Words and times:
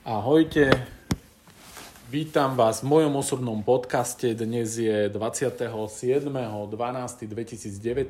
Ahojte, 0.00 0.72
vítam 2.08 2.56
vás 2.56 2.80
v 2.80 2.88
mojom 2.88 3.20
osobnom 3.20 3.60
podcaste. 3.60 4.32
Dnes 4.32 4.80
je 4.80 5.12
27.12.2019, 5.12 8.08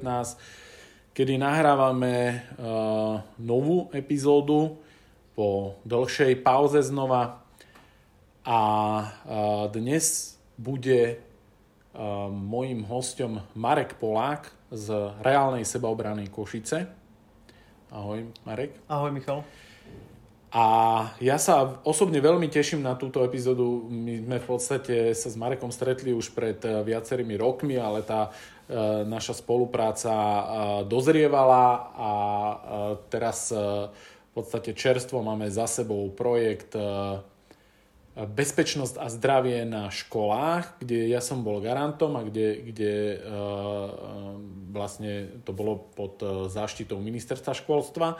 kedy 1.10 1.34
nahrávame 1.34 2.46
uh, 2.54 3.18
novú 3.42 3.90
epizódu 3.90 4.78
po 5.34 5.74
dlhšej 5.82 6.38
pauze 6.46 6.78
znova. 6.78 7.42
A 8.46 8.60
uh, 9.02 9.66
dnes 9.74 10.38
bude 10.54 11.18
uh, 11.18 12.30
mojim 12.30 12.86
hostom 12.86 13.42
Marek 13.58 13.98
Polák 13.98 14.46
z 14.70 15.10
reálnej 15.26 15.66
sebaobrany 15.66 16.30
Košice. 16.30 16.86
Ahoj, 17.90 18.30
Marek. 18.46 18.78
Ahoj, 18.86 19.10
Michal. 19.10 19.42
A 20.50 20.66
ja 21.22 21.38
sa 21.38 21.78
osobne 21.86 22.18
veľmi 22.18 22.50
teším 22.50 22.82
na 22.82 22.98
túto 22.98 23.22
epizódu. 23.22 23.86
My 23.86 24.18
sme 24.18 24.36
v 24.42 24.46
podstate 24.50 24.94
sa 25.14 25.30
s 25.30 25.38
Marekom 25.38 25.70
stretli 25.70 26.10
už 26.10 26.34
pred 26.34 26.58
eh, 26.66 26.82
viacerými 26.82 27.38
rokmi, 27.38 27.78
ale 27.78 28.02
tá 28.02 28.26
e, 28.26 28.30
naša 29.06 29.38
spolupráca 29.38 30.10
e, 30.10 30.42
dozrievala 30.90 31.94
a 31.94 32.10
teraz 33.06 33.54
v 33.54 34.30
podstate 34.34 34.74
čerstvo 34.74 35.22
máme 35.22 35.46
za 35.54 35.70
sebou 35.70 36.10
projekt 36.10 36.74
bezpečnosť 38.14 38.94
a 38.98 39.06
zdravie 39.06 39.62
na 39.66 39.86
školách, 39.90 40.82
kde 40.82 41.10
ja 41.10 41.22
som 41.22 41.46
bol 41.46 41.62
garantom 41.62 42.14
a 42.18 42.26
kde, 42.26 42.62
kde 42.62 42.94
vlastne 44.70 45.42
to 45.42 45.50
bolo 45.50 45.90
pod 45.94 46.22
záštitou 46.50 46.98
ministerstva 47.02 47.58
školstva 47.58 48.18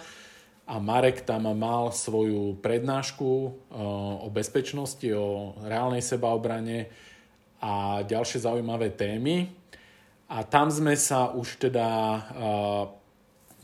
a 0.71 0.79
Marek 0.79 1.27
tam 1.27 1.51
mal 1.59 1.91
svoju 1.91 2.63
prednášku 2.63 3.27
uh, 3.27 3.51
o 4.23 4.29
bezpečnosti, 4.31 5.11
o 5.11 5.59
reálnej 5.67 5.99
sebaobrane 5.99 6.87
a 7.59 8.07
ďalšie 8.07 8.47
zaujímavé 8.47 8.95
témy. 8.95 9.51
A 10.31 10.47
tam 10.47 10.71
sme 10.71 10.95
sa 10.95 11.35
už 11.35 11.59
teda 11.59 12.23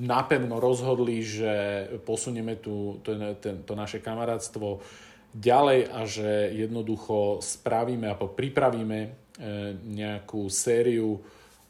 napevno 0.03 0.61
rozhodli, 0.61 1.25
že 1.25 1.87
posunieme 2.05 2.61
tu, 2.61 3.01
to, 3.01 3.17
to, 3.41 3.65
to 3.65 3.73
naše 3.73 4.05
kamarátstvo 4.05 4.81
ďalej 5.33 5.81
a 5.89 6.01
že 6.05 6.53
jednoducho 6.53 7.41
spravíme 7.41 8.09
alebo 8.09 8.33
pripravíme 8.33 8.99
e, 9.05 9.09
nejakú 9.85 10.49
sériu 10.49 11.21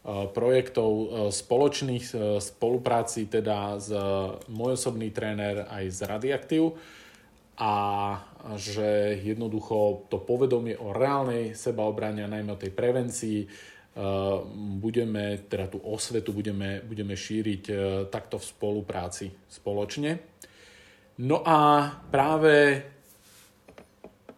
projektov 0.06 0.90
e, 0.92 1.06
spoločných 1.34 2.06
spolupráci 2.38 3.26
teda 3.26 3.74
s 3.82 3.90
môj 4.46 4.78
osobný 4.78 5.10
tréner 5.10 5.66
aj 5.66 5.84
z 5.90 6.00
Radioaktív 6.06 6.64
a 7.58 7.74
že 8.54 9.18
jednoducho 9.24 10.06
to 10.06 10.22
povedomie 10.22 10.78
o 10.78 10.94
reálnej 10.94 11.56
sebaobrane 11.56 12.22
a 12.22 12.30
najmä 12.30 12.54
o 12.54 12.60
tej 12.60 12.70
prevencii 12.70 13.40
budeme, 14.76 15.48
teda 15.48 15.72
tú 15.72 15.80
osvetu 15.80 16.36
budeme, 16.36 16.84
budeme 16.84 17.16
šíriť 17.16 17.64
takto 18.12 18.36
v 18.36 18.44
spolupráci 18.44 19.32
spoločne. 19.48 20.20
No 21.24 21.40
a 21.40 21.88
práve 22.12 22.84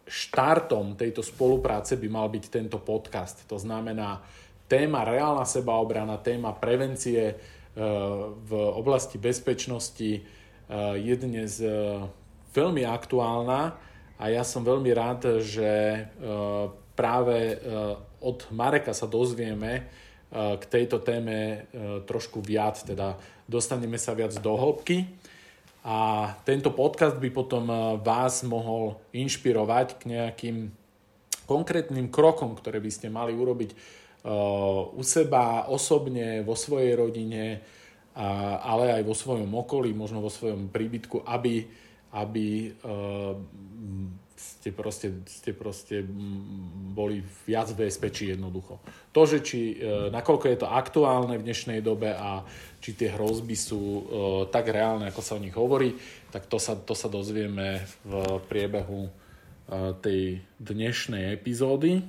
štartom 0.09 0.97
tejto 0.97 1.21
spolupráce 1.21 1.99
by 1.99 2.07
mal 2.09 2.27
byť 2.33 2.45
tento 2.49 2.81
podcast. 2.81 3.45
To 3.45 3.61
znamená 3.61 4.23
téma 4.69 5.01
reálna 5.01 5.43
sebaobrana, 5.49 6.21
téma 6.21 6.53
prevencie 6.53 7.33
e, 7.33 7.35
v 8.45 8.51
oblasti 8.53 9.17
bezpečnosti 9.17 10.11
e, 10.13 10.21
je 11.01 11.15
dnes 11.17 11.57
e, 11.57 11.73
veľmi 12.53 12.85
aktuálna 12.85 13.73
a 14.21 14.23
ja 14.29 14.45
som 14.45 14.61
veľmi 14.61 14.91
rád, 14.91 15.39
že 15.39 16.03
práve 16.91 17.55
od 18.19 18.43
Mareka 18.51 18.91
sa 18.91 19.07
dozvieme 19.07 19.87
k 20.35 20.63
tejto 20.67 20.99
téme 20.99 21.71
trošku 22.03 22.43
viac, 22.43 22.83
teda 22.83 23.15
dostaneme 23.47 23.95
sa 23.95 24.11
viac 24.11 24.35
do 24.43 24.59
hĺbky. 24.59 25.07
A 25.87 26.27
tento 26.43 26.75
podcast 26.75 27.15
by 27.15 27.31
potom 27.31 27.71
vás 28.03 28.43
mohol 28.43 28.99
inšpirovať 29.15 30.03
k 30.03 30.11
nejakým 30.11 30.57
konkrétnym 31.47 32.11
krokom, 32.11 32.59
ktoré 32.59 32.83
by 32.83 32.91
ste 32.91 33.07
mali 33.07 33.31
urobiť 33.31 33.71
u 34.93 35.01
seba, 35.05 35.71
osobne, 35.71 36.43
vo 36.43 36.51
svojej 36.51 36.91
rodine, 36.99 37.63
ale 38.63 38.99
aj 38.99 39.03
vo 39.07 39.15
svojom 39.15 39.47
okolí, 39.47 39.95
možno 39.95 40.19
vo 40.19 40.27
svojom 40.27 40.67
príbytku, 40.67 41.23
aby, 41.23 41.63
aby 42.19 42.75
ste 44.39 44.71
proste, 44.71 45.07
ste 45.27 45.51
proste 45.51 45.99
boli 46.95 47.19
viac 47.43 47.75
bezpečí 47.75 48.31
jednoducho. 48.31 48.79
To, 49.11 49.27
že 49.27 49.43
či, 49.43 49.75
e, 49.75 50.07
nakoľko 50.07 50.45
je 50.47 50.57
to 50.63 50.67
aktuálne 50.71 51.35
v 51.35 51.43
dnešnej 51.43 51.83
dobe 51.83 52.15
a 52.15 52.47
či 52.79 52.95
tie 52.95 53.11
hrozby 53.11 53.55
sú 53.59 53.81
e, 53.83 54.03
tak 54.47 54.71
reálne, 54.71 55.11
ako 55.11 55.19
sa 55.19 55.35
o 55.35 55.43
nich 55.43 55.55
hovorí, 55.55 55.91
tak 56.31 56.47
to 56.47 56.55
sa, 56.55 56.79
to 56.79 56.95
sa 56.95 57.11
dozvieme 57.11 57.83
v 58.07 58.13
priebehu 58.47 59.07
e, 59.07 59.11
tej 59.99 60.39
dnešnej 60.55 61.35
epizódy. 61.35 61.99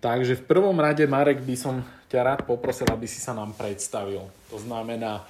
Takže 0.00 0.40
v 0.40 0.46
prvom 0.48 0.80
rade, 0.80 1.04
Marek, 1.04 1.44
by 1.44 1.56
som 1.60 1.84
ťa 2.08 2.20
rád 2.24 2.40
poprosil, 2.48 2.88
aby 2.88 3.04
si 3.04 3.20
sa 3.20 3.36
nám 3.36 3.52
predstavil. 3.52 4.24
To 4.48 4.56
znamená, 4.56 5.28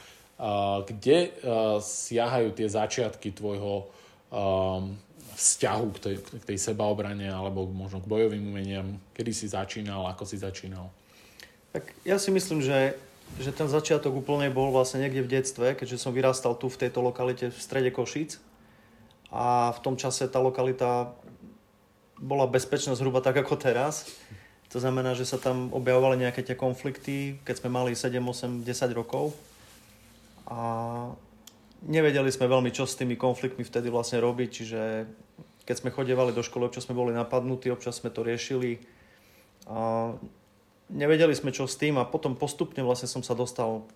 kde 0.87 1.35
siahajú 1.83 2.55
tie 2.55 2.71
začiatky 2.71 3.35
tvojho 3.35 3.91
vzťahu 5.35 5.87
k 5.91 5.99
tej, 5.99 6.15
k 6.23 6.45
tej 6.55 6.59
sebaobrane 6.71 7.27
alebo 7.27 7.67
možno 7.67 7.99
k 7.99 8.07
bojovým 8.07 8.47
umeniam? 8.47 8.95
Kedy 9.11 9.33
si 9.35 9.51
začínal, 9.51 10.07
ako 10.07 10.23
si 10.23 10.39
začínal? 10.39 10.87
Tak 11.75 11.91
ja 12.07 12.23
si 12.23 12.31
myslím, 12.31 12.63
že, 12.63 12.95
že 13.43 13.51
ten 13.51 13.67
začiatok 13.67 14.23
úplne 14.23 14.55
bol 14.55 14.71
vlastne 14.71 15.03
niekde 15.03 15.27
v 15.27 15.33
detstve, 15.35 15.75
keďže 15.75 15.99
som 15.99 16.15
vyrastal 16.15 16.55
tu 16.55 16.71
v 16.71 16.79
tejto 16.79 17.03
lokalite 17.03 17.51
v 17.51 17.59
strede 17.59 17.91
Košic. 17.91 18.39
A 19.35 19.75
v 19.75 19.83
tom 19.83 19.99
čase 19.99 20.31
tá 20.31 20.39
lokalita 20.39 21.11
bola 22.19 22.47
bezpečná 22.47 22.95
zhruba 22.95 23.19
tak 23.19 23.39
ako 23.39 23.55
teraz. 23.59 24.07
To 24.71 24.79
znamená, 24.79 25.19
že 25.19 25.27
sa 25.27 25.35
tam 25.35 25.75
objavovali 25.75 26.23
nejaké 26.23 26.47
tie 26.47 26.55
konflikty, 26.55 27.43
keď 27.43 27.55
sme 27.59 27.75
mali 27.75 27.99
7, 27.99 28.23
8, 28.23 28.63
10 28.63 28.95
rokov. 28.95 29.35
A 30.47 30.59
nevedeli 31.87 32.31
sme 32.31 32.47
veľmi, 32.47 32.71
čo 32.71 32.87
s 32.87 32.95
tými 32.95 33.19
konfliktmi 33.19 33.67
vtedy 33.67 33.91
vlastne 33.91 34.23
robiť, 34.23 34.49
čiže 34.49 34.81
keď 35.67 35.75
sme 35.75 35.95
chodevali 35.95 36.31
do 36.31 36.43
školy, 36.43 36.71
občas 36.71 36.87
sme 36.87 36.99
boli 36.99 37.11
napadnutí, 37.11 37.71
občas 37.71 37.99
sme 37.99 38.15
to 38.15 38.23
riešili. 38.23 38.79
A 39.67 40.11
nevedeli 40.91 41.35
sme, 41.35 41.55
čo 41.55 41.67
s 41.67 41.79
tým 41.79 41.99
a 41.99 42.07
potom 42.07 42.35
postupne 42.39 42.83
vlastne 42.83 43.11
som 43.11 43.23
sa 43.23 43.35
dostal 43.35 43.87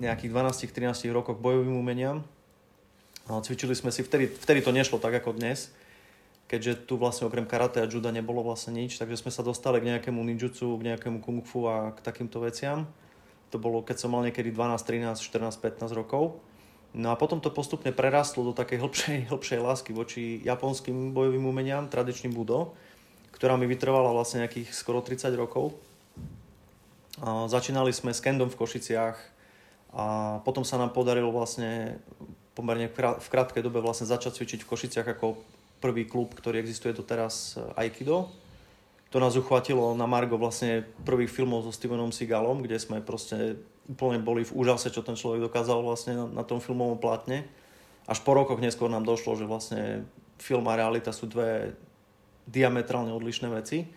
nejakých 0.00 0.32
12-13 0.32 1.12
rokov 1.12 1.40
k 1.40 1.44
bojovým 1.44 1.76
umeniam. 1.76 2.24
A 3.28 3.40
cvičili 3.44 3.76
sme 3.76 3.92
si, 3.92 4.00
vtedy, 4.04 4.32
vtedy 4.32 4.64
to 4.64 4.72
nešlo 4.72 4.96
tak 4.96 5.16
ako 5.16 5.36
dnes, 5.36 5.72
keďže 6.50 6.90
tu 6.90 6.98
vlastne 6.98 7.30
okrem 7.30 7.46
karate 7.46 7.78
a 7.78 7.86
juda 7.86 8.10
nebolo 8.10 8.42
vlastne 8.42 8.74
nič, 8.74 8.98
takže 8.98 9.22
sme 9.22 9.30
sa 9.30 9.46
dostali 9.46 9.78
k 9.78 9.94
nejakému 9.94 10.18
ninjutsu, 10.18 10.82
k 10.82 10.86
nejakému 10.90 11.22
kung 11.22 11.46
fu 11.46 11.70
a 11.70 11.94
k 11.94 12.02
takýmto 12.02 12.42
veciam. 12.42 12.90
To 13.54 13.62
bolo, 13.62 13.86
keď 13.86 14.02
som 14.02 14.10
mal 14.10 14.26
niekedy 14.26 14.50
12, 14.50 14.82
13, 14.82 15.14
14, 15.14 15.46
15 15.62 15.94
rokov. 15.94 16.42
No 16.90 17.14
a 17.14 17.18
potom 17.18 17.38
to 17.38 17.54
postupne 17.54 17.94
prerastlo 17.94 18.42
do 18.42 18.50
takej 18.50 18.82
hĺbšej, 18.82 19.18
hĺbšej 19.30 19.60
lásky 19.70 19.94
voči 19.94 20.42
japonským 20.42 21.14
bojovým 21.14 21.46
umeniam, 21.46 21.86
tradičným 21.86 22.34
budo, 22.34 22.74
ktorá 23.30 23.54
mi 23.54 23.70
vytrvala 23.70 24.10
vlastne 24.10 24.42
nejakých 24.42 24.74
skoro 24.74 25.06
30 25.06 25.30
rokov. 25.38 25.78
A 27.22 27.46
začínali 27.46 27.94
sme 27.94 28.10
s 28.10 28.18
kendom 28.18 28.50
v 28.50 28.58
Košiciach 28.58 29.16
a 29.94 30.04
potom 30.42 30.66
sa 30.66 30.82
nám 30.82 30.90
podarilo 30.90 31.30
vlastne 31.30 32.02
pomerne 32.58 32.90
v 32.90 33.28
krátkej 33.30 33.62
dobe 33.62 33.78
vlastne 33.78 34.10
začať 34.10 34.42
cvičiť 34.42 34.66
v 34.66 34.70
Košiciach 34.70 35.06
ako 35.14 35.38
prvý 35.80 36.04
klub, 36.04 36.36
ktorý 36.36 36.60
existuje 36.60 36.92
doteraz 36.92 37.56
Aikido. 37.74 38.28
To 39.10 39.18
nás 39.18 39.34
uchvatilo 39.34 39.96
na 39.98 40.06
Margo 40.06 40.38
vlastne 40.38 40.86
prvých 41.02 41.34
filmov 41.34 41.66
so 41.66 41.74
Stevenom 41.74 42.14
Seagalom, 42.14 42.62
kde 42.62 42.78
sme 42.78 43.02
proste 43.02 43.58
úplne 43.90 44.22
boli 44.22 44.46
v 44.46 44.54
úžase, 44.54 44.94
čo 44.94 45.02
ten 45.02 45.18
človek 45.18 45.50
dokázal 45.50 45.82
vlastne 45.82 46.14
na, 46.14 46.26
na 46.30 46.44
tom 46.46 46.62
filmovom 46.62 47.02
plátne. 47.02 47.42
Až 48.06 48.22
po 48.22 48.38
rokoch 48.38 48.62
neskôr 48.62 48.86
nám 48.86 49.02
došlo, 49.02 49.34
že 49.34 49.50
vlastne 49.50 50.06
film 50.38 50.62
a 50.70 50.78
realita 50.78 51.10
sú 51.10 51.26
dve 51.26 51.74
diametrálne 52.46 53.10
odlišné 53.10 53.50
veci. 53.50 53.90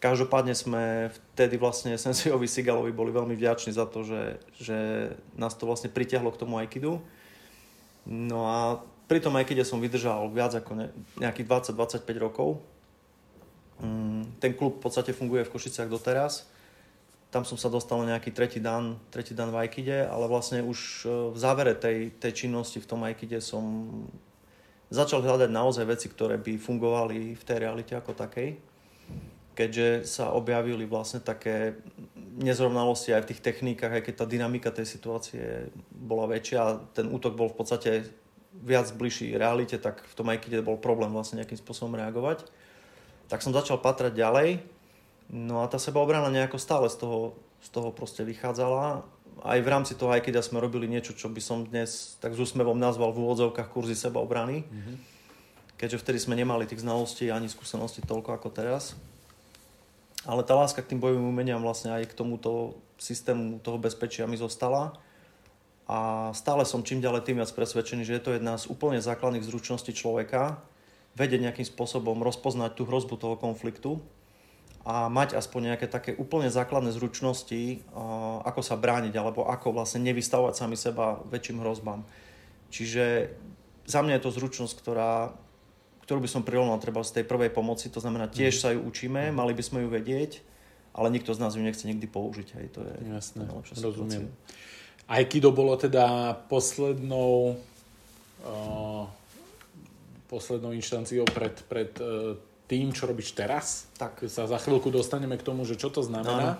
Každopádne 0.00 0.52
sme 0.56 1.12
vtedy 1.12 1.60
vlastne 1.60 1.96
Sensejovi 2.00 2.48
Sigalovi 2.48 2.92
boli 2.92 3.12
veľmi 3.12 3.36
vďační 3.36 3.76
za 3.76 3.84
to, 3.84 4.00
že, 4.00 4.40
že 4.56 4.76
nás 5.36 5.52
to 5.56 5.68
vlastne 5.68 5.92
pritiahlo 5.92 6.32
k 6.32 6.40
tomu 6.40 6.56
Aikidu. 6.56 7.04
No 8.08 8.48
a 8.48 8.84
pri 9.04 9.18
tom 9.20 9.36
Aikide 9.36 9.64
som 9.64 9.80
vydržal 9.80 10.32
viac 10.32 10.56
ako 10.56 10.72
ne, 10.76 10.86
nejakých 11.20 11.74
20-25 11.76 12.04
rokov. 12.20 12.62
Mm, 13.78 14.38
ten 14.40 14.52
klub 14.56 14.78
v 14.78 14.88
podstate 14.88 15.12
funguje 15.12 15.44
v 15.44 15.52
Košiciach 15.52 15.90
doteraz 15.90 16.48
tam 17.34 17.42
som 17.42 17.58
sa 17.58 17.66
dostal 17.66 17.98
na 18.06 18.14
nejaký 18.14 18.30
tretí 18.30 18.62
dan, 18.62 18.94
tretí 19.10 19.34
dan 19.34 19.50
v 19.50 19.66
Aikide, 19.66 20.06
ale 20.06 20.30
vlastne 20.30 20.62
už 20.62 21.02
e, 21.02 21.34
v 21.34 21.36
závere 21.42 21.74
tej, 21.74 22.14
tej 22.22 22.46
činnosti 22.46 22.78
v 22.78 22.86
tom 22.86 23.02
Aikide 23.02 23.42
som 23.42 23.90
začal 24.86 25.18
hľadať 25.18 25.50
naozaj 25.50 25.82
veci, 25.82 26.06
ktoré 26.06 26.38
by 26.38 26.54
fungovali 26.62 27.34
v 27.34 27.42
tej 27.42 27.58
realite 27.58 27.98
ako 27.98 28.14
takej. 28.14 28.54
Keďže 29.58 30.06
sa 30.06 30.30
objavili 30.30 30.86
vlastne 30.86 31.18
také 31.18 31.74
nezrovnalosti 32.38 33.10
aj 33.10 33.26
v 33.26 33.30
tých 33.34 33.42
technikách, 33.42 33.98
aj 33.98 34.02
keď 34.06 34.14
tá 34.14 34.26
dynamika 34.30 34.70
tej 34.70 34.86
situácie 34.86 35.74
bola 35.90 36.30
väčšia 36.30 36.58
a 36.62 36.78
ten 36.94 37.10
útok 37.10 37.34
bol 37.34 37.50
v 37.50 37.58
podstate 37.58 37.90
viac 38.62 38.86
bližší 38.94 39.34
realite, 39.34 39.74
tak 39.82 40.06
v 40.06 40.14
tom 40.14 40.30
keď 40.30 40.62
bol 40.62 40.78
problém 40.78 41.10
vlastne 41.10 41.42
nejakým 41.42 41.58
spôsobom 41.58 41.98
reagovať. 41.98 42.46
Tak 43.26 43.42
som 43.42 43.56
začal 43.56 43.82
patrať 43.82 44.14
ďalej. 44.14 44.62
No 45.32 45.64
a 45.64 45.66
tá 45.66 45.80
sebaobrana 45.80 46.28
nejako 46.30 46.60
stále 46.60 46.86
z 46.92 47.00
toho, 47.00 47.34
z 47.64 47.68
toho 47.72 47.90
proste 47.90 48.22
vychádzala. 48.22 49.02
Aj 49.42 49.58
v 49.58 49.66
rámci 49.66 49.98
toho, 49.98 50.14
keď 50.14 50.44
sme 50.44 50.62
robili 50.62 50.86
niečo, 50.86 51.16
čo 51.16 51.26
by 51.26 51.40
som 51.42 51.66
dnes 51.66 52.14
tak 52.22 52.36
s 52.36 52.38
úsmevom 52.38 52.78
nazval 52.78 53.10
v 53.10 53.26
úvodzovkách 53.26 53.72
kurzy 53.72 53.98
sebaobrany. 53.98 54.62
Mm-hmm. 54.62 54.96
Keďže 55.74 56.00
vtedy 56.06 56.18
sme 56.22 56.38
nemali 56.38 56.70
tých 56.70 56.86
znalostí 56.86 57.34
ani 57.34 57.50
skúseností 57.50 58.06
toľko 58.06 58.38
ako 58.38 58.48
teraz. 58.54 58.94
Ale 60.24 60.46
tá 60.46 60.54
láska 60.54 60.80
k 60.80 60.94
tým 60.94 61.02
bojovým 61.02 61.26
umeniam 61.26 61.60
vlastne 61.60 61.92
aj 61.92 62.14
k 62.14 62.16
tomuto 62.16 62.78
systému 62.96 63.58
toho 63.60 63.76
bezpečia 63.76 64.24
mi 64.24 64.38
zostala 64.38 64.96
a 65.84 66.32
stále 66.32 66.64
som 66.64 66.80
čím 66.80 67.04
ďalej 67.04 67.28
tým 67.28 67.36
viac 67.40 67.52
presvedčený, 67.52 68.08
že 68.08 68.16
je 68.16 68.24
to 68.24 68.32
jedna 68.32 68.56
z 68.56 68.72
úplne 68.72 69.04
základných 69.04 69.44
zručností 69.44 69.92
človeka, 69.92 70.64
vedieť 71.14 71.40
nejakým 71.44 71.66
spôsobom 71.68 72.24
rozpoznať 72.24 72.74
tú 72.74 72.82
hrozbu 72.88 73.14
toho 73.20 73.36
konfliktu 73.38 74.02
a 74.84 75.08
mať 75.08 75.38
aspoň 75.38 75.74
nejaké 75.74 75.86
také 75.88 76.12
úplne 76.16 76.50
základné 76.52 76.92
zručnosti, 76.92 77.80
ako 78.44 78.60
sa 78.60 78.76
brániť 78.76 79.14
alebo 79.16 79.48
ako 79.48 79.72
vlastne 79.72 80.04
nevystavovať 80.04 80.54
sami 80.56 80.76
seba 80.76 81.22
väčším 81.30 81.62
hrozbám. 81.62 82.04
Čiže 82.68 83.32
za 83.86 84.00
mňa 84.02 84.18
je 84.18 84.24
to 84.24 84.36
zručnosť, 84.36 84.74
ktorá, 84.80 85.32
ktorú 86.04 86.24
by 86.24 86.28
som 86.28 86.42
prirovnal 86.42 86.80
treba 86.82 87.00
z 87.06 87.22
tej 87.22 87.24
prvej 87.24 87.52
pomoci, 87.54 87.88
to 87.88 88.02
znamená 88.02 88.26
tiež 88.26 88.56
mhm. 88.56 88.60
sa 88.60 88.68
ju 88.74 88.80
učíme, 88.82 89.30
mali 89.30 89.52
by 89.54 89.62
sme 89.62 89.86
ju 89.86 89.88
vedieť, 89.88 90.42
ale 90.96 91.12
nikto 91.12 91.30
z 91.36 91.42
nás 91.44 91.54
ju 91.54 91.62
nechce 91.62 91.84
nikdy 91.86 92.10
použiť. 92.10 92.48
Hej, 92.60 92.66
to 92.74 92.80
je 92.82 92.94
Jasné, 93.08 93.46
rozumiem. 93.80 94.28
Situácia. 94.32 94.63
Aikido 95.04 95.52
bolo 95.52 95.76
teda 95.76 96.32
poslednou 96.48 97.60
uh, 98.44 99.04
poslednou 100.28 100.72
inštanciou 100.72 101.28
pred, 101.28 101.54
pred 101.68 101.92
uh, 102.00 102.34
tým, 102.64 102.90
čo 102.90 103.04
robíš 103.04 103.36
teraz. 103.36 103.86
Tak. 104.00 104.24
Sa 104.26 104.48
za 104.48 104.56
chvíľku 104.56 104.88
dostaneme 104.88 105.36
k 105.36 105.46
tomu, 105.46 105.68
že 105.68 105.76
čo 105.76 105.92
to 105.92 106.00
znamená. 106.00 106.56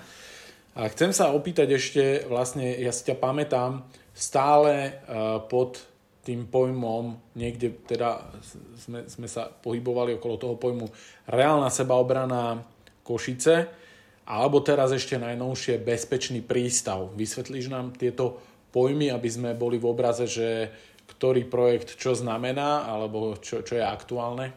A 0.74 0.90
chcem 0.90 1.14
sa 1.14 1.32
opýtať 1.32 1.78
ešte, 1.78 2.26
vlastne, 2.28 2.66
ja 2.76 2.90
si 2.90 3.06
ťa 3.06 3.16
pamätám, 3.16 3.86
stále 4.12 5.00
uh, 5.08 5.40
pod 5.46 5.80
tým 6.24 6.48
pojmom, 6.48 7.20
niekde 7.36 7.76
teda 7.84 8.24
sme, 8.80 9.04
sme 9.04 9.28
sa 9.28 9.44
pohybovali 9.48 10.16
okolo 10.16 10.34
toho 10.40 10.56
pojmu 10.56 10.88
reálna 11.28 11.68
sebaobrana 11.68 12.64
Košice, 13.04 13.83
alebo 14.24 14.60
teraz 14.64 14.92
ešte 14.92 15.20
najnovšie 15.20 15.80
bezpečný 15.84 16.40
prístav. 16.40 17.12
Vysvetlíš 17.12 17.68
nám 17.68 17.92
tieto 17.92 18.40
pojmy, 18.72 19.12
aby 19.12 19.28
sme 19.28 19.50
boli 19.52 19.76
v 19.76 19.88
obraze, 19.88 20.24
že 20.24 20.72
ktorý 21.04 21.44
projekt 21.46 22.00
čo 22.00 22.16
znamená, 22.16 22.88
alebo 22.88 23.36
čo, 23.38 23.60
čo 23.60 23.76
je 23.76 23.84
aktuálne? 23.84 24.56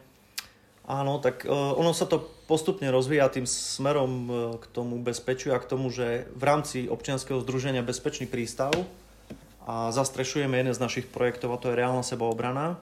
Áno, 0.88 1.20
tak 1.20 1.44
uh, 1.44 1.76
ono 1.76 1.92
sa 1.92 2.08
to 2.08 2.24
postupne 2.48 2.88
rozvíja 2.88 3.28
tým 3.28 3.44
smerom 3.44 4.12
uh, 4.24 4.32
k 4.56 4.64
tomu 4.72 4.96
bezpečiu 5.04 5.52
a 5.52 5.60
k 5.60 5.68
tomu, 5.68 5.92
že 5.92 6.24
v 6.32 6.42
rámci 6.48 6.88
občianskeho 6.88 7.44
združenia 7.44 7.84
Bezpečný 7.84 8.24
prístav 8.24 8.72
a 9.68 9.92
zastrešujeme 9.92 10.56
jeden 10.56 10.72
z 10.72 10.80
našich 10.80 11.06
projektov 11.12 11.52
a 11.52 11.60
to 11.60 11.68
je 11.68 11.76
reálna 11.76 12.00
sebaobrana 12.00 12.80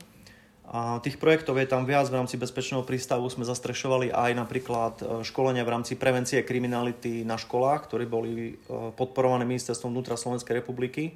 a 0.66 0.98
tých 0.98 1.22
projektov 1.22 1.62
je 1.62 1.70
tam 1.70 1.86
viac 1.86 2.10
v 2.10 2.18
rámci 2.18 2.34
bezpečného 2.34 2.82
prístavu. 2.82 3.30
Sme 3.30 3.46
zastrešovali 3.46 4.10
aj 4.10 4.30
napríklad 4.34 4.94
e, 4.98 5.04
školenia 5.22 5.62
v 5.62 5.72
rámci 5.78 5.94
prevencie 5.94 6.42
kriminality 6.42 7.22
na 7.22 7.38
školách, 7.38 7.86
ktoré 7.86 8.02
boli 8.02 8.58
e, 8.58 8.74
podporované 8.98 9.46
ministerstvom 9.46 9.94
vnútra 9.94 10.18
Slovenskej 10.18 10.58
republiky. 10.58 11.14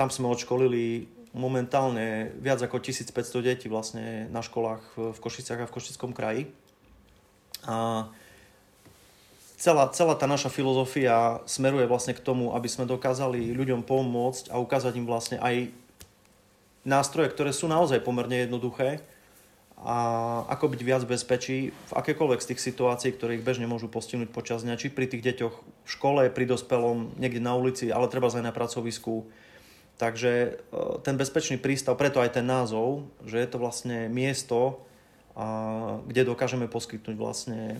Tam 0.00 0.08
sme 0.08 0.32
odškolili 0.32 1.04
momentálne 1.36 2.32
viac 2.40 2.64
ako 2.64 2.80
1500 2.80 3.12
detí 3.44 3.68
vlastne 3.68 4.32
na 4.32 4.40
školách 4.40 5.12
v 5.12 5.18
Košiciach 5.20 5.60
a 5.60 5.68
v 5.68 5.74
Košickom 5.74 6.16
kraji. 6.16 6.48
A 7.68 8.08
celá, 9.60 9.92
celá 9.92 10.16
tá 10.16 10.24
naša 10.24 10.48
filozofia 10.48 11.44
smeruje 11.44 11.84
vlastne 11.84 12.16
k 12.16 12.24
tomu, 12.24 12.56
aby 12.56 12.68
sme 12.72 12.88
dokázali 12.88 13.52
ľuďom 13.52 13.84
pomôcť 13.84 14.48
a 14.48 14.56
ukázať 14.56 14.96
im 14.96 15.04
vlastne 15.04 15.36
aj 15.36 15.83
nástroje, 16.84 17.32
ktoré 17.32 17.50
sú 17.50 17.66
naozaj 17.66 18.04
pomerne 18.04 18.44
jednoduché 18.44 19.00
a 19.84 19.96
ako 20.48 20.72
byť 20.72 20.80
viac 20.80 21.02
bezpečí 21.04 21.74
v 21.74 21.92
akékoľvek 21.92 22.40
z 22.40 22.48
tých 22.54 22.64
situácií, 22.72 23.10
ktoré 23.12 23.36
ich 23.36 23.44
bežne 23.44 23.68
môžu 23.68 23.90
postihnúť 23.90 24.32
počas 24.32 24.64
dňa, 24.64 24.80
či 24.80 24.88
pri 24.88 25.10
tých 25.10 25.20
deťoch 25.20 25.54
v 25.60 25.88
škole, 25.88 26.32
pri 26.32 26.48
dospelom, 26.48 27.18
niekde 27.20 27.42
na 27.42 27.52
ulici, 27.52 27.92
ale 27.92 28.08
treba 28.08 28.32
aj 28.32 28.44
na 28.44 28.54
pracovisku. 28.54 29.28
Takže 30.00 30.32
e, 30.32 30.50
ten 31.04 31.20
bezpečný 31.20 31.60
prístav, 31.60 32.00
preto 32.00 32.22
aj 32.22 32.40
ten 32.40 32.46
názov, 32.46 33.04
že 33.28 33.36
je 33.36 33.48
to 33.50 33.60
vlastne 33.60 34.08
miesto, 34.08 34.82
kde 36.06 36.22
dokážeme 36.22 36.70
poskytnúť 36.70 37.16
vlastne 37.18 37.60
e, 37.74 37.78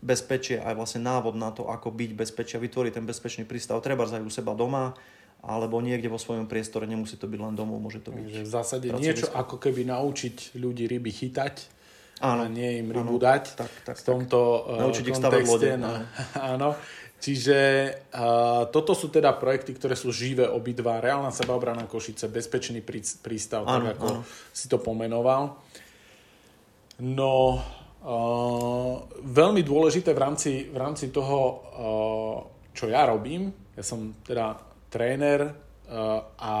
bezpečie 0.00 0.62
aj 0.62 0.74
vlastne 0.78 1.02
návod 1.02 1.34
na 1.34 1.50
to, 1.50 1.66
ako 1.66 1.90
byť 1.90 2.10
bezpečia, 2.14 2.62
vytvoriť 2.62 2.92
ten 2.94 3.06
bezpečný 3.06 3.44
prístav. 3.44 3.82
Treba 3.82 4.06
aj 4.06 4.22
u 4.22 4.30
seba 4.30 4.54
doma, 4.54 4.94
alebo 5.44 5.78
niekde 5.84 6.08
vo 6.08 6.16
svojom 6.16 6.48
priestore, 6.48 6.88
nemusí 6.88 7.20
to 7.20 7.28
byť 7.28 7.40
len 7.40 7.54
domov, 7.54 7.80
môže 7.80 8.00
to 8.00 8.10
byť. 8.10 8.24
v 8.44 8.48
zásade 8.48 8.86
niečo 8.96 9.28
ako 9.30 9.60
keby 9.60 9.84
naučiť 9.84 10.56
ľudí 10.56 10.88
ryby 10.88 11.12
chytať, 11.12 11.54
áno, 12.24 12.46
a 12.46 12.48
nie 12.48 12.80
im 12.80 12.88
rybu 12.88 13.16
áno, 13.16 13.22
dať 13.22 13.44
tak, 13.58 13.72
tak, 13.84 13.96
v 14.00 14.02
tomto 14.02 14.38
tak. 14.40 14.72
Eh, 14.72 14.80
naučiť 14.80 15.04
ich 15.04 15.18
stavať 15.20 15.42
lode. 15.44 15.70
No, 15.76 15.92
áno. 16.40 16.68
Čiže 17.24 17.58
uh, 18.12 18.68
toto 18.68 18.92
sú 18.92 19.08
teda 19.08 19.32
projekty, 19.40 19.72
ktoré 19.72 19.96
sú 19.96 20.12
živé 20.12 20.44
obidva. 20.44 21.00
Reálna 21.00 21.32
sebaobrana 21.32 21.88
Košice, 21.88 22.28
bezpečný 22.28 22.84
prístav, 22.84 23.64
áno, 23.64 23.88
tak 23.88 23.96
ako 23.96 24.08
áno. 24.12 24.20
si 24.52 24.68
to 24.68 24.76
pomenoval. 24.76 25.56
No, 27.00 27.64
uh, 28.04 29.08
veľmi 29.24 29.64
dôležité 29.64 30.12
v 30.12 30.20
rámci, 30.20 30.68
v 30.68 30.76
rámci 30.76 31.08
toho, 31.08 31.40
uh, 31.40 32.36
čo 32.76 32.92
ja 32.92 33.08
robím, 33.08 33.48
ja 33.72 33.80
som 33.80 34.12
teda 34.20 34.73
tréner 34.94 35.50
uh, 35.50 36.22
a 36.38 36.54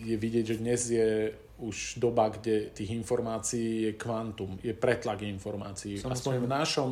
je 0.00 0.16
vidieť, 0.16 0.44
že 0.48 0.56
dnes 0.64 0.80
je 0.80 1.08
už 1.60 2.00
doba, 2.00 2.32
kde 2.32 2.72
tých 2.72 2.96
informácií 2.96 3.84
je 3.84 3.92
kvantum, 4.00 4.56
je 4.64 4.72
pretlak 4.72 5.20
informácií. 5.28 6.00
Samozrejme. 6.00 6.16
Aspoň 6.16 6.34
v 6.40 6.48
našom, 6.48 6.90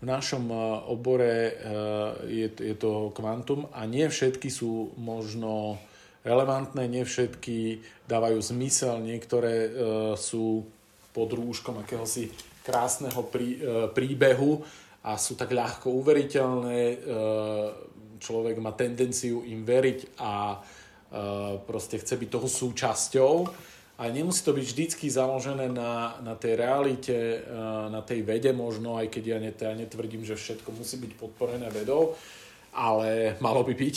v 0.00 0.04
našom 0.08 0.44
uh, 0.48 0.88
obore 0.88 1.52
uh, 1.52 2.16
je, 2.24 2.48
je 2.48 2.76
to 2.80 3.12
kvantum 3.12 3.68
a 3.76 3.84
nie 3.84 4.08
všetky 4.08 4.48
sú 4.48 4.96
možno 4.96 5.76
relevantné, 6.24 6.88
nie 6.88 7.04
všetky 7.04 7.84
dávajú 8.08 8.42
zmysel, 8.42 9.00
niektoré 9.00 9.70
sú 10.18 10.66
pod 11.14 11.30
rúškom 11.30 11.80
akéhosi 11.80 12.28
krásneho 12.66 13.22
prí, 13.32 13.56
príbehu 13.96 14.60
a 15.08 15.16
sú 15.16 15.38
tak 15.38 15.54
ľahko 15.54 15.88
uveriteľné, 15.88 17.00
človek 18.18 18.58
má 18.58 18.74
tendenciu 18.74 19.42
im 19.46 19.64
veriť 19.64 20.20
a 20.20 20.54
e, 20.54 20.58
proste 21.64 21.98
chce 21.98 22.14
byť 22.18 22.28
toho 22.28 22.48
súčasťou. 22.50 23.34
A 23.98 24.14
nemusí 24.14 24.46
to 24.46 24.54
byť 24.54 24.62
vždycky 24.62 25.06
založené 25.10 25.66
na, 25.74 26.14
na 26.22 26.38
tej 26.38 26.54
realite, 26.54 27.42
e, 27.42 27.58
na 27.90 27.98
tej 28.02 28.22
vede 28.22 28.54
možno, 28.54 28.94
aj 28.94 29.10
keď 29.10 29.24
ja, 29.26 29.38
net, 29.42 29.58
ja 29.58 29.74
netvrdím, 29.74 30.22
že 30.22 30.38
všetko 30.38 30.70
musí 30.70 31.00
byť 31.02 31.12
podporené 31.18 31.66
vedou, 31.74 32.14
ale 32.70 33.34
malo 33.42 33.66
by 33.66 33.74
byť. 33.74 33.96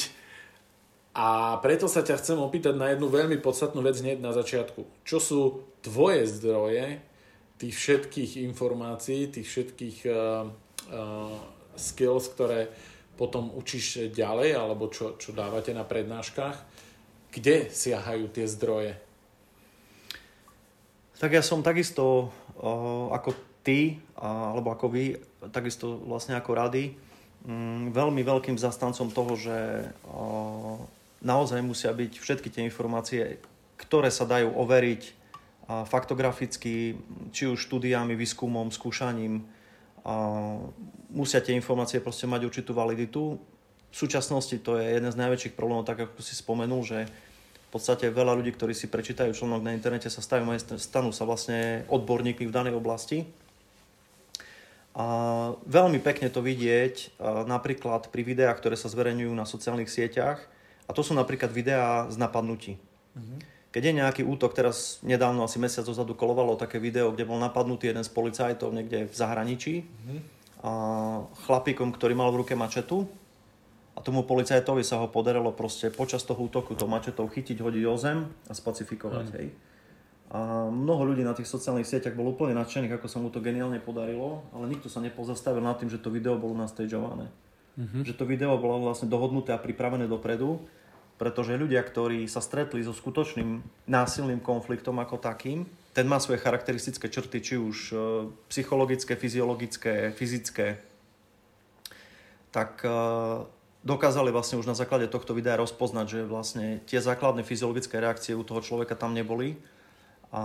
A 1.12 1.60
preto 1.60 1.92
sa 1.92 2.08
ťa 2.08 2.24
chcem 2.24 2.40
opýtať 2.40 2.72
na 2.80 2.96
jednu 2.96 3.12
veľmi 3.12 3.36
podstatnú 3.44 3.84
vec 3.84 4.00
hneď 4.00 4.24
na 4.24 4.32
začiatku. 4.32 4.88
Čo 5.04 5.18
sú 5.20 5.42
tvoje 5.84 6.24
zdroje 6.24 7.04
tých 7.60 7.76
všetkých 7.76 8.40
informácií, 8.48 9.28
tých 9.28 9.46
všetkých 9.46 9.98
uh, 10.08 10.48
uh, 10.48 11.36
skills, 11.76 12.32
ktoré, 12.32 12.72
potom 13.22 13.54
učíš 13.54 14.10
ďalej, 14.10 14.58
alebo 14.58 14.90
čo, 14.90 15.14
čo 15.22 15.30
dávate 15.30 15.78
na 15.78 15.86
prednáškach, 15.86 16.58
kde 17.30 17.70
siahajú 17.70 18.34
tie 18.34 18.50
zdroje? 18.50 18.98
Tak 21.22 21.30
ja 21.30 21.46
som 21.46 21.62
takisto 21.62 22.34
ako 23.14 23.38
ty, 23.62 24.02
alebo 24.18 24.74
ako 24.74 24.90
vy, 24.90 25.22
takisto 25.54 26.02
vlastne 26.02 26.34
ako 26.34 26.58
rady, 26.58 26.98
um, 27.46 27.94
veľmi 27.94 28.26
veľkým 28.26 28.58
zastancom 28.58 29.14
toho, 29.14 29.38
že 29.38 29.86
naozaj 31.22 31.62
musia 31.62 31.94
byť 31.94 32.18
všetky 32.18 32.50
tie 32.50 32.66
informácie, 32.66 33.38
ktoré 33.78 34.10
sa 34.10 34.26
dajú 34.26 34.50
overiť 34.58 35.22
faktograficky, 35.70 36.98
či 37.30 37.44
už 37.46 37.70
štúdiami, 37.70 38.18
výskumom, 38.18 38.74
skúšaním, 38.74 39.46
musia 41.12 41.44
tie 41.44 41.54
informácie 41.54 42.00
proste 42.00 42.26
mať 42.26 42.48
určitú 42.48 42.72
validitu. 42.74 43.38
V 43.92 43.96
súčasnosti 43.96 44.56
to 44.64 44.80
je 44.80 44.96
jeden 44.96 45.12
z 45.12 45.20
najväčších 45.20 45.54
problémov, 45.54 45.84
tak 45.84 46.08
ako 46.08 46.24
si 46.24 46.34
spomenul, 46.34 46.82
že 46.88 47.12
podstate 47.72 48.12
veľa 48.12 48.36
ľudí, 48.36 48.52
ktorí 48.52 48.76
si 48.76 48.92
prečítajú 48.92 49.32
článok 49.32 49.64
na 49.64 49.72
internete, 49.72 50.12
sa 50.12 50.20
stajú, 50.20 50.44
stanú 50.76 51.16
sa 51.16 51.24
vlastne 51.24 51.88
odborníkmi 51.88 52.44
v 52.44 52.52
danej 52.52 52.76
oblasti. 52.76 53.24
A 54.92 55.08
veľmi 55.64 56.04
pekne 56.04 56.28
to 56.28 56.44
vidieť 56.44 57.16
napríklad 57.48 58.12
pri 58.12 58.28
videách, 58.28 58.60
ktoré 58.60 58.76
sa 58.76 58.92
zverejňujú 58.92 59.32
na 59.32 59.48
sociálnych 59.48 59.88
sieťach. 59.88 60.44
A 60.84 60.92
to 60.92 61.00
sú 61.00 61.16
napríklad 61.16 61.48
videá 61.56 62.12
z 62.12 62.20
napadnutí. 62.20 62.76
Mm-hmm. 63.16 63.40
Keď 63.72 63.82
je 63.88 63.94
nejaký 64.04 64.22
útok, 64.28 64.52
teraz 64.52 65.00
nedávno, 65.00 65.48
asi 65.48 65.56
mesiac 65.56 65.88
dozadu 65.88 66.12
kolovalo 66.12 66.60
také 66.60 66.76
video, 66.76 67.16
kde 67.16 67.24
bol 67.24 67.40
napadnutý 67.40 67.88
jeden 67.88 68.04
z 68.04 68.12
policajtov 68.12 68.76
niekde 68.76 69.08
v 69.08 69.16
zahraničí. 69.16 69.88
Mm-hmm. 69.88 70.20
Chlapíkom, 71.46 71.90
ktorý 71.90 72.14
mal 72.14 72.30
v 72.30 72.46
ruke 72.46 72.54
mačetu 72.54 73.10
a 73.98 74.00
tomu 74.00 74.22
policajtovi 74.22 74.86
sa 74.86 75.02
ho 75.02 75.10
podarilo 75.10 75.50
proste 75.52 75.90
počas 75.90 76.22
toho 76.22 76.38
útoku 76.38 76.78
to 76.78 76.86
mačetou 76.86 77.26
chytiť, 77.26 77.58
hodiť 77.60 77.84
o 77.90 77.96
zem 77.98 78.30
a 78.46 78.54
spacifikovať. 78.54 79.26
Mm. 79.28 79.34
Hej. 79.42 79.48
A 80.32 80.72
mnoho 80.72 81.12
ľudí 81.12 81.28
na 81.28 81.36
tých 81.36 81.50
sociálnych 81.52 81.84
sieťach 81.84 82.16
bolo 82.16 82.32
úplne 82.32 82.56
nadšených, 82.56 82.96
ako 82.96 83.08
sa 83.12 83.20
mu 83.20 83.28
to 83.28 83.44
geniálne 83.44 83.84
podarilo, 83.84 84.48
ale 84.56 84.72
nikto 84.72 84.88
sa 84.88 85.04
nepozastavil 85.04 85.60
nad 85.60 85.76
tým, 85.76 85.92
že 85.92 86.00
to 86.00 86.08
video 86.08 86.40
bolo 86.40 86.56
nastageované. 86.56 87.28
Mm-hmm. 87.76 88.08
Že 88.08 88.14
to 88.16 88.24
video 88.24 88.56
bolo 88.56 88.88
vlastne 88.88 89.12
dohodnuté 89.12 89.52
a 89.52 89.60
pripravené 89.60 90.08
dopredu, 90.08 90.64
pretože 91.20 91.60
ľudia, 91.60 91.84
ktorí 91.84 92.24
sa 92.32 92.40
stretli 92.40 92.80
so 92.80 92.96
skutočným 92.96 93.60
násilným 93.92 94.40
konfliktom 94.40 95.04
ako 95.04 95.20
takým, 95.20 95.68
ten 95.92 96.08
má 96.08 96.20
svoje 96.24 96.40
charakteristické 96.40 97.12
črty, 97.12 97.38
či 97.44 97.56
už 97.60 97.78
e, 97.92 97.96
psychologické, 98.48 99.16
fyziologické, 99.16 100.16
fyzické, 100.16 100.80
tak 102.52 102.84
e, 102.84 102.92
dokázali 103.84 104.32
vlastne 104.32 104.60
už 104.62 104.70
na 104.70 104.78
základe 104.78 105.12
tohto 105.12 105.36
videa 105.36 105.60
rozpoznať, 105.60 106.06
že 106.08 106.20
vlastne 106.24 106.66
tie 106.88 107.04
základné 107.04 107.44
fyziologické 107.44 108.00
reakcie 108.00 108.38
u 108.38 108.46
toho 108.46 108.64
človeka 108.64 108.96
tam 108.96 109.12
neboli 109.12 109.60
a, 110.32 110.44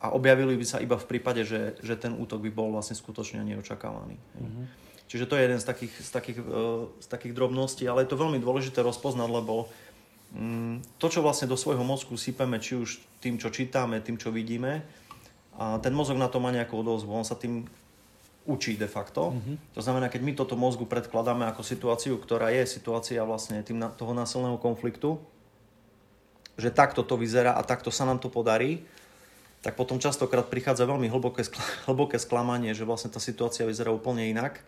a 0.00 0.06
objavili 0.14 0.56
by 0.56 0.66
sa 0.66 0.80
iba 0.80 0.96
v 0.96 1.08
prípade, 1.08 1.44
že, 1.44 1.76
že 1.84 1.98
ten 2.00 2.16
útok 2.16 2.40
by 2.48 2.50
bol 2.54 2.72
vlastne 2.72 2.96
skutočne 2.96 3.44
neočakávaný. 3.44 4.16
Mm-hmm. 4.16 4.64
Čiže 5.12 5.28
to 5.28 5.36
je 5.36 5.44
jeden 5.44 5.60
z 5.60 5.66
takých, 5.68 5.94
z, 6.00 6.10
takých, 6.16 6.38
e, 6.40 6.88
z 6.96 7.06
takých 7.12 7.36
drobností, 7.36 7.84
ale 7.84 8.08
je 8.08 8.10
to 8.14 8.16
veľmi 8.16 8.40
dôležité 8.40 8.80
rozpoznať, 8.80 9.28
lebo 9.28 9.68
mm, 9.68 9.91
to, 10.96 11.06
čo 11.12 11.20
vlastne 11.20 11.44
do 11.44 11.60
svojho 11.60 11.84
mozgu 11.84 12.16
sypeme, 12.16 12.56
či 12.56 12.80
už 12.80 13.04
tým, 13.20 13.36
čo 13.36 13.52
čítame, 13.52 14.00
tým, 14.00 14.16
čo 14.16 14.32
vidíme, 14.32 14.80
a 15.52 15.76
ten 15.84 15.92
mozog 15.92 16.16
na 16.16 16.32
to 16.32 16.40
má 16.40 16.48
nejakú 16.48 16.80
odozvu, 16.80 17.12
on 17.12 17.28
sa 17.28 17.36
tým 17.36 17.68
učí 18.48 18.74
de 18.74 18.88
facto. 18.88 19.36
Mm-hmm. 19.36 19.76
To 19.76 19.80
znamená, 19.84 20.08
keď 20.08 20.20
my 20.24 20.32
toto 20.32 20.56
mozgu 20.56 20.88
predkladáme 20.88 21.46
ako 21.52 21.62
situáciu, 21.62 22.16
ktorá 22.16 22.50
je 22.50 22.64
situácia 22.64 23.22
vlastne 23.22 23.60
tým, 23.60 23.78
toho 23.94 24.16
násilného 24.16 24.56
konfliktu, 24.58 25.20
že 26.56 26.72
takto 26.72 27.04
to 27.04 27.20
vyzerá 27.20 27.54
a 27.54 27.62
takto 27.62 27.92
sa 27.92 28.08
nám 28.08 28.18
to 28.18 28.32
podarí, 28.32 28.82
tak 29.62 29.78
potom 29.78 30.02
častokrát 30.02 30.50
prichádza 30.50 30.88
veľmi 30.88 31.06
hlboké, 31.06 31.46
hlboké 31.88 32.18
sklamanie, 32.18 32.74
že 32.74 32.88
vlastne 32.88 33.12
tá 33.12 33.22
situácia 33.22 33.68
vyzerá 33.68 33.94
úplne 33.94 34.26
inak. 34.26 34.58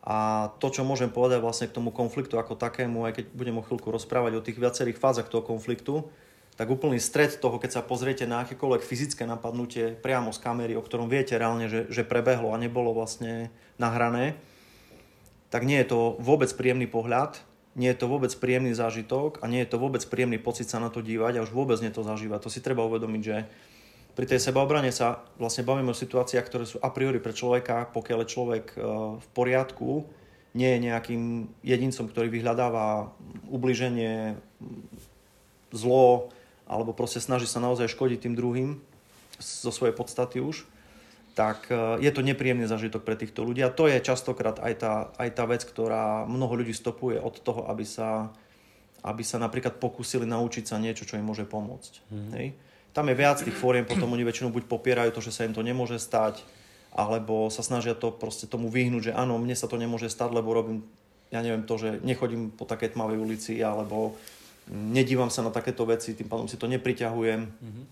A 0.00 0.48
to, 0.56 0.72
čo 0.72 0.80
môžem 0.80 1.12
povedať 1.12 1.44
vlastne 1.44 1.68
k 1.68 1.76
tomu 1.76 1.92
konfliktu 1.92 2.40
ako 2.40 2.56
takému, 2.56 3.04
aj 3.04 3.20
keď 3.20 3.24
budem 3.36 3.60
o 3.60 3.64
chvíľku 3.64 3.92
rozprávať 3.92 4.32
o 4.40 4.44
tých 4.44 4.56
viacerých 4.56 4.96
fázach 4.96 5.28
toho 5.28 5.44
konfliktu, 5.44 6.08
tak 6.56 6.68
úplný 6.68 7.00
stred 7.00 7.36
toho, 7.40 7.56
keď 7.56 7.80
sa 7.80 7.82
pozriete 7.84 8.24
na 8.28 8.44
akékoľvek 8.44 8.84
fyzické 8.84 9.24
napadnutie 9.24 9.96
priamo 9.96 10.32
z 10.32 10.40
kamery, 10.40 10.72
o 10.76 10.84
ktorom 10.84 11.08
viete 11.08 11.36
reálne, 11.36 11.68
že, 11.68 11.88
že 11.92 12.04
prebehlo 12.04 12.52
a 12.52 12.60
nebolo 12.60 12.92
vlastne 12.92 13.52
nahrané, 13.80 14.36
tak 15.48 15.64
nie 15.64 15.80
je 15.80 15.88
to 15.88 16.20
vôbec 16.20 16.52
príjemný 16.52 16.84
pohľad, 16.84 17.40
nie 17.78 17.88
je 17.92 17.98
to 18.02 18.10
vôbec 18.10 18.28
príjemný 18.36 18.74
zážitok 18.74 19.40
a 19.40 19.48
nie 19.48 19.62
je 19.62 19.72
to 19.72 19.78
vôbec 19.80 20.02
príjemný 20.04 20.36
pocit 20.36 20.68
sa 20.68 20.82
na 20.82 20.92
to 20.92 21.00
dívať 21.00 21.38
a 21.38 21.44
už 21.46 21.52
vôbec 21.54 21.78
nie 21.80 21.88
to 21.88 22.02
zažívať. 22.02 22.44
To 22.44 22.50
si 22.52 22.60
treba 22.60 22.84
uvedomiť, 22.84 23.22
že 23.22 23.36
pri 24.20 24.36
tej 24.36 24.52
sebaobrane 24.52 24.92
sa 24.92 25.24
vlastne 25.40 25.64
bavíme 25.64 25.96
o 25.96 25.96
situáciách, 25.96 26.44
ktoré 26.44 26.68
sú 26.68 26.76
a 26.84 26.92
priori 26.92 27.24
pre 27.24 27.32
človeka, 27.32 27.88
pokiaľ 27.88 28.18
je 28.20 28.32
človek 28.36 28.64
e, 28.76 28.78
v 29.16 29.26
poriadku, 29.32 30.04
nie 30.52 30.76
je 30.76 30.84
nejakým 30.92 31.48
jedincom, 31.64 32.04
ktorý 32.04 32.28
vyhľadáva 32.28 33.16
ubliženie, 33.48 34.36
zlo, 35.72 36.28
alebo 36.68 36.92
proste 36.92 37.16
snaží 37.16 37.48
sa 37.48 37.64
naozaj 37.64 37.88
škodiť 37.88 38.28
tým 38.28 38.36
druhým 38.36 38.84
zo 39.40 39.72
svojej 39.72 39.96
podstaty 39.96 40.44
už, 40.44 40.68
tak 41.32 41.72
e, 41.72 42.04
je 42.04 42.12
to 42.12 42.20
nepríjemný 42.20 42.68
zažitok 42.68 43.08
pre 43.08 43.16
týchto 43.16 43.40
ľudí. 43.40 43.64
A 43.64 43.72
to 43.72 43.88
je 43.88 44.04
častokrát 44.04 44.60
aj 44.60 44.84
tá, 44.84 44.94
aj 45.16 45.32
tá 45.32 45.48
vec, 45.48 45.64
ktorá 45.64 46.28
mnoho 46.28 46.60
ľudí 46.60 46.76
stopuje 46.76 47.16
od 47.16 47.40
toho, 47.40 47.72
aby 47.72 47.88
sa, 47.88 48.28
aby 49.00 49.24
sa 49.24 49.40
napríklad 49.40 49.80
pokúsili 49.80 50.28
naučiť 50.28 50.68
sa 50.68 50.76
niečo, 50.76 51.08
čo 51.08 51.16
im 51.16 51.24
môže 51.24 51.48
pomôcť. 51.48 51.92
Mm-hmm. 52.12 52.32
Hej? 52.36 52.48
Tam 52.90 53.06
je 53.06 53.14
viac 53.14 53.38
tých 53.38 53.54
fóriem, 53.54 53.86
potom 53.86 54.10
oni 54.10 54.26
väčšinou 54.26 54.50
buď 54.50 54.66
popierajú 54.66 55.10
to, 55.14 55.22
že 55.22 55.30
sa 55.30 55.46
im 55.46 55.54
to 55.54 55.62
nemôže 55.62 56.02
stať, 56.02 56.42
alebo 56.90 57.46
sa 57.48 57.62
snažia 57.62 57.94
to 57.94 58.10
proste 58.10 58.50
tomu 58.50 58.66
vyhnúť, 58.66 59.10
že 59.10 59.12
áno, 59.14 59.38
mne 59.38 59.54
sa 59.54 59.70
to 59.70 59.78
nemôže 59.78 60.10
stať, 60.10 60.34
lebo 60.34 60.50
robím, 60.50 60.82
ja 61.30 61.38
neviem 61.38 61.62
to, 61.62 61.78
že 61.78 62.02
nechodím 62.02 62.50
po 62.50 62.66
takej 62.66 62.98
tmavej 62.98 63.18
ulici, 63.22 63.62
alebo 63.62 64.18
nedívam 64.70 65.30
sa 65.30 65.46
na 65.46 65.54
takéto 65.54 65.86
veci, 65.86 66.18
tým 66.18 66.26
pádom 66.26 66.50
si 66.50 66.58
to 66.58 66.66
nepriťahujem. 66.66 67.40
Mm-hmm. 67.46 67.84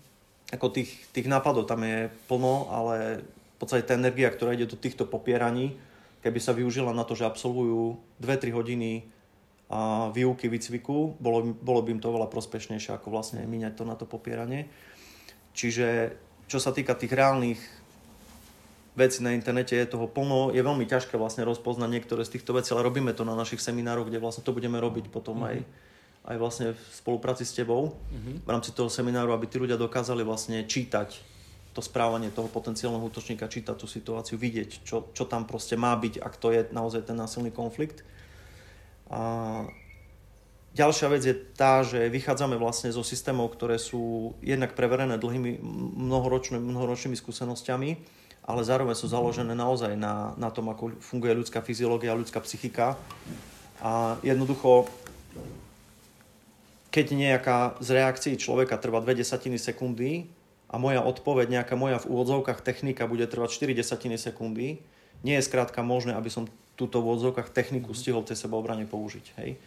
Ako 0.59 0.67
tých, 0.73 0.91
tých 1.15 1.31
nápadov 1.31 1.63
tam 1.69 1.85
je 1.87 2.11
plno, 2.27 2.67
ale 2.67 3.23
v 3.23 3.57
podstate 3.59 3.87
tá 3.87 3.95
energia, 3.95 4.31
ktorá 4.31 4.51
ide 4.55 4.67
do 4.67 4.79
týchto 4.79 5.07
popieraní, 5.07 5.79
keby 6.19 6.39
sa 6.43 6.51
využila 6.51 6.91
na 6.91 7.07
to, 7.07 7.15
že 7.15 7.27
absolvujú 7.27 7.95
2-3 8.19 8.51
hodiny 8.51 9.07
a 9.69 10.09
výuky, 10.09 10.49
výcviku, 10.49 11.21
bolo, 11.21 11.53
bolo 11.53 11.85
by 11.85 11.93
im 11.93 12.01
to 12.01 12.09
veľa 12.09 12.25
prospešnejšie, 12.33 12.97
ako 12.97 13.13
vlastne 13.13 13.45
míňať 13.45 13.77
to 13.77 13.83
na 13.85 13.93
to 13.93 14.09
popieranie. 14.09 14.65
Čiže 15.59 16.15
čo 16.47 16.63
sa 16.63 16.71
týka 16.71 16.95
tých 16.95 17.11
reálnych 17.11 17.59
vecí 18.95 19.19
na 19.19 19.35
internete, 19.35 19.75
je 19.75 19.91
toho 19.91 20.07
plno, 20.07 20.55
je 20.55 20.63
veľmi 20.63 20.87
ťažké 20.87 21.19
vlastne 21.19 21.43
rozpoznať 21.43 21.89
niektoré 21.91 22.23
z 22.23 22.39
týchto 22.39 22.55
vecí, 22.55 22.71
ale 22.71 22.87
robíme 22.87 23.11
to 23.11 23.27
na 23.27 23.35
našich 23.35 23.59
seminároch, 23.59 24.07
kde 24.07 24.23
vlastne 24.23 24.47
to 24.47 24.55
budeme 24.55 24.79
robiť 24.79 25.11
potom 25.11 25.43
mm-hmm. 25.43 25.51
aj 25.51 25.57
aj 26.29 26.35
vlastne 26.37 26.67
v 26.75 26.83
spolupráci 26.93 27.47
s 27.47 27.55
tebou 27.55 27.95
mm-hmm. 27.95 28.45
v 28.45 28.49
rámci 28.49 28.69
toho 28.75 28.91
semináru, 28.91 29.31
aby 29.31 29.47
tí 29.47 29.57
ľudia 29.57 29.79
dokázali 29.79 30.21
vlastne 30.21 30.61
čítať 30.67 31.15
to 31.73 31.81
správanie 31.81 32.29
toho 32.29 32.51
potenciálneho 32.51 33.01
útočníka, 33.07 33.47
čítať 33.49 33.77
tú 33.77 33.87
situáciu, 33.87 34.35
vidieť, 34.35 34.83
čo, 34.83 35.09
čo 35.15 35.23
tam 35.25 35.47
proste 35.47 35.79
má 35.79 35.95
byť, 35.95 36.19
ak 36.19 36.33
to 36.35 36.51
je 36.51 36.61
naozaj 36.75 37.07
ten 37.07 37.15
násilný 37.15 37.49
konflikt. 37.55 38.03
A 39.09 39.63
ďalšia 40.75 41.07
vec 41.09 41.21
je 41.25 41.35
tá, 41.35 41.81
že 41.81 42.09
vychádzame 42.09 42.57
vlastne 42.57 42.93
zo 42.93 43.01
systémov, 43.05 43.53
ktoré 43.53 43.77
sú 43.81 44.33
jednak 44.43 44.73
preverené 44.73 45.17
dlhými 45.17 45.61
mnohoročnými, 45.97 46.61
mnohoročnými 46.61 47.17
skúsenosťami, 47.17 47.89
ale 48.49 48.61
zároveň 48.65 48.97
sú 48.97 49.05
založené 49.09 49.53
naozaj 49.53 49.93
na, 49.93 50.33
na 50.37 50.49
tom, 50.49 50.73
ako 50.73 50.97
funguje 51.01 51.37
ľudská 51.37 51.61
fyziológia, 51.61 52.17
ľudská 52.17 52.41
psychika. 52.41 52.97
A 53.79 54.17
jednoducho 54.25 54.89
keď 56.89 57.05
nejaká 57.13 57.57
z 57.79 57.89
reakcií 58.01 58.35
človeka 58.35 58.81
trvá 58.81 59.01
2 59.01 59.21
desatiny 59.21 59.61
sekundy 59.61 60.25
a 60.69 60.81
moja 60.81 61.05
odpoveď, 61.05 61.61
nejaká 61.61 61.77
moja 61.77 62.01
v 62.01 62.09
úvodzovkách 62.09 62.65
technika 62.65 63.05
bude 63.05 63.29
trvať 63.29 63.69
4 63.69 63.77
desatiny 63.77 64.17
sekundy, 64.17 64.81
nie 65.21 65.35
je 65.37 65.45
skrátka 65.45 65.85
možné, 65.85 66.17
aby 66.17 66.33
som 66.33 66.49
túto 66.73 67.03
v 67.03 67.13
úvodzovkách 67.13 67.53
techniku 67.53 67.93
stihol 67.93 68.25
tej 68.25 68.39
sebaobrane 68.39 68.89
použiť. 68.89 69.25
Hej. 69.37 69.61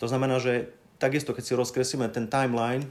To 0.00 0.08
znamená, 0.08 0.40
že 0.40 0.72
takisto, 0.96 1.36
keď 1.36 1.44
si 1.44 1.54
rozkreslíme 1.54 2.08
ten 2.08 2.26
timeline 2.26 2.88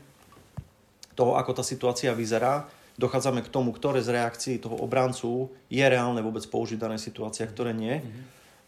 toho, 1.17 1.35
ako 1.35 1.57
tá 1.57 1.63
situácia 1.65 2.13
vyzerá, 2.13 2.69
dochádzame 3.01 3.41
k 3.41 3.51
tomu, 3.51 3.73
ktoré 3.73 3.99
z 4.05 4.13
reakcií 4.13 4.55
toho 4.61 4.77
obrancu 4.77 5.49
je 5.67 5.81
reálne 5.81 6.21
vôbec 6.21 6.45
použiť 6.45 6.77
v 6.77 6.85
danej 6.85 7.01
situácii 7.01 7.43
a 7.43 7.51
ktoré 7.51 7.71
nie. 7.73 7.99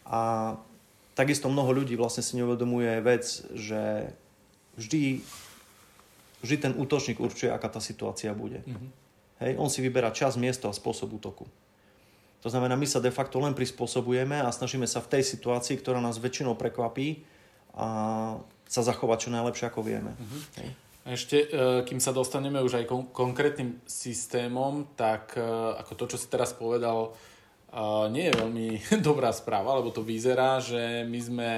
A 0.09 0.55
takisto 1.13 1.51
mnoho 1.51 1.71
ľudí 1.71 1.93
vlastne 1.99 2.25
si 2.25 2.39
neuvedomuje 2.39 3.03
vec, 3.03 3.23
že 3.53 4.11
vždy, 4.79 5.21
vždy 6.41 6.55
ten 6.57 6.73
útočník 6.73 7.19
určuje, 7.19 7.51
aká 7.51 7.67
tá 7.67 7.83
situácia 7.83 8.31
bude. 8.33 8.63
Hej, 9.41 9.57
on 9.57 9.69
si 9.69 9.81
vyberá 9.83 10.13
čas, 10.13 10.39
miesto 10.39 10.69
a 10.69 10.73
spôsob 10.73 11.17
útoku. 11.17 11.45
To 12.41 12.49
znamená, 12.49 12.73
my 12.73 12.89
sa 12.89 12.97
de 12.97 13.13
facto 13.13 13.37
len 13.37 13.53
prispôsobujeme 13.53 14.41
a 14.41 14.49
snažíme 14.49 14.89
sa 14.89 14.97
v 14.97 15.17
tej 15.17 15.23
situácii, 15.27 15.77
ktorá 15.77 16.01
nás 16.01 16.17
väčšinou 16.17 16.57
prekvapí, 16.57 17.21
a 17.75 17.87
sa 18.71 18.81
zachovať 18.87 19.27
čo 19.27 19.29
najlepšie, 19.35 19.65
ako 19.67 19.81
vieme. 19.83 20.15
Mm-hmm. 20.15 20.41
Hej. 20.63 20.69
Ešte, 21.01 21.37
e, 21.43 21.47
kým 21.81 21.97
sa 21.97 22.13
dostaneme 22.13 22.61
už 22.61 22.77
aj 22.77 22.85
kon- 22.85 23.09
konkrétnym 23.09 23.81
systémom, 23.89 24.93
tak 24.93 25.33
e, 25.33 25.41
ako 25.81 25.97
to, 25.97 26.05
čo 26.13 26.17
si 26.21 26.29
teraz 26.29 26.53
povedal, 26.53 27.09
e, 27.09 27.89
nie 28.13 28.29
je 28.29 28.37
veľmi 28.37 28.67
dobrá 29.09 29.33
správa, 29.33 29.81
lebo 29.81 29.89
to 29.89 30.05
vyzerá, 30.05 30.61
že 30.61 31.03
my 31.03 31.19
sme 31.19 31.51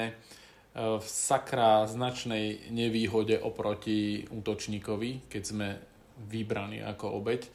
v 0.74 1.06
sakra 1.06 1.86
značnej 1.86 2.74
nevýhode 2.74 3.38
oproti 3.38 4.26
útočníkovi, 4.26 5.30
keď 5.30 5.44
sme 5.46 5.78
vybraní 6.34 6.82
ako 6.82 7.22
obeď. 7.22 7.46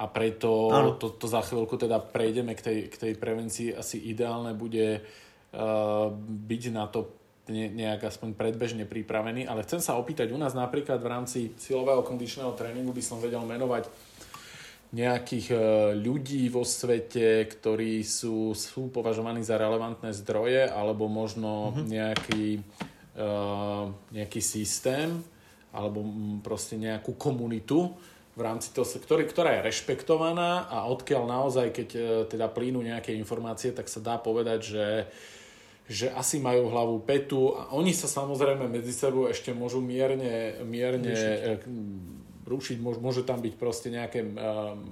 A 0.00 0.08
preto 0.08 0.72
to, 0.96 1.20
to 1.20 1.28
za 1.28 1.44
chvíľku 1.44 1.76
teda 1.76 2.00
prejdeme 2.00 2.56
k 2.56 2.64
tej, 2.64 2.78
k 2.88 2.96
tej 2.96 3.12
prevencii. 3.20 3.76
Asi 3.76 4.08
ideálne 4.08 4.56
bude 4.56 5.04
byť 5.52 6.62
na 6.72 6.88
to 6.88 7.25
nejak 7.50 8.10
aspoň 8.10 8.34
predbežne 8.34 8.84
pripravený, 8.84 9.46
ale 9.46 9.62
chcem 9.62 9.78
sa 9.78 9.94
opýtať, 9.94 10.34
u 10.34 10.38
nás 10.38 10.52
napríklad 10.52 10.98
v 10.98 11.10
rámci 11.10 11.38
silového 11.58 12.02
kondičného 12.02 12.50
tréningu 12.58 12.90
by 12.90 13.02
som 13.02 13.22
vedel 13.22 13.46
menovať 13.46 13.86
nejakých 14.94 15.46
e, 15.50 15.56
ľudí 15.98 16.46
vo 16.46 16.62
svete, 16.62 17.46
ktorí 17.46 18.06
sú, 18.06 18.54
sú 18.54 18.88
považovaní 18.90 19.42
za 19.42 19.58
relevantné 19.58 20.14
zdroje, 20.14 20.66
alebo 20.70 21.10
možno 21.10 21.74
mm-hmm. 21.74 21.86
nejaký, 21.86 22.46
uh, 23.18 23.90
nejaký 24.14 24.40
systém, 24.40 25.20
alebo 25.74 26.06
proste 26.40 26.78
nejakú 26.78 27.18
komunitu, 27.18 27.92
v 28.36 28.44
rámci 28.44 28.68
toho, 28.76 28.84
ktorý, 28.84 29.24
ktorá 29.24 29.56
je 29.56 29.72
rešpektovaná 29.72 30.68
a 30.68 30.84
odkiaľ 30.92 31.24
naozaj, 31.24 31.72
keď 31.72 31.88
uh, 31.96 32.04
teda 32.28 32.52
plínu 32.52 32.84
nejaké 32.84 33.16
informácie, 33.16 33.72
tak 33.72 33.88
sa 33.88 34.04
dá 34.04 34.20
povedať, 34.20 34.60
že 34.60 34.84
že 35.86 36.10
asi 36.10 36.42
majú 36.42 36.66
hlavu 36.66 36.96
petu 37.06 37.54
a 37.54 37.70
oni 37.70 37.94
sa 37.94 38.10
samozrejme 38.10 38.66
medzi 38.66 38.90
sebou 38.90 39.30
ešte 39.30 39.54
môžu 39.54 39.78
mierne, 39.78 40.58
mierne 40.66 41.14
rušiť, 42.46 42.78
môže, 42.82 42.98
môže 43.02 43.22
tam 43.22 43.38
byť 43.38 43.54
proste 43.54 43.94
nejaké, 43.94 44.22
um, 44.22 44.82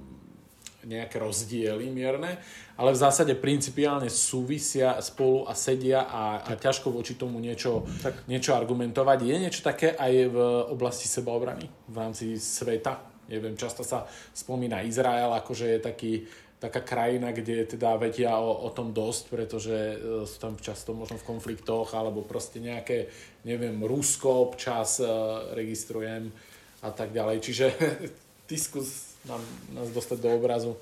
nejaké 0.87 1.19
rozdiely 1.19 1.91
mierne, 1.91 2.39
ale 2.79 2.95
v 2.95 3.01
zásade 3.01 3.35
principiálne 3.35 4.07
súvisia 4.07 4.99
spolu 5.03 5.47
a 5.47 5.55
sedia 5.55 6.07
a, 6.07 6.43
a 6.43 6.51
ťažko 6.55 6.91
voči 6.91 7.19
tomu 7.19 7.43
niečo, 7.43 7.83
tak. 7.99 8.27
niečo 8.31 8.55
argumentovať. 8.55 9.17
Je 9.23 9.35
niečo 9.35 9.61
také 9.63 9.95
aj 9.95 10.13
v 10.31 10.37
oblasti 10.71 11.11
sebaobrany 11.11 11.67
v 11.91 11.95
rámci 11.95 12.39
sveta? 12.39 13.15
Neviem, 13.25 13.57
často 13.57 13.81
sa 13.81 14.05
spomína 14.37 14.85
Izrael, 14.85 15.33
akože 15.33 15.65
je 15.75 15.79
taký 15.81 16.13
taká 16.59 16.81
krajina, 16.81 17.35
kde 17.35 17.67
teda 17.67 17.99
vedia 17.99 18.39
o, 18.39 18.65
o 18.65 18.69
tom 18.71 18.95
dosť, 18.95 19.23
pretože 19.27 19.75
e, 19.75 19.97
sú 20.23 20.37
tam 20.39 20.55
často 20.55 20.95
možno 20.95 21.19
v 21.19 21.27
konfliktoch, 21.27 21.91
alebo 21.91 22.23
proste 22.23 22.63
nejaké, 22.63 23.11
neviem, 23.43 23.75
Rusko 23.83 24.49
občas 24.49 24.97
uh, 24.97 25.53
registrujem 25.53 26.33
a 26.81 26.89
tak 26.89 27.13
ďalej. 27.13 27.37
Čiže 27.43 27.65
ty 28.49 28.55
skús 28.55 29.19
nám, 29.27 29.41
nás 29.75 29.91
dostať 29.91 30.17
do 30.21 30.29
obrazu. 30.33 30.73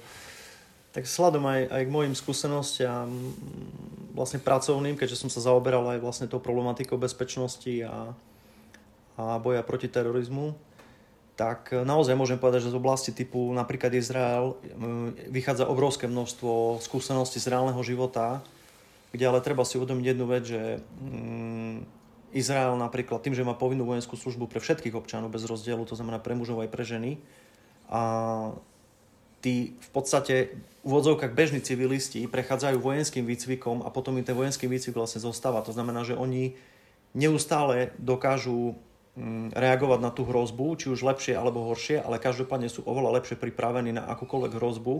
Tak 0.94 1.10
sladom 1.10 1.44
aj, 1.50 1.74
aj 1.74 1.84
k 1.90 1.92
mojim 1.92 2.14
skúsenostiam 2.14 3.10
vlastne 4.14 4.38
pracovným, 4.38 4.94
keďže 4.94 5.26
som 5.26 5.30
sa 5.34 5.42
zaoberal 5.42 5.84
aj 5.90 6.00
vlastne 6.00 6.30
tou 6.30 6.38
problematikou 6.38 7.02
bezpečnosti 7.02 7.82
a, 7.82 8.14
a 9.18 9.42
boja 9.42 9.66
proti 9.66 9.90
terorizmu, 9.90 10.54
tak 11.34 11.74
naozaj 11.74 12.14
môžem 12.14 12.38
povedať, 12.38 12.70
že 12.70 12.74
z 12.74 12.80
oblasti 12.80 13.10
typu 13.10 13.50
napríklad 13.58 13.90
Izrael 13.98 14.54
vychádza 15.34 15.66
obrovské 15.66 16.06
množstvo 16.06 16.78
skúseností 16.78 17.42
z 17.42 17.50
reálneho 17.50 17.82
života, 17.82 18.46
kde 19.10 19.26
ale 19.30 19.42
treba 19.42 19.66
si 19.66 19.82
uvedomiť 19.82 20.06
jednu 20.06 20.26
vec, 20.30 20.44
že 20.46 20.62
Izrael 22.34 22.78
napríklad 22.78 23.22
tým, 23.22 23.34
že 23.34 23.46
má 23.46 23.58
povinnú 23.58 23.86
vojenskú 23.86 24.14
službu 24.14 24.46
pre 24.50 24.62
všetkých 24.62 24.94
občanov 24.94 25.34
bez 25.34 25.46
rozdielu, 25.46 25.86
to 25.86 25.98
znamená 25.98 26.22
pre 26.22 26.38
mužov 26.38 26.62
aj 26.62 26.70
pre 26.70 26.86
ženy, 26.86 27.22
a 27.94 28.02
tí 29.44 29.76
v 29.76 29.90
podstate 29.92 30.56
v 30.82 30.88
úvodzovkách 30.88 31.36
bežní 31.36 31.60
civilisti 31.60 32.26
prechádzajú 32.26 32.80
vojenským 32.80 33.28
výcvikom 33.28 33.84
a 33.84 33.92
potom 33.92 34.16
im 34.18 34.26
ten 34.26 34.36
vojenský 34.36 34.66
výcvik 34.72 34.96
vlastne 34.96 35.20
zostáva. 35.20 35.64
To 35.68 35.76
znamená, 35.76 36.08
že 36.08 36.16
oni 36.16 36.56
neustále 37.14 37.92
dokážu 38.00 38.74
mm, 38.74 38.93
reagovať 39.54 40.00
na 40.02 40.10
tú 40.10 40.26
hrozbu, 40.26 40.74
či 40.74 40.90
už 40.90 41.06
lepšie 41.06 41.38
alebo 41.38 41.70
horšie, 41.70 42.02
ale 42.02 42.18
každopádne 42.18 42.66
sú 42.66 42.82
oveľa 42.82 43.22
lepšie 43.22 43.38
pripravení 43.38 43.94
na 43.94 44.10
akúkoľvek 44.10 44.58
hrozbu, 44.58 44.96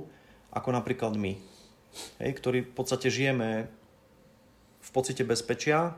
ako 0.54 0.70
napríklad 0.70 1.18
my, 1.18 1.34
hej, 2.22 2.32
ktorí 2.38 2.70
v 2.70 2.74
podstate 2.78 3.10
žijeme 3.10 3.66
v 4.84 4.90
pocite 4.94 5.26
bezpečia, 5.26 5.98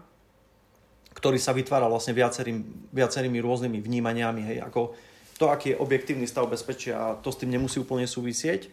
ktorý 1.12 1.36
sa 1.36 1.52
vytvára 1.52 1.92
vlastne 1.92 2.16
viacerým, 2.16 2.88
viacerými 2.96 3.40
rôznymi 3.44 3.84
vnímaniami, 3.84 4.42
hej, 4.48 4.58
ako 4.64 4.96
to, 5.36 5.52
aký 5.52 5.76
je 5.76 5.82
objektívny 5.84 6.24
stav 6.24 6.48
bezpečia, 6.48 7.20
to 7.20 7.36
s 7.36 7.40
tým 7.40 7.52
nemusí 7.52 7.84
úplne 7.84 8.08
súvisieť, 8.08 8.72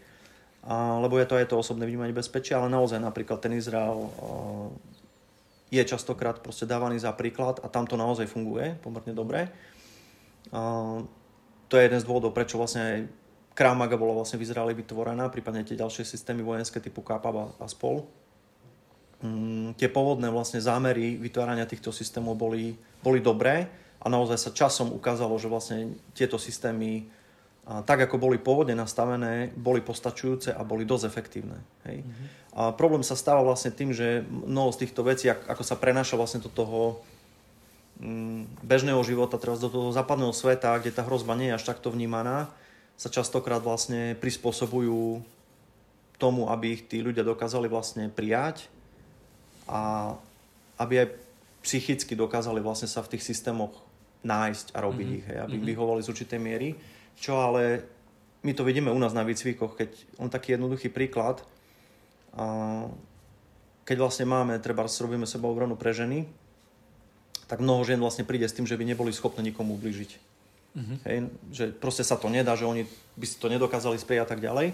a, 0.63 1.03
lebo 1.03 1.19
je 1.19 1.27
to 1.27 1.35
aj 1.35 1.51
to 1.51 1.59
osobné 1.59 1.83
vnímanie 1.91 2.15
bezpečia, 2.15 2.63
ale 2.63 2.71
naozaj 2.71 3.03
napríklad 3.03 3.43
ten 3.43 3.59
Izrael 3.59 3.99
a, 3.99 4.07
je 5.73 5.83
častokrát 5.89 6.45
proste 6.45 6.69
dávaný 6.69 7.01
za 7.01 7.17
príklad 7.17 7.65
a 7.65 7.67
tam 7.73 7.89
to 7.89 7.97
naozaj 7.97 8.29
funguje 8.29 8.77
pomerne 8.85 9.17
dobre. 9.17 9.49
A, 10.53 11.01
to 11.73 11.81
je 11.81 11.89
jeden 11.89 11.97
z 11.97 12.05
dôvodov, 12.05 12.37
prečo 12.37 12.61
vlastne 12.61 12.83
aj 12.85 12.99
Kramaga 13.57 13.97
bola 13.97 14.21
vlastne 14.21 14.37
v 14.37 14.45
Izraeli 14.45 14.77
vytvorená, 14.77 15.33
prípadne 15.33 15.65
tie 15.65 15.81
ďalšie 15.81 16.05
systémy 16.05 16.45
vojenské 16.45 16.81
typu 16.85 17.01
Kapab 17.01 17.37
a, 17.37 17.47
a 17.57 17.67
spol 17.69 18.05
mm, 19.23 19.79
tie 19.79 19.89
pôvodné 19.89 20.29
vlastne 20.29 20.61
zámery 20.61 21.17
vytvárania 21.17 21.65
týchto 21.65 21.95
systémov 21.95 22.37
boli, 22.37 22.77
boli 23.01 23.23
dobré 23.23 23.71
a 24.03 24.07
naozaj 24.11 24.39
sa 24.39 24.51
časom 24.51 24.91
ukázalo, 24.93 25.39
že 25.39 25.49
vlastne 25.49 25.79
tieto 26.13 26.37
systémy 26.37 27.07
tak, 27.63 28.11
ako 28.11 28.19
boli 28.19 28.43
pôvodne 28.43 28.75
nastavené, 28.75 29.55
boli 29.55 29.79
postačujúce 29.79 30.51
a 30.51 30.67
boli 30.67 30.83
dosť 30.83 31.05
efektívne. 31.07 31.63
Hej. 31.87 32.03
Mm-hmm. 32.03 32.27
A 32.59 32.63
problém 32.75 33.07
sa 33.07 33.15
stáva 33.15 33.47
vlastne 33.47 33.71
tým, 33.71 33.95
že 33.95 34.27
mnoho 34.27 34.75
z 34.75 34.83
týchto 34.83 35.07
vecí, 35.07 35.31
ako 35.31 35.63
sa 35.63 35.79
prenáša 35.79 36.19
vlastne 36.19 36.43
do 36.43 36.51
toho 36.51 36.99
mm, 38.03 38.67
bežného 38.67 38.99
života, 39.07 39.39
teraz 39.39 39.63
do 39.63 39.71
toho 39.71 39.95
západného 39.95 40.35
sveta, 40.35 40.75
kde 40.83 40.91
tá 40.91 41.07
hrozba 41.07 41.39
nie 41.39 41.55
je 41.55 41.57
až 41.63 41.71
takto 41.71 41.95
vnímaná, 41.95 42.51
sa 42.99 43.07
častokrát 43.09 43.63
vlastne 43.63 44.19
prispôsobujú 44.19 45.23
tomu, 46.19 46.51
aby 46.51 46.77
ich 46.79 46.83
tí 46.91 46.99
ľudia 46.99 47.23
dokázali 47.23 47.71
vlastne 47.71 48.11
prijať 48.11 48.67
a 49.71 50.13
aby 50.83 51.07
aj 51.07 51.09
psychicky 51.63 52.19
dokázali 52.19 52.59
vlastne 52.59 52.91
sa 52.91 53.07
v 53.07 53.17
tých 53.17 53.23
systémoch 53.23 53.75
nájsť 54.27 54.75
a 54.75 54.79
robiť 54.83 55.07
mm-hmm. 55.07 55.19
ich, 55.23 55.25
hej, 55.31 55.39
aby 55.47 55.57
mm-hmm. 55.63 55.71
vyhovali 55.71 56.01
z 56.03 56.11
určitej 56.11 56.41
miery. 56.43 56.75
Čo 57.19 57.41
ale 57.41 57.85
my 58.43 58.53
to 58.55 58.67
vidíme 58.67 58.91
u 58.91 58.99
nás 58.99 59.15
na 59.15 59.23
výcvikoch, 59.23 59.79
keď 59.79 59.91
on 60.19 60.31
taký 60.31 60.55
jednoduchý 60.59 60.91
príklad, 60.91 61.43
a 62.33 62.89
keď 63.85 63.97
vlastne 63.99 64.25
máme, 64.25 64.57
treba 64.63 64.89
robíme 64.89 65.29
seba 65.29 65.53
obranu 65.53 65.77
pre 65.77 65.93
ženy, 65.93 66.25
tak 67.45 67.61
mnoho 67.61 67.85
žien 67.85 68.01
vlastne 68.01 68.25
príde 68.25 68.49
s 68.49 68.57
tým, 68.57 68.65
že 68.65 68.81
by 68.81 68.89
neboli 68.89 69.13
schopné 69.13 69.45
nikomu 69.45 69.77
ubližiť. 69.77 70.11
Mm-hmm. 70.73 70.99
Hej, 71.05 71.17
že 71.53 71.65
proste 71.77 72.01
sa 72.01 72.17
to 72.17 72.33
nedá, 72.33 72.57
že 72.57 72.65
oni 72.65 72.89
by 73.21 73.27
si 73.29 73.37
to 73.37 73.53
nedokázali 73.53 74.01
sprieť 74.01 74.25
a 74.25 74.29
tak 74.33 74.41
ďalej. 74.41 74.73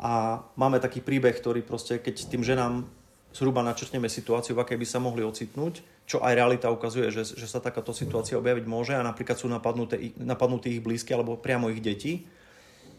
A 0.00 0.40
máme 0.56 0.80
taký 0.80 1.04
príbeh, 1.04 1.36
ktorý 1.36 1.60
proste, 1.60 2.00
keď 2.00 2.32
tým 2.32 2.40
ženám 2.40 2.88
zhruba 3.36 3.60
načrtneme 3.60 4.08
situáciu, 4.08 4.56
v 4.56 4.64
akej 4.64 4.80
by 4.80 4.86
sa 4.88 5.04
mohli 5.04 5.20
ocitnúť, 5.20 5.84
čo 6.08 6.24
aj 6.24 6.32
realita 6.32 6.72
ukazuje, 6.72 7.12
že, 7.12 7.36
že 7.36 7.44
sa 7.44 7.60
takáto 7.60 7.92
situácia 7.92 8.40
objaviť 8.40 8.64
môže 8.64 8.96
a 8.96 9.04
napríklad 9.04 9.36
sú 9.36 9.44
napadnuté, 9.44 10.16
napadnutí 10.16 10.72
ich 10.72 10.82
blízky 10.82 11.12
alebo 11.12 11.36
priamo 11.36 11.68
ich 11.68 11.84
deti, 11.84 12.24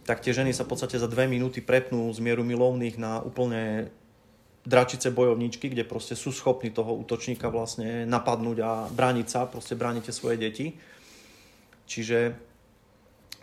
tak 0.05 0.21
tie 0.21 0.29
ženy 0.29 0.53
sa 0.53 0.61
v 0.61 0.77
podstate 0.77 1.01
za 1.01 1.09
dve 1.09 1.25
minúty 1.25 1.65
prepnú 1.65 2.05
z 2.13 2.21
mieru 2.21 2.45
milovných 2.45 3.01
na 3.01 3.17
úplne 3.25 3.89
dračice 4.61 5.09
bojovničky, 5.09 5.73
kde 5.73 5.89
proste 5.89 6.13
sú 6.13 6.29
schopní 6.29 6.69
toho 6.69 6.93
útočníka 7.01 7.49
vlastne 7.49 8.05
napadnúť 8.05 8.57
a 8.61 8.71
brániť 8.93 9.27
sa, 9.27 9.49
proste 9.49 9.73
bránite 9.73 10.13
svoje 10.13 10.37
deti. 10.37 10.77
Čiže 11.89 12.48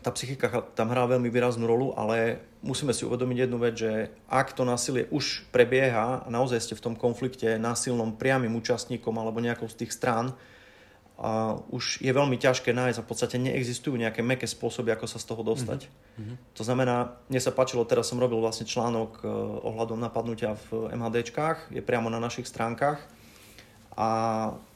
tá 0.06 0.14
psychika 0.14 0.46
tam 0.78 0.94
hrá 0.94 1.02
veľmi 1.10 1.26
výraznú 1.26 1.66
rolu, 1.66 1.90
ale 1.98 2.38
musíme 2.62 2.94
si 2.94 3.02
uvedomiť 3.02 3.38
jednu 3.42 3.58
vec, 3.58 3.74
že 3.74 4.14
ak 4.30 4.54
to 4.54 4.62
násilie 4.62 5.10
už 5.10 5.50
prebieha 5.50 6.22
a 6.22 6.28
naozaj 6.30 6.62
ste 6.62 6.78
v 6.78 6.84
tom 6.86 6.94
konflikte 6.94 7.58
násilnom 7.58 8.14
priamým 8.14 8.54
účastníkom 8.54 9.18
alebo 9.18 9.42
nejakou 9.42 9.66
z 9.66 9.82
tých 9.82 9.90
strán, 9.90 10.30
a 11.16 11.56
už 11.72 12.04
je 12.04 12.12
veľmi 12.12 12.36
ťažké 12.36 12.76
nájsť 12.76 13.00
a 13.00 13.04
v 13.04 13.08
podstate 13.08 13.36
neexistujú 13.40 13.96
nejaké 13.96 14.20
meké 14.20 14.44
spôsoby, 14.44 14.92
ako 14.92 15.08
sa 15.08 15.16
z 15.16 15.24
toho 15.24 15.40
dostať. 15.40 15.88
Mm-hmm. 15.88 16.36
To 16.60 16.62
znamená, 16.62 17.16
mne 17.32 17.40
sa 17.40 17.56
páčilo, 17.56 17.88
teraz 17.88 18.12
som 18.12 18.20
robil 18.20 18.36
vlastne 18.36 18.68
článok 18.68 19.24
uh, 19.24 19.32
ohľadom 19.64 19.96
napadnutia 19.96 20.60
v 20.68 20.92
MHDčkách, 20.92 21.72
je 21.72 21.80
priamo 21.80 22.12
na 22.12 22.20
našich 22.20 22.44
stránkach 22.44 23.00
a 23.96 24.08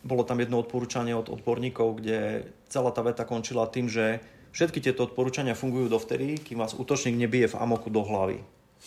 bolo 0.00 0.24
tam 0.24 0.40
jedno 0.40 0.64
odporúčanie 0.64 1.12
od 1.12 1.28
odborníkov, 1.28 2.00
kde 2.00 2.48
celá 2.72 2.88
tá 2.88 3.04
veta 3.04 3.28
končila 3.28 3.68
tým, 3.68 3.92
že 3.92 4.24
Všetky 4.50 4.82
tieto 4.82 5.06
odporúčania 5.06 5.54
fungujú 5.54 5.86
dovtedy, 5.86 6.38
kým 6.42 6.58
vás 6.58 6.74
útočník 6.74 7.14
nebije 7.14 7.54
v 7.54 7.58
amoku 7.58 7.86
do 7.90 8.02
hlavy. 8.02 8.42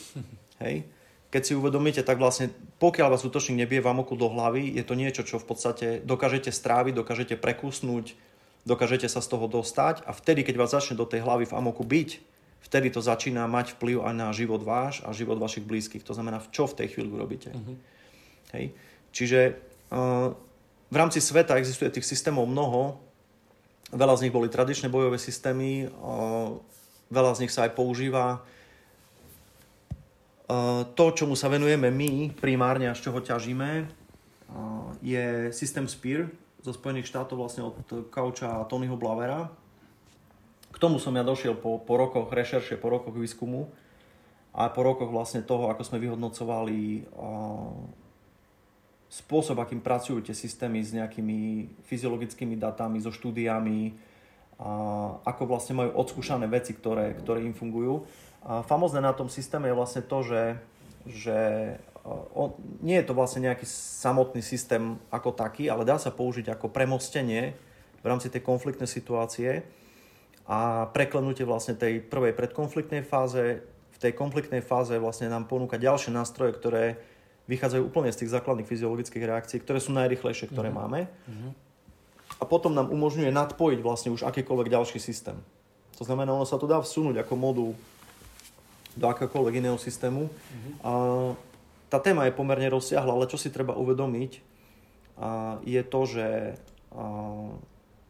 Hej? 0.64 0.84
Keď 1.34 1.42
si 1.42 1.54
uvedomíte, 1.58 2.06
tak 2.06 2.22
vlastne 2.22 2.54
pokiaľ 2.78 3.18
vás 3.18 3.26
útočník 3.26 3.66
nebije 3.66 3.82
v 3.82 3.90
amoku 3.90 4.14
do 4.14 4.30
hlavy, 4.30 4.70
je 4.76 4.84
to 4.86 4.94
niečo, 4.94 5.26
čo 5.26 5.42
v 5.42 5.50
podstate 5.50 5.88
dokážete 6.06 6.54
stráviť, 6.54 6.94
dokážete 6.94 7.36
prekusnúť, 7.42 8.14
dokážete 8.70 9.10
sa 9.10 9.18
z 9.18 9.34
toho 9.34 9.50
dostať 9.50 10.06
a 10.06 10.14
vtedy, 10.14 10.46
keď 10.46 10.56
vás 10.62 10.72
začne 10.72 10.94
do 10.94 11.10
tej 11.10 11.26
hlavy 11.26 11.50
v 11.50 11.56
amoku 11.58 11.82
byť, 11.82 12.10
vtedy 12.64 12.94
to 12.94 13.02
začína 13.04 13.50
mať 13.50 13.76
vplyv 13.76 14.06
aj 14.06 14.14
na 14.14 14.30
život 14.32 14.62
váš 14.62 15.04
a 15.04 15.12
život 15.12 15.42
vašich 15.42 15.66
blízkych. 15.68 16.06
To 16.08 16.16
znamená, 16.16 16.40
čo 16.54 16.70
v 16.70 16.78
tej 16.80 16.88
chvíli 16.96 17.12
robíte. 17.12 17.52
Uh-huh. 17.52 17.76
Hej? 18.56 18.72
Čiže 19.12 19.40
uh, 19.92 20.32
v 20.94 20.96
rámci 20.96 21.20
sveta 21.20 21.58
existuje 21.58 21.90
tých 21.92 22.08
systémov 22.08 22.46
mnoho, 22.46 23.02
Veľa 23.94 24.18
z 24.18 24.24
nich 24.26 24.34
boli 24.34 24.50
tradičné 24.50 24.90
bojové 24.90 25.22
systémy, 25.22 25.86
veľa 27.14 27.32
z 27.38 27.46
nich 27.46 27.54
sa 27.54 27.70
aj 27.70 27.78
používa. 27.78 28.42
To, 30.98 31.06
čomu 31.14 31.38
sa 31.38 31.46
venujeme 31.46 31.94
my 31.94 32.34
primárne 32.34 32.90
a 32.90 32.98
z 32.98 33.06
čoho 33.06 33.22
ťažíme, 33.22 33.86
je 35.06 35.54
systém 35.54 35.86
SPEAR, 35.86 36.26
zo 36.64 36.74
Spojených 36.74 37.12
štátov 37.12 37.38
vlastne 37.38 37.70
od 37.70 37.76
Kauča 38.10 38.64
a 38.64 38.66
Tonyho 38.66 38.98
Blavera. 38.98 39.52
K 40.74 40.78
tomu 40.82 40.98
som 40.98 41.14
ja 41.14 41.22
došiel 41.22 41.54
po, 41.54 41.78
po 41.78 41.94
rokoch 42.00 42.34
rešerše, 42.34 42.82
po 42.82 42.90
rokoch 42.90 43.14
výskumu 43.14 43.70
a 44.58 44.74
po 44.74 44.82
rokoch 44.82 45.14
vlastne 45.14 45.46
toho, 45.46 45.70
ako 45.70 45.86
sme 45.86 46.02
vyhodnocovali 46.02 47.06
spôsob, 49.14 49.62
akým 49.62 49.78
pracujú 49.78 50.26
tie 50.26 50.34
systémy 50.34 50.82
s 50.82 50.90
nejakými 50.90 51.70
fyziologickými 51.86 52.58
datami, 52.58 52.98
so 52.98 53.14
štúdiami, 53.14 53.94
a 54.58 54.70
ako 55.22 55.44
vlastne 55.50 55.78
majú 55.78 55.92
odskúšané 55.98 56.50
veci, 56.50 56.74
ktoré, 56.74 57.14
ktoré 57.20 57.46
im 57.46 57.54
fungujú. 57.54 58.06
A 58.42 58.66
famozne 58.66 59.04
na 59.04 59.14
tom 59.14 59.30
systéme 59.30 59.70
je 59.70 59.78
vlastne 59.78 60.02
to, 60.06 60.24
že, 60.26 60.44
že 61.06 61.38
on, 62.34 62.58
nie 62.82 62.98
je 63.02 63.08
to 63.08 63.14
vlastne 63.14 63.46
nejaký 63.46 63.66
samotný 63.70 64.42
systém 64.42 64.98
ako 65.14 65.36
taký, 65.36 65.70
ale 65.70 65.86
dá 65.86 66.02
sa 66.02 66.10
použiť 66.10 66.54
ako 66.54 66.74
premostenie 66.74 67.54
v 68.04 68.06
rámci 68.06 68.34
tej 68.34 68.44
konfliktnej 68.44 68.90
situácie 68.90 69.64
a 70.44 70.92
preklenutie 70.92 71.48
vlastne 71.48 71.80
tej 71.80 72.04
prvej 72.04 72.36
predkonfliktnej 72.36 73.04
fáze. 73.04 73.64
V 73.64 73.98
tej 74.00 74.12
konfliktnej 74.16 74.60
fáze 74.60 75.00
vlastne 75.00 75.32
nám 75.32 75.48
ponúka 75.48 75.80
ďalšie 75.80 76.12
nástroje, 76.12 76.52
ktoré 76.60 76.84
vychádzajú 77.48 77.84
úplne 77.84 78.12
z 78.12 78.24
tých 78.24 78.34
základných 78.34 78.70
fyziologických 78.70 79.24
reakcií, 79.28 79.60
ktoré 79.60 79.84
sú 79.84 79.92
najrychlejšie, 79.92 80.52
ktoré 80.52 80.72
mm-hmm. 80.72 80.88
máme. 80.88 81.00
Mm-hmm. 81.08 81.52
A 82.40 82.44
potom 82.48 82.72
nám 82.72 82.88
umožňuje 82.92 83.32
nadpojiť 83.32 83.80
vlastne 83.84 84.10
už 84.16 84.24
akýkoľvek 84.24 84.72
ďalší 84.72 85.00
systém. 85.00 85.36
To 86.00 86.04
znamená, 86.08 86.34
ono 86.34 86.48
sa 86.48 86.56
to 86.56 86.66
dá 86.66 86.80
vsunúť 86.80 87.22
ako 87.22 87.34
modul 87.36 87.72
do 88.96 89.06
akéhokoľvek 89.10 89.60
iného 89.60 89.78
systému. 89.78 90.32
Mm-hmm. 90.32 90.74
A 90.82 90.92
tá 91.92 92.00
téma 92.02 92.26
je 92.26 92.34
pomerne 92.34 92.66
rozsiahla, 92.72 93.14
ale 93.14 93.30
čo 93.30 93.38
si 93.38 93.54
treba 93.54 93.78
uvedomiť, 93.78 94.56
a 95.14 95.62
je 95.62 95.82
to, 95.86 96.02
že 96.10 96.58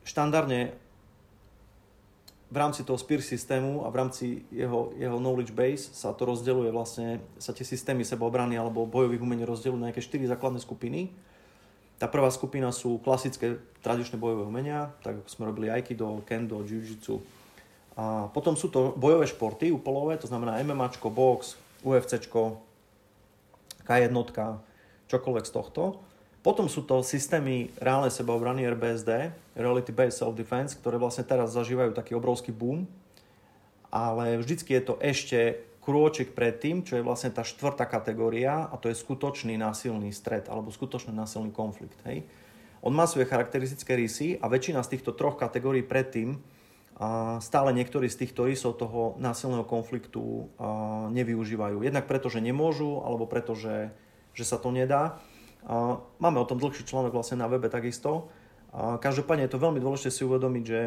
štandardne 0.07 0.71
v 2.53 2.57
rámci 2.61 2.85
toho 2.85 3.01
SPIR 3.01 3.25
systému 3.25 3.81
a 3.81 3.89
v 3.89 3.97
rámci 3.97 4.25
jeho, 4.53 4.93
jeho 4.93 5.17
knowledge 5.17 5.49
base 5.49 5.89
sa 5.89 6.13
to 6.13 6.29
rozdeľuje 6.29 6.69
vlastne, 6.69 7.17
sa 7.41 7.49
tie 7.49 7.65
systémy 7.65 8.05
sebaobrany 8.05 8.53
alebo 8.53 8.85
bojových 8.85 9.25
umení 9.25 9.41
rozdeľujú 9.41 9.81
na 9.81 9.89
nejaké 9.89 10.05
4 10.05 10.37
základné 10.37 10.61
skupiny. 10.61 11.09
Tá 11.97 12.05
prvá 12.05 12.29
skupina 12.29 12.69
sú 12.69 13.01
klasické 13.01 13.57
tradičné 13.81 14.21
bojové 14.21 14.45
umenia, 14.45 14.93
tak 15.01 15.25
ako 15.25 15.29
sme 15.33 15.49
robili 15.49 15.73
Aikido, 15.73 16.21
Kendo, 16.29 16.61
Jiu-Jitsu. 16.61 17.17
A 17.97 18.29
potom 18.29 18.53
sú 18.53 18.69
to 18.69 18.93
bojové 19.01 19.25
športy 19.25 19.73
upolové, 19.73 20.21
to 20.21 20.29
znamená 20.29 20.61
MMAčko, 20.61 21.09
box, 21.09 21.57
UFCčko, 21.81 22.61
K1, 23.81 24.13
čokoľvek 25.09 25.45
z 25.49 25.51
tohto. 25.57 25.81
Potom 26.43 26.67
sú 26.67 26.83
to 26.83 26.99
systémy 26.99 27.71
reálnej 27.79 28.11
sebaobrany 28.11 28.67
RBSD, 28.67 29.31
Reality 29.55 29.95
Based 29.95 30.19
Self-Defense, 30.19 30.75
ktoré 30.75 30.99
vlastne 30.99 31.23
teraz 31.23 31.55
zažívajú 31.55 31.95
taký 31.95 32.19
obrovský 32.19 32.51
boom, 32.51 32.83
ale 33.87 34.35
vždycky 34.43 34.75
je 34.75 34.83
to 34.83 34.99
ešte 34.99 35.39
krôčik 35.79 36.35
pred 36.35 36.59
tým, 36.59 36.83
čo 36.83 36.99
je 36.99 37.03
vlastne 37.03 37.31
tá 37.31 37.47
štvrtá 37.47 37.87
kategória 37.87 38.67
a 38.67 38.75
to 38.75 38.91
je 38.91 38.99
skutočný 38.99 39.55
násilný 39.55 40.11
stred 40.11 40.51
alebo 40.51 40.67
skutočný 40.67 41.15
násilný 41.15 41.55
konflikt. 41.55 41.95
Hej. 42.03 42.27
On 42.83 42.91
má 42.91 43.07
svoje 43.07 43.31
charakteristické 43.31 43.95
rysy 43.95 44.35
a 44.43 44.51
väčšina 44.51 44.83
z 44.83 44.99
týchto 44.99 45.15
troch 45.15 45.39
kategórií 45.39 45.87
predtým 45.87 46.43
a 46.99 47.39
stále 47.39 47.71
niektorí 47.71 48.11
z 48.11 48.27
týchto 48.27 48.47
rysov 48.47 48.75
toho 48.75 49.15
násilného 49.19 49.63
konfliktu 49.63 50.51
nevyužívajú. 51.15 51.83
Jednak 51.83 52.05
preto, 52.05 52.27
že 52.27 52.43
nemôžu, 52.43 52.99
alebo 53.03 53.23
preto, 53.23 53.55
že, 53.55 53.95
že 54.35 54.43
sa 54.43 54.59
to 54.59 54.69
nedá. 54.71 55.23
Máme 56.19 56.37
o 56.39 56.47
tom 56.49 56.59
dlhší 56.59 56.83
článok 56.83 57.15
vlastne 57.15 57.39
na 57.39 57.47
webe 57.47 57.71
takisto. 57.71 58.27
Každopádne 58.73 59.47
je 59.47 59.53
to 59.53 59.63
veľmi 59.63 59.79
dôležité 59.79 60.09
si 60.11 60.21
uvedomiť, 60.27 60.63
že 60.65 60.81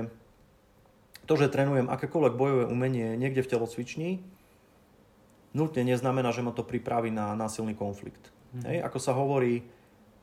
to, 1.26 1.34
že 1.34 1.50
trénujem 1.50 1.90
akékoľvek 1.90 2.34
bojové 2.38 2.64
umenie 2.70 3.18
niekde 3.18 3.42
v 3.42 3.50
telocvični, 3.50 4.10
nutne 5.56 5.82
neznamená, 5.82 6.30
že 6.30 6.44
ma 6.44 6.52
to 6.52 6.62
pripraví 6.62 7.10
na 7.10 7.34
násilný 7.34 7.74
konflikt. 7.74 8.30
Mm. 8.54 8.62
Hej, 8.68 8.78
ako 8.84 8.98
sa 9.00 9.12
hovorí, 9.16 9.64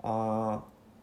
a 0.03 0.59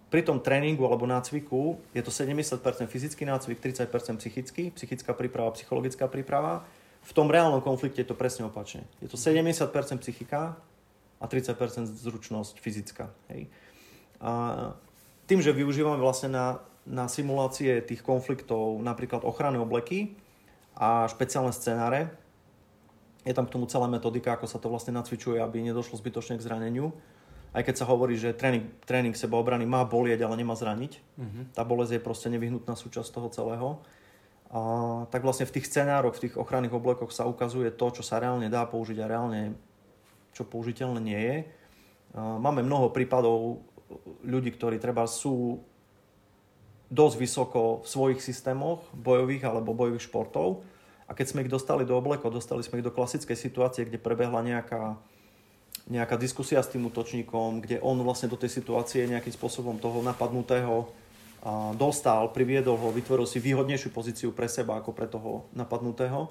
pri 0.08 0.22
tom 0.24 0.40
tréningu 0.40 0.86
alebo 0.86 1.08
nácviku 1.08 1.80
je 1.96 2.02
to 2.04 2.12
70% 2.12 2.60
fyzický 2.86 3.24
nácvik, 3.24 3.60
30% 3.60 3.90
psychický, 4.20 4.70
psychická 4.76 5.12
príprava, 5.12 5.52
psychologická 5.56 6.06
príprava. 6.06 6.64
V 7.00 7.12
tom 7.16 7.32
reálnom 7.32 7.64
konflikte 7.64 8.04
je 8.04 8.08
to 8.12 8.16
presne 8.18 8.44
opačne. 8.44 8.84
Je 9.00 9.08
to 9.08 9.16
70% 9.16 9.72
psychika, 10.04 10.60
a 11.20 11.24
30% 11.28 11.84
zručnosť 11.86 12.56
fyzická. 12.56 13.12
Hej. 13.28 13.52
A 14.24 14.32
tým, 15.28 15.44
že 15.44 15.52
využívame 15.52 16.00
vlastne 16.00 16.32
na, 16.32 16.46
na 16.88 17.06
simulácie 17.06 17.84
tých 17.84 18.00
konfliktov 18.00 18.80
napríklad 18.80 19.22
ochranné 19.22 19.60
obleky 19.60 20.16
a 20.74 21.04
špeciálne 21.06 21.52
scenáre, 21.52 22.10
je 23.20 23.36
tam 23.36 23.44
k 23.44 23.52
tomu 23.52 23.68
celá 23.68 23.84
metodika, 23.84 24.32
ako 24.32 24.48
sa 24.48 24.56
to 24.56 24.72
vlastne 24.72 24.96
nacvičuje, 24.96 25.36
aby 25.44 25.60
nedošlo 25.60 26.00
zbytočne 26.00 26.40
k 26.40 26.44
zraneniu. 26.44 26.96
Aj 27.52 27.60
keď 27.60 27.84
sa 27.84 27.88
hovorí, 27.90 28.16
že 28.16 28.32
tréning, 28.32 28.70
tréning 28.86 29.12
sebaobrany 29.12 29.68
má 29.68 29.84
bolieť, 29.84 30.24
ale 30.24 30.38
nemá 30.40 30.56
zraniť. 30.56 30.92
Uh-huh. 31.18 31.44
Tá 31.52 31.66
bolesť 31.66 31.98
je 31.98 32.06
proste 32.06 32.28
nevyhnutná 32.32 32.78
súčasť 32.78 33.10
toho 33.10 33.28
celého. 33.28 33.68
A, 34.48 34.60
tak 35.12 35.20
vlastne 35.26 35.44
v 35.44 35.58
tých 35.58 35.68
scenároch, 35.68 36.16
v 36.16 36.30
tých 36.30 36.34
ochranných 36.38 36.72
oblekoch 36.72 37.12
sa 37.12 37.28
ukazuje 37.28 37.68
to, 37.74 37.86
čo 37.90 38.02
sa 38.06 38.22
reálne 38.22 38.48
dá 38.48 38.64
použiť 38.64 39.02
a 39.02 39.10
reálne 39.10 39.58
čo 40.34 40.46
použiteľné 40.46 41.00
nie 41.02 41.20
je. 41.20 41.36
Máme 42.16 42.66
mnoho 42.66 42.90
prípadov 42.90 43.62
ľudí, 44.22 44.54
ktorí 44.54 44.78
treba 44.78 45.06
sú 45.06 45.62
dosť 46.90 47.16
vysoko 47.22 47.62
v 47.82 47.86
svojich 47.86 48.20
systémoch 48.20 48.82
bojových 48.90 49.46
alebo 49.46 49.74
bojových 49.74 50.10
športov 50.10 50.66
a 51.06 51.14
keď 51.14 51.26
sme 51.26 51.42
ich 51.46 51.50
dostali 51.50 51.86
do 51.86 51.94
oblekov, 51.94 52.34
dostali 52.34 52.62
sme 52.62 52.82
ich 52.82 52.86
do 52.86 52.94
klasickej 52.94 53.38
situácie, 53.38 53.86
kde 53.86 53.98
prebehla 53.98 54.42
nejaká, 54.42 54.98
nejaká 55.86 56.18
diskusia 56.18 56.62
s 56.62 56.70
tým 56.70 56.86
útočníkom, 56.86 57.62
kde 57.62 57.82
on 57.82 57.98
vlastne 58.02 58.30
do 58.30 58.38
tej 58.38 58.50
situácie 58.62 59.06
nejakým 59.06 59.34
spôsobom 59.34 59.78
toho 59.78 60.02
napadnutého 60.02 60.90
dostal, 61.78 62.30
priviedol 62.30 62.76
ho, 62.76 62.92
vytvoril 62.92 63.24
si 63.24 63.40
výhodnejšiu 63.40 63.90
pozíciu 63.90 64.30
pre 64.30 64.46
seba 64.50 64.76
ako 64.78 64.90
pre 64.92 65.08
toho 65.08 65.48
napadnutého 65.56 66.28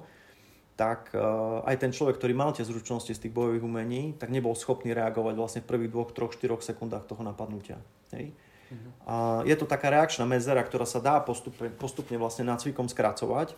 tak 0.80 1.12
uh, 1.12 1.60
aj 1.68 1.76
ten 1.76 1.92
človek, 1.92 2.16
ktorý 2.16 2.32
mal 2.32 2.56
tie 2.56 2.64
zručnosti 2.64 3.12
z 3.12 3.20
tých 3.20 3.36
bojových 3.36 3.60
umení, 3.60 4.16
tak 4.16 4.32
nebol 4.32 4.56
schopný 4.56 4.96
reagovať 4.96 5.34
vlastne 5.36 5.60
v 5.60 5.68
prvých 5.68 5.92
dvoch, 5.92 6.10
troch, 6.16 6.32
štyroch 6.32 6.64
sekundách 6.64 7.04
toho 7.04 7.20
napadnutia. 7.20 7.76
Hej? 8.16 8.32
Uh-huh. 8.32 8.90
A 9.04 9.14
je 9.44 9.52
to 9.60 9.68
taká 9.68 9.92
reakčná 9.92 10.24
medzera, 10.24 10.64
ktorá 10.64 10.88
sa 10.88 11.04
dá 11.04 11.20
postupne, 11.20 11.68
postupne 11.68 12.16
vlastne 12.16 12.48
nácvikom 12.48 12.88
skracovať. 12.88 13.52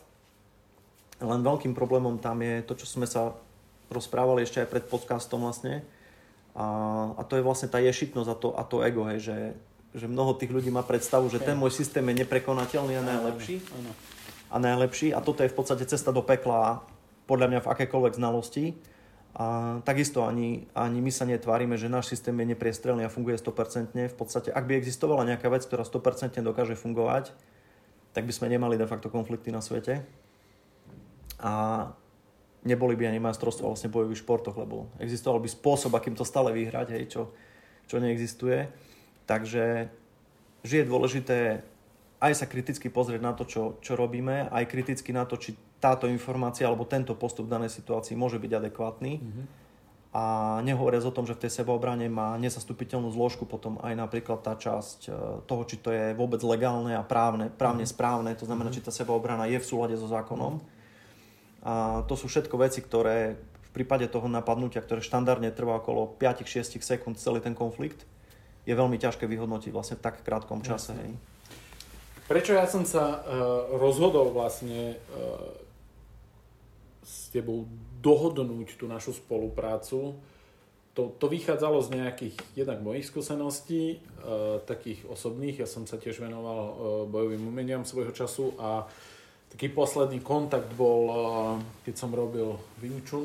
Len 1.23 1.41
veľkým 1.47 1.79
problémom 1.79 2.19
tam 2.19 2.43
je 2.43 2.59
to, 2.67 2.75
čo 2.75 2.91
sme 2.91 3.07
sa 3.07 3.39
rozprávali 3.87 4.43
ešte 4.43 4.59
aj 4.59 4.67
pred 4.75 4.85
podcastom 4.91 5.47
vlastne. 5.47 5.87
A, 6.59 6.67
a 7.15 7.23
to 7.23 7.39
je 7.39 7.47
vlastne 7.47 7.71
tá 7.71 7.79
ješitnosť 7.79 8.29
a 8.35 8.37
to, 8.37 8.49
a 8.59 8.63
to 8.67 8.83
ego, 8.83 9.07
hej, 9.07 9.23
že, 9.23 9.39
že 9.95 10.11
mnoho 10.11 10.35
tých 10.35 10.51
ľudí 10.51 10.75
má 10.75 10.83
predstavu, 10.83 11.31
že 11.31 11.39
ten 11.39 11.55
môj 11.55 11.71
systém 11.71 12.03
je 12.03 12.27
neprekonateľný 12.27 12.99
a 12.99 13.07
najlepší. 13.07 13.63
A 14.51 14.59
najlepší. 14.59 15.15
A 15.15 15.23
toto 15.23 15.47
je 15.47 15.53
v 15.53 15.57
podstate 15.57 15.87
cesta 15.87 16.11
do 16.11 16.27
pekla 16.27 16.83
podľa 17.27 17.47
mňa 17.49 17.61
v 17.65 17.71
akékoľvek 17.71 18.15
znalosti. 18.19 18.65
A 19.33 19.81
takisto 19.81 20.29
ani, 20.29 20.69
ani 20.77 21.01
my 21.01 21.09
sa 21.09 21.25
netvárime, 21.25 21.81
že 21.81 21.89
náš 21.89 22.13
systém 22.13 22.37
je 22.37 22.53
nepriestrelný 22.53 23.09
a 23.09 23.13
funguje 23.13 23.41
100%. 23.41 23.97
V 24.13 24.17
podstate, 24.17 24.53
ak 24.53 24.69
by 24.69 24.77
existovala 24.77 25.25
nejaká 25.25 25.49
vec, 25.49 25.65
ktorá 25.65 25.89
100% 25.89 26.37
dokáže 26.45 26.77
fungovať, 26.77 27.33
tak 28.13 28.29
by 28.29 28.33
sme 28.33 28.53
nemali 28.53 28.77
de 28.77 28.85
facto 28.85 29.09
konflikty 29.09 29.49
na 29.49 29.65
svete. 29.65 30.05
A 31.41 31.89
neboli 32.69 32.93
by 32.93 33.09
ani 33.09 33.25
majstrovstvo 33.25 33.73
vlastne 33.73 33.89
bojových 33.89 34.21
športoch, 34.21 34.55
lebo 34.61 34.93
existoval 35.01 35.41
by 35.41 35.49
spôsob, 35.49 35.97
akým 35.97 36.13
to 36.13 36.29
stále 36.29 36.53
vyhrať, 36.53 36.93
hej, 36.93 37.05
čo, 37.09 37.23
čo 37.89 37.97
neexistuje. 37.99 38.69
Takže 39.25 39.89
že 40.63 40.75
je 40.79 40.87
dôležité 40.87 41.65
aj 42.23 42.39
sa 42.39 42.47
kriticky 42.47 42.87
pozrieť 42.87 43.19
na 43.19 43.35
to, 43.35 43.43
čo, 43.43 43.83
čo 43.83 43.99
robíme, 43.99 44.47
aj 44.47 44.71
kriticky 44.71 45.11
na 45.11 45.27
to, 45.27 45.35
či 45.35 45.59
táto 45.83 46.07
informácia 46.07 46.71
alebo 46.71 46.87
tento 46.87 47.19
postup 47.19 47.51
v 47.51 47.59
danej 47.59 47.75
situácii 47.75 48.15
môže 48.15 48.39
byť 48.39 48.53
adekvátny. 48.55 49.13
Mm-hmm. 49.19 49.45
A 50.13 50.25
nehovoriac 50.63 51.03
o 51.09 51.17
tom, 51.17 51.25
že 51.25 51.35
v 51.35 51.49
tej 51.49 51.65
sebaobrane 51.65 52.07
má 52.07 52.37
nezastupiteľnú 52.37 53.11
zložku 53.11 53.49
potom 53.49 53.81
aj 53.81 53.97
napríklad 53.97 54.45
tá 54.45 54.55
časť 54.55 54.99
e, 55.09 55.11
toho, 55.49 55.63
či 55.65 55.81
to 55.81 55.89
je 55.89 56.13
vôbec 56.13 56.39
legálne 56.45 56.93
a 56.93 57.03
právne, 57.03 57.49
právne 57.49 57.89
mm-hmm. 57.89 57.97
správne, 57.97 58.31
to 58.37 58.45
znamená, 58.45 58.69
mm-hmm. 58.69 58.85
či 58.85 58.87
tá 58.87 58.93
sebaobrana 58.93 59.49
je 59.49 59.59
v 59.59 59.67
súlade 59.67 59.97
so 59.97 60.07
zákonom. 60.07 60.61
A 61.65 62.05
to 62.07 62.15
sú 62.15 62.29
všetko 62.29 62.61
veci, 62.61 62.85
ktoré 62.85 63.41
v 63.41 63.71
prípade 63.73 64.05
toho 64.13 64.29
napadnutia, 64.29 64.85
ktoré 64.85 65.01
štandardne 65.01 65.49
trvá 65.49 65.81
okolo 65.81 66.13
5-6 66.21 66.77
sekúnd 66.85 67.17
celý 67.17 67.41
ten 67.41 67.57
konflikt, 67.57 68.05
je 68.69 68.75
veľmi 68.77 69.01
ťažké 69.01 69.25
vyhodnotiť 69.25 69.73
vlastne 69.73 69.97
v 69.97 70.05
tak 70.05 70.21
krátkom 70.23 70.61
čase. 70.61 70.93
Hej. 70.93 71.17
Prečo 72.29 72.53
ja 72.53 72.69
som 72.69 72.87
sa 72.87 73.19
uh, 73.19 73.77
rozhodol 73.81 74.31
vlastne 74.31 74.95
uh, 74.95 75.62
tebou 77.33 77.65
dohodnúť 78.05 78.77
tú 78.77 78.85
našu 78.85 79.17
spoluprácu, 79.17 80.21
to, 80.93 81.09
to 81.17 81.25
vychádzalo 81.25 81.81
z 81.81 81.89
nejakých 81.97 82.37
jednak 82.53 82.85
mojich 82.85 83.09
skúseností, 83.09 83.97
uh, 83.97 84.61
takých 84.69 85.09
osobných. 85.09 85.65
Ja 85.65 85.69
som 85.69 85.89
sa 85.89 85.97
tiež 85.97 86.21
venoval 86.21 86.61
uh, 86.61 86.73
bojovým 87.09 87.49
umeniam 87.49 87.89
svojho 87.89 88.13
času 88.13 88.53
a 88.61 88.85
taký 89.49 89.73
posledný 89.73 90.21
kontakt 90.21 90.69
bol, 90.77 91.01
uh, 91.09 91.17
keď 91.89 91.95
som 91.97 92.13
robil 92.13 92.61
Wing 92.85 93.01
Chun 93.09 93.25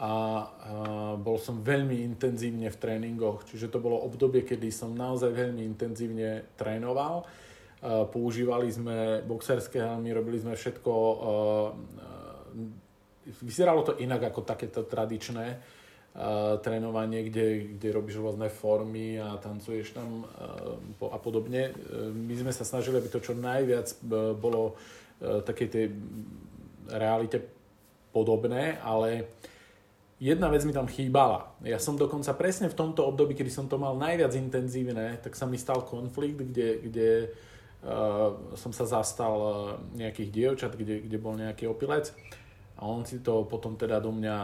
a 0.00 0.12
uh, 0.44 1.12
bol 1.16 1.40
som 1.40 1.64
veľmi 1.64 2.04
intenzívne 2.04 2.68
v 2.68 2.76
tréningoch, 2.76 3.48
čiže 3.48 3.72
to 3.72 3.80
bolo 3.80 3.96
obdobie, 4.04 4.44
kedy 4.44 4.68
som 4.68 4.92
naozaj 4.92 5.32
veľmi 5.32 5.64
intenzívne 5.64 6.44
trénoval. 6.60 7.24
Uh, 7.80 8.04
používali 8.04 8.68
sme 8.68 9.24
boxerské 9.24 9.80
helmy, 9.80 10.12
robili 10.12 10.36
sme 10.36 10.52
všetko, 10.52 10.92
uh, 10.92 11.72
vyzeralo 13.24 13.84
to 13.84 13.98
inak 14.00 14.32
ako 14.32 14.40
takéto 14.44 14.86
tradičné 14.86 15.60
trénovanie, 16.60 17.30
kde, 17.30 17.78
kde 17.78 17.88
robíš 17.94 18.18
rôzne 18.18 18.50
formy 18.50 19.14
a 19.22 19.38
tancuješ 19.38 19.94
tam 19.94 20.26
a 20.98 21.18
podobne. 21.22 21.70
My 22.10 22.34
sme 22.34 22.50
sa 22.50 22.66
snažili, 22.66 22.98
aby 22.98 23.06
to 23.06 23.22
čo 23.22 23.38
najviac 23.38 23.86
e, 23.94 23.96
bolo 24.34 24.74
e, 25.22 25.38
takej 25.46 25.68
tej 25.70 25.86
realite 26.90 27.38
podobné, 28.10 28.82
ale 28.82 29.30
jedna 30.18 30.50
vec 30.50 30.66
mi 30.66 30.74
tam 30.74 30.90
chýbala. 30.90 31.54
Ja 31.62 31.78
som 31.78 31.94
dokonca 31.94 32.34
presne 32.34 32.66
v 32.66 32.74
tomto 32.74 33.06
období, 33.06 33.38
kedy 33.38 33.50
som 33.54 33.70
to 33.70 33.78
mal 33.78 33.94
najviac 33.94 34.34
intenzívne, 34.34 35.22
tak 35.22 35.38
sa 35.38 35.46
mi 35.46 35.62
stal 35.62 35.86
konflikt, 35.86 36.42
kde, 36.42 36.68
kde 36.90 37.10
uh, 37.86 38.34
som 38.58 38.74
sa 38.74 38.82
zastal 38.82 39.38
nejakých 39.94 40.30
dievčat, 40.34 40.74
kde, 40.74 41.06
kde 41.06 41.18
bol 41.22 41.38
nejaký 41.38 41.70
opilec 41.70 42.10
a 42.80 42.88
on 42.88 43.04
si 43.04 43.20
to 43.20 43.44
potom 43.44 43.76
teda 43.76 44.00
do 44.00 44.08
mňa 44.10 44.36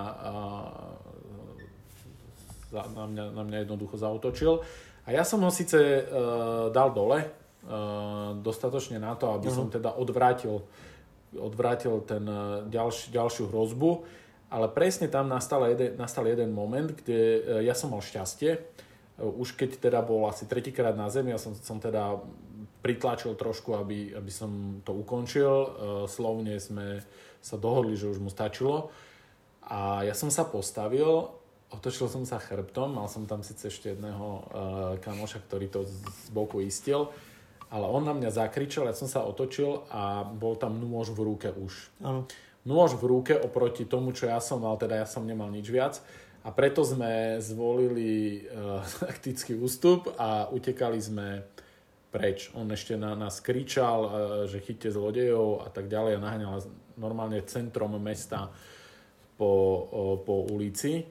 na 2.77 3.05
mňa, 3.09 3.25
na 3.33 3.43
mňa 3.47 3.59
jednoducho 3.65 3.97
zautočil. 3.97 4.61
A 5.07 5.15
ja 5.15 5.23
som 5.23 5.41
ho 5.41 5.51
síce 5.55 5.79
uh, 5.79 6.69
dal 6.75 6.91
dole, 6.91 7.23
uh, 7.23 8.35
dostatočne 8.43 8.99
na 8.99 9.15
to, 9.15 9.31
aby 9.33 9.49
uh-huh. 9.49 9.65
som 9.65 9.67
teda 9.71 9.95
odvrátil, 9.95 10.67
odvrátil 11.39 12.03
ten 12.03 12.27
uh, 12.27 12.67
ďalš, 12.67 13.15
ďalšiu 13.15 13.49
hrozbu, 13.49 14.03
ale 14.51 14.67
presne 14.71 15.07
tam 15.07 15.31
nastal 15.31 15.63
jeden, 15.71 15.95
nastal 15.95 16.27
jeden 16.27 16.51
moment, 16.51 16.91
kde 16.91 17.43
ja 17.67 17.75
som 17.75 17.91
mal 17.91 18.03
šťastie. 18.03 18.63
Už 19.19 19.59
keď 19.59 19.91
teda 19.91 20.01
bol 20.07 20.29
asi 20.31 20.47
tretíkrát 20.47 20.95
na 20.95 21.11
zemi, 21.11 21.35
ja 21.35 21.41
som, 21.41 21.51
som 21.57 21.83
teda 21.83 22.23
pritlačil 22.79 23.35
trošku, 23.35 23.75
aby, 23.75 24.15
aby 24.15 24.31
som 24.31 24.79
to 24.87 24.95
ukončil. 24.95 25.51
Slovne 26.07 26.63
sme 26.63 27.03
sa 27.47 27.55
dohodli, 27.55 27.95
že 27.95 28.11
už 28.11 28.19
mu 28.19 28.27
stačilo. 28.27 28.91
A 29.63 30.03
ja 30.03 30.19
som 30.19 30.35
sa 30.35 30.43
postavil 30.43 31.31
otočil 31.71 32.07
som 32.07 32.23
sa 32.23 32.39
chrbtom, 32.39 32.95
mal 32.95 33.11
som 33.11 33.27
tam 33.27 33.43
síce 33.43 33.67
ešte 33.67 33.95
jedného 33.95 34.27
uh, 34.27 34.43
kamoša, 35.03 35.43
ktorý 35.47 35.67
to 35.67 35.81
z 35.83 36.29
boku 36.31 36.63
istil, 36.63 37.11
ale 37.67 37.87
on 37.91 38.07
na 38.07 38.15
mňa 38.15 38.31
zakričal, 38.31 38.87
ja 38.87 38.95
som 38.95 39.11
sa 39.11 39.27
otočil 39.27 39.83
a 39.91 40.23
bol 40.23 40.55
tam 40.55 40.79
nôž 40.79 41.11
v 41.11 41.27
ruke 41.27 41.51
už. 41.51 41.91
Ano. 42.03 42.31
Nôž 42.67 42.99
v 42.99 43.05
ruke 43.07 43.35
oproti 43.35 43.87
tomu, 43.87 44.11
čo 44.11 44.27
ja 44.27 44.43
som 44.43 44.63
mal, 44.63 44.75
teda 44.79 44.99
ja 45.03 45.07
som 45.07 45.27
nemal 45.27 45.51
nič 45.51 45.67
viac 45.71 45.99
a 46.47 46.55
preto 46.55 46.87
sme 46.87 47.43
zvolili 47.43 48.47
uh, 48.47 48.83
taktický 49.11 49.59
ústup 49.59 50.15
a 50.15 50.47
utekali 50.51 50.99
sme 51.03 51.43
preč. 52.15 52.55
On 52.55 52.67
ešte 52.71 52.95
na 52.95 53.19
nás 53.19 53.43
kričal, 53.43 53.99
uh, 54.07 54.11
že 54.47 54.63
chyťte 54.63 54.95
zlodejov 54.95 55.67
a 55.67 55.69
tak 55.75 55.91
ďalej 55.91 56.19
a 56.19 56.23
naháňal 56.23 56.63
normálne 56.97 57.45
centrom 57.45 57.97
mesta 58.01 58.49
po, 59.37 60.21
po 60.25 60.49
ulici. 60.49 61.05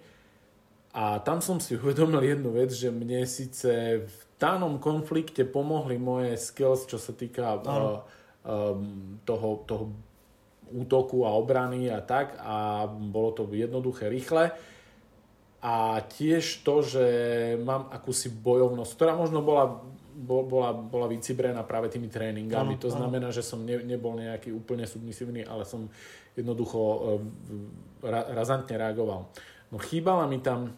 A 0.95 1.19
tam 1.19 1.43
som 1.43 1.61
si 1.61 1.75
uvedomil 1.79 2.23
jednu 2.23 2.49
vec, 2.55 2.73
že 2.73 2.89
mne 2.89 3.23
síce 3.29 4.03
v 4.05 4.19
danom 4.35 4.79
konflikte 4.81 5.47
pomohli 5.47 5.95
moje 5.95 6.35
skills, 6.35 6.87
čo 6.89 6.99
sa 6.99 7.15
týka 7.15 7.55
uh, 7.55 8.03
um, 8.43 9.19
toho, 9.23 9.63
toho 9.63 9.85
útoku 10.75 11.23
a 11.23 11.35
obrany 11.37 11.87
a 11.93 12.01
tak 12.01 12.35
a 12.41 12.89
bolo 12.89 13.31
to 13.31 13.47
jednoduché, 13.53 14.09
rýchle. 14.09 14.51
A 15.65 15.97
tiež 16.05 16.61
to, 16.61 16.85
že 16.85 17.05
mám 17.65 17.89
akúsi 17.89 18.29
bojovnosť, 18.29 18.91
ktorá 18.93 19.17
možno 19.17 19.41
bola, 19.41 19.81
bola, 20.23 20.71
bola 20.71 21.11
vycibrená 21.11 21.67
práve 21.67 21.91
tými 21.91 22.07
tréningami. 22.07 22.79
Ano, 22.79 22.83
to 22.83 22.89
znamená, 22.89 23.29
ano. 23.29 23.35
že 23.35 23.43
som 23.43 23.59
ne, 23.61 23.83
nebol 23.83 24.15
nejaký 24.15 24.55
úplne 24.55 24.87
submisívny, 24.87 25.43
ale 25.43 25.67
som 25.67 25.91
jednoducho 26.39 26.79
uh, 26.79 27.19
ra, 27.99 28.31
razantne 28.31 28.79
reagoval. 28.79 29.27
No 29.69 29.77
chýbala 29.77 30.23
mi 30.31 30.39
tam 30.39 30.75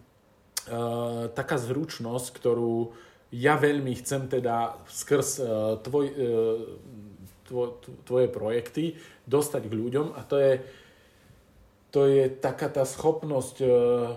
Eh, 0.67 1.25
taká 1.31 1.55
zručnosť, 1.55 2.43
ktorú 2.43 2.91
ja 3.31 3.55
veľmi 3.55 3.95
chcem 4.03 4.27
teda 4.27 4.75
skrz 4.87 5.29
uh, 5.39 5.79
tvoj, 5.83 6.05
uh, 6.11 6.63
tvoj, 7.43 7.67
tvoje 8.07 8.27
projekty 8.31 8.95
dostať 9.27 9.67
k 9.67 9.73
ľuďom 9.75 10.15
a 10.15 10.23
to 10.23 10.39
je, 10.39 10.63
to 11.97 12.05
je 12.05 12.29
taká 12.29 12.69
tá 12.69 12.85
schopnosť 12.85 13.57
uh, 13.65 13.69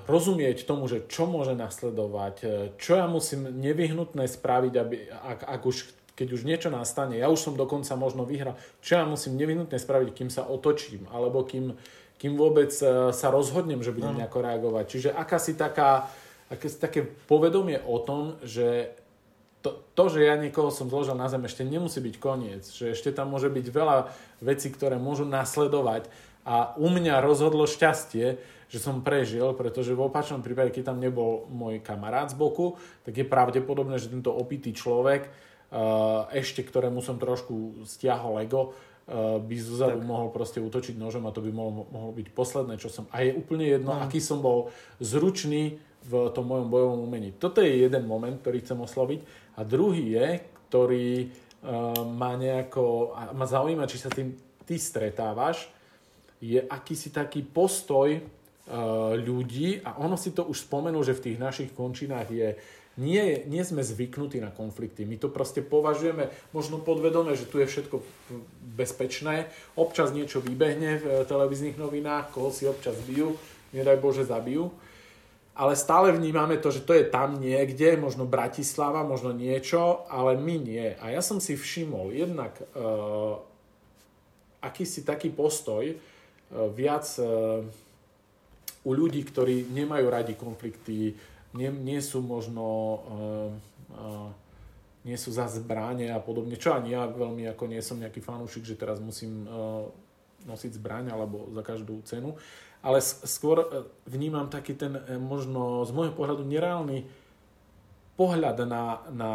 rozumieť 0.05 0.69
tomu, 0.69 0.85
že 0.85 1.09
čo 1.09 1.25
môže 1.25 1.57
nasledovať, 1.57 2.37
uh, 2.45 2.51
čo 2.77 3.01
ja 3.01 3.09
musím 3.09 3.49
nevyhnutné 3.49 4.29
spraviť, 4.29 4.75
aby, 4.77 4.97
ak, 5.09 5.41
ak 5.49 5.63
už 5.65 5.77
keď 6.13 6.37
už 6.37 6.45
niečo 6.45 6.69
nastane, 6.69 7.17
ja 7.17 7.33
už 7.33 7.41
som 7.41 7.57
dokonca 7.57 7.97
možno 7.97 8.29
vyhral, 8.29 8.61
čo 8.85 9.01
ja 9.01 9.09
musím 9.09 9.41
nevyhnutne 9.41 9.81
spraviť, 9.81 10.13
kým 10.13 10.29
sa 10.29 10.45
otočím, 10.45 11.09
alebo 11.09 11.49
kým, 11.49 11.73
kým 12.21 12.37
vôbec 12.37 12.69
sa 13.17 13.29
rozhodnem, 13.33 13.81
že 13.81 13.97
budem 13.97 14.21
nejako 14.21 14.45
reagovať. 14.45 14.85
Čiže 14.85 15.11
aká 15.17 15.41
si 15.41 15.57
taká 15.57 16.13
také 16.59 17.09
povedomie 17.25 17.81
o 17.89 17.97
tom, 18.03 18.37
že 18.45 18.93
to, 19.61 19.77
to, 19.93 20.05
že 20.09 20.25
ja 20.25 20.41
niekoho 20.41 20.73
som 20.73 20.89
zložil 20.89 21.15
na 21.15 21.29
zem, 21.29 21.45
ešte 21.45 21.69
nemusí 21.69 22.01
byť 22.01 22.17
koniec. 22.17 22.65
Že 22.65 22.97
ešte 22.97 23.11
tam 23.13 23.31
môže 23.31 23.53
byť 23.53 23.67
veľa 23.69 24.09
vecí, 24.41 24.73
ktoré 24.73 24.97
môžu 24.97 25.29
nasledovať. 25.29 26.09
A 26.45 26.73
u 26.81 26.89
mňa 26.89 27.21
rozhodlo 27.21 27.69
šťastie, 27.69 28.41
že 28.71 28.79
som 28.79 29.03
prežil, 29.03 29.51
pretože 29.59 29.93
v 29.99 30.07
opačnom 30.07 30.41
prípade, 30.47 30.71
keď 30.71 30.95
tam 30.95 31.03
nebol 31.03 31.51
môj 31.51 31.83
kamarát 31.83 32.31
z 32.31 32.39
boku, 32.39 32.79
tak 33.03 33.19
je 33.19 33.27
pravdepodobné, 33.27 33.99
že 33.99 34.15
tento 34.15 34.31
opitý 34.31 34.71
človek, 34.71 35.27
uh, 35.27 36.31
ešte 36.31 36.63
ktorému 36.63 37.03
som 37.03 37.19
trošku 37.19 37.83
stiahol 37.83 38.39
ego, 38.47 38.71
uh, 38.71 39.43
by 39.43 39.57
zozadu 39.59 39.99
mohol 40.07 40.31
proste 40.31 40.63
útočiť 40.63 40.95
nožom 40.95 41.27
a 41.27 41.35
to 41.35 41.43
by 41.43 41.51
mohlo, 41.51 41.91
mohlo 41.91 42.13
byť 42.15 42.31
posledné, 42.31 42.79
čo 42.79 42.89
som... 42.89 43.11
A 43.11 43.27
je 43.27 43.35
úplne 43.35 43.67
jedno, 43.67 43.91
mm. 43.99 44.07
aký 44.07 44.23
som 44.23 44.39
bol 44.39 44.71
zručný, 45.03 45.83
v 46.01 46.33
tom 46.33 46.49
mojom 46.49 46.73
bojovom 46.73 47.05
umení. 47.05 47.37
Toto 47.37 47.61
je 47.61 47.85
jeden 47.85 48.09
moment, 48.09 48.33
ktorý 48.41 48.65
chcem 48.65 48.81
osloviť. 48.81 49.21
A 49.61 49.69
druhý 49.69 50.17
je, 50.17 50.29
ktorý 50.73 51.29
uh, 51.29 52.09
ma 52.09 52.41
nejako, 52.41 53.13
a 53.13 53.37
ma 53.37 53.45
zaujíma, 53.45 53.85
či 53.85 54.01
sa 54.01 54.09
tým 54.09 54.33
ty 54.65 54.81
stretávaš, 54.81 55.69
je 56.41 56.61
akýsi 56.61 57.13
taký 57.13 57.45
postoj 57.45 58.17
uh, 58.17 59.15
ľudí, 59.17 59.85
a 59.85 60.01
ono 60.01 60.17
si 60.17 60.33
to 60.33 60.49
už 60.49 60.67
spomenul, 60.67 61.05
že 61.05 61.17
v 61.17 61.25
tých 61.31 61.39
našich 61.39 61.71
končinách 61.77 62.29
je, 62.33 62.49
nie, 63.01 63.45
nie 63.49 63.63
sme 63.65 63.85
zvyknutí 63.85 64.41
na 64.41 64.53
konflikty. 64.53 65.05
My 65.05 65.17
to 65.21 65.33
proste 65.33 65.65
považujeme 65.65 66.33
možno 66.53 66.81
podvedome, 66.81 67.37
že 67.37 67.49
tu 67.49 67.61
je 67.61 67.69
všetko 67.69 68.03
bezpečné. 68.77 69.49
Občas 69.77 70.13
niečo 70.13 70.41
vybehne 70.41 71.01
v 71.01 71.05
televíznych 71.25 71.81
novinách, 71.81 72.33
koho 72.33 72.53
si 72.53 72.69
občas 72.69 72.97
bijú, 73.05 73.37
nedaj 73.73 74.01
Bože 74.01 74.25
zabijú 74.29 74.73
ale 75.61 75.77
stále 75.77 76.09
vnímame 76.17 76.57
to, 76.57 76.73
že 76.73 76.81
to 76.89 76.97
je 76.97 77.05
tam 77.05 77.37
niekde, 77.37 77.93
možno 78.01 78.25
Bratislava, 78.25 79.05
možno 79.05 79.37
niečo, 79.37 80.09
ale 80.09 80.41
my 80.41 80.57
nie. 80.57 80.97
A 81.05 81.13
ja 81.13 81.21
som 81.21 81.37
si 81.37 81.53
všimol 81.53 82.17
jednak 82.17 82.57
uh, 82.73 83.37
akýsi 84.65 85.05
taký 85.05 85.29
postoj 85.29 86.01
viac 86.51 87.07
uh, 87.23 87.63
u 88.83 88.91
ľudí, 88.91 89.23
ktorí 89.23 89.71
nemajú 89.71 90.07
radi 90.11 90.35
konflikty, 90.35 91.15
nie, 91.55 91.71
nie 91.71 92.01
sú 92.03 92.23
možno 92.23 92.65
uh, 92.67 94.31
nie 95.01 95.17
sú 95.17 95.33
za 95.33 95.49
zbranie 95.49 96.13
a 96.13 96.21
podobne, 96.21 96.61
čo 96.61 96.77
ani 96.77 96.93
ja 96.93 97.09
veľmi 97.09 97.49
ako 97.49 97.65
nie 97.73 97.81
som 97.81 97.97
nejaký 97.97 98.21
fanúšik, 98.21 98.69
že 98.69 98.77
teraz 98.77 99.01
musím 99.01 99.49
nosiť 100.45 100.77
zbraň 100.77 101.09
alebo 101.09 101.49
za 101.57 101.65
každú 101.65 102.05
cenu 102.05 102.37
ale 102.81 103.05
skôr 103.05 103.61
vnímam 104.09 104.49
taký 104.49 104.73
ten 104.73 104.97
možno 105.21 105.85
z 105.85 105.93
môjho 105.93 106.17
pohľadu 106.17 106.49
nereálny 106.49 107.05
pohľad 108.17 108.65
na, 108.65 109.05
na 109.13 109.33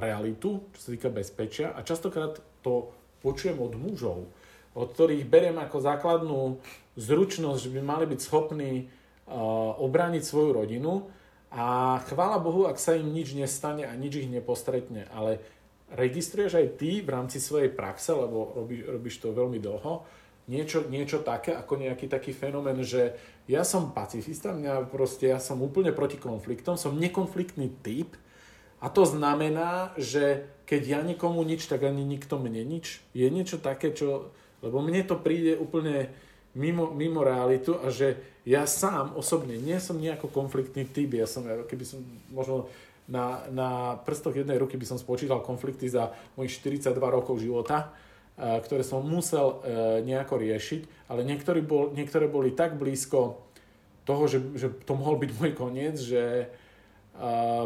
realitu, 0.00 0.64
čo 0.76 0.78
sa 0.80 0.88
týka 0.96 1.08
bezpečia 1.12 1.76
a 1.76 1.84
častokrát 1.84 2.40
to 2.64 2.92
počujem 3.20 3.60
od 3.60 3.76
mužov, 3.76 4.24
od 4.74 4.90
ktorých 4.90 5.24
beriem 5.26 5.56
ako 5.62 5.78
základnú 5.80 6.40
zručnosť, 6.98 7.58
že 7.62 7.72
by 7.74 7.80
mali 7.82 8.04
byť 8.10 8.20
schopní 8.20 8.86
uh, 8.86 9.78
obrániť 9.78 10.22
svoju 10.22 10.50
rodinu. 10.54 11.06
A 11.54 11.98
chvála 12.10 12.42
Bohu, 12.42 12.66
ak 12.66 12.82
sa 12.82 12.98
im 12.98 13.14
nič 13.14 13.38
nestane 13.38 13.86
a 13.86 13.94
nič 13.94 14.26
ich 14.26 14.28
nepostretne, 14.30 15.06
ale 15.14 15.38
registruješ 15.94 16.58
aj 16.58 16.66
ty 16.82 16.98
v 16.98 17.08
rámci 17.14 17.38
svojej 17.38 17.70
praxe, 17.70 18.10
lebo 18.10 18.58
robíš, 18.58 18.82
robíš 18.90 19.16
to 19.22 19.30
veľmi 19.30 19.62
dlho, 19.62 20.02
niečo, 20.50 20.84
niečo 20.90 21.22
také, 21.22 21.54
ako 21.54 21.78
nejaký 21.78 22.10
taký 22.10 22.34
fenomén, 22.34 22.82
že 22.82 23.14
ja 23.46 23.62
som 23.62 23.94
pacifista, 23.94 24.52
mňa 24.52 24.90
proste, 24.90 25.30
ja 25.30 25.40
som 25.40 25.60
úplne 25.60 25.92
proti 25.92 26.18
konfliktom, 26.18 26.74
som 26.74 26.96
nekonfliktný 26.96 27.70
typ. 27.84 28.16
A 28.84 28.92
to 28.92 29.08
znamená, 29.08 29.96
že 29.96 30.44
keď 30.68 30.82
ja 30.84 31.00
nikomu 31.00 31.40
nič, 31.40 31.64
tak 31.64 31.88
ani 31.88 32.04
nikto 32.04 32.36
mne 32.36 32.60
nič. 32.64 33.00
Je 33.16 33.28
niečo 33.28 33.56
také, 33.56 33.94
čo... 33.96 34.32
Lebo 34.64 34.80
mne 34.80 35.04
to 35.04 35.20
príde 35.20 35.60
úplne 35.60 36.08
mimo, 36.56 36.88
mimo 36.96 37.20
realitu 37.20 37.76
a 37.76 37.92
že 37.92 38.16
ja 38.48 38.64
sám 38.64 39.12
osobne 39.14 39.60
nie 39.60 39.76
som 39.76 40.00
nejako 40.00 40.32
konfliktný 40.32 40.88
typ. 40.88 41.12
Ja 41.12 41.28
som, 41.28 41.44
keby 41.44 41.84
som 41.84 42.00
možno 42.32 42.72
na, 43.04 43.44
na 43.52 44.00
prstoch 44.00 44.32
jednej 44.32 44.56
ruky 44.56 44.80
by 44.80 44.88
som 44.88 44.96
spočítal 44.96 45.44
konflikty 45.44 45.92
za 45.92 46.16
mojich 46.40 46.56
42 46.56 46.96
rokov 46.96 47.36
života, 47.36 47.92
ktoré 48.34 48.82
som 48.82 49.04
musel 49.04 49.62
e, 49.62 50.02
nejako 50.02 50.42
riešiť, 50.42 51.06
ale 51.12 51.22
niektoré, 51.22 51.62
bol, 51.62 51.94
niektoré 51.94 52.26
boli 52.26 52.50
tak 52.50 52.74
blízko 52.74 53.38
toho, 54.08 54.24
že, 54.26 54.42
že 54.58 54.72
to 54.82 54.98
mohol 54.98 55.20
byť 55.20 55.30
môj 55.38 55.52
koniec, 55.54 55.96
že 56.00 56.50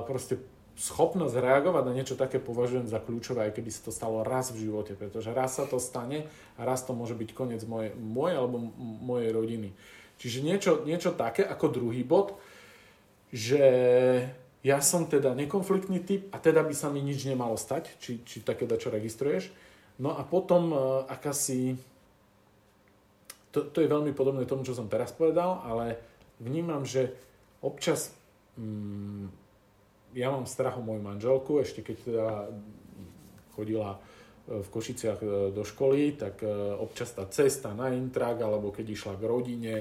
proste 0.04 0.36
schopnosť 0.78 1.34
reagovať 1.42 1.82
na 1.90 1.92
niečo 1.92 2.14
také 2.14 2.38
považujem 2.38 2.86
za 2.86 3.02
kľúčové, 3.02 3.50
aj 3.50 3.58
keby 3.58 3.70
sa 3.74 3.82
to 3.82 3.92
stalo 3.92 4.22
raz 4.22 4.54
v 4.54 4.70
živote, 4.70 4.94
pretože 4.94 5.34
raz 5.34 5.58
sa 5.58 5.66
to 5.66 5.82
stane 5.82 6.30
a 6.54 6.60
raz 6.62 6.86
to 6.86 6.94
môže 6.94 7.18
byť 7.18 7.34
koniec 7.34 7.66
moje, 7.66 7.90
moje 7.98 8.38
alebo 8.38 8.62
mojej 8.78 9.34
rodiny. 9.34 9.74
Čiže 10.22 10.38
niečo, 10.46 10.72
niečo 10.86 11.10
také 11.18 11.42
ako 11.42 11.66
druhý 11.74 12.06
bod, 12.06 12.38
že 13.34 13.62
ja 14.62 14.78
som 14.78 15.10
teda 15.10 15.34
nekonfliktný 15.34 15.98
typ 16.06 16.30
a 16.30 16.38
teda 16.38 16.62
by 16.62 16.74
sa 16.74 16.94
mi 16.94 17.02
nič 17.02 17.26
nemalo 17.26 17.58
stať, 17.58 17.98
či, 17.98 18.22
či 18.22 18.46
také 18.46 18.66
čo 18.78 18.94
registruješ. 18.94 19.50
No 19.98 20.14
a 20.14 20.22
potom 20.22 20.70
uh, 20.70 20.78
akási, 21.10 21.74
to, 23.50 23.66
to 23.66 23.82
je 23.82 23.90
veľmi 23.90 24.14
podobné 24.14 24.46
tomu, 24.46 24.62
čo 24.62 24.78
som 24.78 24.86
teraz 24.86 25.10
povedal, 25.10 25.58
ale 25.66 25.98
vnímam, 26.38 26.86
že 26.86 27.14
občas 27.62 28.14
mm, 28.54 29.47
ja 30.14 30.32
mám 30.32 30.48
strach 30.48 30.78
o 30.78 30.84
moju 30.84 31.02
manželku, 31.04 31.60
ešte 31.60 31.84
keď 31.84 31.96
teda 32.04 32.26
chodila 33.58 33.98
e, 33.98 34.62
v 34.62 34.68
Košiciach 34.70 35.18
e, 35.20 35.26
do 35.50 35.62
školy, 35.66 36.14
tak 36.14 36.46
e, 36.46 36.48
občas 36.78 37.10
tá 37.10 37.26
cesta 37.26 37.74
na 37.74 37.90
intrak, 37.90 38.38
alebo 38.38 38.70
keď 38.70 38.86
išla 38.94 39.14
k 39.18 39.26
rodine, 39.26 39.76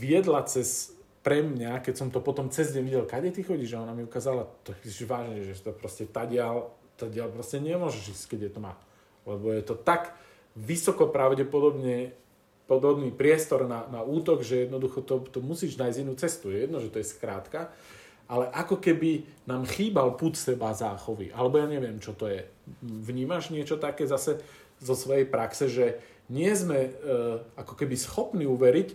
viedla 0.00 0.40
cez 0.48 0.96
pre 1.20 1.44
mňa, 1.44 1.84
keď 1.84 1.94
som 1.98 2.08
to 2.08 2.24
potom 2.24 2.48
cez 2.48 2.72
deň 2.72 2.82
videl, 2.86 3.04
kade 3.04 3.28
ty 3.34 3.44
chodíš, 3.44 3.76
že 3.76 3.82
ona 3.82 3.92
mi 3.92 4.06
ukázala, 4.06 4.48
to 4.64 4.72
je 4.80 5.04
vážne, 5.04 5.44
že 5.44 5.60
to 5.60 5.76
proste 5.76 6.08
tadiaľ, 6.08 6.72
tadiaľ 6.96 7.28
proste 7.28 7.60
nemôžeš 7.60 8.16
ísť, 8.16 8.24
keď 8.32 8.40
je 8.48 8.52
to 8.56 8.60
má. 8.64 8.80
Lebo 9.28 9.52
je 9.52 9.60
to 9.60 9.76
tak 9.76 10.16
vysoko 10.56 11.10
pravdepodobne 11.12 12.16
podobný 12.70 13.10
priestor 13.10 13.66
na, 13.66 13.84
na 13.90 14.00
útok, 14.00 14.46
že 14.46 14.64
jednoducho 14.64 15.02
to, 15.02 15.26
to 15.26 15.42
musíš 15.42 15.74
nájsť 15.74 16.00
inú 16.06 16.14
cestu. 16.14 16.54
Je 16.54 16.64
jedno, 16.64 16.78
že 16.78 16.88
to 16.88 17.02
je 17.02 17.10
skrátka, 17.10 17.74
ale 18.30 18.46
ako 18.54 18.78
keby 18.78 19.26
nám 19.50 19.66
chýbal 19.66 20.14
put 20.14 20.38
seba 20.38 20.70
záchovy, 20.70 21.34
alebo 21.34 21.58
ja 21.58 21.66
neviem, 21.66 21.98
čo 21.98 22.14
to 22.14 22.30
je. 22.30 22.46
Vnímaš 22.80 23.50
niečo 23.50 23.74
také 23.74 24.06
zase 24.06 24.38
zo 24.78 24.94
svojej 24.94 25.26
praxe, 25.26 25.66
že 25.66 25.98
nie 26.30 26.54
sme 26.54 26.78
e, 26.78 26.90
ako 27.58 27.74
keby 27.74 27.98
schopní 27.98 28.46
uveriť, 28.46 28.94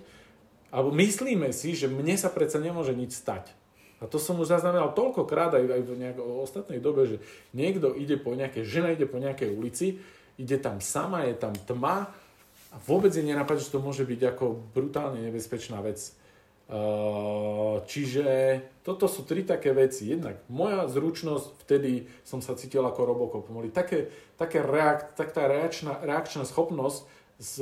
alebo 0.72 0.96
myslíme 0.96 1.52
si, 1.52 1.76
že 1.76 1.92
mne 1.92 2.16
sa 2.16 2.32
predsa 2.32 2.64
nemôže 2.64 2.96
nič 2.96 3.12
stať. 3.12 3.52
A 4.00 4.08
to 4.08 4.20
som 4.20 4.40
už 4.40 4.56
zaznamenal 4.56 4.96
toľkokrát 4.96 5.56
aj, 5.56 5.64
aj 5.68 5.82
v 5.84 5.92
nejak, 6.00 6.18
ostatnej 6.20 6.80
dobe, 6.80 7.08
že 7.08 7.18
niekto 7.52 7.92
ide 7.96 8.16
po 8.16 8.36
nejakej, 8.36 8.64
žena 8.64 8.96
ide 8.96 9.08
po 9.08 9.20
nejakej 9.20 9.52
ulici, 9.52 10.00
ide 10.40 10.58
tam 10.60 10.80
sama, 10.80 11.28
je 11.28 11.36
tam 11.36 11.52
tma 11.56 12.08
a 12.72 12.76
vôbec 12.88 13.12
je 13.12 13.24
nenapadne, 13.24 13.64
že 13.64 13.72
to 13.72 13.84
môže 13.84 14.04
byť 14.04 14.36
ako 14.36 14.46
brutálne 14.76 15.24
nebezpečná 15.24 15.80
vec. 15.80 16.12
Uh, 16.66 17.86
čiže 17.86 18.58
toto 18.82 19.06
sú 19.06 19.22
tri 19.22 19.46
také 19.46 19.70
veci. 19.70 20.10
Jednak 20.10 20.42
moja 20.50 20.90
zručnosť, 20.90 21.62
vtedy 21.62 22.10
som 22.26 22.42
sa 22.42 22.58
cítil 22.58 22.82
ako 22.82 23.06
Robocop. 23.06 23.46
Mali 23.54 23.70
také, 23.70 24.10
také 24.34 24.66
reak, 24.66 25.14
tak 25.14 25.30
tá 25.30 25.46
reakčná, 25.46 26.02
reakčná 26.02 26.42
schopnosť 26.42 27.06
z, 27.38 27.54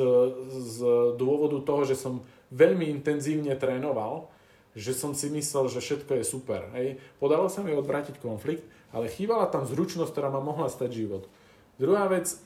z 0.48 0.78
dôvodu 1.20 1.60
toho, 1.68 1.84
že 1.84 2.00
som 2.00 2.24
veľmi 2.56 2.88
intenzívne 2.96 3.52
trénoval, 3.60 4.32
že 4.72 4.96
som 4.96 5.12
si 5.12 5.28
myslel, 5.36 5.68
že 5.68 5.84
všetko 5.84 6.24
je 6.24 6.24
super. 6.24 6.72
Hej. 6.72 6.96
Podalo 7.20 7.52
sa 7.52 7.60
mi 7.60 7.76
odvrátiť 7.76 8.24
konflikt, 8.24 8.64
ale 8.96 9.12
chýbala 9.12 9.52
tam 9.52 9.68
zručnosť, 9.68 10.16
ktorá 10.16 10.32
ma 10.32 10.40
mohla 10.40 10.72
stať 10.72 10.96
život. 10.96 11.28
Druhá 11.76 12.08
vec, 12.08 12.40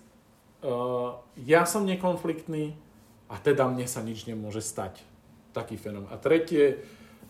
uh, 0.65 1.22
ja 1.38 1.70
som 1.70 1.86
nekonfliktný 1.86 2.74
a 3.30 3.38
teda 3.38 3.70
mne 3.70 3.86
sa 3.86 4.02
nič 4.02 4.26
nemôže 4.26 4.65
stať 4.65 5.06
taký 5.58 5.82
fenomén. 5.82 6.13
A 6.13 6.22
tretie, 6.22 6.78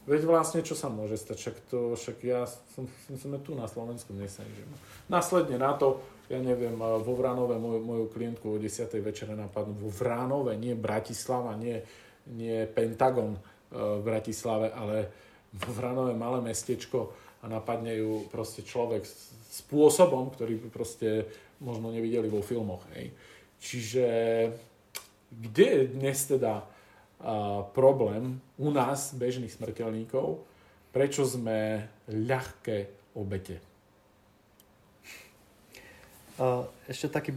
veď 0.04 0.28
vlastne 0.28 0.60
čo 0.60 0.76
sa 0.76 0.92
môže 0.92 1.16
stať, 1.16 1.38
však, 1.40 1.56
to, 1.72 1.80
však 1.96 2.18
ja 2.28 2.44
som, 2.76 2.84
sme 3.08 3.40
tu 3.40 3.56
na 3.56 3.72
Slovensku, 3.72 4.12
nesenžím. 4.12 4.68
Následne 5.08 5.56
na 5.56 5.72
to, 5.80 6.04
ja 6.28 6.44
neviem, 6.44 6.76
vo 6.76 7.14
Vranove 7.16 7.56
moju, 7.56 7.80
moju 7.80 8.06
klientku 8.12 8.56
o 8.56 8.58
10. 8.60 8.92
večere 9.00 9.32
napadnú, 9.32 9.72
vo 9.80 9.88
Vranove, 9.88 10.60
nie 10.60 10.76
Bratislava, 10.76 11.56
nie, 11.56 11.80
nie 12.36 12.68
Pentagon 12.68 13.40
v 13.72 14.02
Bratislave, 14.04 14.76
ale 14.76 15.08
vo 15.56 15.72
Vranove 15.72 16.12
malé 16.16 16.44
mestečko 16.44 17.16
a 17.44 17.48
napadne 17.48 17.96
ju 17.96 18.28
proste 18.28 18.64
človek 18.64 19.08
spôsobom, 19.48 20.36
ktorý 20.36 20.60
proste 20.68 21.28
možno 21.64 21.90
nevideli 21.90 22.28
vo 22.28 22.44
filmoch. 22.44 22.84
Hej. 22.96 23.16
Čiže 23.58 24.06
kde 25.32 25.66
je 25.66 25.84
dnes 25.92 26.18
teda 26.18 26.64
problém 27.74 28.38
u 28.62 28.70
nás, 28.70 29.14
bežných 29.18 29.54
smrteľníkov, 29.54 30.42
prečo 30.94 31.26
sme 31.26 31.90
ľahké 32.10 33.12
obete. 33.18 33.58
Ešte 36.86 37.10
taký, 37.10 37.32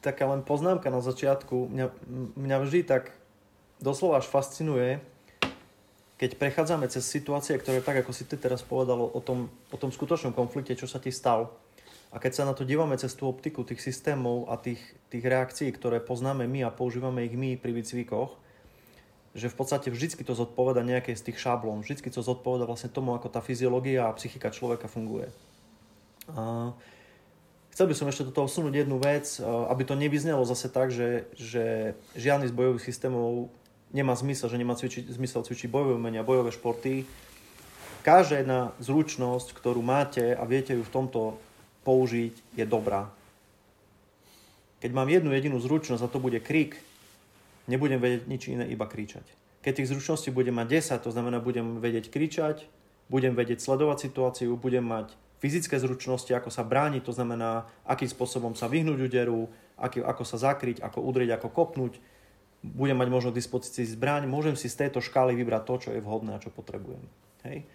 taká 0.00 0.24
len 0.24 0.40
poznámka 0.40 0.88
na 0.88 1.04
začiatku. 1.04 1.68
Mňa, 1.68 1.86
mňa 2.40 2.56
vždy 2.64 2.80
tak 2.88 3.12
doslova 3.84 4.24
až 4.24 4.26
fascinuje, 4.32 4.96
keď 6.16 6.40
prechádzame 6.40 6.88
cez 6.88 7.04
situácie, 7.04 7.58
ktoré 7.60 7.84
tak, 7.84 8.00
ako 8.00 8.16
si 8.16 8.24
ty 8.24 8.40
teraz 8.40 8.64
povedal 8.64 8.96
o 8.96 9.20
tom, 9.20 9.52
o 9.68 9.76
tom 9.76 9.92
skutočnom 9.92 10.32
konflikte, 10.32 10.72
čo 10.72 10.88
sa 10.88 10.96
ti 10.96 11.12
stal. 11.12 11.52
A 12.14 12.22
keď 12.22 12.32
sa 12.32 12.48
na 12.48 12.54
to 12.54 12.62
dívame 12.62 12.94
cez 12.96 13.12
tú 13.12 13.26
optiku 13.26 13.66
tých 13.66 13.82
systémov 13.82 14.46
a 14.48 14.54
tých, 14.56 14.80
tých 15.10 15.24
reakcií, 15.26 15.68
ktoré 15.74 15.98
poznáme 15.98 16.46
my 16.46 16.64
a 16.64 16.72
používame 16.72 17.26
ich 17.26 17.34
my 17.34 17.58
pri 17.58 17.74
výcvikoch, 17.74 18.38
že 19.34 19.50
v 19.50 19.56
podstate 19.58 19.90
vždycky 19.90 20.22
to 20.22 20.32
zodpoveda 20.38 20.86
nejaké 20.86 21.10
z 21.18 21.30
tých 21.30 21.42
šablón, 21.42 21.82
vždycky 21.82 22.06
to 22.06 22.22
zodpoveda 22.22 22.70
vlastne 22.70 22.88
tomu, 22.88 23.18
ako 23.18 23.26
tá 23.26 23.42
fyziológia 23.42 24.06
a 24.06 24.14
psychika 24.14 24.54
človeka 24.54 24.86
funguje. 24.86 25.26
A 26.30 26.70
chcel 27.74 27.90
by 27.90 27.94
som 27.98 28.06
ešte 28.06 28.30
do 28.30 28.32
toho 28.32 28.46
vsunúť 28.46 28.86
jednu 28.86 29.02
vec, 29.02 29.26
aby 29.42 29.82
to 29.82 29.98
nevyznelo 29.98 30.46
zase 30.46 30.70
tak, 30.70 30.94
že, 30.94 31.26
že 31.34 31.98
žiadny 32.14 32.46
z 32.46 32.54
bojových 32.54 32.86
systémov 32.86 33.50
nemá 33.90 34.14
zmysel, 34.14 34.46
že 34.46 34.58
nemá 34.58 34.78
cvičiť, 34.78 35.10
zmysel 35.10 35.42
cvičiť 35.42 35.66
bojové 35.66 35.98
umenia, 35.98 36.22
bojové 36.22 36.54
športy. 36.54 37.02
Každá 38.06 38.38
jedna 38.38 38.60
zručnosť, 38.78 39.50
ktorú 39.50 39.82
máte 39.82 40.30
a 40.30 40.46
viete 40.46 40.78
ju 40.78 40.86
v 40.86 40.94
tomto 40.94 41.42
použiť, 41.82 42.54
je 42.54 42.64
dobrá. 42.64 43.10
Keď 44.78 44.90
mám 44.94 45.08
jednu 45.08 45.32
jedinú 45.32 45.56
zručnosť 45.58 46.04
a 46.04 46.12
to 46.12 46.20
bude 46.20 46.38
krik, 46.44 46.78
nebudem 47.66 48.00
vedieť 48.00 48.22
nič 48.28 48.42
iné, 48.50 48.64
iba 48.68 48.84
kričať. 48.88 49.24
Keď 49.64 49.72
tých 49.80 49.90
zručností 49.96 50.28
budem 50.28 50.56
mať 50.56 51.00
10, 51.00 51.06
to 51.08 51.10
znamená, 51.10 51.40
budem 51.40 51.80
vedieť 51.80 52.12
kričať, 52.12 52.68
budem 53.08 53.32
vedieť 53.32 53.64
sledovať 53.64 54.10
situáciu, 54.10 54.56
budem 54.60 54.84
mať 54.84 55.16
fyzické 55.40 55.76
zručnosti, 55.76 56.32
ako 56.32 56.48
sa 56.48 56.64
brániť, 56.64 57.04
to 57.04 57.12
znamená, 57.12 57.68
akým 57.84 58.08
spôsobom 58.08 58.56
sa 58.56 58.68
vyhnúť 58.68 58.98
úderu, 59.08 59.48
aký, 59.76 60.00
ako 60.00 60.24
sa 60.24 60.40
zakryť, 60.40 60.80
ako 60.80 61.04
udrieť, 61.04 61.36
ako 61.36 61.48
kopnúť, 61.52 62.00
budem 62.64 62.96
mať 62.96 63.08
možno 63.12 63.30
dispozícii 63.32 63.84
zbraň, 63.84 64.24
môžem 64.24 64.56
si 64.56 64.72
z 64.72 64.88
tejto 64.88 65.04
škály 65.04 65.36
vybrať 65.36 65.62
to, 65.68 65.74
čo 65.76 65.90
je 65.92 66.00
vhodné 66.00 66.32
a 66.32 66.40
čo 66.40 66.48
potrebujem. 66.48 67.04
Hej. 67.44 67.68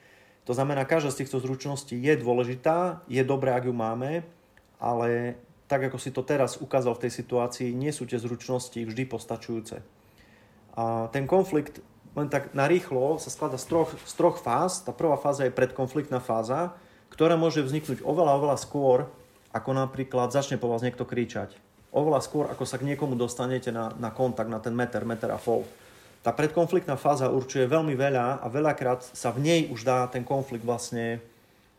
To 0.49 0.57
znamená, 0.57 0.81
každá 0.89 1.13
z 1.13 1.25
týchto 1.25 1.37
zručností 1.37 1.93
je 1.93 2.17
dôležitá, 2.17 3.05
je 3.05 3.21
dobré, 3.21 3.53
ak 3.53 3.69
ju 3.69 3.73
máme, 3.77 4.25
ale 4.81 5.37
tak 5.69 5.85
ako 5.85 6.01
si 6.01 6.09
to 6.09 6.25
teraz 6.25 6.57
ukázal 6.57 6.97
v 6.97 7.07
tej 7.07 7.11
situácii, 7.21 7.77
nie 7.77 7.93
sú 7.93 8.09
tie 8.09 8.17
zručnosti 8.17 8.81
vždy 8.81 9.05
postačujúce. 9.05 9.85
A 10.73 11.07
ten 11.13 11.29
konflikt 11.29 11.85
len 12.17 12.25
tak 12.25 12.57
narýchlo 12.57 13.21
sa 13.21 13.29
skladá 13.29 13.61
z 13.61 13.69
troch, 13.69 13.93
z 13.93 14.13
troch 14.17 14.41
fáz. 14.41 14.81
Tá 14.81 14.89
prvá 14.89 15.13
fáza 15.21 15.45
je 15.45 15.53
predkonfliktná 15.53 16.17
fáza, 16.17 16.73
ktorá 17.13 17.37
môže 17.37 17.61
vzniknúť 17.61 18.01
oveľa, 18.01 18.41
oveľa 18.41 18.57
skôr, 18.57 19.05
ako 19.53 19.69
napríklad 19.77 20.33
začne 20.33 20.57
po 20.57 20.73
vás 20.73 20.81
niekto 20.81 21.05
kričať. 21.05 21.53
Oveľa 21.93 22.21
skôr, 22.21 22.49
ako 22.49 22.65
sa 22.65 22.81
k 22.81 22.85
niekomu 22.89 23.13
dostanete 23.13 23.69
na, 23.69 23.93
na 23.97 24.09
kontakt, 24.09 24.49
na 24.49 24.57
ten 24.61 24.73
meter, 24.73 25.05
meter 25.05 25.29
a 25.29 25.37
pol. 25.37 25.65
Tá 26.25 26.33
predkonfliktná 26.35 26.97
fáza 26.97 27.31
určuje 27.31 27.69
veľmi 27.69 27.93
veľa 27.95 28.41
a 28.41 28.45
veľakrát 28.49 29.05
sa 29.05 29.31
v 29.31 29.39
nej 29.45 29.61
už 29.71 29.87
dá 29.87 30.05
ten 30.11 30.25
konflikt 30.25 30.67
vlastne 30.67 31.23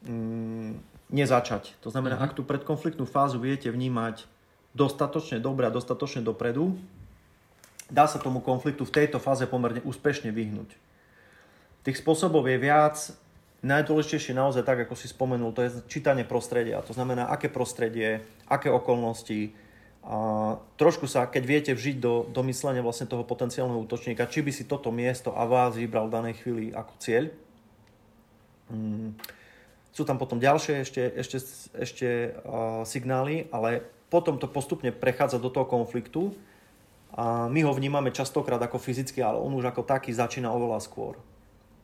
mm, 0.07 0.90
nezačať. 1.11 1.75
To 1.83 1.91
znamená, 1.91 2.17
uh-huh. 2.17 2.31
ak 2.31 2.37
tú 2.39 2.43
predkonfliktnú 2.47 3.05
fázu 3.05 3.43
viete 3.43 3.69
vnímať 3.69 4.25
dostatočne 4.73 5.43
dobre 5.43 5.67
a 5.67 5.75
dostatočne 5.75 6.23
dopredu, 6.23 6.79
dá 7.91 8.07
sa 8.07 8.23
tomu 8.23 8.39
konfliktu 8.39 8.87
v 8.87 8.95
tejto 8.95 9.19
fáze 9.19 9.43
pomerne 9.51 9.83
úspešne 9.83 10.31
vyhnúť. 10.31 10.71
Tých 11.83 11.99
spôsobov 11.99 12.47
je 12.47 12.59
viac. 12.61 12.97
Najdôležitejšie 13.61 14.33
naozaj 14.33 14.65
tak, 14.65 14.89
ako 14.89 14.97
si 14.97 15.11
spomenul, 15.11 15.53
to 15.53 15.67
je 15.69 15.85
čítanie 15.85 16.25
prostredia. 16.25 16.81
To 16.81 16.97
znamená, 16.97 17.29
aké 17.29 17.53
prostredie, 17.53 18.25
aké 18.49 18.73
okolnosti. 18.73 19.53
A 20.01 20.57
trošku 20.81 21.05
sa, 21.05 21.29
keď 21.29 21.43
viete 21.45 21.73
vžiť 21.77 22.01
do, 22.01 22.25
do 22.33 22.41
myslenia 22.49 22.81
vlastne 22.81 23.05
toho 23.05 23.21
potenciálneho 23.21 23.85
útočníka, 23.85 24.33
či 24.33 24.41
by 24.41 24.49
si 24.49 24.65
toto 24.65 24.89
miesto 24.89 25.37
a 25.37 25.45
vás 25.45 25.77
vybral 25.77 26.09
v 26.09 26.15
danej 26.17 26.35
chvíli 26.41 26.73
ako 26.73 26.93
cieľ. 26.97 27.25
Mm. 28.73 29.13
Sú 29.91 30.07
tam 30.07 30.17
potom 30.17 30.39
ďalšie 30.39 30.87
ešte, 30.87 31.03
ešte, 31.19 31.39
ešte 31.75 32.09
uh, 32.47 32.87
signály, 32.87 33.51
ale 33.51 33.83
potom 34.11 34.39
to 34.39 34.51
postupne 34.51 34.91
prechádza 34.95 35.43
do 35.43 35.51
toho 35.51 35.67
konfliktu 35.67 36.35
a 37.15 37.51
my 37.51 37.61
ho 37.67 37.75
vnímame 37.75 38.15
častokrát 38.15 38.63
ako 38.63 38.79
fyzicky, 38.79 39.19
ale 39.19 39.39
on 39.39 39.51
už 39.55 39.67
ako 39.67 39.83
taký 39.83 40.15
začína 40.15 40.51
oveľa 40.55 40.79
skôr. 40.83 41.19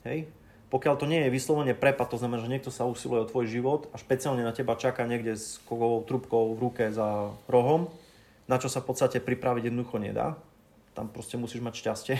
Hej? 0.06 0.30
Pokiaľ 0.66 0.94
to 0.98 1.06
nie 1.06 1.22
je 1.26 1.34
vyslovene 1.34 1.74
prepad, 1.78 2.10
to 2.10 2.18
znamená, 2.18 2.42
že 2.42 2.50
niekto 2.50 2.74
sa 2.74 2.86
usiluje 2.86 3.22
o 3.22 3.30
tvoj 3.30 3.46
život 3.46 3.86
a 3.94 3.98
špeciálne 3.98 4.42
na 4.42 4.50
teba 4.50 4.74
čaká 4.74 5.06
niekde 5.06 5.38
s 5.38 5.62
kovovou 5.66 6.02
trubkou 6.02 6.54
v 6.54 6.62
ruke 6.62 6.84
za 6.90 7.30
rohom, 7.46 7.90
na 8.50 8.58
čo 8.58 8.66
sa 8.66 8.82
v 8.82 8.90
podstate 8.90 9.18
pripraviť 9.22 9.70
jednoducho 9.70 9.98
nedá. 10.02 10.34
Tam 10.94 11.06
proste 11.06 11.38
musíš 11.38 11.62
mať 11.62 11.74
šťastie. 11.82 12.16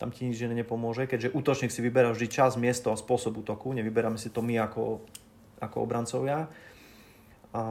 Tam 0.00 0.08
ti 0.08 0.24
nič 0.24 0.40
nepomôže, 0.40 1.04
keďže 1.04 1.36
útočník 1.36 1.68
si 1.68 1.84
vyberá 1.84 2.08
vždy 2.16 2.32
čas, 2.32 2.56
miesto 2.56 2.88
a 2.88 2.96
spôsob 2.96 3.44
útoku. 3.44 3.76
Nevyberáme 3.76 4.16
si 4.16 4.32
to 4.32 4.40
my 4.40 4.56
ako, 4.56 5.04
ako 5.60 5.76
obrancovia. 5.84 6.48
A 7.52 7.62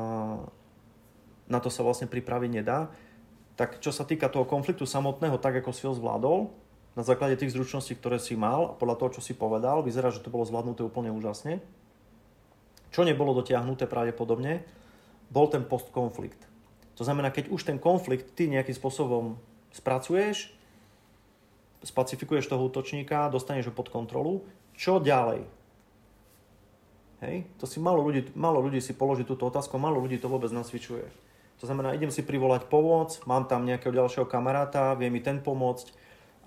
na 1.50 1.58
to 1.58 1.74
sa 1.74 1.82
vlastne 1.82 2.06
pripraviť 2.06 2.52
nedá. 2.54 2.94
Tak 3.58 3.82
čo 3.82 3.90
sa 3.90 4.06
týka 4.06 4.30
toho 4.30 4.46
konfliktu 4.46 4.86
samotného, 4.86 5.42
tak 5.42 5.58
ako 5.58 5.74
si 5.74 5.90
ho 5.90 5.94
zvládol, 5.98 6.54
na 6.94 7.02
základe 7.02 7.40
tých 7.40 7.56
zručností, 7.56 7.96
ktoré 7.98 8.22
si 8.22 8.38
mal 8.38 8.74
a 8.74 8.78
podľa 8.78 9.00
toho, 9.00 9.10
čo 9.18 9.22
si 9.24 9.34
povedal, 9.34 9.82
vyzerá, 9.82 10.14
že 10.14 10.22
to 10.22 10.34
bolo 10.34 10.44
zvládnuté 10.44 10.84
úplne 10.84 11.10
úžasne. 11.10 11.64
Čo 12.92 13.08
nebolo 13.08 13.32
dotiahnuté 13.38 13.88
pravdepodobne, 13.88 14.68
bol 15.30 15.48
ten 15.48 15.64
postkonflikt. 15.64 16.46
To 16.98 17.08
znamená, 17.08 17.32
keď 17.32 17.54
už 17.56 17.64
ten 17.64 17.80
konflikt 17.80 18.36
ty 18.36 18.52
nejakým 18.52 18.76
spôsobom 18.76 19.40
spracuješ, 19.72 20.59
spacifikuješ 21.84 22.52
toho 22.52 22.68
útočníka, 22.68 23.32
dostaneš 23.32 23.72
ho 23.72 23.74
pod 23.76 23.88
kontrolu, 23.92 24.44
čo 24.76 25.00
ďalej? 25.00 25.48
Hej? 27.24 27.48
To 27.60 27.66
si 27.68 27.84
malo 27.84 28.04
ľudí, 28.04 28.32
malo 28.36 28.64
ľudí 28.64 28.80
si 28.80 28.96
položí 28.96 29.28
túto 29.28 29.48
otázku, 29.48 29.76
malo 29.76 30.00
ľudí 30.00 30.20
to 30.20 30.32
vôbec 30.32 30.52
nasvičuje. 30.52 31.08
To 31.60 31.68
znamená, 31.68 31.92
idem 31.92 32.12
si 32.12 32.24
privolať 32.24 32.72
pomoc, 32.72 33.20
mám 33.28 33.44
tam 33.44 33.68
nejakého 33.68 33.92
ďalšieho 33.92 34.24
kamaráta, 34.24 34.96
vie 34.96 35.12
mi 35.12 35.20
ten 35.20 35.44
pomôcť, 35.44 35.92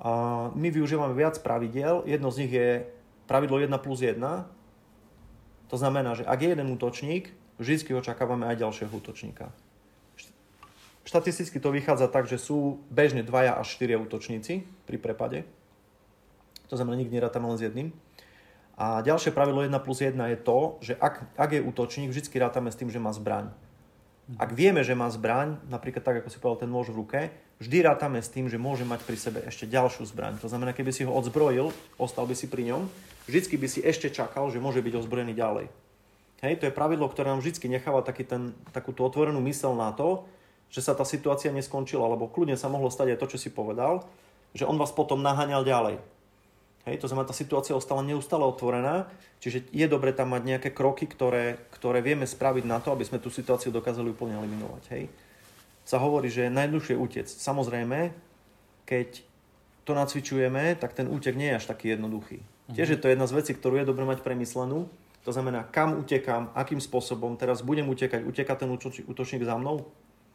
a 0.03 0.11
my 0.59 0.69
využívame 0.75 1.15
viac 1.15 1.39
pravidel. 1.39 2.03
Jedno 2.11 2.35
z 2.35 2.39
nich 2.43 2.53
je 2.53 2.91
pravidlo 3.31 3.63
1 3.63 3.71
plus 3.79 4.03
1. 4.03 4.19
To 5.71 5.77
znamená, 5.79 6.19
že 6.19 6.27
ak 6.27 6.43
je 6.43 6.49
jeden 6.59 6.75
útočník, 6.75 7.31
vždy 7.63 7.95
očakávame 7.95 8.51
aj 8.51 8.67
ďalšieho 8.67 8.91
útočníka. 8.91 9.55
Štatisticky 11.03 11.59
to 11.59 11.75
vychádza 11.75 12.07
tak, 12.07 12.31
že 12.31 12.39
sú 12.39 12.83
bežne 12.87 13.27
dvaja 13.27 13.59
až 13.59 13.75
štyria 13.75 13.99
útočníci 13.99 14.63
pri 14.87 14.97
prepade. 15.03 15.43
To 16.71 16.79
znamená, 16.79 17.03
nikdy 17.03 17.19
nerátam 17.19 17.45
len 17.45 17.59
s 17.59 17.67
jedným. 17.67 17.91
A 18.79 19.05
ďalšie 19.05 19.35
pravidlo 19.35 19.67
1 19.67 19.75
plus 19.85 19.99
1 20.01 20.17
je 20.17 20.39
to, 20.41 20.59
že 20.81 20.95
ak, 20.97 21.37
ak 21.37 21.51
je 21.53 21.61
útočník, 21.61 22.09
vždy 22.09 22.25
rátame 22.41 22.73
s 22.73 22.79
tým, 22.79 22.89
že 22.89 23.03
má 23.03 23.13
zbraň. 23.13 23.53
Ak 24.41 24.55
vieme, 24.55 24.81
že 24.87 24.97
má 24.97 25.11
zbraň, 25.11 25.61
napríklad 25.69 26.01
tak, 26.01 26.17
ako 26.23 26.31
si 26.31 26.39
povedal, 26.41 26.65
ten 26.65 26.73
nôž 26.73 26.89
v 26.95 26.99
ruke, 27.05 27.21
vždy 27.61 27.85
rátame 27.85 28.23
s 28.23 28.33
tým, 28.33 28.49
že 28.49 28.57
môže 28.57 28.87
mať 28.87 29.05
pri 29.05 29.19
sebe 29.19 29.41
ešte 29.45 29.69
ďalšiu 29.69 30.09
zbraň. 30.09 30.41
To 30.41 30.49
znamená, 30.49 30.73
keby 30.73 30.95
si 30.95 31.05
ho 31.05 31.13
odzbrojil, 31.13 31.75
ostal 32.01 32.25
by 32.25 32.33
si 32.33 32.49
pri 32.49 32.73
ňom, 32.73 32.89
vždycky 33.29 33.61
by 33.61 33.67
si 33.69 33.85
ešte 33.85 34.09
čakal, 34.09 34.49
že 34.49 34.63
môže 34.63 34.81
byť 34.81 34.95
ozbrojený 35.05 35.35
ďalej. 35.37 35.67
Hej, 36.43 36.55
to 36.59 36.67
je 36.67 36.75
pravidlo, 36.75 37.07
ktoré 37.07 37.31
nám 37.31 37.39
vždy 37.45 37.71
necháva 37.71 38.03
taký 38.03 38.27
ten, 38.27 38.57
takú 38.75 38.91
tú 38.91 39.07
otvorenú 39.07 39.39
mysel 39.47 39.77
na 39.79 39.95
to, 39.95 40.27
že 40.73 40.81
sa 40.81 40.97
tá 40.97 41.05
situácia 41.05 41.53
neskončila, 41.53 42.09
lebo 42.09 42.33
kľudne 42.33 42.57
sa 42.57 42.73
mohlo 42.73 42.89
stať 42.89 43.15
aj 43.15 43.21
to, 43.21 43.31
čo 43.37 43.39
si 43.39 43.51
povedal, 43.53 44.09
že 44.57 44.65
on 44.65 44.81
vás 44.81 44.91
potom 44.91 45.21
naháňal 45.21 45.63
ďalej. 45.63 45.97
Hej, 46.89 46.99
to 46.99 47.07
znamená, 47.07 47.31
tá 47.31 47.37
situácia 47.37 47.79
ostala 47.79 48.03
neustále 48.03 48.43
otvorená, 48.43 49.07
čiže 49.39 49.71
je 49.71 49.87
dobre 49.87 50.11
tam 50.11 50.35
mať 50.35 50.43
nejaké 50.43 50.71
kroky, 50.75 51.07
ktoré, 51.07 51.61
ktoré 51.71 52.03
vieme 52.03 52.27
spraviť 52.27 52.65
na 52.67 52.83
to, 52.83 52.91
aby 52.91 53.07
sme 53.07 53.23
tú 53.23 53.31
situáciu 53.31 53.71
dokázali 53.71 54.11
úplne 54.11 54.35
eliminovať. 54.35 54.85
Hej 54.91 55.05
sa 55.83 55.99
hovorí, 55.99 56.31
že 56.31 56.47
je 56.47 56.55
najjednoduchšie 56.55 56.97
utec. 56.97 57.27
Samozrejme, 57.27 58.15
keď 58.87 59.09
to 59.83 59.93
nacvičujeme, 59.99 60.79
tak 60.79 60.95
ten 60.95 61.11
útek 61.11 61.35
nie 61.35 61.51
je 61.55 61.59
až 61.59 61.67
taký 61.75 61.99
jednoduchý. 61.99 62.39
Uh-huh. 62.39 62.75
Tiež 62.75 62.95
je 62.95 63.01
to 63.03 63.11
jedna 63.11 63.27
z 63.27 63.35
vecí, 63.35 63.53
ktorú 63.55 63.83
je 63.83 63.89
dobre 63.91 64.07
mať 64.07 64.23
premyslenú. 64.23 64.87
To 65.23 65.31
znamená, 65.31 65.67
kam 65.71 65.99
utekám, 65.99 66.51
akým 66.55 66.83
spôsobom, 66.83 67.39
teraz 67.39 67.63
budem 67.63 67.87
utekať, 67.87 68.27
uteká 68.27 68.59
ten 68.59 68.71
útočník 69.07 69.43
za 69.43 69.55
mnou? 69.59 69.87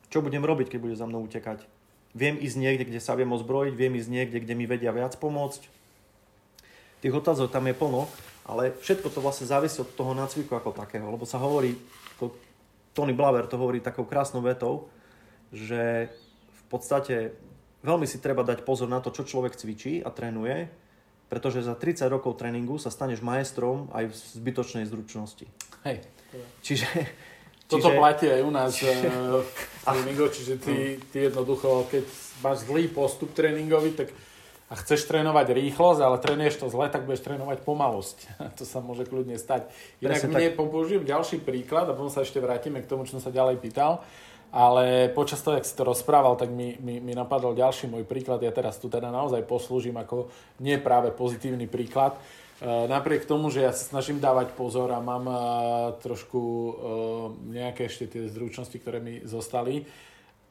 Čo 0.08 0.24
budem 0.24 0.43
robiť, 0.43 0.72
keď 0.72 0.80
bude 0.80 0.95
za 0.95 1.03
mnou 1.03 1.28
utekať? 1.28 1.68
Viem 2.16 2.39
ísť 2.39 2.58
niekde, 2.58 2.88
kde 2.88 3.03
sa 3.03 3.14
viem 3.20 3.30
ozbrojiť, 3.30 3.74
viem 3.76 3.93
ísť 3.99 4.10
niekde, 4.10 4.38
kde 4.39 4.53
mi 4.55 4.66
vedia 4.66 4.95
viac 4.95 5.20
pomôcť. 5.20 5.68
Tých 7.03 7.14
otázok 7.14 7.51
tam 7.51 7.68
je 7.68 7.76
plno, 7.78 8.10
ale 8.47 8.74
všetko 8.80 9.12
to 9.12 9.20
vlastne 9.20 9.45
závisí 9.45 9.84
od 9.84 9.91
toho 9.93 10.16
nácviku 10.16 10.55
ako 10.55 10.74
takého, 10.74 11.05
lebo 11.12 11.28
sa 11.28 11.38
hovorí, 11.38 11.76
to, 12.18 12.34
Tony 12.95 13.14
Blaver 13.14 13.45
to 13.45 13.60
hovorí 13.60 13.84
takou 13.84 14.08
krásnou 14.08 14.41
vetou, 14.41 14.89
že 15.51 16.10
v 16.49 16.64
podstate 16.72 17.38
veľmi 17.84 18.08
si 18.10 18.18
treba 18.18 18.41
dať 18.41 18.64
pozor 18.64 18.89
na 18.89 19.03
to, 19.03 19.14
čo 19.14 19.28
človek 19.28 19.53
cvičí 19.53 20.01
a 20.01 20.10
trénuje, 20.10 20.72
pretože 21.28 21.68
za 21.68 21.76
30 21.76 22.08
rokov 22.08 22.39
tréningu 22.39 22.80
sa 22.80 22.89
staneš 22.89 23.20
majstrom 23.20 23.91
aj 23.91 24.10
v 24.10 24.14
zbytočnej 24.41 24.88
zručnosti. 24.88 25.45
Hej. 25.84 26.01
Čiže... 26.64 26.88
Toto 27.68 27.91
čiže... 27.91 27.99
platí 27.99 28.26
aj 28.32 28.41
u 28.47 28.51
nás 28.51 28.72
eh, 28.80 28.95
v 29.43 29.47
tréningu, 29.84 30.28
čiže 30.32 30.55
ty, 30.59 30.76
ty 31.11 31.28
jednoducho, 31.28 31.88
keď 31.91 32.03
máš 32.39 32.63
zlý 32.63 32.88
postup 32.88 33.36
tréningový, 33.36 33.91
tak 33.91 34.15
a 34.68 34.76
chceš 34.76 35.07
trénovať 35.07 35.55
rýchlosť, 35.55 35.99
ale 36.03 36.20
trénuješ 36.20 36.59
to 36.59 36.68
zle, 36.68 36.91
tak 36.91 37.07
budeš 37.07 37.24
trénovať 37.24 37.63
pomalosť. 37.63 38.18
to 38.59 38.68
sa 38.68 38.84
môže 38.84 39.07
kľudne 39.07 39.39
stať. 39.39 39.72
Inak 40.03 40.20
Presne 40.20 40.36
mne 40.36 40.47
tak... 40.51 40.55
použijem 40.59 41.03
ďalší 41.07 41.39
príklad 41.39 41.88
a 41.88 41.95
potom 41.95 42.11
sa 42.11 42.28
ešte 42.28 42.43
vrátime 42.43 42.84
k 42.84 42.89
tomu, 42.89 43.07
čo 43.07 43.15
som 43.15 43.24
sa 43.24 43.32
ďalej 43.32 43.63
pýtal. 43.63 44.03
Ale 44.47 45.11
počas 45.11 45.43
toho, 45.43 45.59
jak 45.59 45.68
si 45.68 45.76
to 45.76 45.84
rozprával, 45.84 46.39
tak 46.39 46.47
mi, 46.47 46.80
mi, 46.80 47.03
mi 47.03 47.11
napadol 47.11 47.51
ďalší 47.51 47.91
môj 47.91 48.07
príklad. 48.07 48.39
Ja 48.39 48.51
teraz 48.51 48.80
tu 48.80 48.88
teda 48.88 49.11
naozaj 49.11 49.43
poslúžim 49.43 49.95
ako 49.99 50.32
nie 50.63 50.80
práve 50.80 51.11
pozitívny 51.11 51.68
príklad. 51.68 52.15
Napriek 52.66 53.30
tomu, 53.30 53.53
že 53.53 53.62
ja 53.62 53.70
sa 53.70 53.86
snažím 53.86 54.18
dávať 54.18 54.58
pozor 54.58 54.89
a 54.89 54.97
mám 54.97 55.30
e, 55.30 55.38
trošku 56.01 56.41
e, 56.41 56.72
nejaké 57.53 57.86
ešte 57.86 58.10
tie 58.10 58.26
zručnosti, 58.26 58.74
ktoré 58.82 58.97
mi 58.97 59.22
zostali, 59.22 59.86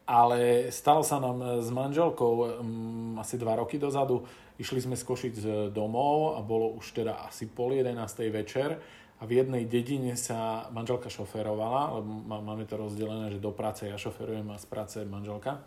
ale 0.06 0.70
stalo 0.70 1.02
sa 1.02 1.18
nám 1.18 1.66
s 1.66 1.68
manželkou 1.74 2.62
um, 2.62 3.18
asi 3.18 3.34
dva 3.34 3.58
roky 3.58 3.74
dozadu. 3.74 4.22
Išli 4.54 4.86
sme 4.86 4.94
z 4.94 5.02
Košic 5.02 5.36
domov 5.74 6.38
a 6.38 6.46
bolo 6.46 6.78
už 6.78 7.02
teda 7.02 7.26
asi 7.26 7.50
pol 7.50 7.74
jedenástej 7.74 8.30
večer 8.30 8.78
a 9.18 9.26
v 9.26 9.42
jednej 9.42 9.66
dedine 9.66 10.14
sa 10.14 10.70
manželka 10.70 11.10
šoferovala, 11.10 11.98
lebo 11.98 12.22
máme 12.22 12.70
to 12.70 12.78
rozdelené, 12.78 13.34
že 13.34 13.42
do 13.42 13.50
práce 13.50 13.90
ja 13.90 13.98
šoferujem 13.98 14.46
a 14.54 14.62
z 14.62 14.66
práce 14.70 14.96
manželka, 15.02 15.66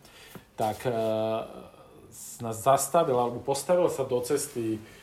tak 0.55 0.87
e, 0.87 0.95
nás 2.39 2.57
zastavil 2.63 3.19
alebo 3.19 3.43
postavil 3.43 3.91
sa 3.91 4.07
do 4.07 4.23
cesty 4.23 4.79
e, 4.79 4.98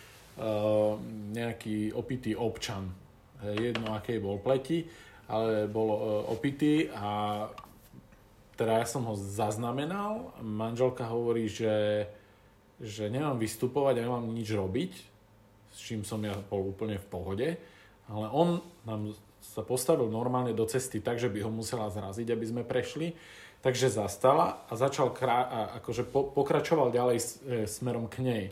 nejaký 1.32 1.97
opitý 1.97 2.37
občan. 2.37 2.93
Jedno, 3.41 3.93
akej 3.97 4.20
bol 4.20 4.41
pleti, 4.41 4.84
ale 5.28 5.68
bol 5.68 5.89
e, 5.93 5.99
opitý 6.32 6.89
a 6.89 7.45
teda 8.57 8.80
ja 8.80 8.87
som 8.89 9.05
ho 9.05 9.12
zaznamenal. 9.16 10.32
Manželka 10.41 11.05
hovorí, 11.05 11.49
že, 11.49 12.09
že 12.80 13.12
nemám 13.12 13.37
vystupovať 13.37 14.01
a 14.01 14.05
nemám 14.09 14.24
nič 14.32 14.49
robiť, 14.57 14.93
s 15.72 15.78
čím 15.84 16.01
som 16.05 16.20
ja 16.24 16.32
bol 16.49 16.72
úplne 16.72 16.97
v 16.97 17.09
pohode 17.12 17.49
ale 18.09 18.26
on 18.30 18.62
nám 18.87 19.14
sa 19.43 19.62
postavil 19.62 20.11
normálne 20.11 20.55
do 20.55 20.66
cesty 20.66 21.03
tak, 21.03 21.18
že 21.18 21.30
by 21.30 21.43
ho 21.43 21.51
musela 21.51 21.91
zraziť, 21.91 22.28
aby 22.30 22.45
sme 22.47 22.62
prešli. 22.66 23.14
Takže 23.64 23.91
zastala 23.91 24.62
a 24.70 24.72
začal 24.78 25.11
krá- 25.11 25.49
a 25.49 25.61
akože 25.82 26.07
po- 26.07 26.30
pokračoval 26.30 26.95
ďalej 26.95 27.18
s- 27.18 27.41
e, 27.43 27.66
smerom 27.66 28.07
k 28.07 28.22
nej. 28.22 28.45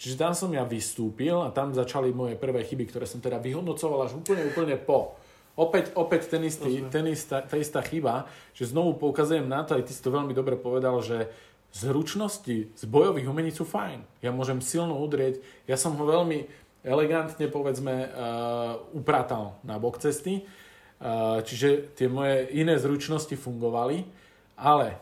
Čiže 0.00 0.16
tam 0.16 0.32
som 0.32 0.48
ja 0.48 0.64
vystúpil 0.64 1.36
a 1.36 1.52
tam 1.52 1.76
začali 1.76 2.08
moje 2.16 2.40
prvé 2.40 2.64
chyby, 2.64 2.88
ktoré 2.88 3.04
som 3.04 3.20
teda 3.20 3.36
vyhodnocoval 3.36 4.08
až 4.08 4.16
úplne, 4.16 4.48
úplne 4.48 4.80
po. 4.80 5.12
Opäť, 5.60 5.92
opäť 5.92 6.32
ten 6.32 6.40
istý, 6.48 6.80
ten 6.88 7.04
istá, 7.12 7.44
tá 7.44 7.60
istá 7.60 7.84
chyba, 7.84 8.24
že 8.56 8.72
znovu 8.72 8.96
poukazujem 8.96 9.44
na 9.44 9.60
to, 9.60 9.76
aj 9.76 9.84
ty 9.84 9.92
si 9.92 10.00
to 10.00 10.08
veľmi 10.08 10.32
dobre 10.32 10.56
povedal, 10.56 11.04
že 11.04 11.28
zručnosti 11.76 12.72
z 12.72 12.84
bojových 12.88 13.28
umení 13.28 13.52
sú 13.52 13.68
fajn. 13.68 14.24
Ja 14.24 14.32
môžem 14.32 14.64
silno 14.64 14.96
udrieť, 14.96 15.44
ja 15.68 15.76
som 15.76 15.92
ho 16.00 16.04
veľmi, 16.08 16.48
elegantne 16.80 17.44
povedzme 17.52 18.08
uh, 18.08 18.80
upratal 18.96 19.60
na 19.68 19.76
bok 19.76 20.00
cesty. 20.00 20.48
Uh, 20.96 21.44
čiže 21.44 21.92
tie 21.92 22.08
moje 22.08 22.48
iné 22.56 22.80
zručnosti 22.80 23.36
fungovali, 23.36 24.08
ale 24.56 24.96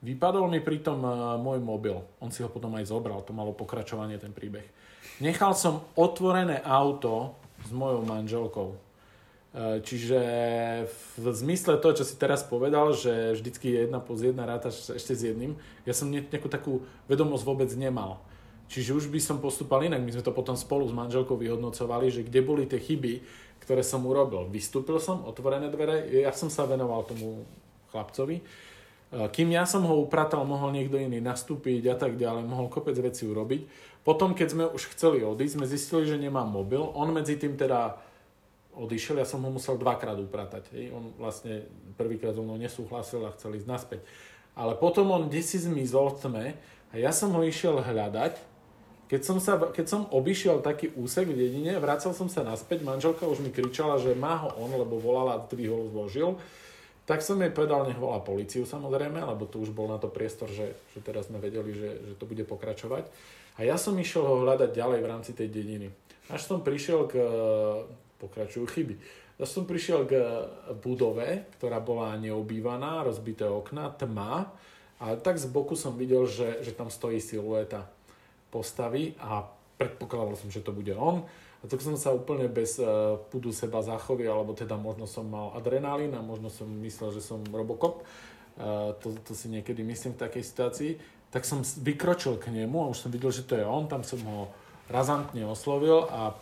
Vypadol 0.00 0.48
mi 0.48 0.64
pritom 0.64 0.96
uh, 1.04 1.36
môj 1.36 1.60
mobil. 1.60 2.00
On 2.24 2.32
si 2.32 2.40
ho 2.40 2.48
potom 2.48 2.72
aj 2.80 2.88
zobral, 2.88 3.20
to 3.20 3.36
malo 3.36 3.52
pokračovanie 3.52 4.16
ten 4.16 4.32
príbeh. 4.32 4.64
Nechal 5.20 5.52
som 5.52 5.84
otvorené 5.92 6.64
auto 6.64 7.36
s 7.60 7.70
mojou 7.76 8.08
manželkou. 8.08 8.68
Uh, 9.50 9.76
čiže 9.84 10.16
v 11.20 11.26
zmysle 11.36 11.76
toho, 11.76 11.92
čo 11.92 12.08
si 12.08 12.16
teraz 12.16 12.40
povedal, 12.40 12.96
že 12.96 13.36
vždycky 13.36 13.76
je 13.76 13.78
jedna 13.84 14.00
plus 14.00 14.24
jedna 14.24 14.48
ráta 14.48 14.72
ešte 14.72 15.12
s 15.12 15.20
jedným, 15.20 15.60
ja 15.84 15.92
som 15.92 16.08
nejakú 16.08 16.48
takú 16.48 16.80
vedomosť 17.04 17.44
vôbec 17.44 17.68
nemal. 17.76 18.24
Čiže 18.70 18.96
už 18.96 19.04
by 19.12 19.20
som 19.20 19.42
postupal 19.42 19.82
inak. 19.82 20.00
My 20.00 20.14
sme 20.14 20.22
to 20.22 20.30
potom 20.30 20.54
spolu 20.54 20.86
s 20.86 20.94
manželkou 20.94 21.34
vyhodnocovali, 21.34 22.06
že 22.08 22.22
kde 22.22 22.40
boli 22.40 22.70
tie 22.70 22.78
chyby, 22.78 23.20
ktoré 23.66 23.82
som 23.82 24.06
urobil. 24.06 24.46
Vystúpil 24.46 25.02
som, 25.02 25.26
otvorené 25.26 25.68
dvere, 25.68 26.06
ja 26.06 26.30
som 26.30 26.48
sa 26.48 26.64
venoval 26.70 27.02
tomu 27.02 27.42
chlapcovi 27.90 28.40
kým 29.10 29.50
ja 29.50 29.66
som 29.66 29.82
ho 29.90 29.98
upratal, 29.98 30.46
mohol 30.46 30.70
niekto 30.70 30.94
iný 30.94 31.18
nastúpiť 31.18 31.82
a 31.90 31.96
tak 31.98 32.14
ďalej, 32.14 32.46
mohol 32.46 32.70
kopec 32.70 32.94
veci 32.94 33.26
urobiť. 33.26 33.66
Potom, 34.06 34.32
keď 34.32 34.48
sme 34.48 34.64
už 34.70 34.94
chceli 34.94 35.26
odísť, 35.26 35.58
sme 35.58 35.66
zistili, 35.66 36.06
že 36.06 36.16
nemám 36.16 36.46
mobil. 36.46 36.80
On 36.94 37.10
medzi 37.10 37.34
tým 37.34 37.58
teda 37.58 37.98
odišiel, 38.78 39.18
ja 39.18 39.26
som 39.26 39.42
ho 39.42 39.50
musel 39.50 39.76
dvakrát 39.76 40.16
upratať. 40.16 40.70
Hej. 40.72 40.94
On 40.94 41.10
vlastne 41.18 41.66
prvýkrát 41.98 42.32
so 42.32 42.46
mnou 42.46 42.56
nesúhlasil 42.56 43.26
a 43.26 43.34
chcel 43.34 43.58
ísť 43.58 43.68
naspäť. 43.68 44.00
Ale 44.54 44.78
potom 44.78 45.10
on 45.10 45.26
si 45.28 45.58
zmizol 45.58 46.14
v 46.14 46.18
tme 46.22 46.46
a 46.90 46.94
ja 46.94 47.10
som 47.10 47.34
ho 47.34 47.42
išiel 47.42 47.82
hľadať. 47.82 48.48
Keď 49.10 49.22
som, 49.26 49.42
sa, 49.42 49.58
keď 49.58 49.86
som 49.90 50.06
obišiel 50.14 50.62
taký 50.62 50.94
úsek 50.94 51.26
v 51.26 51.34
dedine, 51.34 51.82
vracal 51.82 52.14
som 52.14 52.30
sa 52.30 52.46
naspäť, 52.46 52.86
manželka 52.86 53.26
už 53.26 53.42
mi 53.42 53.50
kričala, 53.50 53.98
že 53.98 54.14
má 54.14 54.38
ho 54.46 54.54
on, 54.54 54.70
lebo 54.70 55.02
volala 55.02 55.34
a 55.34 55.42
dvihol, 55.50 55.90
zložil. 55.90 56.38
Tak 57.08 57.26
som 57.26 57.40
jej 57.42 57.50
povedal, 57.50 57.88
nech 57.88 57.98
volá 57.98 58.22
policiu 58.22 58.62
samozrejme, 58.62 59.18
lebo 59.18 59.48
tu 59.48 59.58
už 59.60 59.74
bol 59.74 59.90
na 59.90 59.98
to 59.98 60.06
priestor, 60.06 60.46
že, 60.52 60.78
že 60.94 61.00
teraz 61.02 61.26
sme 61.26 61.42
vedeli, 61.42 61.74
že, 61.74 61.90
že 62.06 62.14
to 62.14 62.24
bude 62.28 62.44
pokračovať. 62.46 63.08
A 63.58 63.66
ja 63.66 63.74
som 63.76 63.98
išiel 63.98 64.22
ho 64.22 64.42
hľadať 64.46 64.70
ďalej 64.72 65.00
v 65.02 65.10
rámci 65.10 65.32
tej 65.34 65.50
dediny. 65.50 65.90
Až 66.30 66.46
som 66.46 66.62
prišiel 66.62 67.10
k... 67.10 67.18
pokračujú 68.22 68.64
chyby. 68.70 68.94
Až 69.40 69.48
som 69.48 69.64
prišiel 69.66 70.06
k 70.06 70.12
budove, 70.84 71.48
ktorá 71.58 71.80
bola 71.82 72.14
neobývaná, 72.20 73.02
rozbité 73.02 73.48
okna, 73.48 73.90
tma. 73.90 74.52
A 75.00 75.16
tak 75.16 75.40
z 75.40 75.48
boku 75.48 75.74
som 75.74 75.96
videl, 75.96 76.28
že, 76.28 76.60
že 76.60 76.76
tam 76.76 76.92
stojí 76.92 77.18
silueta 77.18 77.88
postavy 78.52 79.16
a 79.16 79.48
predpokladal 79.80 80.36
som, 80.36 80.52
že 80.52 80.60
to 80.60 80.76
bude 80.76 80.92
on. 80.92 81.24
A 81.60 81.68
tak 81.68 81.84
som 81.84 81.92
sa 82.00 82.16
úplne 82.16 82.48
bez 82.48 82.80
uh, 82.80 83.20
pudu 83.28 83.52
seba 83.52 83.84
zachovil, 83.84 84.32
alebo 84.32 84.56
teda 84.56 84.80
možno 84.80 85.04
som 85.04 85.28
mal 85.28 85.52
adrenalín 85.52 86.16
a 86.16 86.24
možno 86.24 86.48
som 86.48 86.64
myslel, 86.80 87.12
že 87.12 87.20
som 87.20 87.44
Robocop. 87.52 88.00
Uh, 88.56 88.96
to, 89.04 89.12
to 89.28 89.36
si 89.36 89.52
niekedy 89.52 89.84
myslím 89.84 90.16
v 90.16 90.22
takej 90.24 90.42
situácii. 90.44 90.92
Tak 91.28 91.44
som 91.44 91.60
vykročil 91.60 92.40
k 92.40 92.48
nemu 92.48 92.80
a 92.80 92.90
už 92.90 93.04
som 93.04 93.12
videl, 93.12 93.28
že 93.28 93.44
to 93.44 93.60
je 93.60 93.64
on. 93.68 93.84
Tam 93.92 94.00
som 94.00 94.18
ho 94.24 94.48
razantne 94.88 95.44
oslovil 95.44 96.08
a 96.08 96.32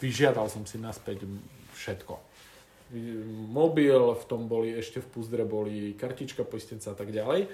vyžiadal 0.00 0.48
som 0.48 0.64
si 0.64 0.80
naspäť 0.80 1.28
všetko. 1.76 2.16
Mobil, 3.52 3.96
v 3.96 4.24
tom 4.24 4.48
boli, 4.48 4.72
ešte 4.72 5.04
v 5.04 5.08
púzdre 5.12 5.44
boli 5.44 5.92
kartička, 5.96 6.48
poistenca 6.48 6.92
a 6.92 6.96
tak 6.96 7.12
ďalej. 7.12 7.48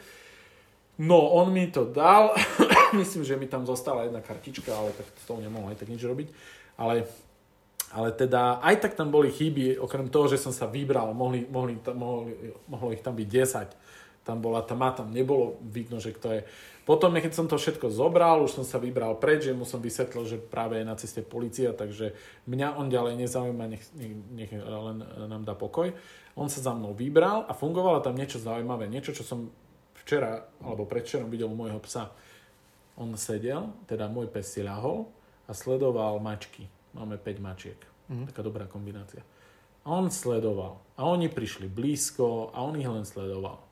No, 0.98 1.18
on 1.34 1.50
mi 1.50 1.66
to 1.70 1.86
dal. 1.86 2.34
Myslím, 2.98 3.22
že 3.26 3.38
mi 3.38 3.50
tam 3.50 3.66
zostala 3.66 4.06
jedna 4.06 4.22
kartička, 4.22 4.70
ale 4.70 4.94
tak 4.94 5.06
to 5.26 5.38
nemohol 5.38 5.70
aj 5.70 5.82
tak 5.82 5.90
nič 5.90 6.02
robiť 6.02 6.57
ale, 6.78 7.10
ale 7.90 8.14
teda 8.14 8.62
aj 8.62 8.86
tak 8.86 8.92
tam 8.94 9.10
boli 9.10 9.34
chyby, 9.34 9.82
okrem 9.82 10.06
toho, 10.06 10.30
že 10.30 10.38
som 10.38 10.54
sa 10.54 10.70
vybral, 10.70 11.10
mohli, 11.10 11.44
mohli, 11.50 11.74
mohli, 11.92 12.54
mohlo 12.70 12.94
ich 12.94 13.02
tam 13.02 13.18
byť 13.18 13.28
10, 13.28 14.22
tam 14.22 14.38
bola 14.38 14.62
tma, 14.62 14.94
tam 14.94 15.10
nebolo 15.10 15.58
vidno, 15.60 15.98
že 15.98 16.14
kto 16.14 16.28
je. 16.38 16.42
Potom, 16.88 17.12
keď 17.12 17.32
som 17.36 17.44
to 17.44 17.60
všetko 17.60 17.92
zobral, 17.92 18.48
už 18.48 18.60
som 18.60 18.64
sa 18.64 18.80
vybral 18.80 19.20
preč, 19.20 19.44
že 19.44 19.52
mu 19.52 19.68
som 19.68 19.76
vysvetlil, 19.76 20.24
že 20.24 20.40
práve 20.40 20.80
je 20.80 20.88
na 20.88 20.96
ceste 20.96 21.20
policia, 21.20 21.76
takže 21.76 22.16
mňa 22.48 22.80
on 22.80 22.88
ďalej 22.88 23.20
nezaujíma, 23.20 23.64
nech, 23.68 23.84
nech, 23.92 24.16
nech 24.32 24.52
len 24.56 25.04
nám 25.28 25.44
dá 25.44 25.52
pokoj. 25.52 25.92
On 26.32 26.48
sa 26.48 26.64
za 26.64 26.72
mnou 26.72 26.96
vybral 26.96 27.44
a 27.44 27.52
fungovalo 27.52 28.00
tam 28.00 28.16
niečo 28.16 28.40
zaujímavé, 28.40 28.88
niečo, 28.88 29.12
čo 29.12 29.20
som 29.20 29.52
včera 30.00 30.48
alebo 30.64 30.88
predvčerom 30.88 31.28
videl 31.28 31.52
u 31.52 31.56
môjho 31.56 31.76
psa. 31.84 32.08
On 32.96 33.12
sedel, 33.20 33.68
teda 33.84 34.08
môj 34.08 34.32
pes 34.32 34.48
si 34.48 34.64
ľahol 34.64 35.17
a 35.48 35.52
sledoval 35.56 36.20
mačky. 36.20 36.68
Máme 36.92 37.16
5 37.16 37.40
mačiek. 37.40 37.80
Mm. 38.12 38.28
Taká 38.28 38.44
dobrá 38.44 38.68
kombinácia. 38.68 39.24
A 39.84 39.96
on 39.96 40.12
sledoval. 40.12 40.84
A 41.00 41.08
oni 41.08 41.32
prišli 41.32 41.68
blízko 41.72 42.52
a 42.52 42.60
on 42.60 42.76
ich 42.76 42.88
len 42.88 43.08
sledoval. 43.08 43.64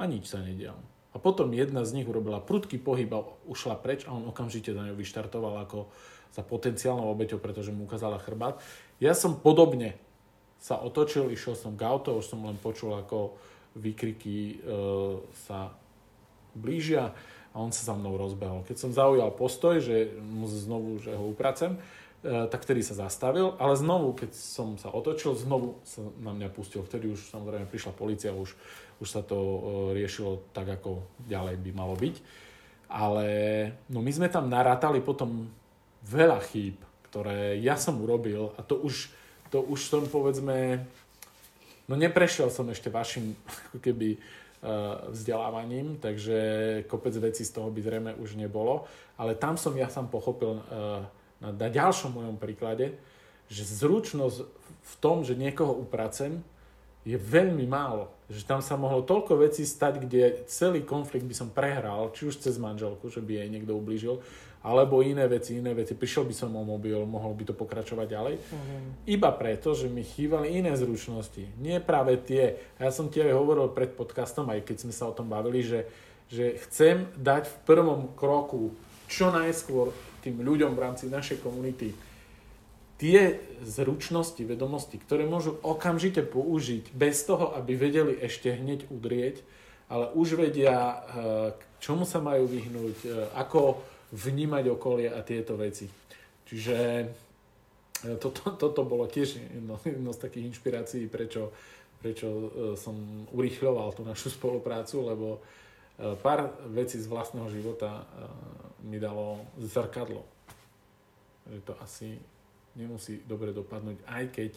A 0.00 0.08
nič 0.08 0.32
sa 0.32 0.40
nedialo. 0.40 0.80
A 1.12 1.18
potom 1.18 1.52
jedna 1.52 1.84
z 1.84 2.00
nich 2.00 2.08
urobila 2.08 2.40
prudký 2.40 2.78
pohyb 2.80 3.10
a 3.12 3.26
ušla 3.44 3.76
preč 3.76 4.06
a 4.06 4.14
on 4.14 4.30
okamžite 4.30 4.72
za 4.72 4.80
ňou 4.80 4.96
vyštartoval 4.96 5.66
ako 5.66 5.90
za 6.30 6.46
potenciálnou 6.46 7.10
obeťou, 7.10 7.42
pretože 7.42 7.74
mu 7.74 7.84
ukázala 7.84 8.22
chrbát. 8.22 8.62
Ja 9.02 9.12
som 9.18 9.34
podobne 9.34 9.98
sa 10.62 10.78
otočil, 10.78 11.32
išiel 11.34 11.58
som 11.58 11.74
k 11.74 11.82
auto, 11.82 12.14
už 12.14 12.30
som 12.30 12.46
len 12.46 12.54
počul, 12.60 12.94
ako 12.94 13.34
výkriky 13.74 14.36
e, 14.38 14.54
sa 15.48 15.74
blížia 16.54 17.10
a 17.50 17.56
on 17.58 17.74
sa 17.74 17.90
za 17.90 17.94
mnou 17.98 18.14
rozbehol. 18.14 18.62
Keď 18.62 18.76
som 18.78 18.90
zaujal 18.94 19.30
postoj, 19.34 19.82
že 19.82 20.14
mu 20.22 20.46
znovu, 20.46 21.02
že 21.02 21.10
ho 21.18 21.26
upracem, 21.26 21.74
e, 21.74 21.78
tak 22.46 22.62
vtedy 22.62 22.86
sa 22.86 22.94
zastavil, 22.94 23.58
ale 23.58 23.74
znovu, 23.74 24.14
keď 24.14 24.30
som 24.34 24.78
sa 24.78 24.94
otočil, 24.94 25.34
znovu 25.34 25.82
sa 25.82 26.06
na 26.22 26.30
mňa 26.30 26.48
pustil. 26.54 26.86
Vtedy 26.86 27.10
už 27.10 27.26
samozrejme 27.34 27.66
prišla 27.66 27.92
policia, 27.98 28.30
už, 28.30 28.54
už 29.02 29.08
sa 29.10 29.26
to 29.26 29.38
e, 29.38 29.58
riešilo 29.98 30.46
tak, 30.54 30.70
ako 30.78 31.02
ďalej 31.26 31.58
by 31.58 31.70
malo 31.74 31.98
byť. 31.98 32.16
Ale 32.90 33.26
no 33.90 33.98
my 34.02 34.10
sme 34.14 34.30
tam 34.30 34.46
narátali 34.46 35.02
potom 35.02 35.50
veľa 36.06 36.38
chýb, 36.50 36.78
ktoré 37.10 37.58
ja 37.58 37.74
som 37.74 37.98
urobil 37.98 38.54
a 38.54 38.62
to 38.62 38.78
už, 38.78 39.10
to 39.50 39.58
už 39.62 39.90
som 39.90 40.06
povedzme, 40.06 40.86
no 41.90 41.94
neprešiel 41.98 42.50
som 42.54 42.70
ešte 42.70 42.90
vašim 42.90 43.34
ako 43.70 43.78
keby 43.82 44.18
vzdelávaním, 45.08 45.96
takže 45.96 46.38
kopec 46.84 47.16
vecí 47.16 47.44
z 47.44 47.52
toho 47.56 47.72
by 47.72 47.80
zrejme 47.80 48.12
už 48.20 48.36
nebolo. 48.36 48.84
Ale 49.16 49.32
tam 49.32 49.56
som 49.56 49.72
ja 49.72 49.88
sám 49.88 50.12
pochopil 50.12 50.60
eh, 50.60 50.62
na 51.40 51.68
ďalšom 51.72 52.12
mojom 52.12 52.36
príklade, 52.36 52.92
že 53.48 53.64
zručnosť 53.64 54.38
v 54.80 54.94
tom, 55.00 55.24
že 55.24 55.32
niekoho 55.32 55.72
upracem, 55.72 56.44
je 57.00 57.16
veľmi 57.16 57.64
málo. 57.64 58.12
Že 58.28 58.44
tam 58.44 58.60
sa 58.60 58.76
mohlo 58.76 59.00
toľko 59.00 59.40
vecí 59.40 59.64
stať, 59.64 60.04
kde 60.04 60.44
celý 60.44 60.84
konflikt 60.84 61.24
by 61.24 61.32
som 61.32 61.48
prehral, 61.48 62.12
či 62.12 62.28
už 62.28 62.44
cez 62.44 62.60
manželku, 62.60 63.08
že 63.08 63.24
by 63.24 63.40
jej 63.40 63.48
niekto 63.48 63.72
ublížil, 63.72 64.20
alebo 64.60 65.00
iné 65.00 65.24
veci, 65.24 65.56
iné 65.56 65.72
veci. 65.72 65.96
Prišiel 65.96 66.28
by 66.28 66.34
som 66.36 66.52
o 66.52 66.60
mobil, 66.60 67.00
mohol 67.08 67.32
by 67.32 67.48
to 67.48 67.54
pokračovať 67.56 68.06
ďalej. 68.12 68.34
Uh-huh. 68.36 68.80
Iba 69.08 69.32
preto, 69.32 69.72
že 69.72 69.88
mi 69.88 70.04
chýbali 70.04 70.52
iné 70.52 70.76
zručnosti. 70.76 71.48
Nie 71.56 71.80
práve 71.80 72.20
tie. 72.20 72.60
Ja 72.76 72.92
som 72.92 73.08
ti 73.08 73.24
aj 73.24 73.32
hovoril 73.32 73.72
pred 73.72 73.96
podcastom, 73.96 74.52
aj 74.52 74.68
keď 74.68 74.76
sme 74.84 74.92
sa 74.92 75.08
o 75.08 75.16
tom 75.16 75.32
bavili, 75.32 75.64
že, 75.64 75.88
že 76.28 76.60
chcem 76.68 77.08
dať 77.16 77.48
v 77.48 77.56
prvom 77.64 78.12
kroku 78.12 78.76
čo 79.08 79.32
najskôr 79.32 79.96
tým 80.20 80.44
ľuďom 80.44 80.76
v 80.76 80.82
rámci 80.84 81.08
našej 81.08 81.40
komunity 81.40 81.96
tie 83.00 83.40
zručnosti, 83.64 84.44
vedomosti, 84.44 85.00
ktoré 85.00 85.24
môžu 85.24 85.56
okamžite 85.64 86.20
použiť 86.20 86.92
bez 86.92 87.24
toho, 87.24 87.56
aby 87.56 87.72
vedeli 87.72 88.12
ešte 88.20 88.52
hneď 88.52 88.92
udrieť, 88.92 89.40
ale 89.88 90.12
už 90.12 90.36
vedia, 90.36 91.00
k 91.56 91.64
eh, 91.64 91.80
čomu 91.80 92.04
sa 92.04 92.20
majú 92.20 92.44
vyhnúť, 92.44 92.96
eh, 93.08 93.10
ako 93.40 93.80
vnímať 94.10 94.64
okolie 94.74 95.08
a 95.10 95.22
tieto 95.22 95.54
veci. 95.54 95.86
Čiže 96.50 96.76
e, 96.76 97.06
toto, 98.18 98.50
toto 98.62 98.82
bolo 98.82 99.06
tiež 99.06 99.38
jedno, 99.38 99.78
jedno 99.82 100.10
z 100.10 100.22
takých 100.26 100.46
inšpirácií, 100.54 101.06
prečo, 101.06 101.54
prečo 102.02 102.26
e, 102.26 102.42
som 102.74 102.94
urýchľoval 103.30 103.94
tú 103.94 104.02
našu 104.02 104.30
spoluprácu, 104.36 105.06
lebo 105.06 105.38
e, 105.38 105.40
pár 106.18 106.50
vecí 106.74 106.98
z 106.98 107.06
vlastného 107.06 107.46
života 107.54 108.02
mi 108.82 108.98
dalo 108.98 109.46
zrkadlo. 109.60 110.26
Že 111.46 111.60
to 111.62 111.72
asi 111.82 112.18
nemusí 112.74 113.22
dobre 113.26 113.54
dopadnúť, 113.54 114.02
aj 114.06 114.24
keď 114.30 114.52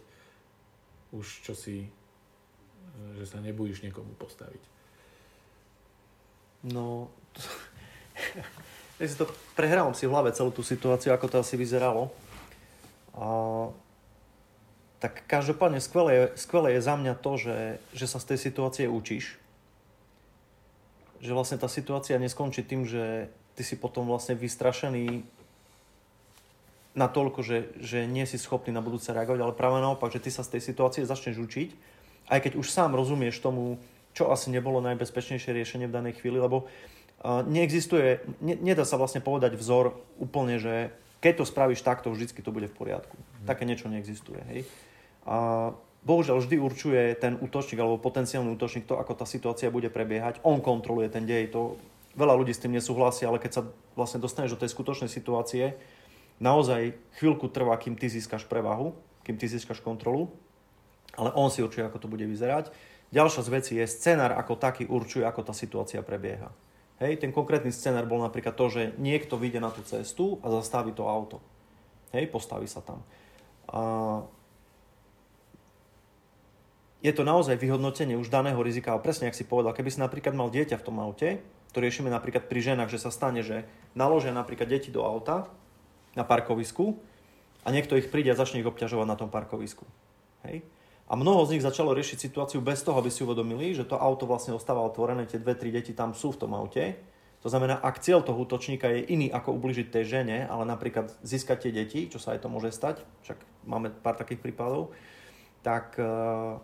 už 1.13 1.45
čo 1.45 1.53
si, 1.53 1.85
že 3.17 3.25
sa 3.29 3.37
nebudeš 3.37 3.85
niekomu 3.85 4.17
postaviť. 4.17 4.63
No, 6.73 7.11
ja 9.01 9.05
si 9.09 9.17
to 9.17 9.25
prehrávam 9.57 9.97
si 9.97 10.05
v 10.05 10.13
hlave 10.13 10.35
celú 10.35 10.53
tú 10.53 10.61
situáciu, 10.61 11.13
ako 11.13 11.25
to 11.29 11.37
asi 11.41 11.57
vyzeralo. 11.57 12.13
A, 13.17 13.69
tak 15.03 15.27
každopádne 15.27 15.83
skvelé, 15.83 16.31
skvelé 16.39 16.79
je 16.79 16.85
za 16.85 16.95
mňa 16.95 17.13
to, 17.19 17.35
že, 17.35 17.57
že 17.91 18.05
sa 18.07 18.23
z 18.23 18.33
tej 18.33 18.39
situácie 18.39 18.85
učíš. 18.87 19.35
Že 21.19 21.35
vlastne 21.35 21.57
tá 21.59 21.67
situácia 21.67 22.15
neskončí 22.15 22.63
tým, 22.63 22.87
že 22.87 23.27
ty 23.59 23.67
si 23.67 23.75
potom 23.75 24.07
vlastne 24.07 24.39
vystrašený 24.39 25.27
na 26.93 27.09
toľko, 27.09 27.41
že, 27.41 27.73
že 27.81 28.05
nie 28.05 28.23
si 28.29 28.37
schopný 28.37 28.69
na 28.69 28.85
budúce 28.85 29.09
reagovať, 29.09 29.41
ale 29.41 29.57
práve 29.57 29.81
naopak, 29.81 30.13
že 30.13 30.21
ty 30.21 30.29
sa 30.29 30.45
z 30.45 30.57
tej 30.57 30.61
situácie 30.61 31.01
začneš 31.03 31.41
učiť, 31.41 31.69
aj 32.29 32.39
keď 32.39 32.53
už 32.55 32.69
sám 32.69 32.93
rozumieš 32.93 33.41
tomu, 33.41 33.81
čo 34.13 34.29
asi 34.29 34.53
nebolo 34.53 34.77
najbezpečnejšie 34.85 35.57
riešenie 35.57 35.89
v 35.89 35.95
danej 35.99 36.21
chvíli, 36.21 36.37
lebo 36.37 36.69
neexistuje, 37.21 38.25
ne, 38.43 38.55
nedá 38.59 38.83
sa 38.83 38.97
vlastne 38.97 39.23
povedať 39.23 39.55
vzor 39.55 39.95
úplne, 40.19 40.57
že 40.59 40.91
keď 41.23 41.39
to 41.39 41.45
spravíš 41.47 41.85
takto, 41.87 42.11
vždycky 42.11 42.43
to 42.43 42.51
bude 42.51 42.67
v 42.67 42.75
poriadku. 42.75 43.15
Mm. 43.15 43.47
Také 43.47 43.63
niečo 43.63 43.87
neexistuje. 43.87 44.43
Hej? 44.51 44.59
A 45.23 45.71
bohužiaľ 46.03 46.43
vždy 46.43 46.59
určuje 46.59 47.15
ten 47.15 47.39
útočník 47.39 47.79
alebo 47.79 47.95
potenciálny 47.95 48.51
útočník 48.59 48.83
to, 48.83 48.99
ako 48.99 49.15
tá 49.15 49.23
situácia 49.23 49.71
bude 49.71 49.87
prebiehať. 49.87 50.43
On 50.43 50.59
kontroluje 50.59 51.07
ten 51.07 51.23
dej. 51.23 51.47
To, 51.55 51.79
veľa 52.19 52.35
ľudí 52.35 52.51
s 52.51 52.59
tým 52.59 52.75
nesúhlasí, 52.75 53.23
ale 53.23 53.39
keď 53.39 53.51
sa 53.55 53.61
vlastne 53.95 54.19
dostaneš 54.19 54.59
do 54.59 54.61
tej 54.61 54.75
skutočnej 54.75 55.07
situácie, 55.07 55.79
naozaj 56.43 56.91
chvíľku 57.17 57.47
trvá, 57.47 57.79
kým 57.79 57.95
ty 57.95 58.11
získaš 58.11 58.43
prevahu, 58.45 58.91
kým 59.23 59.39
ty 59.39 59.47
získaš 59.47 59.79
kontrolu, 59.79 60.27
ale 61.15 61.31
on 61.39 61.47
si 61.47 61.63
určuje, 61.63 61.87
ako 61.87 62.03
to 62.03 62.11
bude 62.11 62.25
vyzerať. 62.27 62.73
Ďalšia 63.13 63.41
z 63.45 63.49
vecí 63.53 63.73
je 63.77 63.85
scenár 63.85 64.33
ako 64.35 64.57
taký 64.57 64.89
určuje, 64.89 65.23
ako 65.23 65.45
tá 65.45 65.53
situácia 65.53 66.01
prebieha. 66.01 66.49
Hej, 67.03 67.19
ten 67.19 67.35
konkrétny 67.35 67.67
scenár 67.75 68.07
bol 68.07 68.23
napríklad 68.23 68.55
to, 68.55 68.71
že 68.71 68.95
niekto 68.95 69.35
vyjde 69.35 69.59
na 69.59 69.67
tú 69.75 69.83
cestu 69.83 70.39
a 70.39 70.47
zastaví 70.47 70.95
to 70.95 71.03
auto. 71.03 71.43
Hej, 72.15 72.31
postaví 72.31 72.63
sa 72.63 72.79
tam. 72.79 73.03
A 73.67 73.81
je 77.03 77.11
to 77.11 77.27
naozaj 77.27 77.59
vyhodnotenie 77.59 78.15
už 78.15 78.31
daného 78.31 78.55
rizika, 78.63 78.95
ale 78.95 79.03
presne, 79.03 79.27
ak 79.27 79.35
si 79.35 79.43
povedal, 79.43 79.75
keby 79.75 79.91
si 79.91 79.99
napríklad 79.99 80.31
mal 80.31 80.47
dieťa 80.47 80.79
v 80.79 80.85
tom 80.87 81.03
aute, 81.03 81.43
to 81.75 81.83
riešime 81.83 82.07
napríklad 82.07 82.47
pri 82.47 82.71
ženách, 82.71 82.95
že 82.95 83.03
sa 83.03 83.11
stane, 83.11 83.43
že 83.43 83.67
naložia 83.91 84.31
napríklad 84.31 84.71
deti 84.71 84.87
do 84.87 85.03
auta 85.03 85.51
na 86.15 86.23
parkovisku 86.23 86.95
a 87.65 87.75
niekto 87.75 87.99
ich 87.99 88.07
príde 88.07 88.31
a 88.31 88.39
začne 88.39 88.63
ich 88.63 88.69
obťažovať 88.69 89.07
na 89.09 89.19
tom 89.19 89.27
parkovisku. 89.27 89.83
Hej? 90.47 90.63
A 91.13 91.15
mnoho 91.15 91.45
z 91.45 91.53
nich 91.53 91.61
začalo 91.61 91.93
riešiť 91.93 92.17
situáciu 92.17 92.57
bez 92.57 92.81
toho, 92.81 92.97
aby 92.97 93.13
si 93.13 93.21
uvedomili, 93.21 93.77
že 93.77 93.85
to 93.85 94.01
auto 94.01 94.25
vlastne 94.25 94.57
ostáva 94.57 94.81
otvorené, 94.81 95.29
tie 95.29 95.37
dve, 95.37 95.53
tri 95.53 95.69
deti 95.69 95.93
tam 95.93 96.17
sú 96.17 96.33
v 96.33 96.41
tom 96.41 96.57
aute. 96.57 96.97
To 97.45 97.53
znamená, 97.53 97.77
ak 97.77 98.01
cieľ 98.01 98.25
toho 98.25 98.41
útočníka 98.41 98.89
je 98.89 99.13
iný 99.13 99.29
ako 99.29 99.53
ubližiť 99.53 99.93
tej 99.93 100.09
žene, 100.09 100.49
ale 100.49 100.65
napríklad 100.65 101.13
získať 101.21 101.69
tie 101.69 101.71
deti, 101.75 102.09
čo 102.09 102.17
sa 102.17 102.33
aj 102.33 102.41
to 102.41 102.49
môže 102.49 102.73
stať, 102.73 103.05
však 103.29 103.37
máme 103.69 103.93
pár 103.93 104.17
takých 104.17 104.41
prípadov, 104.41 104.89
tak 105.61 106.01
uh, 106.01 106.57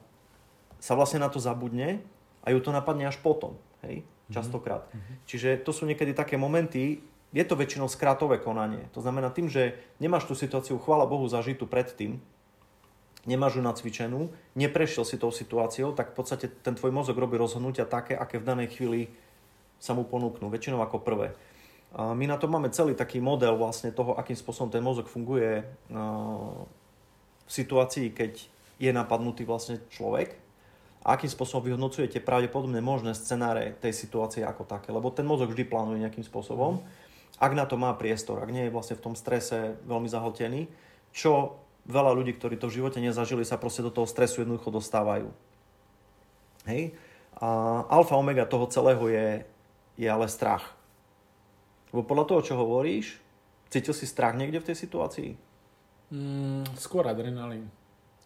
sa 0.81 0.93
vlastne 0.97 1.21
na 1.21 1.29
to 1.29 1.37
zabudne 1.37 2.01
a 2.41 2.47
ju 2.49 2.57
to 2.57 2.73
napadne 2.73 3.05
až 3.05 3.21
potom. 3.21 3.53
Hej? 3.85 4.01
Mhm. 4.01 4.33
Častokrát. 4.33 4.89
Mm-hmm. 4.89 5.15
Čiže 5.29 5.49
to 5.61 5.69
sú 5.69 5.85
niekedy 5.85 6.17
také 6.17 6.41
momenty, 6.41 7.05
je 7.29 7.45
to 7.45 7.53
väčšinou 7.53 7.85
skrátové 7.85 8.41
konanie. 8.41 8.89
To 8.97 9.05
znamená 9.05 9.29
tým, 9.29 9.45
že 9.45 9.77
nemáš 10.01 10.25
tú 10.25 10.33
situáciu, 10.33 10.81
chvála 10.81 11.05
Bohu, 11.05 11.29
zažitú 11.29 11.69
predtým, 11.69 12.17
nemáš 13.27 13.59
ju 13.59 13.63
nacvičenú, 13.63 14.31
neprešiel 14.55 15.03
si 15.03 15.19
tou 15.19 15.31
situáciou, 15.33 15.91
tak 15.91 16.13
v 16.13 16.15
podstate 16.15 16.45
ten 16.47 16.75
tvoj 16.75 16.91
mozog 16.95 17.19
robí 17.19 17.35
rozhodnutia 17.35 17.83
také, 17.83 18.15
aké 18.15 18.39
v 18.39 18.47
danej 18.47 18.75
chvíli 18.75 19.11
sa 19.79 19.95
mu 19.95 20.03
ponúknú, 20.07 20.51
väčšinou 20.51 20.83
ako 20.83 21.03
prvé. 21.03 21.35
My 21.95 22.29
na 22.29 22.37
to 22.37 22.45
máme 22.45 22.69
celý 22.69 22.93
taký 22.93 23.17
model 23.17 23.57
vlastne 23.57 23.89
toho, 23.89 24.13
akým 24.13 24.37
spôsobom 24.37 24.69
ten 24.69 24.83
mozog 24.83 25.09
funguje 25.09 25.65
v 25.89 27.49
situácii, 27.49 28.13
keď 28.13 28.33
je 28.77 28.91
napadnutý 28.93 29.43
vlastne 29.43 29.81
človek 29.89 30.37
a 31.01 31.15
akým 31.15 31.31
spôsobom 31.31 31.65
vyhodnocujete 31.65 32.21
pravdepodobne 32.21 32.83
možné 32.83 33.17
scenáre 33.17 33.73
tej 33.79 33.95
situácie 33.95 34.45
ako 34.45 34.67
také, 34.67 34.93
lebo 34.93 35.09
ten 35.09 35.25
mozog 35.25 35.49
vždy 35.49 35.65
plánuje 35.65 36.03
nejakým 36.05 36.27
spôsobom, 36.27 36.83
ak 37.39 37.51
na 37.55 37.63
to 37.63 37.79
má 37.79 37.95
priestor, 37.95 38.43
ak 38.43 38.51
nie 38.51 38.67
je 38.67 38.75
vlastne 38.75 38.99
v 38.99 39.03
tom 39.09 39.15
strese 39.15 39.79
veľmi 39.87 40.11
zahltený, 40.11 40.67
čo 41.15 41.55
veľa 41.89 42.13
ľudí, 42.13 42.37
ktorí 42.37 42.55
to 42.61 42.69
v 42.69 42.79
živote 42.79 43.01
nezažili, 43.01 43.41
sa 43.41 43.57
proste 43.57 43.81
do 43.81 43.89
toho 43.89 44.05
stresu 44.05 44.45
jednoducho 44.45 44.69
dostávajú. 44.69 45.33
Hej? 46.69 46.93
A 47.41 47.81
alfa 47.89 48.13
omega 48.13 48.45
toho 48.45 48.69
celého 48.69 49.01
je, 49.09 49.27
je 49.97 50.07
ale 50.07 50.29
strach. 50.29 50.77
Lebo 51.89 52.05
podľa 52.05 52.25
toho, 52.29 52.41
čo 52.45 52.53
hovoríš, 52.61 53.17
cítil 53.73 53.97
si 53.97 54.05
strach 54.05 54.37
niekde 54.37 54.61
v 54.61 54.67
tej 54.69 54.77
situácii? 54.77 55.29
Mm, 56.13 56.69
skôr 56.77 57.09
adrenalín. 57.09 57.65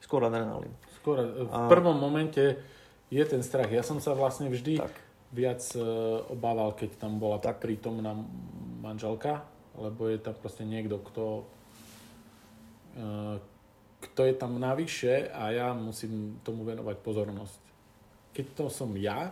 Skôr 0.04 0.28
adrenalín. 0.28 0.76
Skôr, 1.00 1.24
v 1.24 1.52
a... 1.52 1.72
prvom 1.72 1.96
momente 1.96 2.60
je 3.08 3.24
ten 3.24 3.40
strach. 3.40 3.72
Ja 3.72 3.84
som 3.86 4.04
sa 4.04 4.12
vlastne 4.12 4.52
vždy 4.52 4.84
tak. 4.84 4.92
viac 5.32 5.64
uh, 5.80 6.28
obával, 6.28 6.76
keď 6.76 7.00
tam 7.00 7.16
bola 7.24 7.40
tak 7.40 7.64
prítomná 7.64 8.12
manželka, 8.84 9.48
lebo 9.80 10.12
je 10.12 10.20
tam 10.20 10.36
proste 10.36 10.68
niekto, 10.68 11.00
kto 11.00 11.24
uh, 13.00 13.40
kto 14.10 14.28
je 14.28 14.36
tam 14.36 14.60
navyše 14.60 15.32
a 15.32 15.52
ja 15.56 15.68
musím 15.72 16.40
tomu 16.44 16.68
venovať 16.68 16.98
pozornosť. 17.00 17.62
Keď 18.36 18.46
to 18.58 18.66
som 18.68 18.92
ja, 19.00 19.32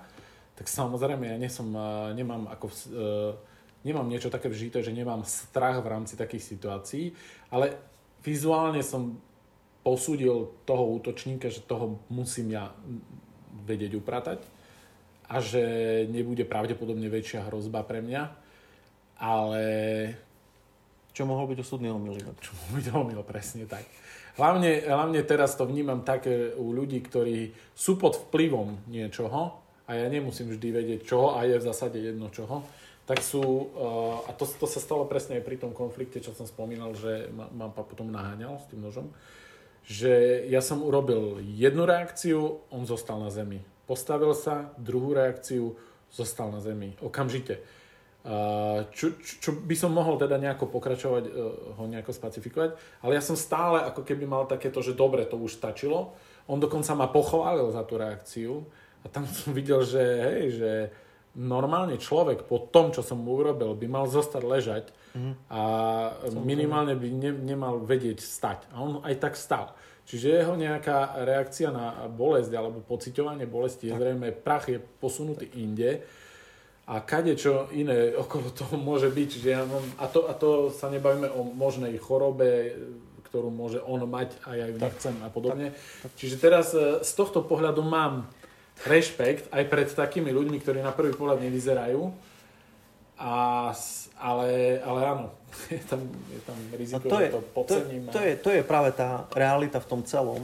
tak 0.56 0.70
samozrejme 0.70 1.26
ja 1.26 1.38
nesom, 1.42 1.74
nemám, 2.14 2.46
ako, 2.54 2.68
e, 2.70 3.08
nemám 3.82 4.06
niečo 4.06 4.30
také 4.30 4.46
vžité, 4.46 4.86
že 4.86 4.94
nemám 4.94 5.26
strach 5.26 5.82
v 5.82 5.92
rámci 5.92 6.14
takých 6.14 6.56
situácií, 6.56 7.06
ale 7.50 7.76
vizuálne 8.22 8.86
som 8.86 9.18
posúdil 9.82 10.54
toho 10.70 11.02
útočníka, 11.02 11.50
že 11.50 11.66
toho 11.66 11.98
musím 12.14 12.54
ja 12.54 12.70
vedieť 13.66 13.98
upratať 13.98 14.40
a 15.26 15.42
že 15.42 15.64
nebude 16.14 16.46
pravdepodobne 16.46 17.10
väčšia 17.10 17.50
hrozba 17.50 17.82
pre 17.82 18.06
mňa, 18.06 18.24
ale... 19.18 19.64
Čo 21.12 21.28
mohol 21.28 21.52
byť 21.52 21.60
osudný 21.60 21.92
omyl? 21.92 22.16
Čo 22.40 22.56
mohol 22.56 22.72
byť 22.80 22.88
omyl, 22.96 23.22
presne 23.28 23.68
tak. 23.68 23.84
Hlavne, 24.40 24.88
hlavne 24.88 25.20
teraz 25.28 25.60
to 25.60 25.68
vnímam 25.68 26.08
tak 26.08 26.28
u 26.56 26.72
ľudí, 26.72 27.04
ktorí 27.04 27.52
sú 27.76 28.00
pod 28.00 28.30
vplyvom 28.30 28.88
niečoho 28.88 29.60
a 29.88 29.92
ja 30.00 30.08
nemusím 30.08 30.56
vždy 30.56 30.68
vedieť 30.72 31.02
čoho 31.04 31.36
a 31.36 31.44
je 31.44 31.60
v 31.60 31.68
zásade 31.68 32.00
jedno 32.00 32.32
čoho, 32.32 32.64
tak 33.04 33.20
sú, 33.20 33.44
uh, 33.44 34.24
a 34.24 34.32
to, 34.32 34.48
to 34.48 34.64
sa 34.70 34.80
stalo 34.80 35.04
presne 35.04 35.42
aj 35.42 35.44
pri 35.44 35.60
tom 35.60 35.76
konflikte, 35.76 36.24
čo 36.24 36.32
som 36.32 36.48
spomínal, 36.48 36.96
že 36.96 37.28
ma, 37.36 37.52
ma 37.52 37.68
potom 37.76 38.08
naháňal 38.08 38.62
s 38.62 38.70
tým 38.72 38.80
nožom, 38.80 39.12
že 39.84 40.46
ja 40.48 40.64
som 40.64 40.80
urobil 40.80 41.44
jednu 41.44 41.84
reakciu, 41.84 42.64
on 42.72 42.88
zostal 42.88 43.20
na 43.20 43.34
zemi. 43.34 43.60
Postavil 43.84 44.32
sa, 44.32 44.72
druhú 44.80 45.12
reakciu, 45.12 45.76
zostal 46.14 46.56
na 46.56 46.64
zemi. 46.64 46.96
Okamžite 47.04 47.60
čo, 48.94 49.18
čo 49.18 49.50
by 49.66 49.74
som 49.74 49.90
mohol 49.98 50.14
teda 50.22 50.38
nejako 50.38 50.70
pokračovať, 50.70 51.24
e, 51.26 51.32
ho 51.74 51.84
nejako 51.90 52.14
spacifikovať, 52.14 53.02
ale 53.02 53.18
ja 53.18 53.24
som 53.26 53.34
stále 53.34 53.82
ako 53.82 54.06
keby 54.06 54.30
mal 54.30 54.46
takéto, 54.46 54.86
že 54.86 54.94
dobre, 54.94 55.26
to 55.26 55.42
už 55.42 55.58
stačilo. 55.58 56.14
On 56.46 56.62
dokonca 56.62 56.94
ma 56.94 57.10
pochválil 57.10 57.74
za 57.74 57.82
tú 57.82 57.98
reakciu 57.98 58.62
a 59.02 59.10
tam 59.10 59.26
som 59.42 59.58
videl, 59.58 59.82
že 59.82 60.02
hej, 60.02 60.44
že 60.54 60.72
normálne 61.34 61.98
človek 61.98 62.46
po 62.46 62.62
tom, 62.70 62.94
čo 62.94 63.02
som 63.02 63.18
mu 63.18 63.42
urobil, 63.42 63.74
by 63.74 63.88
mal 63.90 64.06
zostať 64.06 64.44
ležať 64.44 64.86
mm. 65.18 65.34
a 65.50 65.62
minimálne 66.44 66.94
by 66.94 67.08
ne, 67.08 67.32
nemal 67.34 67.82
vedieť 67.82 68.22
stať. 68.22 68.70
A 68.76 68.84
on 68.84 69.02
aj 69.02 69.16
tak 69.18 69.34
stal. 69.34 69.74
Čiže 70.06 70.44
jeho 70.44 70.60
nejaká 70.60 71.24
reakcia 71.24 71.72
na 71.72 72.06
bolesť 72.12 72.52
alebo 72.52 72.84
pociťovanie 72.84 73.48
bolesti 73.48 73.88
je 73.90 73.96
zrejme, 73.96 74.36
prach 74.44 74.68
je 74.68 74.78
posunutý 74.78 75.48
inde 75.56 76.04
a 76.88 77.00
kade 77.02 77.38
čo 77.38 77.70
iné 77.72 78.12
okolo 78.24 78.50
toho 78.50 78.76
môže 78.78 79.10
byť. 79.10 79.28
Čiže 79.28 79.50
ja 79.50 79.62
mám, 79.66 79.86
a, 80.02 80.06
to, 80.10 80.26
a 80.26 80.34
to 80.34 80.74
sa 80.74 80.90
nebavíme 80.90 81.30
o 81.30 81.46
možnej 81.46 81.96
chorobe, 82.02 82.76
ktorú 83.32 83.48
môže 83.48 83.80
on 83.88 84.04
mať 84.04 84.36
a 84.44 84.60
ja 84.60 84.66
ju 84.68 84.76
tak, 84.76 84.92
nechcem 84.92 85.16
a 85.24 85.30
podobne. 85.32 85.72
Tak, 85.72 85.80
tak. 86.04 86.12
Čiže 86.20 86.36
teraz 86.36 86.76
e, 86.76 87.00
z 87.00 87.12
tohto 87.16 87.40
pohľadu 87.48 87.80
mám 87.80 88.28
rešpekt 88.84 89.48
aj 89.56 89.64
pred 89.72 89.88
takými 89.88 90.36
ľuďmi, 90.36 90.60
ktorí 90.60 90.84
na 90.84 90.92
prvý 90.92 91.16
pohľad 91.16 91.40
nevyzerajú. 91.40 92.12
A, 93.22 93.70
ale, 94.20 94.82
ale 94.84 95.00
áno, 95.06 95.26
je 95.72 95.84
tam, 95.88 96.02
je 96.10 96.42
tam 96.44 96.58
riziko, 96.76 97.08
to 97.08 97.22
je, 97.24 97.30
že 97.30 97.36
to 97.38 97.42
podcením. 97.56 98.04
To, 98.10 98.12
to, 98.12 98.20
je, 98.20 98.34
to 98.36 98.50
je 98.52 98.62
práve 98.68 98.92
tá 98.92 99.30
realita 99.32 99.80
v 99.80 99.88
tom 99.88 100.02
celom, 100.04 100.44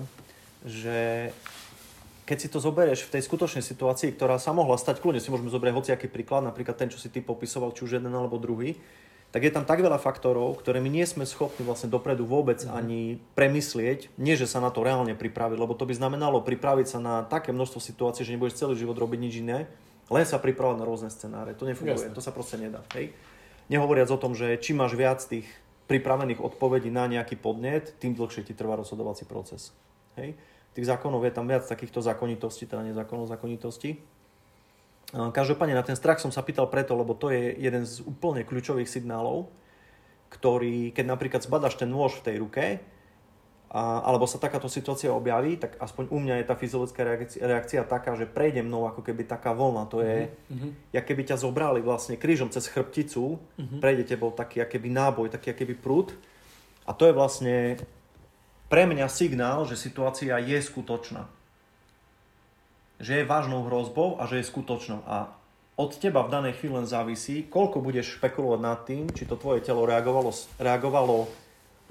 že 0.64 1.34
keď 2.28 2.38
si 2.44 2.52
to 2.52 2.60
zoberieš 2.60 3.08
v 3.08 3.18
tej 3.18 3.24
skutočnej 3.24 3.64
situácii, 3.64 4.12
ktorá 4.20 4.36
sa 4.36 4.52
mohla 4.52 4.76
stať, 4.76 5.00
kľudne 5.00 5.24
si 5.24 5.32
môžeme 5.32 5.48
zobrať 5.48 5.72
hociaký 5.72 6.12
príklad, 6.12 6.44
napríklad 6.44 6.76
ten, 6.76 6.92
čo 6.92 7.00
si 7.00 7.08
ty 7.08 7.24
popisoval, 7.24 7.72
či 7.72 7.88
už 7.88 8.04
jeden 8.04 8.12
alebo 8.12 8.36
druhý, 8.36 8.76
tak 9.32 9.48
je 9.48 9.52
tam 9.52 9.64
tak 9.64 9.80
veľa 9.80 10.00
faktorov, 10.00 10.60
ktoré 10.60 10.84
my 10.84 10.92
nie 10.92 11.08
sme 11.08 11.24
schopní 11.24 11.64
vlastne 11.64 11.88
dopredu 11.88 12.28
vôbec 12.28 12.64
mm. 12.64 12.72
ani 12.72 13.02
premyslieť, 13.36 14.12
nie 14.20 14.36
že 14.36 14.48
sa 14.48 14.60
na 14.60 14.72
to 14.72 14.84
reálne 14.84 15.16
pripraviť, 15.16 15.56
lebo 15.56 15.72
to 15.72 15.88
by 15.88 15.96
znamenalo 15.96 16.44
pripraviť 16.44 16.88
sa 16.88 17.00
na 17.00 17.16
také 17.24 17.56
množstvo 17.56 17.80
situácií, 17.80 18.28
že 18.28 18.36
nebudeš 18.36 18.60
celý 18.60 18.76
život 18.76 19.00
robiť 19.00 19.20
nič 19.24 19.34
iné, 19.40 19.72
len 20.12 20.24
sa 20.28 20.40
pripravať 20.40 20.80
na 20.80 20.86
rôzne 20.88 21.12
scenáre. 21.12 21.56
To 21.56 21.68
nefunguje, 21.68 22.12
Jasne. 22.12 22.16
to 22.16 22.24
sa 22.24 22.32
proste 22.36 22.60
nedá. 22.60 22.84
Hej? 22.96 23.12
Nehovoriac 23.68 24.08
o 24.12 24.20
tom, 24.20 24.36
že 24.36 24.56
čím 24.64 24.80
máš 24.80 24.96
viac 24.96 25.20
tých 25.24 25.48
pripravených 25.92 26.44
odpovedí 26.44 26.92
na 26.92 27.08
nejaký 27.08 27.40
podnet, 27.40 27.96
tým 28.00 28.16
dlhšie 28.16 28.48
ti 28.48 28.56
trvá 28.56 28.80
rozhodovací 28.80 29.28
proces. 29.28 29.76
Hej? 30.16 30.40
Tých 30.78 30.88
zákonov 30.88 31.26
je 31.26 31.34
tam 31.34 31.50
viac 31.50 31.66
takýchto 31.66 32.06
zákonitostí, 32.06 32.70
teda 32.70 32.86
nezákonov 32.86 33.26
zákonitostí. 33.26 33.98
Každopádne 35.12 35.74
na 35.74 35.88
ten 35.88 35.96
strach 35.96 36.22
som 36.22 36.30
sa 36.30 36.44
pýtal 36.44 36.68
preto, 36.70 36.94
lebo 36.94 37.16
to 37.16 37.34
je 37.34 37.56
jeden 37.58 37.88
z 37.88 38.04
úplne 38.04 38.44
kľúčových 38.44 38.92
signálov, 38.92 39.50
ktorý, 40.28 40.92
keď 40.92 41.06
napríklad 41.08 41.42
zbadaš 41.42 41.80
ten 41.80 41.88
nôž 41.88 42.20
v 42.20 42.26
tej 42.28 42.36
ruke 42.44 42.66
a, 43.72 44.04
alebo 44.04 44.28
sa 44.28 44.36
takáto 44.36 44.68
situácia 44.68 45.08
objaví, 45.08 45.56
tak 45.56 45.80
aspoň 45.80 46.12
u 46.12 46.20
mňa 46.20 46.36
je 46.44 46.46
tá 46.46 46.56
fyzická 46.60 47.02
reakcia, 47.08 47.40
reakcia 47.40 47.82
taká, 47.88 48.20
že 48.20 48.28
prejde 48.28 48.68
mnou 48.68 48.84
ako 48.84 49.00
keby 49.00 49.24
taká 49.24 49.56
voľna. 49.56 49.88
To 49.88 50.04
je, 50.04 50.28
mm-hmm. 50.28 50.72
jak 50.92 51.06
keby 51.08 51.24
ťa 51.24 51.40
zobrali 51.40 51.80
vlastne 51.80 52.20
krížom 52.20 52.52
cez 52.52 52.68
chrbticu, 52.68 53.40
mm-hmm. 53.40 53.80
prejde 53.80 54.04
tebou 54.12 54.36
taký 54.36 54.60
keby 54.68 54.92
náboj, 54.92 55.32
taký 55.32 55.56
keby 55.56 55.80
prúd. 55.80 56.12
A 56.84 56.92
to 56.92 57.08
je 57.08 57.16
vlastne 57.16 57.80
pre 58.68 58.84
mňa 58.88 59.08
signál, 59.08 59.64
že 59.64 59.80
situácia 59.80 60.36
je 60.40 60.60
skutočná. 60.60 61.28
Že 63.00 63.24
je 63.24 63.30
vážnou 63.30 63.68
hrozbou 63.68 64.20
a 64.20 64.28
že 64.28 64.42
je 64.42 64.50
skutočnou. 64.50 65.04
A 65.08 65.32
od 65.78 65.94
teba 65.96 66.26
v 66.26 66.34
danej 66.34 66.58
chvíli 66.58 66.74
len 66.74 66.90
závisí, 66.90 67.46
koľko 67.46 67.80
budeš 67.86 68.18
špekulovať 68.18 68.60
nad 68.60 68.80
tým, 68.84 69.04
či 69.14 69.30
to 69.30 69.38
tvoje 69.38 69.62
telo 69.62 69.86
reagovalo, 69.86 70.34
reagovalo 70.58 71.30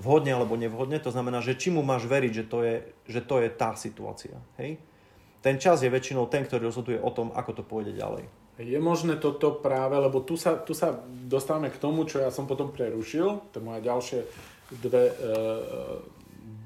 vhodne 0.03 0.35
alebo 0.35 0.59
nevhodne. 0.59 0.99
To 1.01 1.14
znamená, 1.14 1.41
že 1.41 1.57
či 1.57 1.70
mu 1.70 1.87
máš 1.87 2.05
veriť, 2.05 2.33
že 2.33 2.45
to 2.45 2.59
je, 2.66 2.74
že 3.07 3.20
to 3.22 3.41
je 3.41 3.49
tá 3.49 3.79
situácia. 3.79 4.37
Hej? 4.59 4.83
Ten 5.41 5.62
čas 5.62 5.87
je 5.87 5.93
väčšinou 5.93 6.27
ten, 6.27 6.43
ktorý 6.43 6.68
rozhoduje 6.68 6.99
o 6.99 7.11
tom, 7.14 7.31
ako 7.31 7.51
to 7.55 7.62
pôjde 7.62 7.95
ďalej. 7.95 8.27
Je 8.57 8.81
možné 8.81 9.20
toto 9.20 9.53
práve, 9.61 10.01
lebo 10.01 10.24
tu 10.24 10.35
sa, 10.35 10.57
tu 10.57 10.72
sa 10.72 11.05
dostávame 11.29 11.68
k 11.68 11.79
tomu, 11.79 12.09
čo 12.09 12.24
ja 12.24 12.33
som 12.33 12.49
potom 12.49 12.72
prerušil, 12.72 13.53
to 13.53 13.61
je 13.61 13.64
moje 13.64 13.81
ďalšie 13.85 14.18
dve, 14.81 15.12
e, 15.12 15.14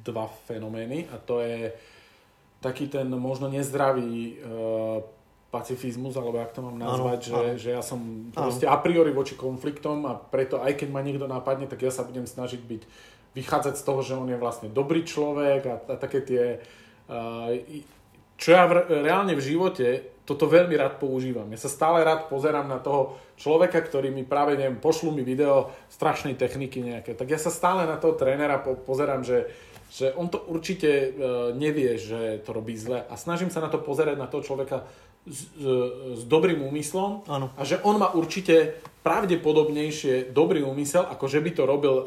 dva 0.05 0.29
fenomény 0.49 1.09
a 1.13 1.21
to 1.21 1.41
je 1.41 1.73
taký 2.61 2.93
ten 2.93 3.09
možno 3.09 3.49
nezdravý 3.49 4.37
e, 4.37 4.45
pacifizmus, 5.51 6.15
alebo 6.15 6.39
jak 6.39 6.53
to 6.53 6.61
mám 6.63 6.79
nazvať, 6.79 7.21
ano, 7.21 7.27
že, 7.27 7.35
ano. 7.35 7.59
že 7.59 7.71
ja 7.73 7.83
som 7.83 8.01
proste 8.31 8.69
a 8.69 8.77
priori 8.79 9.11
voči 9.11 9.35
konfliktom 9.35 10.07
a 10.07 10.15
preto 10.15 10.61
aj 10.63 10.77
keď 10.77 10.89
ma 10.93 11.01
niekto 11.03 11.27
napadne, 11.27 11.67
tak 11.67 11.83
ja 11.83 11.91
sa 11.91 12.07
budem 12.07 12.29
snažiť 12.29 12.61
byť 12.61 12.83
vychádzať 13.35 13.75
z 13.79 13.87
toho, 13.87 14.01
že 14.03 14.15
on 14.19 14.29
je 14.31 14.39
vlastne 14.39 14.69
dobrý 14.71 15.03
človek 15.07 15.61
a, 15.67 15.75
a 15.91 15.95
také 15.99 16.21
tie... 16.23 16.43
Uh, 17.11 17.59
čo 18.41 18.57
ja 18.57 18.65
v, 18.65 18.89
reálne 19.05 19.37
v 19.37 19.45
živote 19.45 20.17
toto 20.25 20.47
veľmi 20.47 20.79
rád 20.79 21.03
používam. 21.03 21.51
Ja 21.51 21.59
sa 21.59 21.67
stále 21.67 22.07
rád 22.07 22.31
pozerám 22.31 22.71
na 22.71 22.79
toho 22.79 23.19
človeka, 23.35 23.83
ktorý 23.83 24.15
mi 24.15 24.23
práve, 24.23 24.55
neviem, 24.55 24.79
pošlu 24.79 25.11
mi 25.11 25.27
video 25.27 25.75
strašnej 25.91 26.39
techniky 26.39 26.81
nejaké. 26.87 27.19
Tak 27.19 27.27
ja 27.27 27.37
sa 27.37 27.51
stále 27.51 27.83
na 27.83 27.99
toho 27.99 28.15
trénera 28.15 28.63
po, 28.63 28.79
pozerám, 28.79 29.27
že, 29.27 29.51
že 29.91 30.15
on 30.15 30.31
to 30.31 30.39
určite 30.39 30.87
uh, 30.87 31.11
nevie, 31.53 31.99
že 31.99 32.41
to 32.47 32.55
robí 32.55 32.79
zle 32.79 33.03
a 33.03 33.15
snažím 33.19 33.51
sa 33.51 33.59
na 33.59 33.69
to 33.69 33.83
pozerať 33.83 34.17
na 34.17 34.31
toho 34.31 34.47
človeka 34.47 34.87
s, 35.27 35.51
s 36.17 36.23
dobrým 36.25 36.63
úmyslom 36.65 37.27
ano. 37.29 37.53
a 37.59 37.63
že 37.67 37.83
on 37.83 38.01
má 38.01 38.15
určite 38.15 38.81
pravdepodobnejšie 39.03 40.33
dobrý 40.33 40.63
úmysel, 40.63 41.05
ako 41.05 41.27
že 41.27 41.43
by 41.43 41.51
to 41.53 41.63
robil 41.67 41.95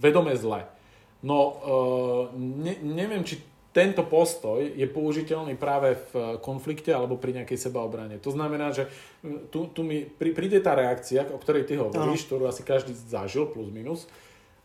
vedome 0.00 0.34
zle. 0.34 0.64
No, 1.22 1.38
uh, 1.38 1.54
ne, 2.36 2.80
neviem, 2.82 3.22
či 3.22 3.38
tento 3.76 4.08
postoj 4.08 4.64
je 4.64 4.88
použiteľný 4.88 5.52
práve 5.60 6.00
v 6.08 6.40
konflikte 6.40 6.96
alebo 6.96 7.20
pri 7.20 7.36
nejakej 7.36 7.68
sebaobrane. 7.68 8.16
To 8.24 8.32
znamená, 8.32 8.72
že 8.72 8.88
tu, 9.52 9.68
tu 9.68 9.84
mi 9.84 10.00
príde 10.08 10.64
tá 10.64 10.72
reakcia, 10.72 11.28
o 11.28 11.36
ktorej 11.36 11.68
ty 11.68 11.76
hovoríš, 11.76 12.24
no. 12.24 12.26
ktorú 12.32 12.42
asi 12.48 12.64
každý 12.64 12.96
zažil, 12.96 13.44
plus 13.44 13.68
minus. 13.68 14.08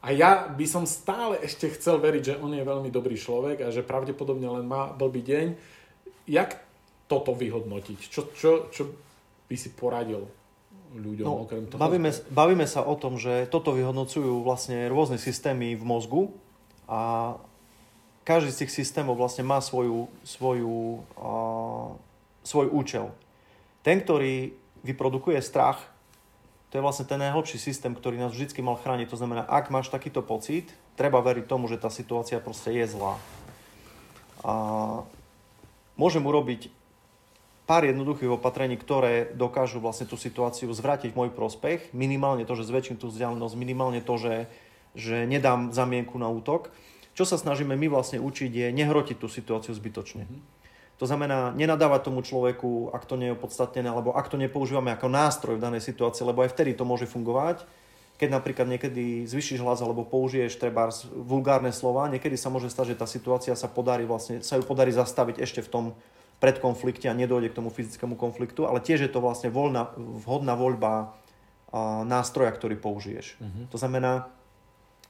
A 0.01 0.09
ja 0.09 0.49
by 0.49 0.65
som 0.65 0.89
stále 0.89 1.37
ešte 1.45 1.69
chcel 1.77 2.01
veriť, 2.01 2.23
že 2.33 2.39
on 2.41 2.57
je 2.57 2.65
veľmi 2.65 2.89
dobrý 2.89 3.13
človek 3.13 3.61
a 3.61 3.73
že 3.73 3.85
pravdepodobne 3.85 4.49
len 4.49 4.65
má 4.65 4.89
blbý 4.89 5.21
deň. 5.21 5.47
Jak 6.25 6.57
toto 7.05 7.37
vyhodnotiť? 7.37 7.99
Čo, 8.09 8.21
čo, 8.33 8.49
čo 8.73 8.83
by 9.45 9.55
si 9.57 9.69
poradil? 9.73 10.25
ľuďom 10.91 11.25
no, 11.25 11.47
okrem 11.47 11.63
toho? 11.71 11.79
Bavíme, 11.79 12.11
bavíme 12.31 12.67
sa 12.67 12.83
o 12.83 12.95
tom, 12.99 13.15
že 13.15 13.47
toto 13.47 13.71
vyhodnocujú 13.71 14.43
vlastne 14.43 14.91
rôzne 14.91 15.15
systémy 15.15 15.79
v 15.79 15.83
mozgu 15.87 16.21
a 16.91 17.35
každý 18.27 18.51
z 18.51 18.59
tých 18.65 18.83
systémov 18.83 19.15
vlastne 19.17 19.47
má 19.47 19.63
svoju, 19.63 20.11
svoju, 20.27 21.01
uh, 21.15 21.95
svoj 22.43 22.67
účel. 22.69 23.07
Ten, 23.81 24.03
ktorý 24.03 24.53
vyprodukuje 24.85 25.39
strach, 25.41 25.81
to 26.71 26.79
je 26.79 26.85
vlastne 26.87 27.03
ten 27.03 27.19
najhlbší 27.19 27.59
systém, 27.59 27.91
ktorý 27.91 28.15
nás 28.15 28.31
vždy 28.31 28.63
mal 28.63 28.79
chrániť. 28.79 29.11
To 29.11 29.19
znamená, 29.19 29.43
ak 29.43 29.67
máš 29.67 29.91
takýto 29.91 30.23
pocit, 30.23 30.71
treba 30.95 31.19
veriť 31.19 31.43
tomu, 31.43 31.67
že 31.67 31.75
tá 31.75 31.91
situácia 31.91 32.39
proste 32.39 32.71
je 32.71 32.87
zlá. 32.87 33.19
A 34.47 34.53
môžem 35.99 36.23
urobiť 36.23 36.71
pár 37.67 37.83
jednoduchých 37.83 38.39
opatrení, 38.39 38.79
ktoré 38.79 39.35
dokážu 39.35 39.83
vlastne 39.83 40.07
tú 40.07 40.15
situáciu 40.15 40.71
zvrátiť 40.71 41.11
v 41.11 41.19
môj 41.19 41.29
prospech. 41.35 41.91
Minimálne 41.91 42.47
to, 42.47 42.55
že 42.55 42.63
zväčším 42.71 43.03
tú 43.03 43.11
vzdialenosť, 43.11 43.55
minimálne 43.59 43.99
to, 43.99 44.15
že, 44.15 44.35
že 44.95 45.27
nedám 45.27 45.75
zamienku 45.75 46.15
na 46.15 46.31
útok. 46.31 46.71
Čo 47.19 47.27
sa 47.27 47.35
snažíme 47.35 47.75
my 47.75 47.91
vlastne 47.91 48.23
učiť 48.23 48.47
je 48.47 48.67
nehrotiť 48.71 49.19
tú 49.19 49.27
situáciu 49.27 49.75
zbytočne. 49.75 50.23
Mm-hmm. 50.23 50.60
To 51.01 51.09
znamená 51.09 51.49
nenadávať 51.57 52.13
tomu 52.13 52.21
človeku, 52.21 52.93
ak 52.93 53.09
to 53.09 53.17
nie 53.17 53.33
je 53.33 53.35
opodstatnené, 53.35 53.89
alebo 53.89 54.13
ak 54.13 54.29
to 54.29 54.37
nepoužívame 54.37 54.93
ako 54.93 55.09
nástroj 55.09 55.57
v 55.57 55.65
danej 55.65 55.81
situácii, 55.81 56.21
lebo 56.21 56.45
aj 56.45 56.53
vtedy 56.53 56.77
to 56.77 56.85
môže 56.85 57.09
fungovať. 57.09 57.65
Keď 58.21 58.29
napríklad 58.29 58.69
niekedy 58.69 59.25
zvyšíš 59.25 59.65
hlas 59.65 59.81
alebo 59.81 60.05
použiješ 60.05 60.61
treba 60.61 60.93
vulgárne 61.09 61.73
slova, 61.73 62.05
niekedy 62.05 62.37
sa 62.37 62.53
môže 62.53 62.69
stať, 62.69 62.93
že 62.93 62.99
tá 63.01 63.09
situácia 63.09 63.57
sa 63.57 63.65
podarí 63.65 64.05
vlastne, 64.05 64.45
sa 64.45 64.61
ju 64.61 64.63
podarí 64.63 64.93
zastaviť 64.93 65.41
ešte 65.41 65.65
v 65.65 65.71
tom 65.73 65.85
predkonflikte 66.37 67.09
a 67.09 67.17
nedojde 67.17 67.49
k 67.49 67.57
tomu 67.57 67.73
fyzickému 67.73 68.13
konfliktu, 68.13 68.69
ale 68.69 68.77
tiež 68.77 69.09
je 69.09 69.09
to 69.09 69.25
vlastne 69.25 69.49
voľná, 69.49 69.97
vhodná 69.97 70.53
voľba 70.53 71.17
nástroja, 72.05 72.53
ktorý 72.53 72.77
použiješ. 72.77 73.41
Uh-huh. 73.41 73.65
To 73.73 73.77
znamená, 73.81 74.29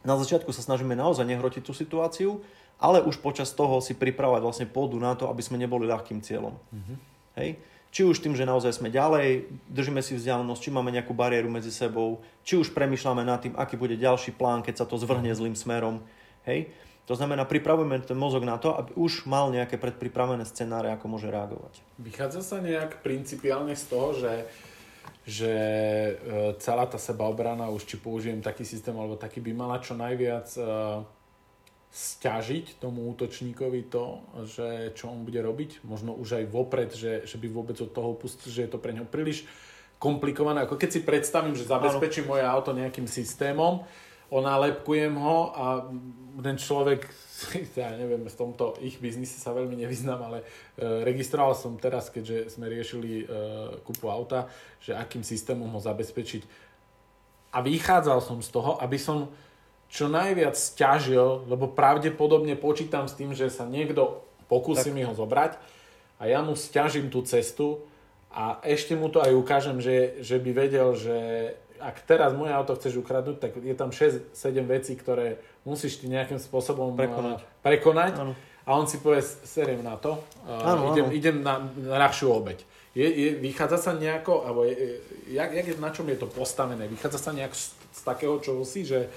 na 0.07 0.15
začiatku 0.15 0.55
sa 0.55 0.63
snažíme 0.63 0.95
naozaj 0.95 1.27
nehrotiť 1.27 1.67
tú 1.67 1.75
situáciu, 1.75 2.39
ale 2.81 3.05
už 3.05 3.21
počas 3.21 3.53
toho 3.53 3.77
si 3.77 3.93
pripravať 3.93 4.41
vlastne 4.41 4.67
pôdu 4.67 4.97
na 4.97 5.13
to, 5.13 5.29
aby 5.29 5.45
sme 5.45 5.61
neboli 5.61 5.85
ľahkým 5.85 6.25
cieľom. 6.25 6.57
Uh-huh. 6.57 6.97
Hej? 7.37 7.61
Či 7.93 8.07
už 8.07 8.23
tým, 8.23 8.33
že 8.33 8.47
naozaj 8.47 8.81
sme 8.81 8.89
ďalej, 8.89 9.51
držíme 9.69 10.01
si 10.01 10.17
vzdialenosť, 10.17 10.61
či 10.63 10.73
máme 10.73 10.89
nejakú 10.95 11.13
bariéru 11.13 11.51
medzi 11.51 11.69
sebou, 11.69 12.23
či 12.41 12.57
už 12.57 12.73
premyšľame 12.73 13.21
nad 13.21 13.43
tým, 13.43 13.53
aký 13.53 13.75
bude 13.77 13.99
ďalší 13.99 14.33
plán, 14.33 14.65
keď 14.65 14.81
sa 14.81 14.85
to 14.87 14.97
zvrhne 14.97 15.29
zlým 15.35 15.53
smerom. 15.53 16.01
Hej? 16.47 16.71
To 17.11 17.19
znamená, 17.19 17.43
pripravujeme 17.43 17.99
ten 18.07 18.15
mozog 18.15 18.47
na 18.47 18.55
to, 18.55 18.71
aby 18.71 18.95
už 18.95 19.27
mal 19.27 19.51
nejaké 19.51 19.75
predpripravené 19.75 20.47
scenáre, 20.47 20.89
ako 20.95 21.05
môže 21.11 21.27
reagovať. 21.27 21.83
Vychádza 21.99 22.41
sa 22.41 22.57
nejak 22.63 23.03
principiálne 23.03 23.75
z 23.75 23.83
toho, 23.91 24.15
že, 24.15 24.33
že 25.27 25.51
e, 25.51 26.13
celá 26.63 26.87
tá 26.87 26.95
sebaobrana, 26.95 27.67
už 27.75 27.83
či 27.83 27.99
použijem 27.99 28.39
taký 28.39 28.63
systém 28.63 28.95
alebo 28.95 29.19
taký, 29.19 29.43
by 29.43 29.51
mala 29.51 29.83
čo 29.83 29.99
najviac 29.99 30.47
e, 30.55 30.61
stiažiť 31.91 32.79
tomu 32.79 33.11
útočníkovi 33.11 33.91
to, 33.91 34.23
že 34.47 34.95
čo 34.95 35.11
on 35.11 35.27
bude 35.27 35.43
robiť. 35.43 35.83
Možno 35.83 36.15
už 36.15 36.39
aj 36.39 36.45
vopred, 36.47 36.89
že, 36.95 37.27
že 37.27 37.35
by 37.35 37.51
vôbec 37.51 37.75
od 37.83 37.91
toho 37.91 38.15
upustil, 38.15 38.47
že 38.47 38.63
je 38.63 38.71
to 38.71 38.79
pre 38.79 38.95
neho 38.95 39.03
príliš 39.03 39.43
komplikované. 39.99 40.63
Ako 40.63 40.79
keď 40.79 40.89
si 40.89 41.01
predstavím, 41.03 41.53
že 41.53 41.67
zabezpečím 41.67 42.31
moje 42.31 42.47
auto 42.47 42.71
nejakým 42.71 43.11
systémom, 43.11 43.83
onálepkujem 44.31 45.13
ho 45.19 45.51
a 45.51 45.65
ten 46.39 46.55
človek, 46.55 47.03
ja 47.75 47.91
neviem, 47.99 48.23
v 48.23 48.39
tomto 48.39 48.79
ich 48.79 48.95
biznise 49.03 49.35
sa 49.35 49.51
veľmi 49.51 49.75
nevyznám, 49.75 50.19
ale 50.31 50.39
e, 50.39 50.45
registroval 51.03 51.51
som 51.51 51.75
teraz, 51.75 52.07
keďže 52.07 52.55
sme 52.55 52.71
riešili 52.71 53.11
e, 53.21 53.23
kupu 53.83 54.07
auta, 54.07 54.47
že 54.79 54.95
akým 54.95 55.27
systémom 55.27 55.67
ho 55.75 55.83
zabezpečiť. 55.83 56.71
A 57.51 57.59
vychádzal 57.59 58.23
som 58.23 58.39
z 58.39 58.47
toho, 58.47 58.79
aby 58.79 58.95
som 58.95 59.27
čo 59.91 60.07
najviac 60.07 60.55
stiažil, 60.55 61.43
lebo 61.51 61.67
pravdepodobne 61.67 62.55
počítam 62.55 63.11
s 63.11 63.13
tým, 63.19 63.35
že 63.35 63.51
sa 63.51 63.67
niekto 63.67 64.23
pokusí 64.47 64.89
tak. 64.89 64.95
mi 64.95 65.03
ho 65.03 65.11
zobrať 65.11 65.59
a 66.15 66.31
ja 66.31 66.39
mu 66.39 66.55
stiažím 66.55 67.11
tú 67.11 67.19
cestu 67.27 67.83
a 68.31 68.63
ešte 68.63 68.95
mu 68.95 69.11
to 69.11 69.19
aj 69.19 69.35
ukážem, 69.35 69.83
že, 69.83 70.23
že 70.23 70.39
by 70.39 70.51
vedel, 70.55 70.95
že 70.95 71.17
ak 71.83 72.07
teraz 72.07 72.31
moje 72.31 72.55
auto 72.55 72.77
chceš 72.79 73.03
ukradnúť, 73.03 73.37
tak 73.43 73.51
je 73.59 73.75
tam 73.75 73.91
6-7 73.91 74.31
vecí, 74.63 74.95
ktoré 74.95 75.43
musíš 75.67 75.99
ty 75.99 76.07
nejakým 76.07 76.39
spôsobom 76.39 76.95
prekonať. 76.95 77.43
prekonať 77.59 78.13
a 78.63 78.69
on 78.77 78.87
si 78.87 79.01
povie, 79.03 79.19
seriem 79.43 79.83
na 79.83 79.97
to, 79.97 80.21
ano, 80.47 80.93
idem, 80.93 81.05
ano. 81.09 81.11
idem 81.11 81.37
na, 81.43 81.59
na 81.75 81.97
ľahšiu 82.07 82.31
obeď. 82.31 82.63
Je, 82.91 83.07
je, 83.07 83.29
vychádza 83.39 83.79
sa 83.79 83.91
nejako, 83.95 84.45
alebo 84.45 84.67
je, 84.67 84.99
jak, 85.31 85.49
jak 85.51 85.65
je, 85.67 85.75
na 85.79 85.91
čom 85.95 86.07
je 86.11 86.17
to 86.19 86.27
postavené? 86.27 86.85
Vychádza 86.91 87.19
sa 87.19 87.31
nejak 87.33 87.55
z, 87.55 87.73
z 87.73 88.01
takého 88.03 88.37
čohosi, 88.39 88.83
že 88.83 89.09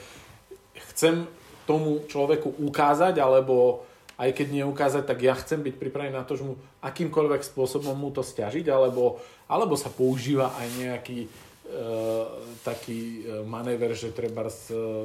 chcem 0.94 1.26
tomu 1.66 2.06
človeku 2.06 2.54
ukázať, 2.62 3.18
alebo 3.18 3.82
aj 4.14 4.30
keď 4.30 4.62
neukázať, 4.62 5.04
tak 5.10 5.18
ja 5.26 5.34
chcem 5.34 5.58
byť 5.60 5.74
pripravený 5.74 6.14
na 6.14 6.22
to, 6.22 6.38
že 6.38 6.46
mu 6.46 6.54
akýmkoľvek 6.86 7.42
spôsobom 7.42 7.98
mu 7.98 8.14
to 8.14 8.22
stiažiť, 8.22 8.70
alebo, 8.70 9.18
alebo 9.50 9.74
sa 9.74 9.90
používa 9.90 10.54
aj 10.54 10.68
nejaký 10.78 11.26
Eh, 11.64 12.26
taký 12.62 13.24
eh, 13.24 13.40
manéver, 13.40 13.96
že 13.96 14.12
treba 14.12 14.44
uh, 14.44 14.52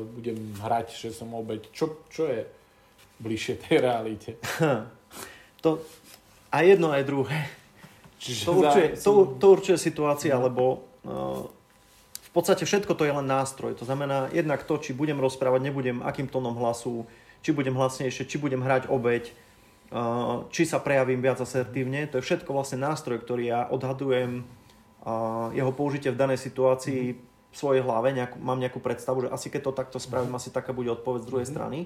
budem 0.03 0.37
hrať, 0.59 0.91
že 0.91 1.09
som 1.15 1.31
obeď. 1.31 1.71
Čo, 1.71 2.03
čo 2.11 2.27
je 2.27 2.43
bližšie 3.23 3.55
tej 3.63 3.77
realite? 3.79 4.31
To 5.59 5.83
aj 6.55 6.63
jedno, 6.63 6.87
aj 6.87 7.03
druhé. 7.03 7.51
Čiže 8.15 8.47
to, 8.47 8.53
určuje, 8.63 8.87
to, 8.95 9.11
to 9.35 9.45
určuje 9.51 9.75
situácia, 9.75 10.31
lebo 10.39 10.87
uh, 11.03 11.43
v 12.29 12.33
podstate 12.37 12.61
všetko 12.61 12.93
to 12.93 13.09
je 13.09 13.13
len 13.13 13.25
nástroj. 13.25 13.73
To 13.81 13.89
znamená 13.89 14.29
jednak 14.29 14.61
to, 14.61 14.77
či 14.77 14.93
budem 14.93 15.17
rozprávať, 15.17 15.65
nebudem, 15.65 16.05
akým 16.05 16.29
tónom 16.29 16.53
hlasu, 16.61 17.09
či 17.41 17.49
budem 17.49 17.73
hlasnejšie, 17.73 18.29
či 18.29 18.37
budem 18.37 18.61
hrať 18.61 18.85
obeď, 18.85 19.33
či 20.53 20.61
sa 20.69 20.77
prejavím 20.77 21.25
viac 21.25 21.41
asertívne. 21.41 22.05
To 22.13 22.21
je 22.21 22.25
všetko 22.29 22.53
vlastne 22.53 22.85
nástroj, 22.85 23.25
ktorý 23.25 23.49
ja 23.49 23.65
odhadujem 23.73 24.45
jeho 25.57 25.71
použitie 25.73 26.13
v 26.13 26.21
danej 26.21 26.37
situácii 26.37 27.17
v 27.49 27.55
svojej 27.57 27.81
hlave, 27.81 28.13
nejakú, 28.13 28.37
mám 28.37 28.61
nejakú 28.61 28.77
predstavu, 28.77 29.25
že 29.25 29.33
asi 29.33 29.49
keď 29.49 29.61
to 29.65 29.71
takto 29.73 29.97
spravím, 29.97 30.37
asi 30.37 30.53
taká 30.53 30.69
bude 30.69 30.93
odpoveď 30.93 31.25
z 31.25 31.29
druhej 31.29 31.47
mhm. 31.49 31.53
strany. 31.53 31.79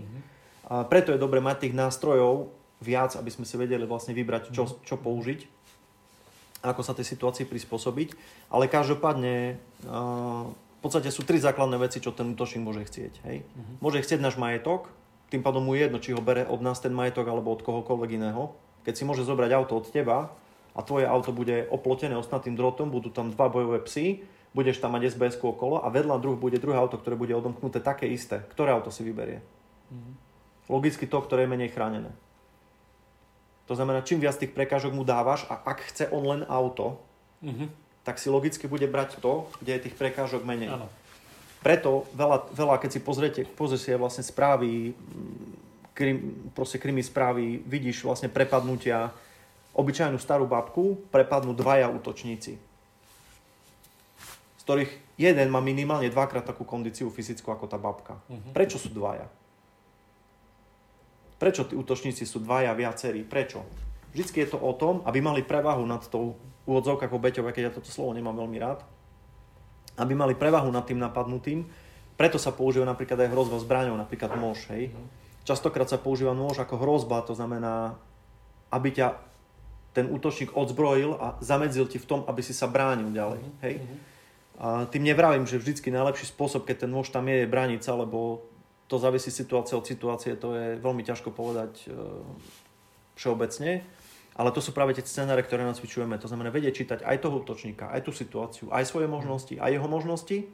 A 0.68 0.84
preto 0.84 1.16
je 1.16 1.20
dobre 1.24 1.40
mať 1.40 1.68
tých 1.68 1.76
nástrojov 1.76 2.52
viac, 2.84 3.16
aby 3.16 3.32
sme 3.32 3.48
si 3.48 3.56
vedeli 3.56 3.88
vlastne 3.88 4.12
vybrať, 4.12 4.52
čo, 4.52 4.68
mhm. 4.68 4.74
čo 4.84 4.96
použiť, 5.00 5.40
ako 6.64 6.82
sa 6.82 6.96
tej 6.96 7.06
situácii 7.06 7.44
prispôsobiť. 7.44 8.16
Ale 8.48 8.72
každopádne 8.72 9.60
v 9.84 10.80
podstate 10.80 11.12
sú 11.12 11.28
tri 11.28 11.40
základné 11.40 11.76
veci, 11.76 12.00
čo 12.00 12.16
ten 12.16 12.32
útočník 12.32 12.64
môže 12.64 12.88
chcieť. 12.88 13.14
Hej? 13.28 13.44
Uh-huh. 13.44 13.76
Môže 13.84 14.04
chcieť 14.04 14.24
náš 14.24 14.40
majetok, 14.40 14.88
tým 15.28 15.44
pádom 15.44 15.66
mu 15.66 15.74
je 15.76 15.88
jedno, 15.88 15.98
či 15.98 16.14
ho 16.14 16.22
bere 16.22 16.46
od 16.48 16.62
nás 16.64 16.80
ten 16.80 16.94
majetok 16.94 17.26
alebo 17.28 17.52
od 17.52 17.66
kohokoľvek 17.66 18.10
iného. 18.16 18.56
Keď 18.86 18.94
si 18.94 19.04
môže 19.08 19.26
zobrať 19.26 19.52
auto 19.56 19.80
od 19.80 19.88
teba 19.90 20.30
a 20.76 20.80
tvoje 20.86 21.10
auto 21.10 21.34
bude 21.34 21.66
oplotené 21.74 22.14
ostnatým 22.14 22.54
drotom, 22.54 22.92
budú 22.94 23.10
tam 23.10 23.34
dva 23.34 23.50
bojové 23.50 23.82
psy, 23.88 24.22
budeš 24.54 24.78
tam 24.78 24.94
mať 24.94 25.18
SBS 25.18 25.42
okolo 25.42 25.82
a 25.82 25.90
vedľa 25.90 26.22
druh 26.22 26.38
bude 26.38 26.62
druhé 26.62 26.78
auto, 26.78 27.02
ktoré 27.02 27.18
bude 27.18 27.34
odomknuté 27.34 27.82
také 27.82 28.06
isté. 28.06 28.46
Ktoré 28.54 28.76
auto 28.76 28.94
si 28.94 29.02
vyberie? 29.02 29.42
Uh-huh. 29.90 30.14
Logicky 30.80 31.10
to, 31.10 31.18
ktoré 31.20 31.50
je 31.50 31.54
menej 31.58 31.74
chránené. 31.74 32.14
To 33.68 33.74
znamená, 33.76 34.04
čím 34.04 34.20
viac 34.20 34.36
tých 34.36 34.52
prekážok 34.52 34.92
mu 34.92 35.08
dávaš 35.08 35.48
a 35.48 35.56
ak 35.56 35.88
chce 35.88 36.12
on 36.12 36.24
len 36.28 36.42
auto, 36.52 37.00
uh-huh. 37.40 37.72
tak 38.04 38.20
si 38.20 38.28
logicky 38.28 38.68
bude 38.68 38.84
brať 38.92 39.24
to, 39.24 39.48
kde 39.64 39.80
je 39.80 39.84
tých 39.88 39.96
prekážok 39.96 40.44
menej. 40.44 40.76
Ano. 40.76 40.92
Preto 41.64 42.04
veľa, 42.12 42.52
veľa, 42.52 42.76
keď 42.84 42.90
si 42.92 43.00
pozriete, 43.00 43.42
pozriete 43.48 43.96
vlastne 43.96 44.20
správy, 44.20 44.92
mm, 44.92 45.96
krim, 45.96 46.18
proste 46.52 46.76
krimi 46.76 47.00
správy, 47.00 47.64
vidíš 47.64 48.04
vlastne 48.04 48.28
prepadnutia, 48.28 49.16
obyčajnú 49.72 50.20
starú 50.20 50.44
babku 50.44 51.00
prepadnú 51.08 51.56
dvaja 51.56 51.88
útočníci. 51.88 52.60
Z 54.60 54.62
ktorých 54.68 54.92
jeden 55.16 55.48
má 55.48 55.64
minimálne 55.64 56.12
dvakrát 56.12 56.44
takú 56.44 56.68
kondíciu 56.68 57.08
fyzickú 57.08 57.48
ako 57.48 57.72
tá 57.72 57.80
babka. 57.80 58.20
Uh-huh. 58.28 58.52
Prečo 58.52 58.76
sú 58.76 58.92
dvaja? 58.92 59.32
Prečo 61.44 61.68
tí 61.68 61.76
útočníci 61.76 62.24
sú 62.24 62.40
dvaja, 62.40 62.72
viacerí? 62.72 63.28
Prečo? 63.28 63.68
Vždycky 64.16 64.48
je 64.48 64.56
to 64.56 64.64
o 64.64 64.72
tom, 64.80 65.04
aby 65.04 65.20
mali 65.20 65.44
prevahu 65.44 65.84
nad 65.84 66.00
tou 66.08 66.40
úvodzovkou 66.64 67.04
ako 67.04 67.20
Beťové, 67.20 67.52
keď 67.52 67.64
ja 67.68 67.76
toto 67.76 67.92
slovo 67.92 68.16
nemám 68.16 68.40
veľmi 68.40 68.56
rád, 68.64 68.80
aby 70.00 70.16
mali 70.16 70.40
prevahu 70.40 70.72
nad 70.72 70.88
tým 70.88 71.04
napadnutým. 71.04 71.68
Preto 72.16 72.40
sa 72.40 72.56
používa 72.56 72.88
napríklad 72.88 73.28
aj 73.28 73.36
hrozba 73.36 73.60
zbraňou, 73.60 74.00
napríklad 74.00 74.40
nôž. 74.40 74.72
Hej. 74.72 74.96
Častokrát 75.44 75.92
sa 75.92 76.00
používa 76.00 76.32
nôž 76.32 76.64
ako 76.64 76.80
hrozba, 76.80 77.28
to 77.28 77.36
znamená, 77.36 78.00
aby 78.72 78.96
ťa 78.96 79.20
ten 79.92 80.08
útočník 80.16 80.56
odzbrojil 80.56 81.20
a 81.20 81.36
zamedzil 81.44 81.92
ti 81.92 82.00
v 82.00 82.08
tom, 82.08 82.20
aby 82.24 82.40
si 82.40 82.56
sa 82.56 82.72
bránil 82.72 83.12
ďalej. 83.12 83.44
Hej. 83.68 83.84
A 84.64 84.88
tým 84.88 85.04
nevravím, 85.04 85.44
že 85.44 85.60
vždycky 85.60 85.92
najlepší 85.92 86.32
spôsob, 86.32 86.64
keď 86.64 86.88
ten 86.88 86.92
nôž 86.96 87.12
tam 87.12 87.28
je, 87.28 87.44
je 87.44 87.52
brániť 87.52 87.84
sa, 87.84 88.00
lebo 88.00 88.48
to 88.94 89.02
závisí 89.02 89.34
situácia 89.34 89.74
od 89.74 89.90
situácie, 89.90 90.38
to 90.38 90.54
je 90.54 90.78
veľmi 90.78 91.02
ťažko 91.02 91.34
povedať 91.34 91.90
e, 91.90 91.98
všeobecne. 93.18 93.82
Ale 94.38 94.50
to 94.54 94.62
sú 94.62 94.70
práve 94.70 94.94
tie 94.94 95.02
scenáre, 95.02 95.42
ktoré 95.42 95.66
nacvičujeme. 95.66 96.14
To 96.22 96.30
znamená 96.30 96.54
vedieť 96.54 96.86
čítať 96.86 97.00
aj 97.02 97.26
toho 97.26 97.42
útočníka, 97.42 97.90
aj 97.90 98.06
tú 98.06 98.14
situáciu, 98.14 98.70
aj 98.70 98.86
svoje 98.86 99.10
možnosti, 99.10 99.58
aj 99.58 99.74
jeho 99.74 99.90
možnosti 99.90 100.46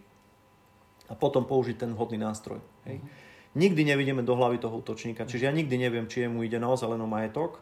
a 1.12 1.14
potom 1.20 1.44
použiť 1.44 1.84
ten 1.84 1.92
vhodný 1.92 2.20
nástroj. 2.20 2.64
Hej. 2.88 3.04
Mm-hmm. 3.04 3.28
Nikdy 3.60 3.82
nevidíme 3.92 4.22
do 4.24 4.36
hlavy 4.40 4.60
toho 4.60 4.80
útočníka, 4.80 5.28
čiže 5.28 5.48
ja 5.48 5.54
nikdy 5.56 5.76
neviem, 5.76 6.08
či 6.08 6.28
mu 6.32 6.44
ide 6.44 6.60
naozaj 6.60 6.96
len 6.96 7.02
o 7.04 7.10
majetok, 7.10 7.60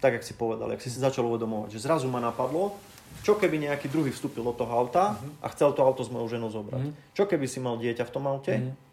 tak, 0.00 0.18
jak 0.18 0.24
si 0.24 0.32
povedal, 0.34 0.72
jak 0.72 0.80
si 0.80 0.88
si 0.88 0.98
začal 0.98 1.28
uvedomovať, 1.28 1.76
že 1.76 1.84
zrazu 1.84 2.08
ma 2.08 2.18
napadlo, 2.18 2.80
čo 3.20 3.36
keby 3.36 3.60
nejaký 3.68 3.92
druhý 3.92 4.08
vstúpil 4.14 4.40
do 4.40 4.54
toho 4.56 4.72
auta 4.72 5.14
mm-hmm. 5.14 5.44
a 5.44 5.46
chcel 5.54 5.74
to 5.74 5.84
auto 5.84 6.02
s 6.06 6.10
mojou 6.10 6.26
ženou 6.38 6.48
zobrať. 6.50 6.86
Mm-hmm. 6.86 7.14
Čo 7.14 7.24
keby 7.28 7.46
si 7.46 7.58
mal 7.60 7.76
dieťa 7.78 8.02
v 8.08 8.14
tom 8.14 8.26
aute 8.26 8.54
mm-hmm 8.58 8.89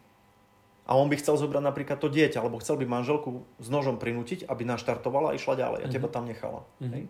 a 0.88 0.96
on 0.96 1.12
by 1.12 1.20
chcel 1.20 1.36
zobrať 1.36 1.60
napríklad 1.60 2.00
to 2.00 2.08
dieťa, 2.08 2.40
alebo 2.40 2.56
chcel 2.64 2.80
by 2.80 2.88
manželku 2.88 3.44
s 3.60 3.68
nožom 3.68 4.00
prinútiť, 4.00 4.48
aby 4.48 4.64
naštartovala 4.64 5.30
a 5.30 5.36
išla 5.36 5.60
ďalej 5.60 5.80
a 5.80 5.82
mm-hmm. 5.84 5.94
teba 5.94 6.08
tam 6.08 6.24
nechala. 6.24 6.64
Mm-hmm. 6.80 6.92
Hej? 6.96 7.04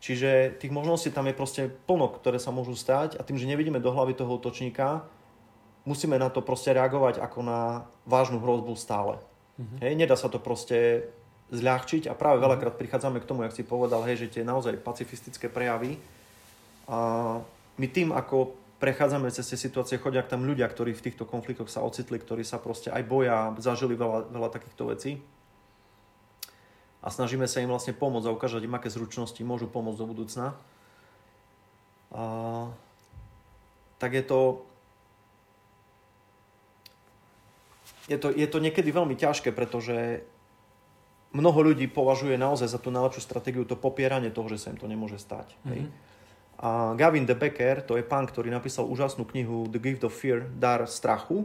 Čiže 0.00 0.30
tých 0.56 0.72
možností 0.72 1.12
tam 1.12 1.28
je 1.28 1.36
proste 1.36 1.62
plno, 1.84 2.08
ktoré 2.08 2.40
sa 2.40 2.56
môžu 2.56 2.72
stať 2.72 3.20
a 3.20 3.22
tým, 3.22 3.36
že 3.36 3.44
nevidíme 3.44 3.84
do 3.84 3.92
hlavy 3.92 4.16
toho 4.16 4.40
útočníka, 4.40 5.04
musíme 5.84 6.16
na 6.16 6.32
to 6.32 6.40
proste 6.40 6.72
reagovať 6.72 7.20
ako 7.20 7.38
na 7.44 7.84
vážnu 8.08 8.40
hrozbu 8.40 8.72
stále. 8.80 9.20
Mm-hmm. 9.60 9.78
Hej? 9.84 9.92
Nedá 10.00 10.16
sa 10.16 10.32
to 10.32 10.40
proste 10.40 11.04
zľahčiť 11.52 12.10
a 12.10 12.18
práve 12.18 12.42
mhm. 12.42 12.44
veľakrát 12.48 12.74
prichádzame 12.74 13.22
k 13.22 13.28
tomu, 13.28 13.46
jak 13.46 13.54
si 13.54 13.62
povedal, 13.62 14.02
hej, 14.02 14.26
že 14.26 14.40
tie 14.40 14.42
naozaj 14.42 14.82
pacifistické 14.82 15.46
prejavy 15.46 16.00
a 16.90 16.98
my 17.76 17.86
tým, 17.86 18.10
ako 18.10 18.56
prechádzame 18.76 19.32
cez 19.32 19.48
tie 19.48 19.58
situácie, 19.58 19.96
chodia 19.96 20.20
tam 20.20 20.44
ľudia, 20.44 20.68
ktorí 20.68 20.92
v 20.92 21.04
týchto 21.08 21.24
konfliktoch 21.24 21.72
sa 21.72 21.80
ocitli, 21.80 22.20
ktorí 22.20 22.44
sa 22.44 22.60
proste 22.60 22.92
aj 22.92 23.02
boja, 23.08 23.52
zažili 23.56 23.96
veľa, 23.96 24.28
veľa 24.28 24.48
takýchto 24.52 24.84
vecí. 24.92 25.12
A 27.00 27.08
snažíme 27.08 27.46
sa 27.46 27.62
im 27.62 27.70
vlastne 27.70 27.94
pomôcť 27.94 28.26
a 28.28 28.34
ukázať 28.34 28.66
im, 28.66 28.76
aké 28.76 28.90
zručnosti 28.90 29.38
môžu 29.46 29.70
pomôcť 29.70 30.00
do 30.00 30.06
budúcna. 30.10 30.46
A, 32.10 32.22
tak 33.96 34.12
je 34.12 34.24
to, 34.26 34.40
je 38.10 38.18
to, 38.18 38.28
je 38.34 38.46
to 38.50 38.58
niekedy 38.58 38.90
veľmi 38.90 39.14
ťažké, 39.14 39.54
pretože 39.54 40.26
mnoho 41.32 41.72
ľudí 41.72 41.88
považuje 41.88 42.36
naozaj 42.36 42.68
za 42.68 42.78
tú 42.82 42.92
najlepšiu 42.92 43.22
stratégiu 43.22 43.64
to 43.64 43.78
popieranie 43.78 44.28
toho, 44.28 44.50
že 44.50 44.66
sa 44.66 44.70
im 44.74 44.78
to 44.80 44.90
nemôže 44.90 45.16
stať. 45.20 45.54
Mm-hmm. 45.62 45.72
Hej? 45.72 45.82
A 46.56 46.96
Gavin 46.96 47.28
de 47.28 47.36
Becker, 47.36 47.84
to 47.84 48.00
je 48.00 48.04
pán, 48.04 48.24
ktorý 48.24 48.48
napísal 48.48 48.88
úžasnú 48.88 49.28
knihu 49.28 49.68
The 49.68 49.80
Gift 49.80 50.08
of 50.08 50.16
Fear, 50.16 50.48
Dar 50.56 50.88
strachu. 50.88 51.44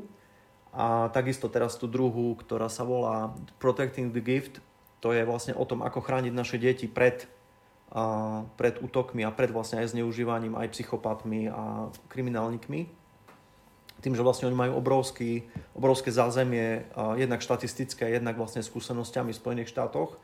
A 0.72 1.12
takisto 1.12 1.52
teraz 1.52 1.76
tú 1.76 1.84
druhú, 1.92 2.40
ktorá 2.40 2.72
sa 2.72 2.88
volá 2.88 3.36
Protecting 3.60 4.16
the 4.16 4.24
Gift, 4.24 4.64
to 5.04 5.12
je 5.12 5.28
vlastne 5.28 5.52
o 5.52 5.68
tom, 5.68 5.84
ako 5.84 6.00
chrániť 6.00 6.32
naše 6.32 6.56
deti 6.56 6.88
pred, 6.88 7.28
a, 7.92 8.48
pred 8.56 8.80
útokmi 8.80 9.28
a 9.28 9.36
pred 9.36 9.52
vlastne 9.52 9.84
aj 9.84 9.92
zneužívaním 9.92 10.56
aj 10.56 10.72
psychopatmi 10.72 11.52
a 11.52 11.92
kriminálnikmi. 12.08 12.88
Tým, 14.00 14.16
že 14.16 14.24
vlastne 14.24 14.48
oni 14.48 14.58
majú 14.58 14.80
obrovský, 14.80 15.46
obrovské 15.78 16.10
zázemie, 16.10 16.90
jednak 17.20 17.44
štatistické, 17.44 18.10
jednak 18.10 18.34
vlastne 18.34 18.66
skúsenosťami 18.66 19.30
v 19.30 19.42
Spojených 19.44 19.70
štátoch 19.70 20.18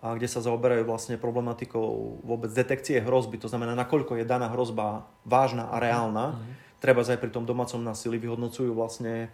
a 0.00 0.16
kde 0.16 0.28
sa 0.32 0.40
zaoberajú 0.40 0.88
vlastne 0.88 1.20
problematikou 1.20 2.20
vôbec 2.24 2.48
detekcie 2.56 3.04
hrozby, 3.04 3.36
to 3.36 3.52
znamená, 3.52 3.76
nakoľko 3.76 4.16
je 4.16 4.24
daná 4.24 4.48
hrozba 4.48 5.04
vážna 5.28 5.68
a 5.68 5.76
reálna. 5.76 6.32
Mm-hmm. 6.32 6.54
Treba 6.80 7.04
aj 7.04 7.20
pri 7.20 7.28
tom 7.28 7.44
domácom 7.44 7.84
násilí 7.84 8.16
vyhodnocujú 8.16 8.72
vlastne 8.72 9.28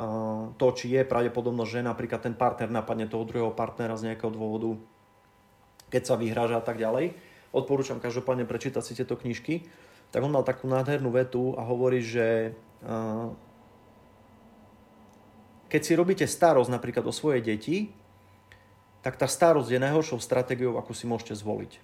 uh, 0.00 0.48
to, 0.56 0.66
či 0.72 0.96
je 0.96 1.04
pravdepodobnosť, 1.04 1.70
že 1.70 1.80
napríklad 1.84 2.24
ten 2.24 2.32
partner 2.32 2.72
napadne 2.72 3.04
toho 3.04 3.28
druhého 3.28 3.52
partnera 3.52 4.00
z 4.00 4.08
nejakého 4.08 4.32
dôvodu, 4.32 4.80
keď 5.92 6.02
sa 6.08 6.16
vyhráža 6.16 6.56
a 6.56 6.64
tak 6.64 6.80
ďalej. 6.80 7.12
Odporúčam 7.52 8.00
každopádne 8.00 8.48
prečítať 8.48 8.80
si 8.80 8.96
tieto 8.96 9.20
knižky. 9.20 9.68
Tak 10.08 10.24
on 10.24 10.32
mal 10.32 10.40
takú 10.40 10.64
nádhernú 10.64 11.12
vetu 11.12 11.52
a 11.60 11.68
hovorí, 11.68 12.00
že 12.00 12.56
uh, 12.80 13.28
keď 15.68 15.80
si 15.84 15.92
robíte 15.92 16.24
starosť 16.24 16.72
napríklad 16.72 17.04
o 17.04 17.12
svoje 17.12 17.44
deti, 17.44 17.92
tak 19.02 19.14
tá 19.16 19.30
starosť 19.30 19.70
je 19.70 19.80
najhoršou 19.80 20.18
stratégiou, 20.18 20.76
akú 20.76 20.92
si 20.92 21.06
môžete 21.06 21.38
zvoliť. 21.38 21.78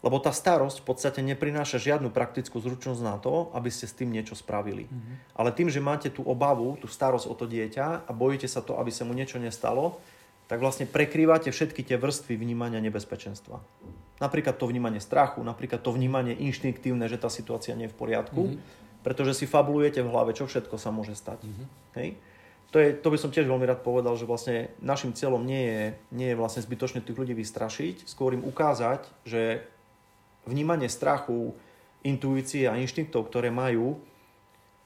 Lebo 0.00 0.16
tá 0.16 0.32
starosť 0.32 0.80
v 0.80 0.86
podstate 0.88 1.20
neprináša 1.20 1.76
žiadnu 1.76 2.08
praktickú 2.08 2.56
zručnosť 2.56 3.02
na 3.04 3.20
to, 3.20 3.52
aby 3.52 3.68
ste 3.68 3.84
s 3.84 3.92
tým 3.92 4.08
niečo 4.08 4.32
spravili. 4.32 4.88
Mm-hmm. 4.88 5.36
Ale 5.36 5.52
tým, 5.52 5.68
že 5.68 5.84
máte 5.84 6.08
tú 6.08 6.24
obavu, 6.24 6.80
tú 6.80 6.88
starosť 6.88 7.28
o 7.28 7.34
to 7.36 7.44
dieťa 7.44 8.08
a 8.08 8.10
bojíte 8.16 8.48
sa 8.48 8.64
to, 8.64 8.80
aby 8.80 8.88
sa 8.88 9.04
mu 9.04 9.12
niečo 9.12 9.36
nestalo, 9.36 10.00
tak 10.48 10.64
vlastne 10.64 10.88
prekrývate 10.88 11.52
všetky 11.52 11.84
tie 11.84 12.00
vrstvy 12.00 12.40
vnímania 12.40 12.80
nebezpečenstva. 12.80 13.60
Napríklad 14.24 14.56
to 14.56 14.66
vnímanie 14.72 15.04
strachu, 15.04 15.44
napríklad 15.44 15.84
to 15.84 15.92
vnímanie 15.92 16.32
inštinktívne, 16.32 17.04
že 17.04 17.20
tá 17.20 17.28
situácia 17.28 17.76
nie 17.76 17.86
je 17.86 17.92
v 17.92 18.00
poriadku, 18.00 18.42
mm-hmm. 18.48 19.04
pretože 19.04 19.36
si 19.36 19.44
fabulujete 19.44 20.00
v 20.00 20.08
hlave, 20.08 20.32
čo 20.32 20.48
všetko 20.48 20.80
sa 20.80 20.88
môže 20.88 21.12
stať. 21.12 21.44
Mm-hmm. 21.44 21.66
Hej? 22.00 22.08
To, 22.70 22.78
je, 22.78 22.94
to 22.94 23.08
by 23.10 23.18
som 23.18 23.34
tiež 23.34 23.50
veľmi 23.50 23.66
rád 23.66 23.82
povedal, 23.82 24.14
že 24.14 24.30
vlastne 24.30 24.70
našim 24.78 25.10
cieľom 25.10 25.42
nie 25.42 25.62
je, 25.66 25.82
nie 26.14 26.28
je 26.30 26.38
vlastne 26.38 26.62
zbytočne 26.62 27.02
tých 27.02 27.18
ľudí 27.18 27.34
vystrašiť, 27.34 28.06
skôr 28.06 28.34
im 28.38 28.46
ukázať, 28.46 29.10
že 29.26 29.66
vnímanie 30.46 30.86
strachu, 30.86 31.52
intuície 32.06 32.70
a 32.70 32.78
inštinktov, 32.78 33.28
ktoré 33.28 33.50
majú, 33.50 33.98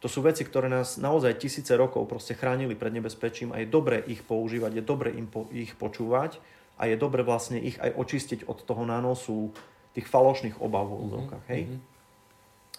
to 0.05 0.12
sú 0.12 0.20
veci, 0.20 0.45
ktoré 0.45 0.68
nás 0.68 1.01
naozaj 1.01 1.41
tisíce 1.41 1.72
rokov 1.72 2.05
proste 2.05 2.37
chránili 2.37 2.76
pred 2.76 2.93
nebezpečím 2.93 3.57
a 3.57 3.64
je 3.64 3.72
dobre 3.72 4.05
ich 4.05 4.20
používať, 4.20 4.76
je 4.76 4.85
dobre 4.85 5.09
im 5.16 5.24
po, 5.24 5.49
ich 5.49 5.72
počúvať 5.80 6.37
a 6.76 6.85
je 6.85 6.97
dobre 7.01 7.24
vlastne 7.24 7.57
ich 7.57 7.80
aj 7.80 7.97
očistiť 7.97 8.45
od 8.45 8.68
toho 8.68 8.85
nánosu 8.85 9.49
tých 9.97 10.05
falošných 10.05 10.61
obav 10.61 10.93
v 10.93 11.01
mm-hmm. 11.09 11.49
hej? 11.49 11.62
Mm-hmm. 11.64 11.80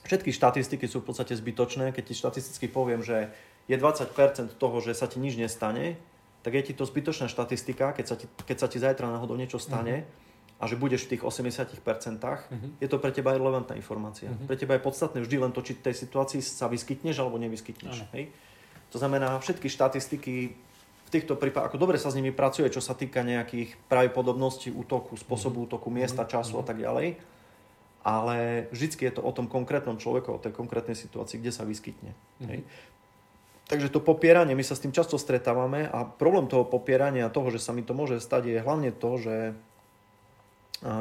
Všetky 0.05 0.29
štatistiky 0.37 0.85
sú 0.85 1.01
v 1.01 1.09
podstate 1.09 1.33
zbytočné, 1.33 1.89
keď 1.89 2.03
ti 2.05 2.13
štatisticky 2.13 2.69
poviem, 2.69 3.01
že 3.01 3.33
je 3.65 3.75
20% 3.77 4.57
toho, 4.61 4.77
že 4.81 4.93
sa 4.93 5.09
ti 5.09 5.17
nič 5.17 5.37
nestane, 5.37 5.97
tak 6.45 6.53
je 6.53 6.71
ti 6.71 6.73
to 6.77 6.85
zbytočná 6.85 7.25
štatistika, 7.25 7.89
keď 7.97 8.05
sa 8.05 8.15
ti, 8.15 8.29
keď 8.29 8.57
sa 8.61 8.67
ti 8.69 8.77
zajtra 8.77 9.09
náhodou 9.09 9.33
niečo 9.33 9.57
stane 9.57 10.05
uh-huh. 10.05 10.61
a 10.61 10.63
že 10.69 10.77
budeš 10.77 11.09
v 11.09 11.17
tých 11.17 11.25
80%, 11.25 11.73
uh-huh. 11.81 12.69
je 12.77 12.85
to 12.85 13.01
pre 13.01 13.09
teba 13.09 13.33
relevantná 13.33 13.73
informácia. 13.73 14.29
Uh-huh. 14.29 14.45
Pre 14.45 14.53
teba 14.53 14.77
je 14.77 14.85
podstatné 14.85 15.25
vždy 15.25 15.41
len 15.41 15.49
to, 15.49 15.65
či 15.65 15.73
v 15.73 15.89
tej 15.89 15.95
situácii 16.05 16.45
sa 16.45 16.69
vyskytneš 16.69 17.17
alebo 17.17 17.41
nevyskytneš. 17.41 18.05
Uh-huh. 18.05 18.13
Hej? 18.13 18.29
To 18.93 19.01
znamená, 19.01 19.41
všetky 19.41 19.65
štatistiky 19.65 20.33
v 21.05 21.09
týchto 21.09 21.33
prípadoch, 21.33 21.73
ako 21.73 21.81
dobre 21.81 21.97
sa 21.97 22.13
s 22.13 22.17
nimi 22.17 22.29
pracuje, 22.29 22.69
čo 22.69 22.81
sa 22.81 22.93
týka 22.93 23.25
nejakých 23.25 23.77
pravdepodobností 23.89 24.69
útoku, 24.69 25.17
spôsobu 25.17 25.65
útoku, 25.65 25.89
miesta, 25.89 26.29
času 26.29 26.61
a 26.61 26.65
tak 26.65 26.77
ďalej, 26.77 27.17
ale 28.05 28.69
vždycky 28.69 29.09
je 29.09 29.17
to 29.17 29.21
o 29.25 29.33
tom 29.33 29.49
konkrétnom 29.49 29.97
človeku, 29.97 30.37
o 30.37 30.41
tej 30.41 30.53
konkrétnej 30.53 30.93
situácii, 30.93 31.41
kde 31.41 31.49
sa 31.53 31.65
vyskytne. 31.65 32.13
Mm-hmm. 32.13 32.49
Hej. 32.53 32.59
Takže 33.65 33.89
to 33.89 33.97
popieranie, 33.97 34.53
my 34.53 34.61
sa 34.61 34.77
s 34.77 34.83
tým 34.85 34.93
často 34.93 35.17
stretávame 35.17 35.89
a 35.89 36.05
problém 36.05 36.45
toho 36.45 36.61
popierania 36.61 37.25
a 37.25 37.33
toho, 37.33 37.49
že 37.49 37.57
sa 37.57 37.73
mi 37.73 37.81
to 37.81 37.97
môže 37.97 38.21
stať, 38.21 38.53
je 38.53 38.59
hlavne 38.61 38.93
to, 38.93 39.11
že 39.17 39.35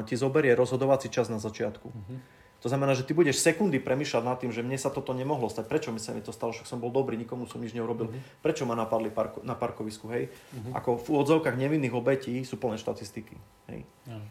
ti 0.09 0.15
zoberie 0.17 0.57
rozhodovací 0.57 1.13
čas 1.13 1.29
na 1.29 1.37
začiatku. 1.37 1.93
Mm-hmm. 1.93 2.19
To 2.65 2.73
znamená, 2.73 2.97
že 2.97 3.05
ty 3.05 3.13
budeš 3.13 3.45
sekundy 3.45 3.77
premýšľať 3.77 4.23
nad 4.25 4.41
tým, 4.41 4.49
že 4.49 4.65
mne 4.65 4.81
sa 4.81 4.89
toto 4.89 5.13
nemohlo 5.13 5.53
stať, 5.53 5.69
prečo 5.69 5.93
mi 5.93 6.01
sa 6.01 6.17
mi 6.17 6.25
to 6.25 6.33
stalo, 6.33 6.57
však 6.57 6.65
som 6.65 6.81
bol 6.81 6.89
dobrý, 6.89 7.21
nikomu 7.21 7.45
som 7.45 7.61
nič 7.61 7.77
neurobil, 7.77 8.09
mm-hmm. 8.09 8.41
prečo 8.41 8.65
ma 8.65 8.73
napadli 8.73 9.13
parko, 9.13 9.45
na 9.45 9.53
parkovisku, 9.53 10.09
hej. 10.17 10.33
Mm-hmm. 10.33 10.73
Ako 10.73 11.05
v 11.05 11.07
úvodzovkách 11.13 11.61
nevinných 11.61 11.93
obetí 11.93 12.41
sú 12.49 12.57
plné 12.57 12.81
štatistiky, 12.81 13.37
hej. 13.69 13.85
Mm. 14.09 14.25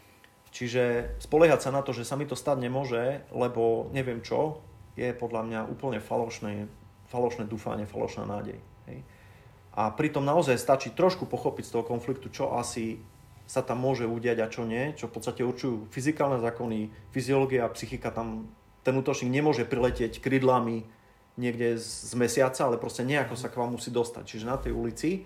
Čiže 0.50 0.84
spoliehať 1.22 1.70
sa 1.70 1.70
na 1.70 1.86
to, 1.86 1.94
že 1.94 2.10
sa 2.10 2.18
mi 2.18 2.26
to 2.26 2.34
stať 2.34 2.58
nemôže, 2.58 3.22
lebo 3.30 3.94
neviem 3.94 4.26
čo, 4.26 4.66
je 4.98 5.14
podľa 5.14 5.42
mňa 5.46 5.60
úplne 5.70 6.02
falošné 6.02 6.66
falošné 7.14 7.46
dúfanie, 7.46 7.86
falošná 7.86 8.26
nádej. 8.26 8.58
Hej. 8.90 9.06
A 9.78 9.94
pritom 9.94 10.26
naozaj 10.26 10.58
stačí 10.58 10.90
trošku 10.90 11.30
pochopiť 11.30 11.70
z 11.70 11.74
toho 11.78 11.86
konfliktu, 11.86 12.34
čo 12.34 12.58
asi 12.58 12.98
sa 13.46 13.62
tam 13.62 13.86
môže 13.86 14.10
udiať 14.10 14.38
a 14.42 14.50
čo 14.50 14.66
nie, 14.66 14.98
čo 14.98 15.06
v 15.06 15.22
podstate 15.22 15.46
určujú 15.46 15.94
fyzikálne 15.94 16.42
zákony, 16.42 16.90
fyziológia 17.14 17.70
a 17.70 17.74
psychika 17.74 18.10
tam 18.10 18.50
ten 18.84 19.00
útočník 19.00 19.32
nemôže 19.32 19.64
priletieť 19.64 20.20
krydlami 20.20 20.84
niekde 21.40 21.80
z 21.80 22.14
mesiaca, 22.14 22.68
ale 22.68 22.78
proste 22.78 23.02
nejako 23.08 23.34
sa 23.34 23.50
k 23.50 23.58
vám 23.58 23.74
musí 23.74 23.90
dostať. 23.90 24.24
Čiže 24.28 24.46
na 24.46 24.58
tej 24.60 24.76
ulici, 24.76 25.26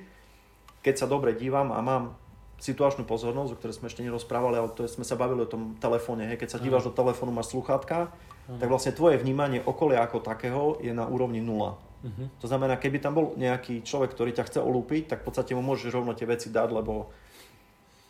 keď 0.85 1.03
sa 1.03 1.07
dobre 1.09 1.35
dívam 1.35 1.73
a 1.73 1.79
mám 1.83 2.15
situačnú 2.58 3.05
pozornosť, 3.05 3.53
o 3.53 3.58
ktorej 3.62 3.78
sme 3.78 3.88
ešte 3.89 4.01
nerozprávali, 4.01 4.58
ale 4.58 4.74
to 4.74 4.82
je, 4.86 4.89
sme 4.89 5.05
sa 5.05 5.14
bavili 5.14 5.45
o 5.45 5.49
tom 5.49 5.78
telefóne, 5.78 6.26
hej, 6.26 6.41
keď 6.41 6.58
sa 6.58 6.60
díváš 6.62 6.89
do 6.89 6.93
telefónu, 6.93 7.30
máš 7.30 7.53
sluchátka, 7.53 8.10
uh-huh. 8.10 8.58
tak 8.58 8.68
vlastne 8.68 8.97
tvoje 8.97 9.22
vnímanie 9.22 9.62
okolia 9.62 10.01
ako 10.01 10.26
takého 10.26 10.82
je 10.82 10.89
na 10.89 11.05
úrovni 11.05 11.38
nula. 11.38 11.78
Uh-huh. 11.78 12.26
To 12.41 12.49
znamená, 12.49 12.82
keby 12.82 12.97
tam 12.97 13.14
bol 13.14 13.38
nejaký 13.38 13.86
človek, 13.86 14.10
ktorý 14.18 14.34
ťa 14.34 14.47
chce 14.49 14.60
olúpiť, 14.62 15.14
tak 15.14 15.22
v 15.22 15.26
podstate 15.30 15.53
mu 15.53 15.62
môžeš 15.62 15.93
rovno 15.93 16.18
tie 16.18 16.26
veci 16.26 16.49
dať, 16.49 16.70
lebo 16.74 17.14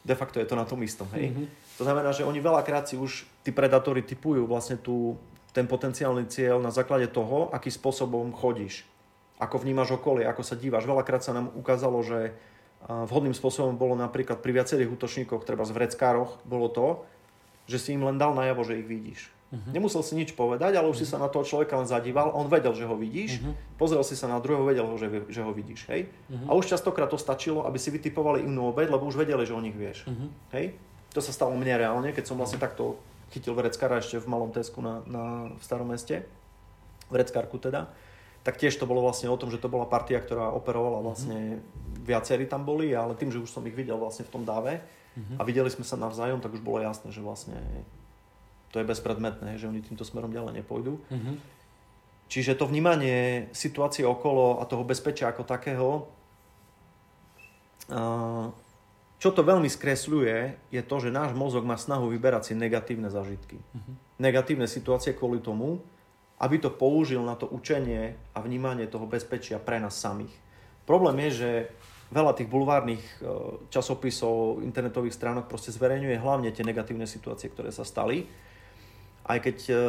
de 0.07 0.15
facto 0.15 0.39
je 0.39 0.47
to 0.47 0.55
na 0.55 0.63
tom 0.63 0.79
istom. 0.79 1.11
Hej? 1.11 1.35
Uh-huh. 1.35 1.47
To 1.77 1.83
znamená, 1.83 2.15
že 2.15 2.23
oni 2.23 2.39
veľakrát 2.39 2.87
si 2.87 2.95
už, 2.95 3.27
tí 3.43 3.51
predátori 3.51 3.99
typujú 3.99 4.47
vlastne 4.47 4.79
tú, 4.79 5.19
ten 5.51 5.67
potenciálny 5.67 6.23
cieľ 6.31 6.63
na 6.63 6.71
základe 6.71 7.11
toho, 7.11 7.51
akým 7.51 7.75
spôsobom 7.75 8.31
chodíš, 8.31 8.87
ako 9.43 9.59
vnímaš 9.59 9.99
okolie, 9.99 10.23
ako 10.23 10.39
sa 10.39 10.55
díváš. 10.55 10.87
Veľakrát 10.87 11.19
sa 11.19 11.35
nám 11.35 11.51
ukázalo, 11.51 11.99
že 11.99 12.31
vhodným 12.85 13.33
spôsobom 13.33 13.75
bolo 13.75 13.97
napríklad 13.97 14.39
pri 14.39 14.61
viacerých 14.61 14.93
útočníkoch, 14.93 15.43
treba 15.43 15.65
v 15.65 15.75
vreckároch, 15.75 16.39
bolo 16.45 16.69
to, 16.69 16.87
že 17.67 17.77
si 17.81 17.89
im 17.97 18.05
len 18.05 18.15
dal 18.15 18.31
najavo, 18.37 18.63
že 18.63 18.79
ich 18.79 18.87
vidíš. 18.87 19.21
Uh-huh. 19.47 19.71
Nemusel 19.71 20.03
si 20.03 20.19
nič 20.19 20.35
povedať, 20.35 20.75
ale 20.75 20.91
už 20.91 20.99
uh-huh. 20.99 21.07
si 21.07 21.11
sa 21.11 21.19
na 21.19 21.31
toho 21.31 21.47
človeka 21.47 21.79
len 21.79 21.87
zadíval, 21.87 22.35
on 22.35 22.51
vedel, 22.51 22.75
že 22.75 22.83
ho 22.83 22.95
vidíš, 22.99 23.39
uh-huh. 23.39 23.55
pozrel 23.79 24.03
si 24.03 24.15
sa 24.15 24.27
na 24.27 24.43
druhého, 24.43 24.67
vedel, 24.67 24.87
že, 24.99 25.07
že 25.31 25.39
ho 25.39 25.51
vidíš, 25.55 25.87
hej? 25.87 26.11
Uh-huh. 26.27 26.51
A 26.51 26.59
už 26.59 26.67
častokrát 26.67 27.07
to 27.07 27.19
stačilo, 27.19 27.63
aby 27.63 27.79
si 27.79 27.91
vytipovali 27.91 28.43
inú 28.43 28.71
obed, 28.71 28.91
lebo 28.91 29.07
už 29.07 29.19
vedeli, 29.19 29.43
že 29.47 29.55
o 29.55 29.63
nich 29.63 29.75
vieš, 29.75 30.03
uh-huh. 30.07 30.27
hej? 30.55 30.75
To 31.15 31.23
sa 31.23 31.31
stalo 31.31 31.55
mne 31.55 31.79
reálne, 31.79 32.11
keď 32.11 32.27
som 32.27 32.35
vlastne 32.35 32.59
takto 32.59 32.99
chytil 33.31 33.55
vreckára 33.55 34.03
ešte 34.03 34.19
v 34.19 34.27
malom 34.27 34.51
Tesku 34.51 34.83
na, 34.83 35.03
na, 35.07 35.23
v 35.55 35.61
starom 35.63 35.91
meste, 35.95 36.27
vreckárku 37.07 37.55
teda, 37.59 37.87
tak 38.47 38.55
tiež 38.55 38.79
to 38.79 38.87
bolo 38.87 39.03
vlastne 39.03 39.27
o 39.27 39.35
tom, 39.35 39.51
že 39.51 39.59
to 39.59 39.67
bola 39.67 39.83
partia, 39.83 40.23
ktorá 40.23 40.55
operovala 40.55 41.03
vlastne, 41.03 41.59
viacerí 42.07 42.47
tam 42.47 42.63
boli, 42.63 42.95
ale 42.95 43.11
tým, 43.19 43.27
že 43.27 43.43
už 43.43 43.51
som 43.51 43.59
ich 43.67 43.75
videl 43.75 43.99
vlastne 43.99 44.23
v 44.23 44.31
tom 44.31 44.47
dáve 44.47 44.79
a 45.35 45.43
videli 45.43 45.67
sme 45.67 45.83
sa 45.83 45.99
navzájom, 45.99 46.39
tak 46.39 46.55
už 46.55 46.63
bolo 46.63 46.79
jasné, 46.79 47.11
že 47.11 47.19
vlastne 47.19 47.59
to 48.71 48.79
je 48.79 48.87
bezpredmetné, 48.87 49.59
že 49.59 49.67
oni 49.67 49.83
týmto 49.83 50.07
smerom 50.07 50.31
ďalej 50.31 50.63
nepôjdu. 50.63 50.95
Čiže 52.31 52.55
to 52.55 52.71
vnímanie 52.71 53.51
situácie 53.51 54.07
okolo 54.07 54.63
a 54.63 54.63
toho 54.63 54.87
bezpečia 54.87 55.27
ako 55.27 55.43
takého, 55.43 56.07
čo 59.19 59.29
to 59.35 59.41
veľmi 59.43 59.67
skresľuje, 59.67 60.55
je 60.71 60.81
to, 60.87 60.95
že 61.03 61.11
náš 61.11 61.35
mozog 61.35 61.67
má 61.67 61.75
snahu 61.75 62.07
vyberať 62.15 62.51
si 62.51 62.53
negatívne 62.55 63.11
zažitky. 63.11 63.59
Negatívne 64.23 64.71
situácie 64.71 65.11
kvôli 65.11 65.43
tomu, 65.43 65.83
aby 66.37 66.61
to 66.61 66.69
použil 66.69 67.25
na 67.25 67.33
to 67.33 67.49
učenie 67.49 68.13
a 68.33 68.37
vnímanie 68.41 68.85
toho 68.85 69.09
bezpečia 69.09 69.57
pre 69.57 69.81
nás 69.81 69.97
samých. 69.97 70.33
Problém 70.85 71.17
je, 71.27 71.31
že 71.31 71.51
veľa 72.13 72.37
tých 72.37 72.47
bulvárnych 72.47 73.03
e, 73.03 73.13
časopisov, 73.67 74.63
internetových 74.63 75.17
stránok 75.17 75.51
proste 75.51 75.75
zverejňuje 75.75 76.15
hlavne 76.21 76.49
tie 76.55 76.63
negatívne 76.63 77.03
situácie, 77.03 77.51
ktoré 77.51 77.73
sa 77.73 77.83
stali 77.83 78.29
aj 79.27 79.37
keď 79.43 79.57
uh, 79.75 79.79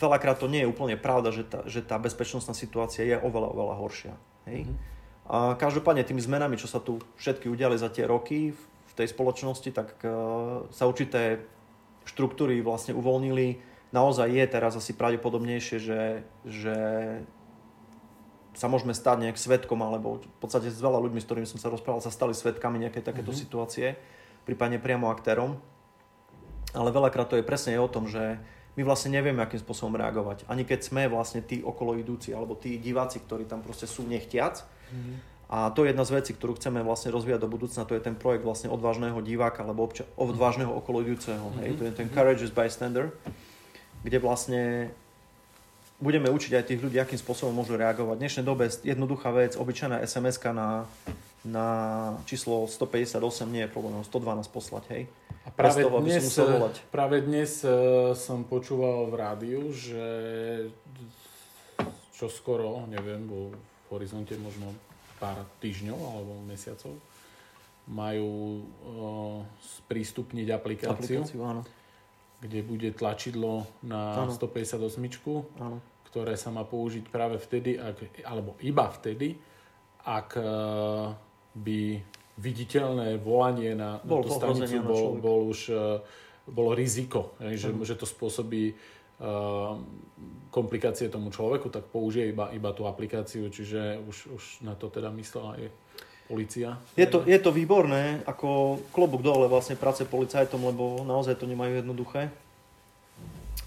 veľakrát 0.00 0.40
to 0.40 0.48
nie 0.48 0.64
je 0.64 0.70
úplne 0.72 0.96
pravda, 0.96 1.30
že 1.30 1.44
tá, 1.44 1.60
že 1.68 1.84
tá 1.84 2.00
bezpečnostná 2.00 2.56
situácia 2.56 3.04
je 3.04 3.16
oveľa, 3.20 3.52
oveľa 3.52 3.74
horšia. 3.76 4.14
Hej? 4.48 4.64
Mm-hmm. 4.64 4.76
A 5.26 5.58
každopádne 5.60 6.06
tými 6.06 6.24
zmenami, 6.24 6.56
čo 6.56 6.70
sa 6.70 6.80
tu 6.80 7.02
všetky 7.20 7.50
udiali 7.52 7.76
za 7.76 7.92
tie 7.92 8.08
roky 8.08 8.56
v 8.56 8.92
tej 8.96 9.12
spoločnosti, 9.12 9.70
tak 9.76 10.00
uh, 10.02 10.64
sa 10.72 10.88
určité 10.88 11.44
štruktúry 12.08 12.64
vlastne 12.64 12.96
uvoľnili. 12.96 13.75
Naozaj 13.96 14.28
je 14.28 14.44
teraz 14.44 14.76
asi 14.76 14.92
pravdepodobnejšie, 14.92 15.80
že, 15.80 16.02
že 16.44 16.76
sa 18.52 18.68
môžeme 18.68 18.92
stať 18.92 19.24
nejak 19.24 19.40
svetkom, 19.40 19.80
alebo 19.80 20.20
v 20.20 20.38
podstate 20.44 20.68
s 20.68 20.84
veľa 20.84 21.00
ľuďmi, 21.00 21.24
s 21.24 21.26
ktorými 21.28 21.48
som 21.48 21.56
sa 21.56 21.72
rozprával, 21.72 22.04
sa 22.04 22.12
stali 22.12 22.36
svetkami 22.36 22.76
nejakej 22.84 23.08
takéto 23.08 23.32
mm-hmm. 23.32 23.40
situácie, 23.48 23.96
prípadne 24.44 24.76
priamo 24.76 25.08
aktérom 25.08 25.56
ale 26.76 26.92
veľakrát 26.92 27.26
to 27.32 27.40
je 27.40 27.44
presne 27.46 27.80
o 27.80 27.88
tom, 27.88 28.04
že 28.04 28.36
my 28.76 28.84
vlastne 28.84 29.16
nevieme, 29.16 29.40
akým 29.40 29.56
spôsobom 29.56 29.96
reagovať. 29.96 30.44
Ani 30.52 30.68
keď 30.68 30.84
sme 30.84 31.08
vlastne 31.08 31.40
tí 31.40 31.64
okolo 31.64 31.96
idúci, 31.96 32.36
alebo 32.36 32.52
tí 32.52 32.76
diváci, 32.76 33.24
ktorí 33.24 33.48
tam 33.48 33.64
proste 33.64 33.88
sú 33.88 34.04
nechtiac. 34.04 34.68
Mm-hmm. 34.92 35.16
A 35.46 35.70
to 35.72 35.86
je 35.86 35.94
jedna 35.94 36.04
z 36.04 36.12
vecí, 36.12 36.30
ktorú 36.36 36.58
chceme 36.58 36.82
vlastne 36.82 37.14
rozvíjať 37.14 37.40
do 37.40 37.48
budúcna, 37.48 37.86
to 37.86 37.94
je 37.94 38.02
ten 38.02 38.18
projekt 38.18 38.42
vlastne 38.42 38.68
odvážneho 38.68 39.16
diváka, 39.22 39.62
alebo 39.64 39.86
obča- 39.86 40.04
odvážneho 40.18 40.74
okolo 40.74 41.06
idúceho. 41.06 41.40
Mm-hmm. 41.40 41.62
Hej? 41.64 41.70
To 41.78 41.82
je 41.88 41.92
ten 41.94 42.08
Courageous 42.12 42.52
Bystander, 42.52 43.14
kde 44.02 44.18
vlastne 44.18 44.90
budeme 45.96 46.28
učiť 46.28 46.52
aj 46.60 46.64
tých 46.68 46.80
ľudí, 46.82 47.00
akým 47.00 47.16
spôsobom 47.16 47.56
môžu 47.56 47.76
reagovať. 47.80 48.16
V 48.20 48.22
dnešnej 48.22 48.44
dobe 48.44 48.68
jednoduchá 48.68 49.32
vec, 49.32 49.56
obyčajná 49.56 50.04
sms 50.04 50.36
na, 50.52 50.84
na 51.46 51.66
číslo 52.28 52.68
158 52.68 53.16
nie 53.48 53.64
je 53.64 53.70
problém, 53.70 53.96
112 54.04 54.50
poslať, 54.52 54.84
hej. 54.92 55.02
A 55.46 55.48
práve 55.54 55.86
toho, 55.86 56.02
dnes, 56.02 56.26
práve 56.90 57.16
dnes 57.22 57.62
uh, 57.62 58.12
som 58.18 58.42
počúval 58.42 59.08
v 59.08 59.14
rádiu, 59.14 59.62
že 59.70 60.04
čo 62.16 62.26
skoro, 62.26 62.82
neviem, 62.90 63.22
bo 63.24 63.54
v 63.86 63.88
horizonte 63.94 64.34
možno 64.40 64.74
pár 65.22 65.46
týždňov 65.62 65.96
alebo 65.96 66.32
mesiacov, 66.44 66.98
majú 67.86 68.60
uh, 68.60 69.40
sprístupniť 69.62 70.50
aplikáciu, 70.50 71.22
aplikáciu 71.22 71.40
áno. 71.46 71.62
Kde 72.40 72.60
bude 72.60 72.88
tlačidlo 72.92 73.64
na 73.80 74.28
áno. 74.28 74.32
158, 74.32 74.76
áno. 75.56 75.78
ktoré 76.12 76.36
sa 76.36 76.52
má 76.52 76.68
použiť 76.68 77.08
práve 77.08 77.40
vtedy, 77.40 77.80
ak, 77.80 78.24
alebo 78.28 78.60
iba 78.60 78.86
vtedy, 78.92 79.40
ak 80.06 80.28
uh, 80.38 81.16
by 81.56 81.80
viditeľné 82.36 83.16
volanie 83.16 83.72
na, 83.72 83.98
bol 84.04 84.20
na 84.20 84.24
tú 84.28 84.30
stanicu 84.36 84.76
bol, 84.84 85.06
bol 85.16 85.40
už 85.48 85.60
uh, 85.72 86.04
bolo 86.46 86.76
riziko, 86.76 87.34
že, 87.40 87.72
mm. 87.72 87.82
že 87.82 87.98
to 87.98 88.06
spôsobí 88.06 88.76
uh, 88.76 89.74
komplikácie 90.52 91.10
tomu 91.10 91.32
človeku, 91.32 91.72
tak 91.72 91.88
použije 91.90 92.30
iba, 92.30 92.52
iba 92.54 92.70
tú 92.70 92.86
aplikáciu, 92.86 93.50
čiže 93.50 93.98
už, 94.04 94.16
už 94.30 94.44
na 94.62 94.78
to 94.78 94.92
teda 94.92 95.10
myslela 95.16 95.58
aj 95.58 95.64
policia. 96.26 96.76
Je 96.98 97.06
to, 97.06 97.22
je 97.22 97.38
to 97.38 97.54
výborné, 97.54 98.20
ako 98.26 98.82
klobúk 98.90 99.22
dole 99.22 99.46
vlastne 99.46 99.78
práce 99.78 100.02
policajtom, 100.02 100.60
lebo 100.60 101.06
naozaj 101.06 101.38
to 101.38 101.46
nemajú 101.46 101.80
jednoduché, 101.80 102.28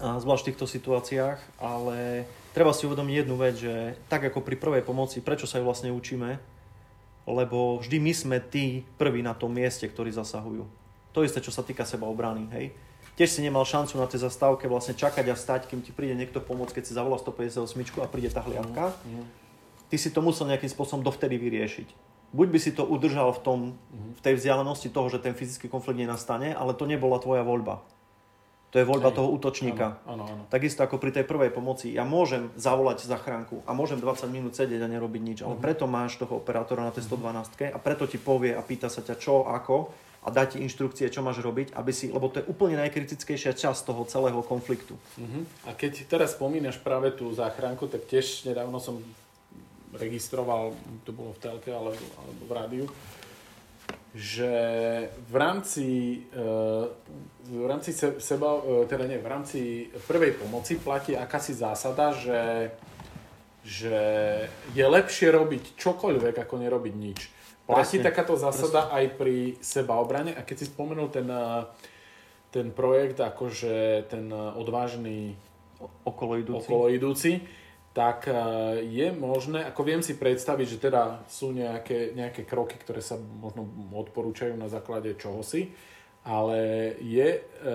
a 0.00 0.16
zvlášť 0.16 0.42
v 0.42 0.48
týchto 0.48 0.66
situáciách, 0.66 1.60
ale 1.60 2.24
treba 2.56 2.72
si 2.72 2.88
uvedomiť 2.88 3.14
jednu 3.20 3.36
vec, 3.36 3.54
že 3.60 4.00
tak 4.08 4.24
ako 4.32 4.40
pri 4.40 4.56
prvej 4.56 4.80
pomoci, 4.80 5.20
prečo 5.20 5.44
sa 5.44 5.60
ju 5.60 5.68
vlastne 5.68 5.92
učíme, 5.92 6.40
lebo 7.28 7.76
vždy 7.84 8.00
my 8.00 8.12
sme 8.16 8.36
tí 8.40 8.80
prví 8.96 9.20
na 9.20 9.36
tom 9.36 9.52
mieste, 9.52 9.84
ktorí 9.84 10.08
zasahujú. 10.08 10.64
To 11.12 11.20
isté, 11.20 11.44
čo 11.44 11.52
sa 11.52 11.60
týka 11.60 11.84
seba 11.84 12.08
obrany, 12.08 12.48
hej. 12.56 12.72
Tiež 13.20 13.36
si 13.36 13.44
nemal 13.44 13.68
šancu 13.68 14.00
na 14.00 14.08
tej 14.08 14.24
zastávke 14.24 14.64
vlastne 14.64 14.96
čakať 14.96 15.28
a 15.28 15.36
stať, 15.36 15.68
kým 15.68 15.84
ti 15.84 15.92
príde 15.92 16.16
niekto 16.16 16.40
pomôcť, 16.40 16.80
keď 16.80 16.84
si 16.88 16.96
zavolá 16.96 17.20
158 17.20 18.00
a 18.00 18.08
príde 18.08 18.32
tá 18.32 18.40
hliadka. 18.40 18.96
Mm, 19.04 19.20
mm. 19.20 19.26
ty 19.92 19.96
si 20.00 20.08
to 20.08 20.24
musel 20.24 20.48
nejakým 20.48 20.72
spôsobom 20.72 21.04
dovtedy 21.04 21.36
vyriešiť. 21.36 22.09
Buď 22.30 22.48
by 22.50 22.58
si 22.62 22.70
to 22.70 22.86
udržal 22.86 23.34
v, 23.34 23.40
tom, 23.42 23.58
v 23.90 24.20
tej 24.22 24.38
vzdialenosti 24.38 24.86
toho, 24.90 25.10
že 25.10 25.18
ten 25.18 25.34
fyzický 25.34 25.66
konflikt 25.66 25.98
nenastane, 25.98 26.54
ale 26.54 26.78
to 26.78 26.86
nebola 26.86 27.18
tvoja 27.18 27.42
voľba. 27.42 27.82
To 28.70 28.78
je 28.78 28.86
voľba 28.86 29.10
Hej. 29.10 29.16
toho 29.18 29.28
útočníka. 29.34 29.86
Áno, 30.06 30.22
áno, 30.22 30.24
áno. 30.30 30.42
Takisto 30.46 30.86
ako 30.86 31.02
pri 31.02 31.10
tej 31.10 31.26
prvej 31.26 31.50
pomoci. 31.50 31.90
Ja 31.90 32.06
môžem 32.06 32.54
zavolať 32.54 33.02
zachránku 33.02 33.66
a 33.66 33.74
môžem 33.74 33.98
20 33.98 34.30
minút 34.30 34.54
sedieť 34.54 34.86
a 34.86 34.88
nerobiť 34.88 35.22
nič, 35.26 35.38
ale 35.42 35.58
uh-huh. 35.58 35.64
preto 35.64 35.90
máš 35.90 36.22
toho 36.22 36.38
operátora 36.38 36.86
na 36.86 36.94
tej 36.94 37.10
112 37.10 37.74
a 37.74 37.78
preto 37.82 38.06
ti 38.06 38.14
povie 38.22 38.54
a 38.54 38.62
pýta 38.62 38.86
sa 38.86 39.02
ťa 39.02 39.18
čo, 39.18 39.42
ako 39.50 39.90
a 40.22 40.28
dá 40.30 40.46
ti 40.46 40.62
inštrukcie, 40.62 41.10
čo 41.10 41.24
máš 41.24 41.42
robiť, 41.42 41.74
aby 41.74 41.90
si, 41.90 42.12
lebo 42.12 42.30
to 42.30 42.44
je 42.44 42.46
úplne 42.46 42.78
najkritickejšia 42.78 43.56
časť 43.56 43.90
toho 43.90 44.06
celého 44.06 44.38
konfliktu. 44.46 44.94
Uh-huh. 45.18 45.42
A 45.66 45.74
keď 45.74 46.06
teraz 46.06 46.38
spomínaš 46.38 46.78
práve 46.78 47.10
tú 47.10 47.26
záchranku, 47.34 47.90
tak 47.90 48.06
tiež 48.06 48.46
nedávno 48.46 48.78
som 48.78 49.02
registroval, 49.98 50.74
to 51.02 51.10
bolo 51.10 51.34
v 51.34 51.40
telke 51.42 51.70
alebo, 51.74 51.98
alebo 51.98 52.42
v 52.46 52.52
rádiu, 52.52 52.86
že 54.14 54.52
v 55.30 55.34
rámci, 55.36 55.88
eh, 56.34 56.84
v 57.46 57.66
rámci 57.66 57.94
seba, 58.18 58.58
eh, 58.58 58.86
teda 58.86 59.06
nie, 59.06 59.18
v 59.18 59.28
rámci 59.30 59.60
prvej 60.06 60.34
pomoci 60.38 60.78
platí 60.78 61.14
akási 61.14 61.54
zásada, 61.54 62.10
že, 62.14 62.74
že 63.62 63.98
je 64.74 64.84
lepšie 64.86 65.30
robiť 65.30 65.78
čokoľvek, 65.78 66.34
ako 66.42 66.54
nerobiť 66.58 66.94
nič. 66.94 67.20
Platí 67.70 68.02
presne, 68.02 68.06
takáto 68.10 68.34
zásada 68.34 68.90
presne. 68.90 68.94
aj 68.98 69.04
pri 69.14 69.36
sebaobrane 69.62 70.34
a 70.34 70.42
keď 70.42 70.56
si 70.58 70.66
spomenul 70.66 71.06
ten, 71.14 71.30
eh, 71.30 71.62
ten 72.50 72.74
projekt, 72.74 73.22
akože 73.22 74.10
ten 74.10 74.26
odvážny 74.34 75.38
okoloidúci, 76.02 76.66
okoloidúci 76.66 77.32
tak 77.90 78.30
e, 78.30 78.34
je 78.86 79.10
možné, 79.10 79.66
ako 79.66 79.82
viem 79.82 80.02
si 80.02 80.14
predstaviť, 80.14 80.66
že 80.66 80.78
teda 80.78 81.26
sú 81.26 81.50
nejaké, 81.50 82.14
nejaké 82.14 82.46
kroky, 82.46 82.78
ktoré 82.78 83.02
sa 83.02 83.18
možno 83.18 83.66
odporúčajú 83.90 84.54
na 84.54 84.70
základe 84.70 85.18
čohosi, 85.18 85.74
ale 86.22 86.94
je, 87.02 87.28
e, 87.42 87.74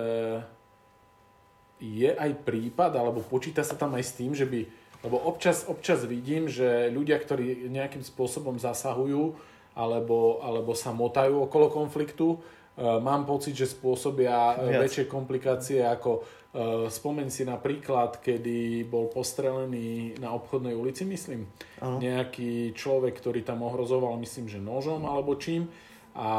je 1.84 2.10
aj 2.16 2.32
prípad, 2.48 2.96
alebo 2.96 3.20
počíta 3.20 3.60
sa 3.60 3.76
tam 3.76 3.92
aj 3.92 4.04
s 4.08 4.16
tým, 4.16 4.32
že 4.32 4.48
by, 4.48 4.60
lebo 5.04 5.20
občas, 5.20 5.68
občas 5.68 6.08
vidím, 6.08 6.48
že 6.48 6.88
ľudia, 6.88 7.20
ktorí 7.20 7.68
nejakým 7.68 8.00
spôsobom 8.00 8.56
zasahujú, 8.56 9.36
alebo, 9.76 10.40
alebo 10.40 10.72
sa 10.72 10.96
motajú 10.96 11.44
okolo 11.44 11.68
konfliktu, 11.68 12.40
mám 12.76 13.24
pocit, 13.24 13.56
že 13.56 13.68
spôsobia 13.68 14.60
Viac. 14.60 14.84
väčšie 14.84 15.04
komplikácie 15.08 15.80
ako 15.84 16.44
Uh, 16.56 16.88
spomeň 16.88 17.28
si 17.28 17.44
napríklad, 17.44 18.16
kedy 18.16 18.88
bol 18.88 19.12
postrelený 19.12 20.16
na 20.16 20.32
obchodnej 20.32 20.72
ulici, 20.72 21.04
myslím, 21.04 21.44
ano. 21.84 22.00
nejaký 22.00 22.72
človek, 22.72 23.12
ktorý 23.12 23.44
tam 23.44 23.60
ohrozoval, 23.60 24.16
myslím, 24.16 24.48
že 24.48 24.56
nožom 24.56 25.04
alebo 25.04 25.36
čím 25.36 25.68
a, 26.16 26.32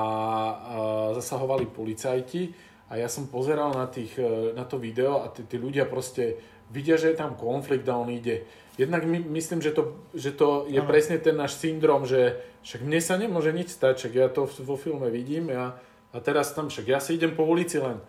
zasahovali 1.13 1.69
policajti 1.69 2.49
a 2.89 2.97
ja 2.97 3.05
som 3.05 3.29
pozeral 3.29 3.77
na, 3.77 3.85
tých, 3.85 4.17
na 4.57 4.65
to 4.65 4.81
video 4.81 5.21
a 5.21 5.29
tí, 5.29 5.45
tí 5.45 5.61
ľudia 5.61 5.85
proste 5.85 6.41
vidia, 6.73 6.97
že 6.97 7.13
je 7.13 7.21
tam 7.21 7.37
konflikt 7.37 7.85
a 7.85 8.01
on 8.01 8.09
ide. 8.09 8.49
Jednak 8.73 9.05
my, 9.05 9.21
myslím, 9.21 9.61
že 9.61 9.69
to, 9.69 10.01
že 10.17 10.33
to 10.33 10.65
je 10.65 10.81
ano. 10.81 10.89
presne 10.89 11.21
ten 11.21 11.37
náš 11.37 11.61
syndrom, 11.61 12.09
že 12.09 12.41
však 12.65 12.81
mne 12.81 12.99
sa 13.05 13.21
nemôže 13.21 13.53
nič 13.53 13.69
stať, 13.69 14.01
však 14.01 14.13
ja 14.17 14.27
to 14.33 14.49
vo 14.65 14.73
filme 14.81 15.13
vidím 15.13 15.53
ja, 15.53 15.77
a 16.17 16.19
teraz 16.19 16.49
tam 16.57 16.73
však 16.73 16.85
ja 16.89 16.97
si 16.97 17.13
idem 17.13 17.37
po 17.37 17.45
ulici 17.45 17.77
len 17.77 18.01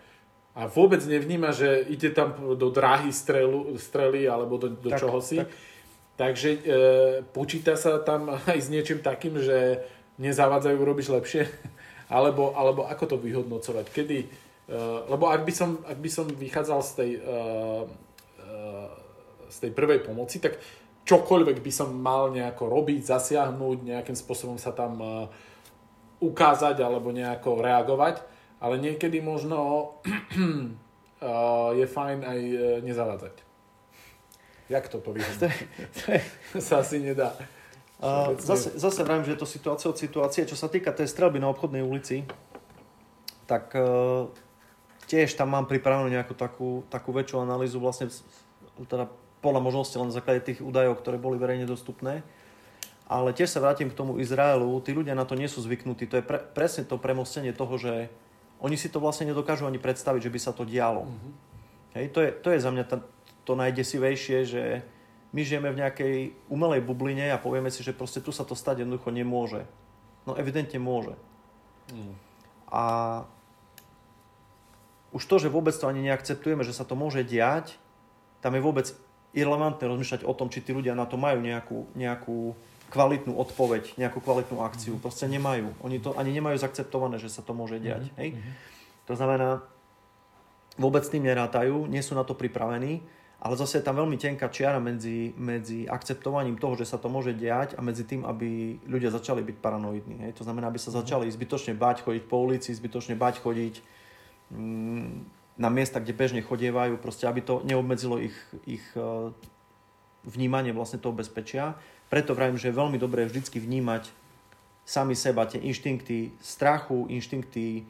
a 0.59 0.67
vôbec 0.67 0.99
nevníma, 1.07 1.55
že 1.55 1.87
ide 1.87 2.11
tam 2.11 2.35
do 2.59 2.67
dráhy 2.75 3.15
strelu, 3.15 3.79
strely 3.79 4.27
alebo 4.27 4.59
do, 4.59 4.75
do 4.75 4.91
tak, 4.91 4.99
čohosi. 4.99 5.47
Tak. 5.47 5.49
Takže 6.19 6.49
e, 6.51 6.59
počíta 7.31 7.79
sa 7.79 8.03
tam 8.03 8.35
aj 8.51 8.59
s 8.59 8.67
niečím 8.67 8.99
takým, 8.99 9.39
že 9.39 9.87
nezavádzajú, 10.19 10.79
robíš 10.83 11.15
lepšie? 11.15 11.47
alebo, 12.17 12.59
alebo 12.59 12.91
ako 12.91 13.05
to 13.15 13.17
vyhodnocovať? 13.23 13.87
Kedy, 13.95 14.19
e, 14.19 14.29
lebo 15.07 15.31
ak 15.31 15.47
by, 15.47 15.53
som, 15.55 15.79
ak 15.87 15.99
by 16.03 16.11
som 16.11 16.27
vychádzal 16.27 16.81
z 16.83 16.93
tej, 16.99 17.11
e, 17.15 17.37
e, 18.43 18.57
z 19.47 19.57
tej 19.63 19.71
prvej 19.79 20.03
pomoci, 20.03 20.43
tak 20.43 20.59
čokoľvek 21.07 21.63
by 21.63 21.71
som 21.71 21.95
mal 21.95 22.35
nejako 22.35 22.67
robiť, 22.67 23.07
zasiahnuť, 23.07 23.79
nejakým 23.95 24.19
spôsobom 24.19 24.59
sa 24.59 24.75
tam 24.75 24.99
e, 24.99 25.09
ukázať 26.19 26.83
alebo 26.83 27.14
nejako 27.14 27.62
reagovať 27.62 28.39
ale 28.59 28.75
niekedy 28.79 29.23
možno 29.23 29.91
je 31.79 31.87
fajn 31.87 32.19
aj 32.27 32.39
e, 32.39 32.57
nezavádzať. 32.83 33.35
Jak 34.69 34.85
toto 34.93 35.14
vyhodnúť? 35.14 35.55
sa 36.69 36.85
asi 36.85 37.01
nedá. 37.01 37.33
Uh, 37.99 38.39
zase, 38.39 38.79
zase 38.79 39.03
vrajím, 39.03 39.27
že 39.27 39.35
je 39.35 39.43
to 39.43 39.49
situácia 39.49 39.89
od 39.91 39.99
situácie. 39.99 40.47
Čo 40.47 40.55
sa 40.55 40.71
týka 40.71 40.95
tej 40.95 41.11
strelby 41.11 41.43
na 41.43 41.51
obchodnej 41.51 41.83
ulici, 41.83 42.23
tak 43.51 43.75
uh, 43.75 44.31
tiež 45.11 45.35
tam 45.35 45.51
mám 45.51 45.66
pripravenú 45.66 46.07
nejakú 46.07 46.37
takú, 46.39 46.87
takú 46.93 47.11
väčšiu 47.11 47.43
analýzu 47.43 47.83
vlastne 47.83 48.07
teda 48.87 49.11
podľa 49.43 49.61
možnosti 49.66 49.97
len 49.99 50.12
na 50.12 50.14
základe 50.14 50.47
tých 50.47 50.62
údajov, 50.62 51.03
ktoré 51.03 51.19
boli 51.19 51.43
verejne 51.43 51.66
dostupné. 51.66 52.23
Ale 53.09 53.33
tiež 53.33 53.49
sa 53.49 53.65
vrátim 53.65 53.89
k 53.89 53.97
tomu 53.97 54.21
Izraelu. 54.21 54.69
Tí 54.85 54.93
ľudia 54.93 55.17
na 55.17 55.25
to 55.25 55.33
nie 55.33 55.49
sú 55.49 55.65
zvyknutí. 55.65 56.05
To 56.13 56.21
je 56.21 56.25
pre, 56.25 56.45
presne 56.53 56.85
to 56.85 57.01
premostenie 57.01 57.57
toho, 57.57 57.81
že 57.81 58.13
oni 58.61 58.77
si 58.77 58.93
to 58.93 59.01
vlastne 59.01 59.33
nedokážu 59.33 59.65
ani 59.65 59.81
predstaviť, 59.81 60.29
že 60.29 60.35
by 60.35 60.41
sa 60.43 60.53
to 60.53 60.69
dialo. 60.69 61.09
Mm-hmm. 61.09 61.33
Hej, 61.97 62.07
to, 62.13 62.19
je, 62.21 62.31
to 62.37 62.49
je 62.53 62.61
za 62.61 62.71
mňa 62.71 62.85
t- 62.85 63.09
to 63.49 63.53
najdesivejšie, 63.57 64.39
že 64.45 64.63
my 65.33 65.41
žijeme 65.41 65.73
v 65.73 65.81
nejakej 65.81 66.15
umelej 66.53 66.85
bubline 66.85 67.33
a 67.33 67.41
povieme 67.41 67.73
si, 67.73 67.81
že 67.81 67.97
proste 67.97 68.21
tu 68.21 68.29
sa 68.29 68.45
to 68.45 68.53
stať 68.53 68.85
jednoducho 68.85 69.09
nemôže. 69.09 69.65
No 70.29 70.37
evidentne 70.37 70.77
môže. 70.77 71.17
Mm. 71.89 72.13
A 72.69 72.85
už 75.17 75.25
to, 75.25 75.41
že 75.41 75.49
vôbec 75.49 75.73
to 75.73 75.89
ani 75.89 76.05
neakceptujeme, 76.05 76.61
že 76.61 76.77
sa 76.77 76.85
to 76.85 76.93
môže 76.93 77.25
diať, 77.25 77.81
tam 78.45 78.53
je 78.53 78.61
vôbec 78.61 78.93
irrelevantné 79.33 79.85
rozmýšľať 79.89 80.23
o 80.29 80.33
tom, 80.37 80.53
či 80.53 80.61
tí 80.61 80.77
ľudia 80.77 80.93
na 80.93 81.09
to 81.09 81.17
majú 81.17 81.41
nejakú, 81.41 81.89
nejakú 81.97 82.53
kvalitnú 82.89 83.36
odpoveď, 83.36 84.01
nejakú 84.01 84.24
kvalitnú 84.24 84.64
akciu. 84.64 84.97
Mm-hmm. 84.97 85.05
Proste 85.05 85.28
nemajú. 85.28 85.76
Oni 85.84 86.01
to 86.01 86.16
ani 86.16 86.32
nemajú 86.32 86.57
zaakceptované, 86.61 87.20
že 87.20 87.28
sa 87.28 87.45
to 87.45 87.53
môže 87.53 87.76
diať. 87.78 88.09
Mm-hmm. 88.09 88.20
Hej? 88.20 88.28
Mhm. 88.34 88.51
To 89.09 89.14
znamená, 89.16 89.49
vôbec 90.76 91.05
s 91.05 91.12
tým 91.12 91.24
nerátajú, 91.24 91.89
nie 91.89 92.05
sú 92.05 92.12
na 92.12 92.24
to 92.24 92.36
pripravení, 92.36 93.01
ale 93.39 93.55
zase 93.55 93.78
je 93.78 93.86
tam 93.86 93.95
veľmi 94.03 94.18
tenká 94.18 94.51
čiara 94.51 94.82
medzi, 94.82 95.30
medzi 95.39 95.86
akceptovaním 95.86 96.59
toho, 96.59 96.74
že 96.74 96.91
sa 96.91 96.99
to 96.99 97.07
môže 97.07 97.39
diať 97.39 97.78
a 97.78 97.80
medzi 97.80 98.03
tým, 98.03 98.26
aby 98.26 98.82
ľudia 98.82 99.14
začali 99.14 99.47
byť 99.47 99.57
paranoidní. 99.62 100.26
Hej? 100.26 100.43
To 100.43 100.45
znamená, 100.45 100.68
aby 100.68 100.80
sa 100.82 100.91
mhm. 100.91 100.97
začali 101.05 101.26
zbytočne 101.30 101.72
bať 101.78 102.03
chodiť 102.03 102.24
po 102.26 102.36
ulici, 102.43 102.74
zbytočne 102.74 103.14
bať 103.14 103.39
chodiť 103.41 103.74
mm, 104.53 105.07
na 105.59 105.68
miesta, 105.70 106.03
kde 106.03 106.14
bežne 106.14 106.41
chodievajú, 106.43 106.99
proste 106.99 107.26
aby 107.26 107.43
to 107.43 107.62
neobmedzilo 107.66 108.22
ich, 108.22 108.36
ich 108.66 108.84
uh, 108.95 109.34
vnímanie 110.26 110.70
vlastne 110.70 111.03
toho 111.03 111.14
bezpečia. 111.14 111.74
Preto 112.09 112.33
vravím, 112.33 112.57
že 112.57 112.73
je 112.73 112.81
veľmi 112.81 112.97
dobré 112.97 113.29
vždycky 113.29 113.61
vnímať 113.61 114.09
sami 114.89 115.12
seba, 115.12 115.45
tie 115.45 115.61
inštinkty 115.61 116.41
strachu, 116.41 117.12
inštinkty 117.12 117.85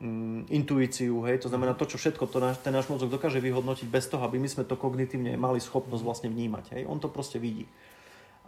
mm, 0.00 0.48
intuíciu, 0.48 1.20
hej, 1.28 1.44
to 1.44 1.52
znamená 1.52 1.76
to, 1.76 1.84
čo 1.84 2.00
všetko 2.00 2.24
to 2.24 2.40
náš, 2.40 2.56
ten 2.64 2.72
náš 2.72 2.88
mozog 2.88 3.12
dokáže 3.12 3.36
vyhodnotiť 3.36 3.84
bez 3.84 4.08
toho, 4.08 4.24
aby 4.24 4.40
my 4.40 4.48
sme 4.48 4.64
to 4.64 4.80
kognitívne 4.80 5.36
mali 5.36 5.60
schopnosť 5.60 6.00
vlastne 6.00 6.32
vnímať, 6.32 6.64
hej, 6.72 6.82
on 6.88 6.96
to 6.96 7.12
proste 7.12 7.36
vidí. 7.36 7.68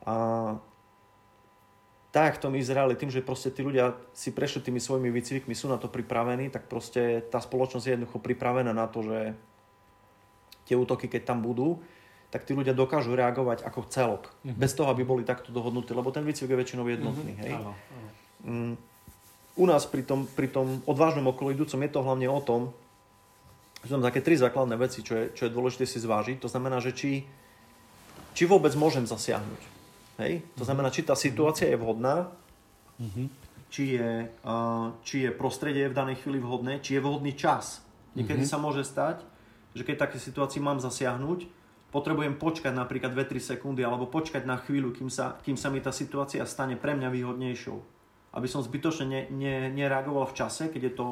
A 0.08 0.56
tak 2.10 2.40
v 2.40 2.42
tom 2.42 2.56
Izraeli, 2.58 2.98
tým, 2.98 3.12
že 3.12 3.22
proste 3.22 3.54
tí 3.54 3.62
ľudia 3.62 3.94
si 4.16 4.34
prešli 4.34 4.66
tými 4.66 4.82
svojimi 4.82 5.12
výcvikmi, 5.14 5.54
sú 5.54 5.70
na 5.70 5.78
to 5.78 5.86
pripravení, 5.86 6.50
tak 6.50 6.66
proste 6.66 7.22
tá 7.28 7.38
spoločnosť 7.38 7.84
je 7.86 7.92
jednoducho 7.94 8.18
pripravená 8.18 8.72
na 8.74 8.90
to, 8.90 9.06
že 9.06 9.38
tie 10.66 10.74
útoky, 10.74 11.06
keď 11.06 11.22
tam 11.36 11.38
budú, 11.44 11.78
tak 12.30 12.46
tí 12.46 12.54
ľudia 12.54 12.70
dokážu 12.70 13.18
reagovať 13.18 13.66
ako 13.66 13.90
celok. 13.90 14.30
Mm-hmm. 14.46 14.58
Bez 14.58 14.72
toho, 14.78 14.88
aby 14.94 15.02
boli 15.02 15.26
takto 15.26 15.50
dohodnutí, 15.50 15.90
lebo 15.90 16.14
ten 16.14 16.22
výcvik 16.22 16.54
je 16.54 16.60
väčšinou 16.62 16.86
jednotný. 16.86 17.34
Mm-hmm. 17.34 17.44
Hej? 17.44 17.52
Áno, 17.58 17.72
áno. 17.74 18.10
Mm, 18.40 18.74
u 19.58 19.64
nás 19.66 19.82
pri 19.84 20.06
tom, 20.06 20.30
pri 20.30 20.48
tom 20.48 20.78
odvážnom 20.86 21.26
okoloidúcom 21.26 21.82
je 21.82 21.90
to 21.90 22.00
hlavne 22.06 22.30
o 22.30 22.40
tom, 22.40 22.70
že 23.82 23.98
tam 23.98 24.04
také 24.06 24.22
tri 24.22 24.38
základné 24.38 24.78
veci, 24.78 25.02
čo 25.02 25.18
je, 25.18 25.24
čo 25.34 25.42
je 25.48 25.54
dôležité 25.54 25.84
si 25.90 25.98
zvážiť. 25.98 26.38
To 26.38 26.48
znamená, 26.48 26.78
že 26.78 26.94
či, 26.94 27.26
či 28.32 28.42
vôbec 28.46 28.72
môžem 28.78 29.04
zasiahnuť. 29.10 29.62
Hej? 30.22 30.46
To 30.54 30.64
znamená, 30.64 30.94
či 30.94 31.02
tá 31.02 31.18
situácia 31.18 31.66
je 31.66 31.80
vhodná, 31.80 32.30
mm-hmm. 33.02 33.26
či, 33.74 33.98
je, 33.98 34.30
uh, 34.30 34.94
či 35.02 35.26
je 35.26 35.30
prostredie 35.34 35.90
v 35.90 35.96
danej 35.98 36.22
chvíli 36.22 36.38
vhodné, 36.38 36.78
či 36.78 36.94
je 36.94 37.02
vhodný 37.02 37.34
čas. 37.34 37.82
Niekedy 38.14 38.46
mm-hmm. 38.46 38.54
sa 38.54 38.62
môže 38.62 38.86
stať, 38.86 39.24
že 39.74 39.82
keď 39.82 40.06
také 40.06 40.22
situácii 40.22 40.60
mám 40.60 40.78
zasiahnuť, 40.78 41.59
potrebujem 41.90 42.38
počkať 42.38 42.70
napríklad 42.72 43.12
2-3 43.12 43.54
sekundy 43.54 43.82
alebo 43.82 44.06
počkať 44.06 44.46
na 44.46 44.58
chvíľu, 44.58 44.94
kým 44.94 45.10
sa, 45.10 45.38
kým 45.42 45.58
sa 45.58 45.68
mi 45.68 45.82
tá 45.82 45.90
situácia 45.90 46.42
stane 46.46 46.78
pre 46.78 46.94
mňa 46.94 47.10
výhodnejšou. 47.10 47.78
Aby 48.30 48.46
som 48.46 48.62
zbytočne 48.62 49.06
ne, 49.10 49.20
ne, 49.30 49.68
nereagoval 49.74 50.30
v 50.30 50.36
čase, 50.38 50.70
keď 50.70 50.82
je 50.86 50.94
to 50.94 51.06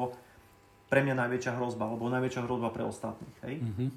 pre 0.87 1.03
mňa 1.03 1.15
najväčšia 1.19 1.53
hrozba, 1.59 1.85
alebo 1.85 2.07
najväčšia 2.07 2.41
hrozba 2.47 2.71
pre 2.71 2.87
ostatných. 2.87 3.37
Hej? 3.45 3.55
Mm-hmm. 3.61 3.89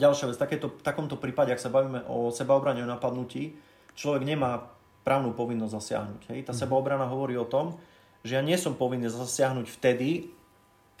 Ďalšia 0.00 0.26
vec, 0.34 0.36
takéto, 0.40 0.66
v 0.74 0.82
takomto 0.82 1.14
prípade, 1.14 1.54
ak 1.54 1.62
sa 1.62 1.70
bavíme 1.70 2.02
o 2.10 2.34
sebaobrane 2.34 2.82
o 2.82 2.90
napadnutí, 2.90 3.54
človek 3.94 4.26
nemá 4.26 4.66
právnu 5.06 5.30
povinnosť 5.30 5.72
zasiahnuť. 5.78 6.22
Hej? 6.34 6.40
Tá 6.50 6.52
mm. 6.56 6.58
sebaobrana 6.58 7.06
hovorí 7.06 7.38
o 7.38 7.46
tom, 7.46 7.78
že 8.26 8.36
ja 8.36 8.42
nie 8.42 8.58
som 8.58 8.74
povinný 8.74 9.06
zasiahnuť 9.06 9.70
vtedy, 9.70 10.34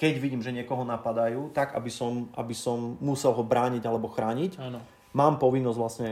keď 0.00 0.16
vidím, 0.16 0.40
že 0.40 0.56
niekoho 0.56 0.80
napadajú, 0.80 1.52
tak 1.52 1.76
aby 1.76 1.92
som, 1.92 2.32
aby 2.32 2.56
som 2.56 2.96
musel 3.04 3.36
ho 3.36 3.44
brániť 3.44 3.84
alebo 3.84 4.08
chrániť. 4.08 4.56
Áno. 4.56 4.80
Mám 5.12 5.36
povinnosť 5.36 5.76
vlastne 5.76 6.10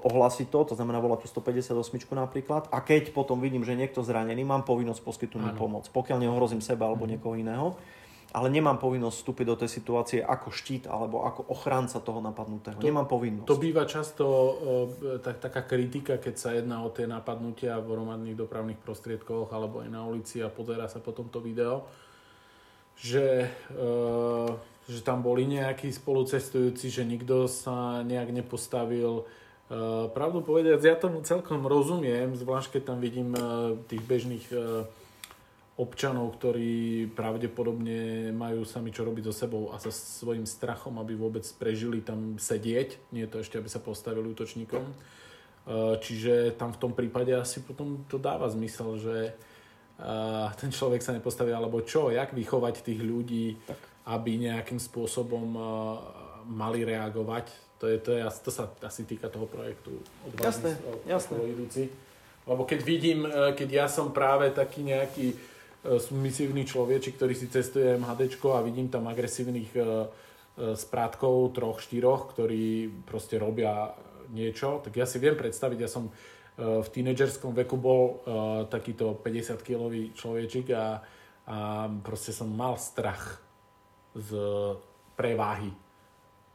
ohlásiť 0.00 0.48
to, 0.48 0.72
to 0.72 0.74
znamená 0.80 0.96
volať 1.04 1.28
tú 1.28 1.36
158 1.36 1.76
napríklad 2.16 2.72
a 2.72 2.78
keď 2.80 3.12
potom 3.12 3.36
vidím, 3.36 3.68
že 3.68 3.76
niekto 3.76 4.00
zranený, 4.00 4.48
mám 4.48 4.64
povinnosť 4.64 5.04
poskytnúť 5.04 5.52
pomoc, 5.60 5.84
pokiaľ 5.92 6.24
neohrozím 6.24 6.64
seba 6.64 6.88
alebo 6.88 7.04
mm. 7.04 7.10
niekoho 7.16 7.36
iného 7.36 7.76
ale 8.36 8.52
nemám 8.52 8.76
povinnosť 8.76 9.16
vstúpiť 9.16 9.46
do 9.48 9.56
tej 9.56 9.70
situácie 9.80 10.20
ako 10.20 10.52
štít 10.52 10.84
alebo 10.90 11.24
ako 11.24 11.48
ochranca 11.48 11.96
toho 12.04 12.20
napadnutého. 12.20 12.76
To, 12.76 12.84
nemám 12.84 13.08
povinnosť. 13.08 13.48
To 13.48 13.56
býva 13.56 13.88
často 13.88 14.24
e, 14.28 14.52
tak, 15.24 15.40
taká 15.40 15.64
kritika, 15.64 16.20
keď 16.20 16.34
sa 16.36 16.52
jedná 16.52 16.84
o 16.84 16.92
tie 16.92 17.08
napadnutia 17.08 17.80
v 17.80 17.96
hromadných 17.96 18.36
dopravných 18.36 18.76
prostriedkoch 18.84 19.48
alebo 19.48 19.80
aj 19.80 19.88
na 19.88 20.04
ulici 20.04 20.44
a 20.44 20.52
pozera 20.52 20.84
sa 20.84 21.00
potom 21.00 21.32
to 21.32 21.40
video, 21.40 21.88
že, 22.96 23.52
e, 23.52 23.86
že 24.88 25.00
tam 25.04 25.20
boli 25.20 25.44
nejakí 25.44 25.92
spolucestujúci, 25.92 26.88
že 26.88 27.04
nikto 27.04 27.44
sa 27.48 28.00
nejak 28.00 28.32
nepostavil. 28.32 29.22
E, 29.68 30.08
pravdu 30.16 30.40
povedať, 30.40 30.80
ja 30.80 30.96
tomu 30.96 31.20
celkom 31.20 31.68
rozumiem, 31.68 32.32
zvlášť 32.32 32.80
keď 32.80 32.82
tam 32.88 32.98
vidím 33.00 33.36
e, 33.36 33.40
tých 33.88 34.02
bežných 34.04 34.46
občanov, 35.76 36.40
ktorí 36.40 37.12
pravdepodobne 37.12 38.32
majú 38.32 38.64
sami 38.64 38.88
čo 38.88 39.04
robiť 39.04 39.28
so 39.28 39.34
sebou 39.44 39.68
a 39.68 39.76
sa 39.76 39.92
svojím 39.92 40.48
strachom, 40.48 40.96
aby 40.96 41.12
vôbec 41.12 41.44
prežili 41.60 42.00
tam 42.00 42.40
sedieť, 42.40 43.12
nie 43.12 43.28
je 43.28 43.30
to 43.36 43.44
ešte, 43.44 43.60
aby 43.60 43.68
sa 43.68 43.84
postavili 43.84 44.24
útočníkom. 44.32 44.80
Čiže 46.00 46.56
tam 46.56 46.72
v 46.72 46.80
tom 46.80 46.96
prípade 46.96 47.28
asi 47.36 47.60
potom 47.60 48.08
to 48.08 48.16
dáva 48.16 48.48
zmysel, 48.48 48.96
že 48.96 49.36
e, 49.98 50.14
ten 50.60 50.70
človek 50.72 51.02
sa 51.02 51.12
nepostaví, 51.12 51.52
alebo 51.52 51.82
čo, 51.82 52.12
jak 52.12 52.32
vychovať 52.32 52.84
tých 52.84 53.00
ľudí, 53.00 53.56
tak. 53.66 53.80
aby 54.12 54.48
nejakým 54.48 54.80
spôsobom 54.80 55.46
e, 55.56 55.62
mali 56.52 56.84
reagovať. 56.86 57.50
To, 57.76 57.84
je, 57.92 57.98
to, 58.00 58.10
je, 58.16 58.20
to 58.40 58.50
sa 58.52 58.72
asi 58.80 59.04
týka 59.04 59.28
toho 59.28 59.44
projektu. 59.44 60.00
Jasné, 60.40 60.80
jasné. 61.04 61.36
Lebo 62.48 62.64
keď 62.64 62.80
vidím, 62.80 63.28
keď 63.28 63.68
ja 63.68 63.86
som 63.90 64.16
práve 64.16 64.48
taký 64.48 64.80
nejaký 64.80 65.36
E, 65.86 66.02
submisívny 66.02 66.66
človečik, 66.66 67.14
ktorý 67.14 67.34
si 67.38 67.46
cestuje 67.46 67.94
MHD 67.94 68.42
a 68.50 68.60
vidím 68.66 68.90
tam 68.90 69.06
agresívnych 69.06 69.70
e, 69.76 69.78
e, 69.78 69.84
sprátkov, 70.74 71.54
troch, 71.54 71.78
štyroch, 71.78 72.34
ktorí 72.34 72.90
proste 73.06 73.38
robia 73.38 73.94
niečo, 74.34 74.82
tak 74.82 74.98
ja 74.98 75.06
si 75.06 75.22
viem 75.22 75.38
predstaviť, 75.38 75.78
ja 75.78 75.90
som 75.90 76.10
v 76.56 76.88
tínedžerskom 76.88 77.52
veku 77.52 77.76
bol 77.76 78.24
takýto 78.72 79.20
50-kilový 79.20 80.16
človečik 80.16 80.72
a, 80.72 81.04
a 81.44 81.56
proste 82.00 82.32
som 82.32 82.48
mal 82.48 82.80
strach 82.80 83.44
z 84.16 84.32
preváhy 85.12 85.68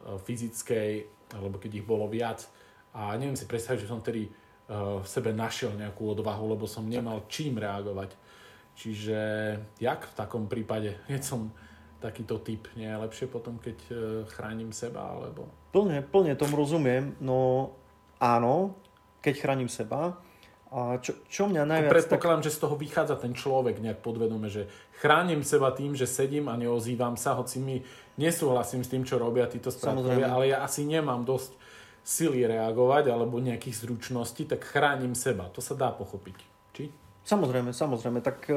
fyzickej, 0.01 1.05
alebo 1.37 1.61
keď 1.61 1.71
ich 1.77 1.85
bolo 1.85 2.09
viac. 2.09 2.49
A 2.97 3.13
neviem 3.13 3.37
si 3.37 3.45
predstaviť, 3.45 3.85
že 3.85 3.91
som 3.93 4.01
tedy 4.01 4.25
v 4.71 5.07
sebe 5.07 5.35
našiel 5.35 5.75
nejakú 5.75 6.17
odvahu, 6.17 6.57
lebo 6.57 6.65
som 6.65 6.87
nemal 6.89 7.27
čím 7.29 7.61
reagovať. 7.61 8.17
Čiže 8.73 9.19
jak 9.77 10.07
v 10.07 10.17
takom 10.17 10.47
prípade, 10.47 10.97
keď 11.11 11.21
som 11.21 11.53
takýto 12.01 12.41
typ, 12.41 12.65
nie 12.73 12.89
je 12.89 12.97
lepšie 12.97 13.27
potom, 13.29 13.61
keď 13.61 13.77
chránim 14.33 14.73
seba, 14.73 15.13
alebo... 15.13 15.45
Plne, 15.69 16.01
plne 16.01 16.33
tomu 16.33 16.57
rozumiem, 16.57 17.13
no 17.21 17.71
áno, 18.17 18.73
keď 19.21 19.33
chránim 19.37 19.69
seba. 19.69 20.19
A 20.71 20.97
čo, 21.03 21.19
čo 21.27 21.51
mňa 21.51 21.67
najviac... 21.67 21.91
Predpokladám, 21.91 22.41
tak... 22.41 22.47
že 22.47 22.55
z 22.55 22.59
toho 22.63 22.75
vychádza 22.79 23.15
ten 23.19 23.35
človek 23.35 23.83
nejak 23.83 23.99
podvedome, 23.99 24.47
že 24.47 24.71
chránim 25.03 25.43
seba 25.43 25.75
tým, 25.75 25.99
že 25.99 26.07
sedím 26.07 26.47
a 26.47 26.55
neozývam 26.55 27.19
sa, 27.19 27.35
hoci 27.35 27.59
mi 27.59 27.83
nesúhlasím 28.15 28.79
s 28.79 28.91
tým, 28.91 29.03
čo 29.03 29.19
robia 29.19 29.51
títo 29.51 29.67
správkovia, 29.67 30.31
ale 30.31 30.55
ja 30.55 30.63
asi 30.63 30.87
nemám 30.87 31.27
dosť 31.27 31.59
sily 32.01 32.47
reagovať 32.49 33.13
alebo 33.13 33.37
nejakých 33.37 33.83
zručností, 33.83 34.49
tak 34.49 34.65
chránim 34.65 35.13
seba. 35.13 35.51
To 35.53 35.61
sa 35.61 35.77
dá 35.77 35.93
pochopiť. 35.93 36.37
Či? 36.73 36.89
Samozrejme, 37.27 37.75
samozrejme. 37.75 38.19
Tak 38.25 38.37
e, 38.49 38.53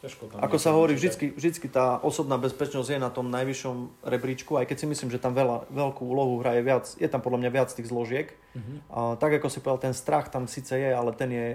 Ťažko 0.00 0.32
tam 0.32 0.40
ako 0.40 0.56
sa 0.56 0.72
hovorí, 0.72 0.96
vždycky, 0.96 1.36
vždycky 1.36 1.68
tá 1.68 2.00
osobná 2.00 2.40
bezpečnosť 2.40 2.96
je 2.96 3.00
na 3.04 3.12
tom 3.12 3.28
najvyššom 3.28 4.00
rebríčku, 4.00 4.56
aj 4.56 4.72
keď 4.72 4.76
si 4.80 4.86
myslím, 4.88 5.12
že 5.12 5.20
tam 5.20 5.36
veľa, 5.36 5.68
veľkú 5.68 6.08
úlohu 6.08 6.40
hraje 6.40 6.64
viac, 6.64 6.88
je 6.96 7.04
tam 7.04 7.20
podľa 7.20 7.44
mňa 7.44 7.50
viac 7.52 7.68
tých 7.68 7.92
zložiek. 7.92 8.32
Uh-huh. 8.32 8.80
A, 8.88 8.98
tak 9.20 9.36
ako 9.36 9.52
si 9.52 9.60
povedal, 9.60 9.92
ten 9.92 9.94
strach 9.96 10.32
tam 10.32 10.48
síce 10.48 10.72
je, 10.72 10.88
ale 10.88 11.12
ten 11.12 11.28
je, 11.28 11.48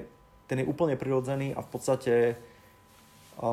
ten 0.45 0.61
je 0.61 0.69
úplne 0.69 0.93
prirodzený 0.93 1.57
a 1.57 1.65
v 1.65 1.69
podstate 1.73 2.13
a, 3.41 3.49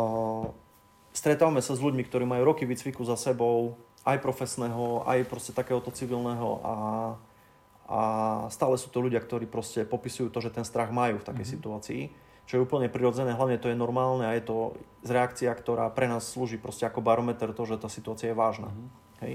stretávame 1.17 1.65
sa 1.65 1.73
s 1.73 1.81
ľuďmi, 1.81 2.05
ktorí 2.05 2.29
majú 2.29 2.53
roky 2.53 2.69
výcviku 2.69 3.01
za 3.09 3.17
sebou, 3.17 3.81
aj 4.05 4.21
profesného, 4.21 5.09
aj 5.09 5.25
proste 5.25 5.57
takéhoto 5.57 5.89
civilného 5.89 6.49
a, 6.61 6.75
a 7.89 8.01
stále 8.53 8.77
sú 8.77 8.93
to 8.93 9.01
ľudia, 9.01 9.25
ktorí 9.25 9.49
proste 9.49 9.89
popisujú 9.89 10.29
to, 10.29 10.45
že 10.45 10.53
ten 10.53 10.69
strach 10.69 10.93
majú 10.93 11.17
v 11.17 11.25
takej 11.25 11.47
uh-huh. 11.49 11.55
situácii 11.57 12.03
čo 12.47 12.59
je 12.59 12.65
úplne 12.65 12.91
prirodzené, 12.91 13.33
hlavne 13.33 13.57
to 13.57 13.71
je 13.71 13.79
normálne 13.79 14.27
a 14.27 14.35
je 14.35 14.45
to 14.45 14.77
reakcia, 15.07 15.51
ktorá 15.55 15.91
pre 15.91 16.07
nás 16.11 16.27
slúži 16.27 16.59
proste 16.59 16.87
ako 16.87 17.03
barometer 17.03 17.55
to, 17.55 17.63
že 17.67 17.79
tá 17.79 17.87
situácia 17.87 18.31
je 18.31 18.37
vážna. 18.39 18.71
Mm-hmm. 18.71 18.89
Hej? 19.27 19.35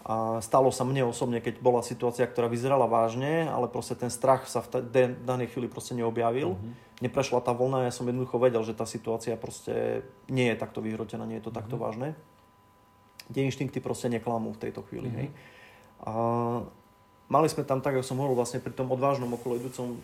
A 0.00 0.40
stalo 0.40 0.72
sa 0.72 0.82
mne 0.82 1.06
osobne, 1.06 1.44
keď 1.44 1.60
bola 1.60 1.84
situácia, 1.84 2.24
ktorá 2.24 2.48
vyzerala 2.48 2.88
vážne, 2.88 3.46
ale 3.46 3.68
proste 3.68 3.94
ten 3.94 4.08
strach 4.08 4.48
sa 4.48 4.64
v 4.64 4.80
t- 4.80 5.14
danej 5.22 5.52
chvíli 5.52 5.68
proste 5.68 5.92
neobjavil. 5.92 6.56
Mm-hmm. 6.56 7.04
Neprešla 7.04 7.40
tá 7.44 7.52
vlna, 7.52 7.88
ja 7.88 7.92
som 7.92 8.08
jednoducho 8.08 8.36
vedel, 8.40 8.64
že 8.64 8.76
tá 8.76 8.88
situácia 8.88 9.36
proste 9.36 10.04
nie 10.28 10.48
je 10.52 10.56
takto 10.56 10.80
vyhrotená, 10.80 11.28
nie 11.28 11.38
je 11.38 11.44
to 11.46 11.52
mm-hmm. 11.52 11.60
takto 11.60 11.76
vážne. 11.76 12.16
Tie 13.30 13.46
inštinkty 13.46 13.78
proste 13.78 14.10
neklamú 14.10 14.56
v 14.56 14.62
tejto 14.68 14.82
chvíli. 14.88 15.08
Mm-hmm. 15.12 15.20
Hej? 15.20 15.28
A 16.00 16.12
mali 17.28 17.46
sme 17.52 17.62
tam, 17.62 17.84
tak 17.84 18.00
ako 18.00 18.04
som 18.04 18.18
hovoril, 18.18 18.40
vlastne 18.40 18.58
pri 18.58 18.72
tom 18.72 18.88
odvážnom 18.90 19.30
okolo 19.30 19.60
idúcom 19.60 20.00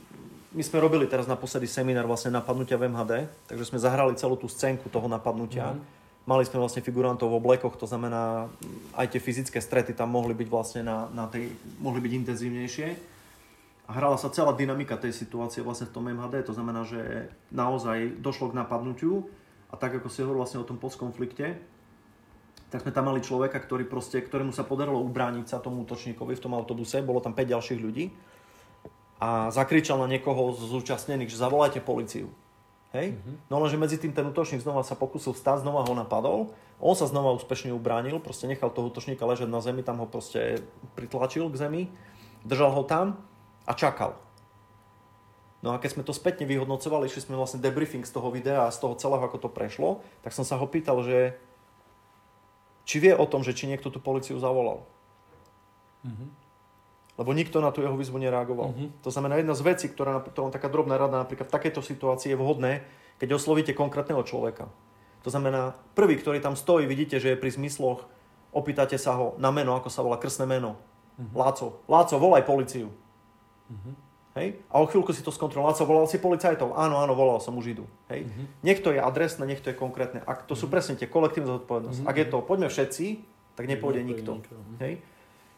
my 0.56 0.62
sme 0.64 0.80
robili 0.80 1.04
teraz 1.04 1.28
naposledy 1.28 1.68
seminár 1.68 2.08
vlastne 2.08 2.32
napadnutia 2.32 2.80
v 2.80 2.88
MHD, 2.88 3.28
takže 3.44 3.68
sme 3.68 3.76
zahrali 3.76 4.16
celú 4.16 4.40
tú 4.40 4.48
scénku 4.48 4.88
toho 4.88 5.04
napadnutia. 5.04 5.76
Mm. 5.76 5.84
Mali 6.24 6.48
sme 6.48 6.58
vlastne 6.58 6.80
figurantov 6.80 7.28
v 7.28 7.38
oblekoch, 7.38 7.76
to 7.76 7.84
znamená 7.84 8.48
aj 8.96 9.12
tie 9.12 9.20
fyzické 9.20 9.60
strety 9.60 9.92
tam 9.92 10.16
mohli 10.16 10.32
byť 10.32 10.48
vlastne 10.48 10.82
na, 10.82 11.12
na 11.12 11.28
tej, 11.28 11.52
mohli 11.76 12.00
byť 12.00 12.12
intenzívnejšie. 12.24 12.88
A 13.86 13.90
hrala 13.94 14.18
sa 14.18 14.32
celá 14.32 14.50
dynamika 14.56 14.98
tej 14.98 15.14
situácie 15.14 15.62
vlastne 15.62 15.86
v 15.86 15.94
tom 15.94 16.08
MHD, 16.08 16.48
to 16.48 16.56
znamená, 16.56 16.82
že 16.88 17.30
naozaj 17.52 18.18
došlo 18.18 18.50
k 18.50 18.58
napadnutiu 18.58 19.28
a 19.70 19.78
tak 19.78 20.00
ako 20.00 20.08
si 20.10 20.24
hovoril 20.24 20.42
vlastne 20.42 20.64
o 20.64 20.66
tom 20.66 20.80
postkonflikte, 20.80 21.54
tak 22.72 22.82
sme 22.82 22.90
tam 22.90 23.12
mali 23.12 23.22
človeka, 23.22 23.62
ktorý 23.62 23.86
proste, 23.86 24.18
ktorému 24.18 24.50
sa 24.50 24.66
podarilo 24.66 24.98
ubrániť 25.04 25.46
sa 25.46 25.62
tomu 25.62 25.86
útočníkovi 25.86 26.34
v 26.34 26.42
tom 26.42 26.56
autobuse, 26.58 26.98
bolo 27.04 27.22
tam 27.22 27.36
5 27.36 27.54
ďalších 27.54 27.78
ľudí 27.78 28.10
a 29.16 29.48
zakričal 29.48 29.96
na 29.96 30.08
niekoho 30.08 30.52
z 30.52 30.60
zúčastnených, 30.68 31.32
že 31.32 31.40
zavolajte 31.40 31.80
policiu. 31.80 32.28
Hej? 32.92 33.16
Mm-hmm. 33.16 33.36
No 33.48 33.60
lenže 33.64 33.80
medzi 33.80 33.96
tým 33.96 34.12
ten 34.12 34.24
útočník 34.28 34.60
znova 34.60 34.84
sa 34.84 34.96
pokusil 34.96 35.32
vstať, 35.32 35.64
znova 35.64 35.84
ho 35.88 35.92
napadol, 35.96 36.52
on 36.76 36.92
sa 36.92 37.08
znova 37.08 37.32
úspešne 37.40 37.72
ubránil, 37.72 38.20
proste 38.20 38.44
nechal 38.44 38.68
toho 38.68 38.92
útočníka 38.92 39.24
ležať 39.24 39.48
na 39.48 39.64
zemi, 39.64 39.80
tam 39.80 40.04
ho 40.04 40.06
proste 40.08 40.60
pritlačil 40.92 41.48
k 41.48 41.56
zemi, 41.56 41.82
držal 42.44 42.76
ho 42.76 42.84
tam 42.84 43.20
a 43.64 43.72
čakal. 43.72 44.20
No 45.64 45.72
a 45.72 45.80
keď 45.80 45.96
sme 45.96 46.04
to 46.04 46.12
spätne 46.12 46.44
vyhodnocovali, 46.44 47.08
išli 47.08 47.26
sme 47.26 47.40
vlastne 47.40 47.64
debriefing 47.64 48.04
z 48.04 48.12
toho 48.12 48.28
videa 48.28 48.68
a 48.68 48.74
z 48.74 48.84
toho 48.84 48.94
celého, 49.00 49.24
ako 49.24 49.48
to 49.48 49.50
prešlo, 49.50 50.04
tak 50.20 50.36
som 50.36 50.44
sa 50.44 50.60
ho 50.60 50.68
pýtal, 50.68 51.00
že 51.00 51.40
či 52.84 53.00
vie 53.02 53.16
o 53.16 53.24
tom, 53.24 53.40
že 53.40 53.56
či 53.56 53.66
niekto 53.66 53.88
tú 53.88 53.98
policiu 53.98 54.36
zavolal. 54.36 54.84
Mm-hmm 56.04 56.45
lebo 57.16 57.32
nikto 57.32 57.64
na 57.64 57.72
tú 57.72 57.80
jeho 57.80 57.96
výzvu 57.96 58.20
nereagoval. 58.20 58.76
Uh-huh. 58.76 58.88
To 59.00 59.08
znamená, 59.08 59.40
jedna 59.40 59.56
z 59.56 59.64
vecí, 59.64 59.86
ktorá, 59.88 60.20
to 60.20 60.52
taká 60.52 60.68
drobná 60.68 61.00
rada 61.00 61.16
napríklad 61.24 61.48
v 61.48 61.56
takejto 61.56 61.80
situácii 61.80 62.36
je 62.36 62.38
vhodné, 62.38 62.84
keď 63.16 63.40
oslovíte 63.40 63.72
konkrétneho 63.72 64.20
človeka. 64.20 64.68
To 65.24 65.32
znamená, 65.32 65.74
prvý, 65.96 66.20
ktorý 66.20 66.38
tam 66.44 66.54
stojí, 66.54 66.84
vidíte, 66.84 67.16
že 67.16 67.34
je 67.34 67.40
pri 67.40 67.50
zmysloch, 67.56 68.04
opýtate 68.52 69.00
sa 69.00 69.16
ho 69.16 69.34
na 69.40 69.48
meno, 69.48 69.74
ako 69.74 69.88
sa 69.88 70.04
volá 70.04 70.20
krstné 70.20 70.44
meno. 70.44 70.76
Uh-huh. 71.16 71.32
Láco, 71.32 71.80
Láco, 71.88 72.20
volaj 72.20 72.44
policiu. 72.44 72.92
Uh-huh. 73.72 73.94
Hej? 74.36 74.60
A 74.68 74.84
o 74.84 74.86
chvíľku 74.86 75.16
si 75.16 75.24
to 75.24 75.32
skontroloval. 75.32 75.72
Láco, 75.72 75.88
volal 75.88 76.04
si 76.04 76.20
policajtov? 76.20 76.76
Áno, 76.76 77.00
áno, 77.00 77.16
volal 77.16 77.40
som, 77.40 77.56
už 77.56 77.72
idú. 77.72 77.88
Hej? 78.12 78.28
Uh-huh. 78.28 78.44
Nech 78.60 78.84
to 78.84 78.92
je 78.92 79.00
adresné, 79.00 79.48
nech 79.48 79.64
to 79.64 79.72
je 79.72 79.76
konkrétne. 79.80 80.20
Ak 80.28 80.44
to 80.44 80.52
uh-huh. 80.52 80.68
sú 80.68 80.68
presne 80.68 81.00
tie 81.00 81.08
kolektívne 81.08 81.48
zodpovednosti. 81.48 82.04
Uh-huh. 82.04 82.12
Ak 82.12 82.20
je 82.20 82.26
to, 82.28 82.44
poďme 82.44 82.68
všetci, 82.68 83.24
tak 83.56 83.64
nepôjde 83.64 84.04
nikto. 84.04 84.44
nikto. 84.44 84.54
Hej? 84.84 85.00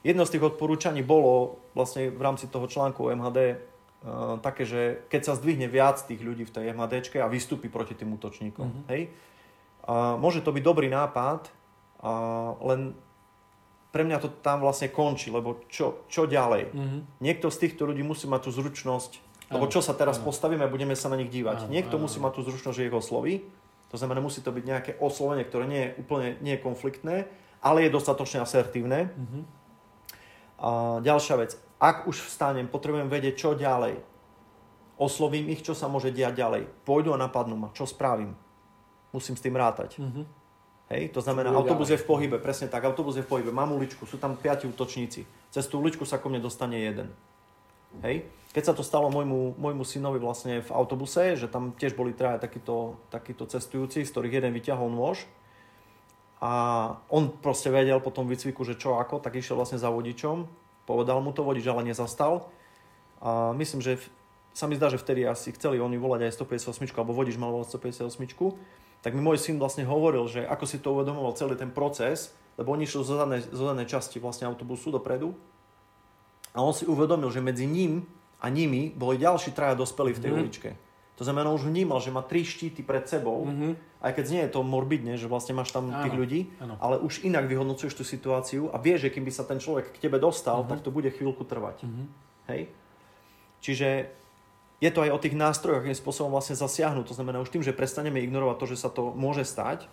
Jedno 0.09 0.24
z 0.24 0.32
tých 0.32 0.47
odporúčaní 0.48 1.05
bolo 1.05 1.60
vlastne 1.76 2.09
v 2.09 2.22
rámci 2.24 2.48
toho 2.48 2.64
článku 2.64 3.12
MHD 3.12 3.39
uh, 3.52 4.40
také, 4.40 4.64
že 4.64 5.05
keď 5.12 5.20
sa 5.20 5.36
zdvihne 5.36 5.68
viac 5.68 6.01
tých 6.01 6.24
ľudí 6.24 6.48
v 6.48 6.55
tej 6.56 6.72
MHD 6.72 7.20
a 7.20 7.28
vystúpi 7.28 7.68
proti 7.68 7.93
tým 7.93 8.16
útočníkom. 8.16 8.64
Mm-hmm. 8.64 8.86
Hej? 8.89 9.12
Uh, 9.85 10.16
môže 10.16 10.40
to 10.40 10.48
byť 10.48 10.64
dobrý 10.64 10.89
nápad, 10.89 11.52
uh, 12.01 12.56
len 12.64 12.97
pre 13.89 14.05
mňa 14.05 14.16
to 14.20 14.28
tam 14.40 14.64
vlastne 14.64 14.89
končí, 14.93 15.32
lebo 15.32 15.64
čo, 15.68 16.05
čo 16.12 16.28
ďalej? 16.28 16.72
Mhm. 16.72 16.98
Niekto 17.24 17.48
z 17.48 17.68
týchto 17.68 17.89
ľudí 17.89 18.05
musí 18.05 18.28
mať 18.28 18.48
tú 18.48 18.51
zručnosť, 18.52 19.12
lebo 19.48 19.64
čo 19.72 19.80
sa 19.80 19.97
teraz 19.97 20.20
áno. 20.20 20.28
postavíme 20.28 20.64
a 20.64 20.72
budeme 20.72 20.93
sa 20.93 21.09
na 21.09 21.16
nich 21.16 21.32
dívať. 21.32 21.66
Áno, 21.66 21.72
Niekto 21.72 21.97
áno, 21.97 22.05
musí 22.05 22.20
mať 22.20 22.32
tú 22.36 22.40
zručnosť, 22.44 22.76
že 22.76 22.86
ich 22.89 22.93
osloví. 22.93 23.48
To 23.89 23.97
znamená, 23.97 24.20
musí 24.20 24.44
to 24.44 24.52
byť 24.52 24.64
nejaké 24.64 24.93
oslovenie, 25.01 25.48
ktoré 25.48 25.64
nie 25.64 25.82
je 25.89 25.90
úplne 26.05 26.36
nie 26.44 26.60
je 26.60 26.60
konfliktné, 26.60 27.24
ale 27.64 27.89
je 27.89 27.90
dostatočne 27.97 28.44
asertívne. 28.44 29.09
Mhm. 29.16 29.40
A 30.59 30.98
ďalšia 31.01 31.36
vec, 31.39 31.55
ak 31.78 32.10
už 32.10 32.26
vstanem, 32.26 32.66
potrebujem 32.66 33.06
vedieť, 33.06 33.35
čo 33.39 33.51
ďalej. 33.55 34.02
Oslovím 34.98 35.47
ich, 35.55 35.62
čo 35.62 35.78
sa 35.78 35.86
môže 35.86 36.10
diať 36.10 36.43
ďalej. 36.43 36.62
Pôjdu 36.82 37.14
a 37.14 37.18
napadnú 37.18 37.55
ma, 37.55 37.70
čo 37.70 37.86
spravím. 37.86 38.35
Musím 39.14 39.39
s 39.39 39.44
tým 39.47 39.55
rátať. 39.55 40.02
Mhm. 40.02 40.26
Hej, 40.89 41.12
to 41.12 41.20
znamená, 41.20 41.52
autobus 41.52 41.93
ďalej? 41.93 42.01
je 42.01 42.02
v 42.02 42.09
pohybe, 42.09 42.36
presne 42.40 42.64
tak, 42.64 42.80
autobus 42.80 43.20
je 43.20 43.24
v 43.24 43.28
pohybe, 43.28 43.52
mám 43.52 43.76
uličku, 43.76 44.09
sú 44.09 44.16
tam 44.16 44.40
piati 44.40 44.64
útočníci. 44.64 45.20
Cez 45.52 45.68
tú 45.68 45.85
uličku 45.85 46.09
sa 46.09 46.16
ko 46.16 46.32
mne 46.32 46.40
dostane 46.40 46.80
jeden. 46.80 47.12
Hej. 48.01 48.24
Keď 48.56 48.72
sa 48.72 48.74
to 48.74 48.80
stalo 48.80 49.12
môjmu, 49.12 49.60
môjmu 49.60 49.85
synovi 49.85 50.16
vlastne 50.16 50.64
v 50.64 50.70
autobuse, 50.72 51.36
že 51.36 51.44
tam 51.44 51.76
tiež 51.76 51.93
boli 51.93 52.16
traja 52.16 52.40
takíto, 52.40 52.97
takíto 53.12 53.44
cestujúci, 53.44 54.01
z 54.01 54.09
ktorých 54.09 54.40
jeden 54.40 54.56
vyťahol 54.56 54.89
nôž 54.89 55.28
a 56.39 56.51
on 57.10 57.35
proste 57.43 57.66
vedel 57.69 57.98
po 57.98 58.15
tom 58.15 58.31
výcviku, 58.31 58.62
že 58.62 58.78
čo 58.78 58.94
ako, 58.97 59.19
tak 59.19 59.35
išiel 59.35 59.59
vlastne 59.59 59.78
za 59.78 59.90
vodičom, 59.90 60.47
povedal 60.86 61.19
mu 61.19 61.35
to, 61.35 61.43
vodič 61.43 61.66
ale 61.66 61.82
nezastal 61.82 62.47
a 63.19 63.51
myslím, 63.59 63.82
že 63.82 63.98
sa 64.55 64.66
mi 64.66 64.74
zdá, 64.78 64.90
že 64.90 64.98
vtedy 64.98 65.27
asi 65.27 65.51
chceli 65.55 65.78
oni 65.78 65.98
volať 65.98 66.31
aj 66.31 66.32
158, 66.39 66.94
alebo 66.94 67.15
vodič 67.15 67.35
mal 67.39 67.51
volať 67.51 67.74
158, 67.78 68.59
tak 68.98 69.15
mi 69.15 69.23
môj 69.23 69.39
syn 69.39 69.59
vlastne 69.62 69.86
hovoril, 69.86 70.27
že 70.27 70.43
ako 70.43 70.65
si 70.66 70.78
to 70.82 70.94
uvedomoval 70.94 71.35
celý 71.35 71.55
ten 71.55 71.70
proces, 71.70 72.35
lebo 72.59 72.74
oni 72.74 72.86
išli 72.86 73.06
zo 73.06 73.15
zadnej, 73.15 73.43
zo 73.43 73.65
zadnej 73.70 73.86
časti 73.86 74.19
vlastne 74.19 74.51
autobusu 74.51 74.90
dopredu 74.90 75.35
a 76.55 76.59
on 76.62 76.74
si 76.74 76.86
uvedomil, 76.86 77.31
že 77.31 77.39
medzi 77.39 77.66
ním 77.66 78.02
a 78.43 78.51
nimi 78.51 78.90
boli 78.94 79.19
ďalší 79.19 79.55
traja 79.55 79.78
dospelí 79.78 80.15
v 80.15 80.23
tej 80.23 80.31
Mhm. 80.31 80.39
uličke. 80.39 80.70
To 81.19 81.27
znamená, 81.27 81.51
už 81.51 81.66
vnímal, 81.66 81.99
že 81.99 82.15
má 82.15 82.23
tri 82.23 82.47
štíty 82.47 82.86
pred 82.86 83.03
sebou, 83.05 83.43
Mhm. 83.43 83.74
aj 83.99 84.12
keď 84.15 84.24
znie 84.24 84.43
je 84.47 84.53
to 84.55 84.62
morbidne, 84.62 85.19
že 85.19 85.27
vlastne 85.27 85.51
máš 85.53 85.74
tam 85.74 85.90
tých 85.90 86.15
Áno, 86.15 86.20
ľudí, 86.23 86.40
áno. 86.62 86.78
ale 86.78 87.03
už 87.03 87.27
inak 87.27 87.51
vyhodnocuješ 87.51 87.99
tú 87.99 88.05
situáciu 88.07 88.70
a 88.70 88.78
vieš, 88.78 89.11
že 89.11 89.19
kým 89.19 89.27
by 89.27 89.32
sa 89.35 89.43
ten 89.43 89.59
človek 89.59 89.90
k 89.90 89.99
tebe 89.99 90.23
dostal, 90.23 90.62
Mhm. 90.62 90.69
tak 90.70 90.78
to 90.86 90.95
bude 90.95 91.11
chvíľku 91.11 91.43
trvať. 91.43 91.82
Mhm. 91.82 92.05
Hej? 92.55 92.61
Čiže 93.59 94.07
je 94.78 94.90
to 94.95 95.03
aj 95.03 95.11
o 95.11 95.19
tých 95.19 95.35
nástrojoch, 95.35 95.82
akým 95.82 95.99
spôsobom 95.99 96.31
vlastne 96.31 96.55
zasiahnuť. 96.55 97.11
To 97.11 97.15
znamená 97.19 97.43
už 97.43 97.51
tým, 97.51 97.66
že 97.66 97.74
prestaneme 97.74 98.23
ignorovať 98.23 98.57
to, 98.62 98.66
že 98.70 98.77
sa 98.78 98.89
to 98.89 99.11
môže 99.11 99.43
stať, 99.43 99.90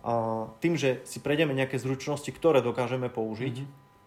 a 0.00 0.46
tým, 0.64 0.78
že 0.78 1.02
si 1.04 1.20
prejdeme 1.20 1.52
nejaké 1.52 1.76
zručnosti, 1.76 2.30
ktoré 2.32 2.64
dokážeme 2.64 3.12
použiť, 3.12 3.56
Mhm. 3.60 3.66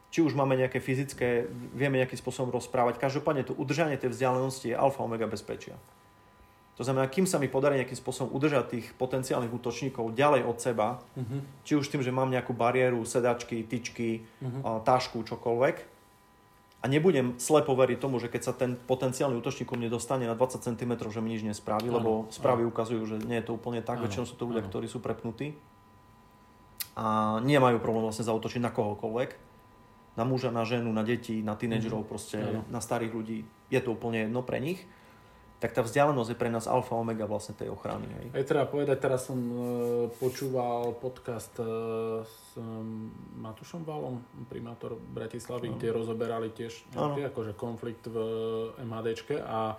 či 0.10 0.20
už 0.26 0.34
máme 0.34 0.58
nejaké 0.58 0.82
fyzické, 0.82 1.46
vieme 1.78 2.02
nejakým 2.02 2.18
spôsobom 2.18 2.50
rozprávať. 2.50 2.98
Každopádne 2.98 3.46
to 3.46 3.54
udržanie 3.54 4.00
tej 4.02 4.10
vzdialenosti 4.10 4.74
je 4.74 4.76
alfa 4.76 5.04
omega 5.06 5.28
bezpečia. 5.30 5.78
To 6.74 6.82
znamená, 6.82 7.06
kým 7.06 7.24
sa 7.24 7.36
mi 7.36 7.46
podarí 7.46 7.78
nejakým 7.78 7.96
spôsobom 7.96 8.32
udržať 8.32 8.66
tých 8.72 8.88
potenciálnych 8.94 9.52
útočníkov 9.52 10.12
ďalej 10.12 10.42
od 10.44 10.58
seba, 10.58 10.88
Mhm. 11.14 11.38
či 11.62 11.76
už 11.76 11.86
tým, 11.86 12.02
že 12.02 12.10
mám 12.10 12.28
nejakú 12.28 12.52
bariéru, 12.52 13.04
sedačky, 13.04 13.62
tyčky, 13.62 14.24
Mhm. 14.40 14.60
a 14.62 14.70
tašku, 14.80 15.22
čokoľvek, 15.22 15.76
a 16.82 16.90
nebudem 16.90 17.38
slepo 17.38 17.76
veriť 17.76 17.98
tomu, 18.00 18.18
že 18.18 18.26
keď 18.26 18.42
sa 18.42 18.54
ten 18.54 18.74
potenciálny 18.74 19.38
útočník 19.38 19.70
ku 19.70 19.78
mne 19.78 19.86
dostane 19.88 20.26
na 20.26 20.34
20 20.34 20.58
cm, 20.60 20.98
že 21.06 21.22
mi 21.22 21.30
nič 21.30 21.46
nespraví, 21.46 21.86
Áno, 21.86 22.02
lebo 22.02 22.12
správy 22.32 22.66
ukazujú, 22.66 23.06
že 23.06 23.16
nie 23.22 23.38
je 23.38 23.46
to 23.46 23.54
úplne 23.54 23.80
tak, 23.80 24.02
Áno, 24.02 24.10
väčšinou 24.10 24.26
sú 24.26 24.34
to 24.34 24.50
ľudia, 24.50 24.66
áno. 24.66 24.70
ktorí 24.70 24.90
sú 24.90 24.98
prepnutí 24.98 25.54
a 26.94 27.06
nemajú 27.40 27.78
problém 27.78 28.04
vlastne 28.04 28.26
zautočiť 28.26 28.60
na 28.60 28.70
kohokoľvek, 28.70 29.30
na 30.12 30.24
muža, 30.26 30.50
na 30.50 30.66
ženu, 30.66 30.90
na 30.90 31.06
deti, 31.06 31.40
na 31.40 31.54
tínedžerov, 31.54 32.04
proste 32.04 32.42
Áno. 32.42 32.66
na 32.68 32.80
starých 32.80 33.14
ľudí, 33.14 33.38
je 33.70 33.80
to 33.80 33.94
úplne 33.94 34.26
jedno 34.26 34.42
pre 34.42 34.58
nich, 34.58 34.82
tak 35.62 35.78
tá 35.78 35.86
vzdialenosť 35.86 36.34
je 36.34 36.38
pre 36.42 36.50
nás 36.50 36.66
alfa 36.66 36.98
omega 36.98 37.30
vlastne 37.30 37.54
tej 37.54 37.70
ochrany. 37.70 38.10
Hej. 38.10 38.26
Aj 38.34 38.44
treba 38.50 38.66
povedať, 38.66 38.98
teraz 38.98 39.30
som 39.30 39.38
e, 39.38 39.56
počúval 40.18 40.98
podcast 40.98 41.54
e, 41.62 41.70
s 42.26 42.58
um, 42.58 43.14
Matušom 43.38 43.86
Valom, 43.86 44.26
primátor 44.50 44.98
Bratislavy, 44.98 45.70
Áno. 45.70 45.78
kde 45.78 45.88
rozoberali 45.94 46.50
tiež 46.50 46.90
nejaký 46.98 47.30
akože 47.30 47.54
konflikt 47.54 48.10
v 48.10 48.18
MHDčke 48.82 49.38
a 49.38 49.78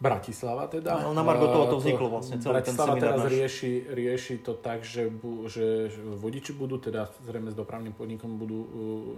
Bratislava 0.00 0.64
teda. 0.68 1.00
No, 1.04 1.16
na 1.16 1.20
Margo 1.20 1.48
toho 1.48 1.66
to 1.72 1.76
E, 1.76 1.80
vzniklo 1.80 2.08
vlastne, 2.08 2.36
celý 2.40 2.60
ten 2.60 2.72
Bratislava 2.72 2.96
seminár 2.96 3.04
teraz 3.04 3.20
náš. 3.24 3.32
rieši, 3.36 3.72
rieši 3.92 4.34
to 4.44 4.52
tak, 4.56 4.80
že, 4.84 5.08
bu, 5.08 5.48
že 5.48 5.92
vodiči 5.96 6.52
budú, 6.56 6.76
teda 6.76 7.08
zrejme 7.24 7.52
s 7.52 7.56
dopravným 7.56 7.92
podnikom 7.96 8.36
budú 8.36 8.58
uh, 8.60 8.68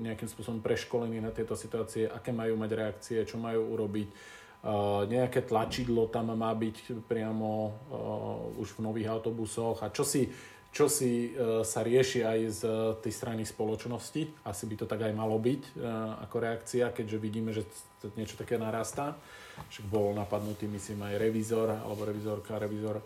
nejakým 0.03 0.27
spôsobom 0.27 0.59
preškolení 0.59 1.23
na 1.23 1.31
tieto 1.31 1.55
situácie, 1.55 2.11
aké 2.11 2.35
majú 2.35 2.59
mať 2.59 2.71
reakcie, 2.75 3.19
čo 3.23 3.39
majú 3.39 3.79
urobiť. 3.79 4.42
Uh, 4.63 5.11
nejaké 5.11 5.43
tlačidlo 5.43 6.07
tam 6.07 6.39
má 6.39 6.55
byť 6.55 7.03
priamo 7.11 7.51
uh, 7.67 8.63
už 8.63 8.79
v 8.79 8.87
nových 8.87 9.11
autobusoch 9.11 9.83
a 9.83 9.91
čo 9.91 10.07
si, 10.07 10.31
čo 10.71 10.87
si 10.87 11.35
uh, 11.35 11.67
sa 11.67 11.83
rieši 11.83 12.23
aj 12.23 12.39
z 12.47 12.61
tej 13.03 13.11
strany 13.11 13.43
spoločnosti. 13.43 14.47
Asi 14.47 14.65
by 14.71 14.75
to 14.79 14.87
tak 14.87 15.03
aj 15.03 15.19
malo 15.19 15.35
byť 15.43 15.83
ako 16.23 16.37
reakcia, 16.39 16.95
keďže 16.95 17.19
vidíme, 17.19 17.51
že 17.51 17.67
niečo 18.15 18.39
také 18.39 18.55
narastá. 18.55 19.19
Však 19.67 19.91
bol 19.91 20.15
napadnutý, 20.15 20.71
myslím, 20.71 21.11
aj 21.11 21.15
revizor, 21.19 21.67
alebo 21.83 22.07
revizorka, 22.07 22.63
revizor 22.63 23.03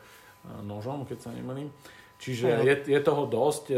nožom, 0.61 1.09
keď 1.09 1.19
sa 1.25 1.31
nemýlim. 1.33 1.73
Čiže 2.21 2.69
je, 2.69 2.75
je 2.85 3.01
toho 3.01 3.25
dosť. 3.25 3.73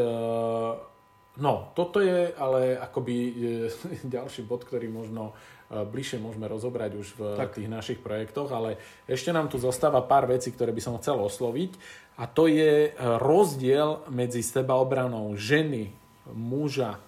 No, 1.38 1.70
toto 1.78 2.02
je 2.02 2.34
ale 2.34 2.74
akoby 2.74 3.14
ďalší 4.18 4.42
bod, 4.42 4.66
ktorý 4.66 4.90
možno 4.90 5.30
bližšie 5.68 6.18
môžeme 6.20 6.48
rozobrať 6.48 6.90
už 6.96 7.08
v 7.16 7.20
Tak. 7.36 7.60
tých 7.60 7.68
našich 7.68 8.00
projektoch, 8.00 8.48
ale 8.48 8.80
ešte 9.04 9.32
nám 9.36 9.52
tu 9.52 9.60
zostáva 9.60 10.00
pár 10.00 10.24
vecí, 10.24 10.48
ktoré 10.48 10.72
by 10.72 10.80
som 10.80 10.96
chcel 10.96 11.20
osloviť 11.20 11.76
a 12.16 12.24
to 12.24 12.48
je 12.48 12.88
uh, 12.88 13.20
rozdiel 13.20 14.00
medzi 14.08 14.40
sebaobranou 14.40 15.36
ženy, 15.36 15.92
muža, 16.32 17.00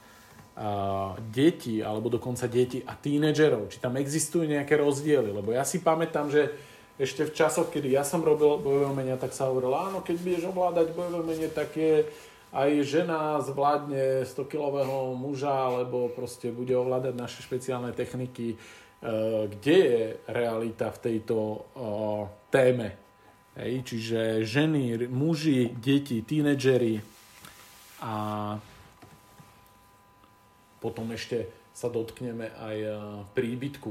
a 0.60 1.16
deti, 1.32 1.80
alebo 1.80 2.12
dokonca 2.12 2.44
deti 2.44 2.84
a 2.84 2.92
tínedžerov. 2.92 3.72
Či 3.72 3.80
tam 3.80 3.96
existujú 3.96 4.44
nejaké 4.44 4.76
rozdiely. 4.76 5.32
Lebo 5.32 5.56
ja 5.56 5.64
si 5.64 5.80
pamätám, 5.80 6.28
že 6.28 6.52
ešte 7.00 7.24
v 7.24 7.32
časoch, 7.32 7.72
kedy 7.72 7.96
ja 7.96 8.04
som 8.04 8.20
robil 8.20 8.60
bojové 8.60 8.92
umenia, 8.92 9.16
tak 9.16 9.32
sa 9.32 9.48
hovorilo, 9.48 9.72
áno, 9.72 10.04
keď 10.04 10.16
budeš 10.20 10.44
ovládať 10.52 10.92
bojové 10.92 11.16
umenie, 11.24 11.48
tak 11.48 11.72
je 11.72 12.04
aj 12.50 12.70
žena 12.82 13.38
zvládne 13.38 14.26
100-kilového 14.26 15.14
muža, 15.14 15.54
alebo 15.54 16.10
proste 16.10 16.50
bude 16.50 16.74
ovládať 16.74 17.14
naše 17.14 17.40
špeciálne 17.46 17.94
techniky. 17.94 18.54
E, 18.54 18.56
Kde 19.46 19.76
je 19.76 20.02
realita 20.28 20.90
v 20.90 20.98
tejto 20.98 21.36
o, 21.36 21.56
téme? 22.50 22.98
Hej, 23.58 23.82
čiže 23.82 24.46
ženy, 24.46 25.10
muži, 25.10 25.74
deti, 25.74 26.22
tínedžeri 26.22 27.02
a 28.00 28.14
potom 30.80 31.12
ešte 31.12 31.44
sa 31.76 31.92
dotkneme 31.92 32.50
aj 32.56 32.76
eh, 32.76 32.94
príbytku. 33.36 33.90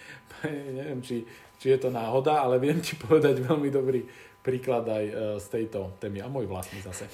Neviem, 0.76 1.00
či, 1.02 1.22
či 1.58 1.66
je 1.74 1.78
to 1.78 1.88
náhoda, 1.90 2.42
ale 2.42 2.58
viem 2.58 2.82
ti 2.82 2.98
povedať 2.98 3.40
veľmi 3.46 3.70
dobrý 3.70 4.02
príklad 4.46 4.86
aj 4.86 5.04
eh, 5.04 5.14
z 5.42 5.46
tejto 5.50 5.98
témy 5.98 6.22
a 6.22 6.30
môj 6.30 6.46
vlastný 6.46 6.78
zase. 6.86 7.10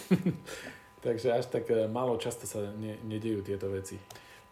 Takže 1.06 1.32
až 1.32 1.48
tak 1.48 1.64
eh, 1.72 1.88
málo 1.88 2.20
často 2.20 2.44
sa 2.44 2.60
ne, 2.76 3.00
nedejú 3.08 3.40
tieto 3.40 3.72
veci. 3.72 3.96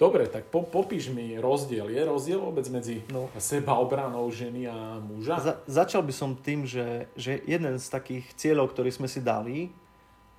Dobre, 0.01 0.24
tak 0.32 0.48
po, 0.48 0.65
popíš 0.65 1.12
mi 1.12 1.36
rozdiel. 1.36 1.93
Je 1.93 2.01
rozdiel 2.01 2.40
vôbec 2.40 2.65
medzi 2.73 3.05
No. 3.12 3.28
sebaobranou 3.36 4.24
ženy 4.32 4.65
a 4.65 4.97
muža? 4.97 5.36
Za, 5.36 5.55
začal 5.69 6.01
by 6.01 6.15
som 6.16 6.32
tým, 6.32 6.65
že, 6.65 7.05
že 7.20 7.44
jeden 7.44 7.77
z 7.77 7.86
takých 7.93 8.24
cieľov, 8.32 8.73
ktorý 8.73 8.89
sme 8.89 9.05
si 9.12 9.20
dali, 9.20 9.69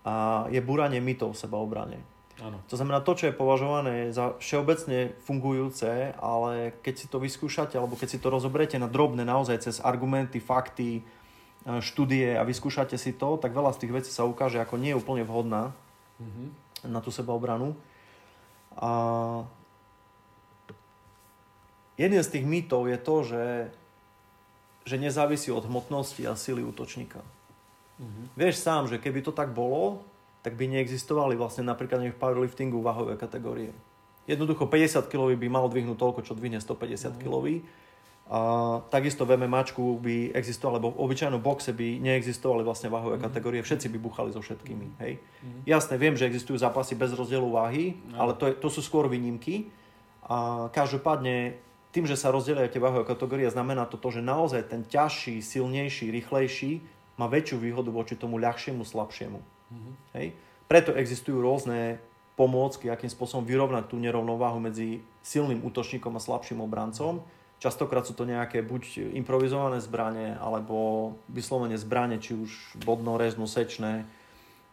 a 0.01 0.49
je 0.49 0.57
búranie 0.65 0.97
mytov 0.97 1.37
sebaobrane. 1.37 2.01
Áno. 2.41 2.57
To 2.73 2.75
znamená 2.75 3.05
to, 3.05 3.13
čo 3.13 3.29
je 3.29 3.37
považované 3.37 4.09
za 4.09 4.33
všeobecne 4.41 5.13
fungujúce, 5.21 6.17
ale 6.17 6.73
keď 6.81 6.93
si 6.97 7.05
to 7.05 7.21
vyskúšate, 7.21 7.77
alebo 7.77 7.93
keď 7.93 8.17
si 8.17 8.17
to 8.17 8.33
rozoberete 8.33 8.81
na 8.81 8.89
drobné 8.89 9.21
naozaj 9.21 9.61
cez 9.61 9.77
argumenty, 9.77 10.41
fakty, 10.41 10.89
e, 10.97 11.01
štúdie 11.61 12.33
a 12.33 12.41
vyskúšate 12.41 12.97
si 12.97 13.13
to, 13.13 13.37
tak 13.37 13.53
veľa 13.53 13.69
z 13.77 13.85
tých 13.85 13.93
vecí 13.93 14.09
sa 14.09 14.25
ukáže 14.25 14.57
ako 14.57 14.81
nie 14.81 14.93
je 14.93 14.99
úplne 14.99 15.21
vhodná 15.21 15.73
Mhm. 16.21 16.43
na 16.89 17.01
tú 17.01 17.09
sebaobranu. 17.09 17.73
A 18.77 18.89
jeden 21.97 22.21
z 22.21 22.29
tých 22.29 22.45
mýtov 22.45 22.89
je 22.89 22.97
to, 22.97 23.15
že, 23.25 23.45
že 24.85 24.95
nezávisí 24.97 25.49
od 25.53 25.65
hmotnosti 25.65 26.21
a 26.25 26.33
sily 26.37 26.65
útočníka. 26.65 27.21
Mhm. 28.01 28.33
Vieš 28.33 28.55
sám, 28.61 28.89
že 28.89 28.97
keby 28.97 29.21
to 29.21 29.33
tak 29.33 29.53
bolo, 29.53 30.01
tak 30.41 30.57
by 30.57 30.65
neexistovali 30.65 31.37
vlastne 31.37 31.69
napríklad 31.69 32.01
v 32.01 32.17
powerliftingu 32.17 32.81
váhové 32.81 33.13
kategórie. 33.13 33.69
Jednoducho 34.25 34.65
50 34.65 35.05
kg 35.05 35.37
by 35.37 35.47
mal 35.49 35.69
dvihnúť 35.69 35.97
toľko, 35.97 36.25
čo 36.25 36.33
dvihne 36.33 36.57
150 36.57 37.21
kg. 37.21 37.61
A 38.31 38.39
takisto 38.87 39.27
v 39.27 39.35
MMAčku 39.35 39.99
by 39.99 40.31
existoval, 40.31 40.79
alebo 40.79 40.95
v 40.95 41.03
obyčajnom 41.03 41.41
boxe 41.43 41.75
by 41.75 41.99
neexistovali 41.99 42.63
vlastne 42.63 42.87
váhové 42.87 43.19
mm. 43.19 43.23
kategórie, 43.27 43.59
všetci 43.59 43.91
by 43.91 43.97
buchali 43.99 44.29
so 44.31 44.39
všetkými. 44.39 44.87
Mm. 44.87 44.95
Hej? 45.03 45.13
Mm. 45.19 45.61
Jasné, 45.67 45.99
viem, 45.99 46.15
že 46.15 46.29
existujú 46.31 46.55
zápasy 46.55 46.95
bez 46.95 47.11
rozdielu 47.11 47.43
váhy, 47.43 47.99
no. 48.07 48.15
ale 48.23 48.31
to, 48.39 48.47
je, 48.47 48.53
to 48.55 48.71
sú 48.71 48.79
skôr 48.79 49.11
výnimky. 49.11 49.67
A 50.23 50.71
každopádne 50.71 51.59
tým, 51.91 52.07
že 52.07 52.15
sa 52.15 52.31
rozdelia 52.31 52.71
tie 52.71 52.79
váhové 52.79 53.03
kategórie, 53.03 53.51
znamená 53.51 53.83
to 53.83 53.99
to, 53.99 54.15
že 54.15 54.23
naozaj 54.23 54.71
ten 54.71 54.87
ťažší, 54.87 55.43
silnejší, 55.43 56.07
rýchlejší 56.07 56.79
má 57.19 57.27
väčšiu 57.27 57.59
výhodu 57.59 57.91
voči 57.91 58.15
tomu 58.15 58.39
ľahšiemu, 58.39 58.87
slabšiemu. 58.87 59.39
Mm-hmm. 59.43 59.93
Hej? 60.15 60.27
Preto 60.71 60.95
existujú 60.95 61.43
rôzne 61.43 61.99
pomôcky, 62.39 62.87
akým 62.87 63.11
spôsobom 63.11 63.43
vyrovnať 63.43 63.91
tú 63.91 63.99
nerovnováhu 63.99 64.63
medzi 64.63 65.03
silným 65.19 65.61
útočníkom 65.67 66.15
a 66.15 66.23
slabším 66.23 66.63
obrancom. 66.63 67.19
Častokrát 67.61 68.09
sú 68.09 68.17
to 68.17 68.25
nejaké 68.25 68.65
buď 68.65 69.13
improvizované 69.13 69.77
zbranie, 69.85 70.33
alebo 70.41 71.13
vyslovene 71.29 71.77
zbranie, 71.77 72.17
či 72.17 72.33
už 72.33 72.81
bodno-reznú 72.81 73.45
sečné, 73.45 74.09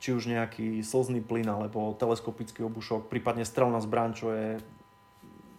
či 0.01 0.17
už 0.17 0.25
nejaký 0.25 0.81
slzný 0.81 1.21
plyn, 1.21 1.45
alebo 1.53 1.93
teleskopický 2.01 2.65
obušok, 2.65 3.13
prípadne 3.13 3.45
strelná 3.45 3.77
zbraň, 3.85 4.11
čo 4.17 4.33
je 4.33 4.57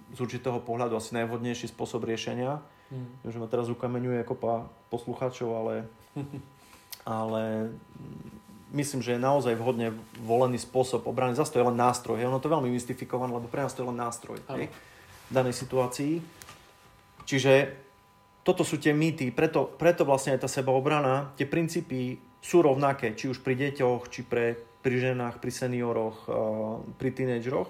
z 0.09 0.17
určitého 0.17 0.57
pohľadu 0.57 0.97
asi 0.97 1.13
najvhodnejší 1.21 1.69
spôsob 1.69 2.01
riešenia. 2.01 2.65
Mm. 2.89 3.29
Že 3.29 3.37
ma 3.37 3.45
teraz 3.45 3.69
ukameňuje 3.69 4.25
kopa 4.25 4.65
poslucháčov, 4.89 5.53
ale, 5.53 5.75
ale 7.05 7.69
myslím, 8.73 9.05
že 9.05 9.13
je 9.13 9.21
naozaj 9.21 9.53
vhodne 9.53 9.93
volený 10.17 10.57
spôsob 10.57 11.05
obrany. 11.05 11.37
Zase 11.37 11.53
to 11.53 11.61
je 11.61 11.69
len 11.69 11.77
nástroj. 11.77 12.25
Ono 12.25 12.41
to 12.41 12.49
veľmi 12.49 12.73
mystifikované, 12.73 13.29
lebo 13.29 13.45
pre 13.45 13.61
nás 13.61 13.77
to 13.77 13.85
je 13.85 13.89
len 13.93 14.01
nástroj 14.01 14.41
v 15.29 15.31
danej 15.33 15.53
situácii. 15.53 16.38
Čiže 17.29 17.77
toto 18.41 18.65
sú 18.65 18.81
tie 18.81 18.89
mýty, 18.89 19.29
preto, 19.29 19.69
preto 19.69 20.01
vlastne 20.01 20.33
aj 20.33 20.41
tá 20.41 20.49
sebaobrana, 20.49 21.37
tie 21.37 21.45
princípy 21.45 22.17
sú 22.41 22.65
rovnaké, 22.65 23.13
či 23.13 23.29
už 23.29 23.45
pri 23.45 23.53
deťoch, 23.53 24.09
či 24.09 24.25
pre, 24.25 24.57
pri 24.81 25.13
ženách, 25.13 25.37
pri 25.37 25.51
senioroch, 25.53 26.17
eh, 26.25 26.33
pri 26.97 27.09
tínedžeroch 27.13 27.69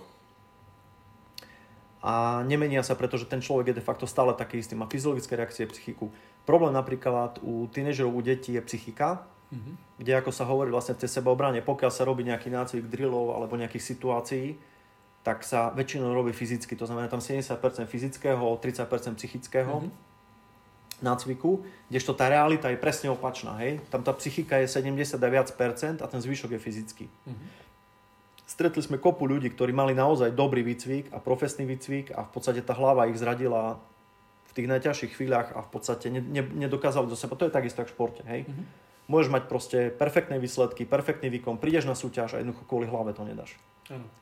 a 1.99 2.43
nemenia 2.47 2.79
sa, 2.79 2.95
pretože 2.95 3.27
ten 3.27 3.43
človek 3.43 3.71
je 3.71 3.79
de 3.79 3.83
facto 3.83 4.07
stále 4.07 4.31
taký 4.31 4.63
istý, 4.63 4.71
má 4.75 4.87
fyziologické 4.87 5.35
reakcie, 5.35 5.67
psychiku. 5.67 6.07
Problém 6.47 6.71
napríklad 6.71 7.43
u 7.43 7.67
tínežerov, 7.67 8.15
u 8.15 8.21
detí 8.23 8.55
je 8.55 8.63
psychika, 8.63 9.27
mm-hmm. 9.51 9.99
kde 9.99 10.11
ako 10.15 10.31
sa 10.31 10.47
hovorí 10.47 10.71
vlastne 10.71 10.95
v 10.95 11.03
tej 11.03 11.19
sebaobrane, 11.19 11.59
pokiaľ 11.59 11.91
sa 11.91 12.07
robí 12.07 12.23
nejaký 12.23 12.47
nácvik 12.47 12.87
drillov 12.87 13.35
alebo 13.35 13.59
nejakých 13.59 13.83
situácií, 13.83 14.55
tak 15.23 15.43
sa 15.43 15.69
väčšinou 15.75 16.15
robí 16.15 16.31
fyzicky, 16.31 16.75
to 16.79 16.87
znamená 16.87 17.11
tam 17.11 17.19
70% 17.19 17.59
fyzického, 17.85 18.45
30% 18.57 19.19
psychického 19.19 19.73
mm-hmm. 19.83 19.91
nácviku, 21.03 21.63
kdežto 21.91 22.15
tá 22.15 22.31
realita 22.31 22.71
je 22.71 22.79
presne 22.79 23.11
opačná, 23.11 23.59
hej? 23.59 23.83
Tam 23.91 23.99
tá 23.99 24.15
psychika 24.15 24.57
je 24.63 24.71
70% 24.71 25.99
a 25.99 26.07
ten 26.07 26.19
zvyšok 26.23 26.55
je 26.55 26.59
fyzický. 26.59 27.05
Mm-hmm 27.07 27.69
stretli 28.49 28.81
sme 28.81 28.97
kopu 28.97 29.29
ľudí, 29.29 29.53
ktorí 29.53 29.69
mali 29.69 29.93
naozaj 29.93 30.33
dobrý 30.33 30.65
výcvik 30.65 31.13
a 31.13 31.21
profesný 31.21 31.69
výcvik 31.69 32.17
a 32.17 32.25
v 32.25 32.31
podstate 32.33 32.65
tá 32.65 32.73
hlava 32.73 33.05
ich 33.05 33.21
zradila 33.21 33.77
v 34.49 34.51
tých 34.57 34.67
najťažších 34.67 35.13
chvíľach 35.13 35.53
a 35.53 35.61
v 35.61 35.69
podstate 35.69 36.09
ne, 36.09 36.17
ne, 36.17 36.41
nedokázali 36.41 37.05
do 37.05 37.13
seba. 37.13 37.37
To 37.37 37.45
je 37.45 37.53
takisto 37.53 37.85
v 37.85 37.93
športe, 37.93 38.25
hej. 38.25 38.49
Mm-hmm. 38.49 38.65
Môžeš 39.05 39.29
mať 39.29 39.43
proste 39.45 39.79
perfektné 39.93 40.41
výsledky, 40.41 40.89
perfektný 40.89 41.29
výkon, 41.29 41.61
prídeš 41.61 41.85
na 41.85 41.93
súťaž 41.93 42.37
a 42.37 42.41
jednoducho 42.41 42.65
kvôli 42.65 42.89
hlave 42.89 43.13
to 43.13 43.21
nedáš. 43.21 43.53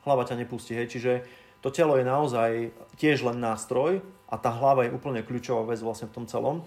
Hlava 0.07 0.23
ťa 0.23 0.39
nepustí, 0.39 0.73
hej. 0.75 0.87
Čiže 0.87 1.11
to 1.59 1.73
telo 1.73 1.99
je 1.99 2.05
naozaj 2.07 2.71
tiež 2.95 3.27
len 3.27 3.43
nástroj 3.43 3.99
a 4.31 4.35
tá 4.39 4.51
hlava 4.51 4.87
je 4.87 4.95
úplne 4.95 5.23
kľúčová 5.23 5.67
vec 5.67 5.83
vlastne 5.83 6.07
v 6.07 6.15
tom 6.15 6.25
celom. 6.27 6.63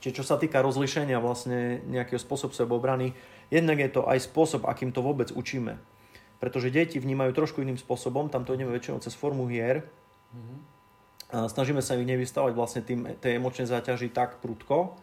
Čiže 0.00 0.22
čo 0.22 0.24
sa 0.24 0.40
týka 0.40 0.64
rozlišenia 0.64 1.20
vlastne 1.20 1.84
nejakého 1.84 2.16
spôsobu 2.16 2.56
sebeobrany, 2.56 3.12
jednak 3.52 3.82
je 3.82 3.90
to 3.92 4.06
aj 4.08 4.22
spôsob, 4.24 4.64
akým 4.64 4.94
to 4.94 5.04
vôbec 5.04 5.28
učíme 5.34 5.76
pretože 6.40 6.72
deti 6.72 6.96
vnímajú 6.96 7.36
trošku 7.36 7.60
iným 7.60 7.76
spôsobom, 7.76 8.32
tam 8.32 8.48
to 8.48 8.56
ideme 8.56 8.72
väčšinou 8.72 8.98
cez 9.04 9.12
formu 9.12 9.44
hier. 9.52 9.84
Mm-hmm. 10.32 10.58
A 11.30 11.36
snažíme 11.46 11.84
sa 11.84 11.94
ich 12.00 12.08
nevystavať 12.08 12.52
vlastne 12.56 12.82
tým, 12.82 13.06
tej 13.20 13.38
emočnej 13.38 13.68
záťaži 13.68 14.10
tak 14.10 14.40
prudko, 14.40 14.96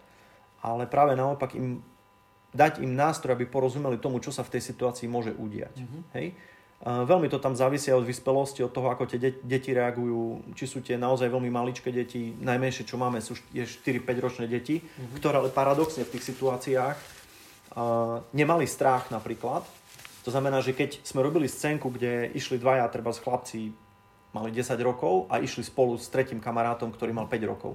ale 0.66 0.90
práve 0.90 1.14
naopak 1.14 1.56
im 1.56 1.86
dať 2.58 2.82
im 2.82 2.98
nástroj, 2.98 3.38
aby 3.38 3.46
porozumeli 3.46 4.02
tomu, 4.02 4.18
čo 4.18 4.34
sa 4.34 4.42
v 4.42 4.58
tej 4.58 4.66
situácii 4.66 5.06
môže 5.06 5.30
udiať. 5.30 5.78
Mm-hmm. 5.78 6.02
Hej? 6.18 6.28
Veľmi 6.86 7.26
to 7.26 7.42
tam 7.42 7.58
závisí 7.58 7.90
od 7.90 8.06
vyspelosti, 8.06 8.62
od 8.62 8.70
toho, 8.70 8.94
ako 8.94 9.10
tie 9.10 9.18
de- 9.18 9.42
deti 9.42 9.74
reagujú, 9.74 10.54
či 10.54 10.70
sú 10.70 10.86
tie 10.86 10.94
naozaj 10.94 11.26
veľmi 11.26 11.50
maličké 11.50 11.90
deti, 11.90 12.38
najmenšie, 12.38 12.86
čo 12.86 13.02
máme, 13.02 13.18
sú 13.18 13.34
je 13.50 13.66
4-5 13.66 14.06
ročné 14.22 14.46
deti, 14.46 14.78
mm-hmm. 14.78 15.18
ktoré 15.18 15.42
ale 15.42 15.50
paradoxne 15.50 16.06
v 16.06 16.14
tých 16.14 16.30
situáciách 16.30 16.98
uh, 17.02 18.22
nemali 18.30 18.70
strach 18.70 19.10
napríklad, 19.10 19.66
to 20.22 20.30
znamená, 20.30 20.62
že 20.62 20.78
keď 20.78 21.02
sme 21.02 21.26
robili 21.26 21.50
scénku, 21.50 21.90
kde 21.90 22.30
išli 22.38 22.62
dvaja, 22.62 22.86
treba 22.94 23.10
z 23.10 23.26
chlapci, 23.26 23.60
mali 24.38 24.54
10 24.54 24.78
rokov 24.86 25.26
a 25.34 25.42
išli 25.42 25.66
spolu 25.66 25.98
s 25.98 26.14
tretím 26.14 26.38
kamarátom, 26.38 26.94
ktorý 26.94 27.10
mal 27.10 27.26
5 27.26 27.42
rokov. 27.48 27.74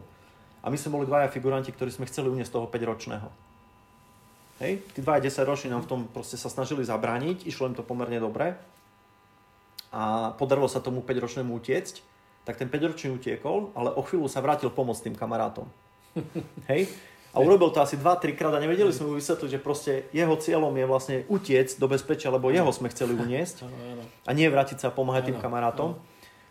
A 0.62 0.70
my 0.70 0.78
sme 0.78 1.00
boli 1.00 1.10
dvaja 1.10 1.26
figuranti, 1.26 1.74
ktorí 1.74 1.90
sme 1.90 2.06
chceli 2.06 2.30
uniesť 2.30 2.54
toho 2.54 2.70
5-ročného. 2.70 3.28
Hej? 4.62 4.84
Tí 4.94 5.00
dvaja 5.02 5.26
10 5.26 5.48
roční 5.48 5.68
nám 5.74 5.82
v 5.82 5.90
tom 5.90 6.00
proste 6.06 6.38
sa 6.38 6.46
snažili 6.46 6.86
zabrániť, 6.86 7.48
išlo 7.50 7.66
im 7.66 7.74
to 7.74 7.82
pomerne 7.82 8.22
dobre 8.22 8.54
a 9.92 10.32
podarilo 10.40 10.66
sa 10.66 10.80
tomu 10.80 11.04
5-ročnému 11.04 11.52
utiecť, 11.52 12.00
tak 12.48 12.58
ten 12.58 12.66
5-ročný 12.66 13.12
utiekol, 13.14 13.70
ale 13.76 13.92
o 13.92 14.02
chvíľu 14.02 14.26
sa 14.26 14.40
vrátil 14.42 14.72
pomôcť 14.72 15.12
tým 15.12 15.16
kamarátom. 15.16 15.68
Hej? 16.72 16.88
A 17.32 17.40
urobil 17.40 17.72
to 17.72 17.80
asi 17.80 17.96
2-3 17.96 18.36
krát 18.36 18.52
a 18.52 18.60
nevedeli 18.60 18.92
sme 18.92 19.08
mu 19.08 19.14
vysvetliť, 19.16 19.56
že 19.56 19.64
proste 19.64 19.92
jeho 20.12 20.36
cieľom 20.36 20.72
je 20.76 20.84
vlastne 20.84 21.16
utiec 21.32 21.72
do 21.80 21.88
bezpečia, 21.88 22.28
lebo 22.28 22.52
jeho 22.52 22.68
sme 22.68 22.92
chceli 22.92 23.16
uniesť 23.16 23.64
a 24.28 24.30
nie 24.36 24.52
vrátiť 24.52 24.84
sa 24.84 24.92
a 24.92 24.96
pomáhať 24.96 25.32
tým 25.32 25.40
kamarátom. 25.40 25.96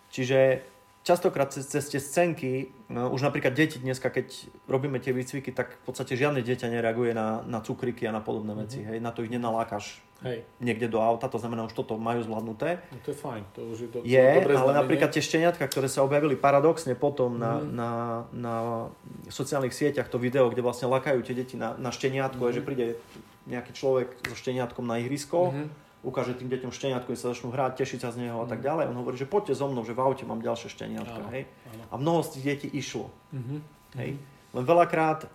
Čiže 0.10 0.66
častokrát 1.02 1.50
cez, 1.50 1.66
cez 1.66 1.84
tie 1.90 2.00
scénky, 2.00 2.70
no, 2.90 3.10
už 3.10 3.26
napríklad 3.26 3.58
deti 3.58 3.82
dneska, 3.82 4.14
keď 4.14 4.50
robíme 4.70 5.02
tie 5.02 5.14
výcviky, 5.14 5.50
tak 5.50 5.82
v 5.82 5.84
podstate 5.90 6.14
žiadne 6.14 6.46
dieťa 6.46 6.70
nereaguje 6.70 7.18
na, 7.18 7.42
na 7.46 7.60
cukriky 7.62 8.06
a 8.06 8.14
na 8.14 8.22
podobné 8.22 8.54
veci. 8.54 8.82
Mm-hmm. 8.82 8.92
Hej, 8.94 9.00
na 9.02 9.12
to 9.12 9.26
ich 9.26 9.34
nenalákaš 9.34 10.02
Hej. 10.22 10.46
niekde 10.62 10.86
do 10.86 11.02
auta, 11.02 11.26
to 11.26 11.42
znamená, 11.42 11.66
už 11.66 11.74
toto 11.74 11.98
majú 11.98 12.22
zvládnuté. 12.22 12.78
No 12.94 13.02
to 13.02 13.10
je 13.10 13.18
fajn, 13.18 13.44
to 13.58 13.60
už 13.74 13.78
je, 13.82 13.88
to, 13.90 13.98
je 14.06 14.22
to 14.46 14.54
ale 14.54 14.74
napríklad 14.78 15.10
tie 15.10 15.26
šteniatka, 15.26 15.66
ktoré 15.66 15.90
sa 15.90 16.06
objavili 16.06 16.38
paradoxne 16.38 16.94
potom 16.94 17.42
na, 17.42 17.58
mm. 17.58 17.66
na, 17.74 17.92
na 18.30 18.56
sociálnych 19.34 19.74
sieťach, 19.74 20.06
to 20.14 20.22
video, 20.22 20.54
kde 20.54 20.62
vlastne 20.62 20.86
lakajú 20.86 21.26
tie 21.26 21.34
deti 21.34 21.58
na, 21.58 21.74
na 21.82 21.90
šteniatko, 21.90 22.38
mm. 22.38 22.54
že 22.54 22.62
príde 22.62 22.86
nejaký 23.50 23.74
človek 23.74 24.22
so 24.30 24.38
šteniatkom 24.38 24.86
na 24.86 25.02
ihrisko, 25.02 25.50
mm. 25.50 25.68
Ukáže 26.02 26.34
tým 26.34 26.50
deťom 26.50 26.74
šteniatko, 26.74 27.14
sa 27.14 27.34
začnú 27.34 27.54
hrať, 27.54 27.78
tešiť 27.82 28.00
sa 28.02 28.10
z 28.10 28.26
neho 28.28 28.42
a 28.42 28.46
tak 28.50 28.62
mhm. 28.62 28.66
ďalej. 28.66 28.84
On 28.90 28.98
hovorí, 29.02 29.16
že 29.18 29.30
poďte 29.30 29.58
so 29.58 29.70
mnou, 29.70 29.86
že 29.86 29.94
v 29.94 30.02
aute 30.02 30.26
mám 30.26 30.42
ďalšie 30.42 30.70
šteniatka. 30.74 31.30
Hej? 31.34 31.46
A 31.90 31.98
mnoho 31.98 32.26
z 32.26 32.38
tých 32.38 32.46
detí 32.46 32.68
išlo. 32.74 33.14
Mm-hmm. 33.32 33.60
Hej? 34.02 34.10
Len 34.52 34.64
veľakrát 34.64 35.30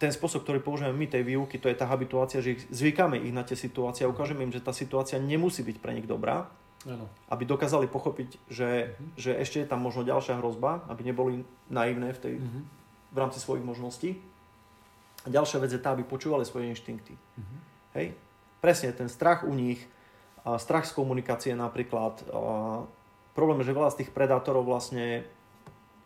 ten 0.00 0.08
spôsob, 0.08 0.48
ktorý 0.48 0.64
používame 0.64 0.96
my 0.96 1.06
tej 1.12 1.28
výuky, 1.28 1.60
to 1.60 1.68
je 1.68 1.76
tá 1.76 1.84
habituácia, 1.84 2.40
že 2.40 2.56
ich 2.56 2.64
zvykáme 2.72 3.20
ich 3.20 3.36
na 3.36 3.44
tie 3.44 3.52
situácie 3.52 4.08
a 4.08 4.08
ukážeme 4.08 4.40
im, 4.48 4.48
že 4.48 4.64
tá 4.64 4.72
situácia 4.72 5.20
nemusí 5.20 5.60
byť 5.60 5.76
pre 5.76 5.92
nich 5.92 6.08
dobrá, 6.08 6.48
ano. 6.88 7.04
aby 7.28 7.44
dokázali 7.44 7.84
pochopiť, 7.84 8.40
že, 8.48 8.96
uh-huh. 8.96 9.20
že 9.20 9.30
ešte 9.36 9.60
je 9.60 9.68
tam 9.68 9.84
možno 9.84 10.08
ďalšia 10.08 10.40
hrozba, 10.40 10.88
aby 10.88 11.04
neboli 11.04 11.44
naivné 11.68 12.16
v, 12.16 12.20
tej, 12.24 12.34
uh-huh. 12.40 12.64
v 13.12 13.16
rámci 13.20 13.44
svojich 13.44 13.60
možností. 13.60 14.16
A 15.20 15.28
ďalšia 15.28 15.60
vec 15.60 15.76
je 15.76 15.80
tá, 15.84 15.92
aby 15.92 16.00
počúvali 16.08 16.48
svoje 16.48 16.72
inštinkty. 16.72 17.12
Uh-huh. 17.12 17.58
Hej? 18.00 18.16
Presne, 18.60 18.92
ten 18.92 19.08
strach 19.08 19.42
u 19.48 19.52
nich, 19.56 19.80
strach 20.60 20.84
z 20.84 20.92
komunikácie 20.92 21.52
napríklad. 21.56 22.20
Problém 23.32 23.60
je, 23.64 23.72
že 23.72 23.76
veľa 23.76 23.90
z 23.92 23.98
tých 24.04 24.10
predátorov 24.12 24.68
vlastne, 24.68 25.24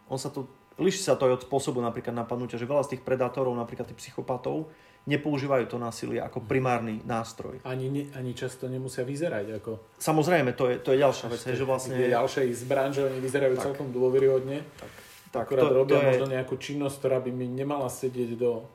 on 0.07 0.19
sa 0.19 0.31
tu 0.31 0.47
Líši 0.75 1.07
sa 1.07 1.15
to 1.15 1.31
aj 1.31 1.33
od 1.39 1.43
spôsobu 1.47 1.79
napríklad 1.79 2.11
napadnutia, 2.11 2.59
že 2.59 2.67
veľa 2.67 2.83
z 2.83 2.99
tých 2.99 3.03
predátorov, 3.07 3.55
napríklad 3.55 3.87
tých 3.95 4.11
psychopatov, 4.11 4.67
nepoužívajú 5.07 5.71
to 5.71 5.79
násilie 5.79 6.19
ako 6.19 6.43
primárny 6.43 6.99
nástroj. 7.07 7.63
Ani, 7.63 7.87
ne, 7.93 8.03
ani 8.19 8.35
často 8.35 8.67
nemusia 8.67 9.07
vyzerať 9.07 9.63
ako... 9.63 9.95
Samozrejme, 10.03 10.51
to 10.59 10.75
je, 10.75 10.83
to 10.83 10.91
je 10.97 10.99
ďalšia 10.99 11.27
vec. 11.31 11.41
Je, 11.47 11.55
že 11.55 11.67
vlastne... 11.69 11.95
Je 11.95 12.11
ďalšia 12.11 12.43
ich 12.51 12.59
zbraň, 12.59 12.91
že 12.91 13.03
oni 13.07 13.19
vyzerajú 13.23 13.55
tak. 13.55 13.65
celkom 13.71 13.95
dôveryhodne. 13.95 14.67
Tak. 14.67 14.91
tak 15.31 15.47
Akorát 15.47 15.71
to, 15.71 15.79
robia 15.79 15.95
to 15.95 16.03
je... 16.03 16.07
možno 16.11 16.27
nejakú 16.35 16.55
činnosť, 16.59 16.97
ktorá 16.99 17.19
by 17.23 17.31
mi 17.31 17.47
nemala 17.47 17.87
sedieť 17.87 18.35
do 18.35 18.67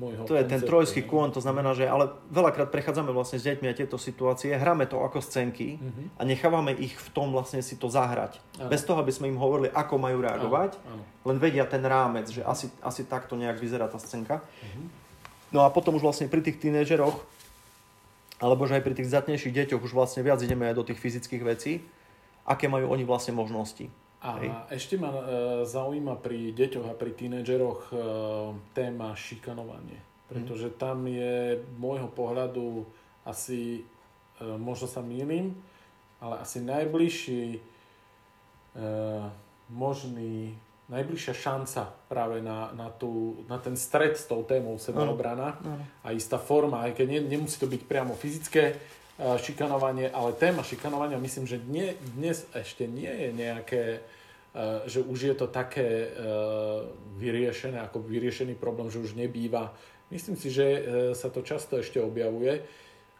môjho 0.00 0.24
To 0.24 0.32
je 0.32 0.48
ten 0.48 0.64
trojský 0.64 1.04
kôň, 1.04 1.36
to 1.36 1.44
znamená, 1.44 1.76
že 1.76 1.84
ale 1.84 2.16
veľakrát 2.32 2.72
prechádzame 2.72 3.12
vlastne 3.12 3.36
s 3.36 3.44
deťmi 3.44 3.68
a 3.68 3.76
tieto 3.76 4.00
situácie, 4.00 4.56
hráme 4.56 4.88
to 4.88 4.96
ako 4.96 5.20
scénky 5.20 5.76
uh-huh. 5.76 6.16
a 6.16 6.22
nechávame 6.24 6.72
ich 6.72 6.96
v 6.96 7.08
tom 7.12 7.28
vlastne 7.36 7.60
si 7.60 7.76
to 7.76 7.92
zahrať. 7.92 8.40
Ano. 8.56 8.72
Bez 8.72 8.88
toho, 8.88 9.04
aby 9.04 9.12
sme 9.12 9.28
im 9.28 9.36
hovorili, 9.36 9.68
ako 9.68 10.00
majú 10.00 10.24
reagovať, 10.24 10.80
ano. 10.80 11.04
Ano. 11.04 11.28
len 11.28 11.36
vedia 11.36 11.68
ten 11.68 11.84
rámec, 11.84 12.32
že 12.32 12.40
asi, 12.40 12.72
asi 12.80 13.04
takto 13.04 13.36
nejak 13.36 13.60
vyzerá 13.60 13.92
tá 13.92 14.00
scénka. 14.00 14.40
Uh-huh. 14.40 14.88
No 15.52 15.60
a 15.62 15.68
potom 15.68 16.00
už 16.00 16.02
vlastne 16.02 16.32
pri 16.32 16.40
tých 16.40 16.56
tínežeroch, 16.56 17.20
alebo 18.40 18.64
že 18.64 18.80
aj 18.80 18.84
pri 18.88 18.94
tých 18.96 19.12
zatnejších 19.12 19.52
deťoch 19.52 19.84
už 19.84 19.92
vlastne 19.92 20.24
viac 20.24 20.40
ideme 20.40 20.64
aj 20.72 20.80
do 20.80 20.86
tých 20.88 20.96
fyzických 20.96 21.44
vecí, 21.44 21.84
aké 22.48 22.72
majú 22.72 22.88
oni 22.88 23.04
vlastne 23.04 23.36
možnosti. 23.36 23.92
A 24.20 24.36
Hej. 24.36 24.48
ešte 24.76 24.94
ma 25.00 25.08
e, 25.08 25.22
zaujíma 25.64 26.20
pri 26.20 26.52
deťoch 26.52 26.92
a 26.92 26.94
pri 26.94 27.16
tínedžeroch 27.16 27.80
e, 27.88 27.94
téma 28.76 29.16
šikanovanie. 29.16 29.96
Pretože 30.28 30.68
mm. 30.68 30.76
tam 30.76 31.08
je 31.08 31.64
môjho 31.80 32.12
pohľadu 32.12 32.84
asi, 33.24 33.80
e, 33.80 34.44
možno 34.44 34.92
sa 34.92 35.00
mýlim, 35.00 35.56
ale 36.20 36.44
asi 36.44 36.60
najbližší 36.60 37.44
e, 37.56 37.60
možný, 39.72 40.52
najbližšia 40.92 41.34
šanca 41.34 41.88
práve 42.12 42.44
na, 42.44 42.76
na, 42.76 42.92
tú, 42.92 43.40
na 43.48 43.56
ten 43.56 43.72
stred 43.72 44.20
s 44.20 44.28
tou 44.28 44.44
témou 44.44 44.76
sebaobrana 44.76 45.56
mm. 45.56 46.04
a 46.04 46.12
istá 46.12 46.36
forma, 46.36 46.84
aj 46.84 47.00
keď 47.00 47.06
ne, 47.08 47.20
nemusí 47.24 47.56
to 47.56 47.64
byť 47.64 47.82
priamo 47.88 48.12
fyzické, 48.12 48.76
šikanovanie, 49.36 50.08
ale 50.08 50.32
téma 50.32 50.64
šikanovania 50.64 51.20
myslím, 51.20 51.44
že 51.44 51.60
dne, 51.60 51.96
dnes 52.16 52.48
ešte 52.56 52.88
nie 52.88 53.10
je 53.10 53.28
nejaké, 53.36 53.84
eh, 54.00 54.80
že 54.88 55.04
už 55.04 55.18
je 55.20 55.34
to 55.36 55.46
také 55.46 56.08
eh, 56.08 56.10
vyriešené, 57.20 57.80
ako 57.84 58.00
vyriešený 58.00 58.56
problém, 58.56 58.88
že 58.88 59.02
už 59.02 59.16
nebýva. 59.16 59.76
Myslím 60.10 60.34
si, 60.34 60.50
že 60.50 60.66
sa 61.14 61.30
to 61.30 61.38
často 61.46 61.78
ešte 61.78 62.02
objavuje. 62.02 62.66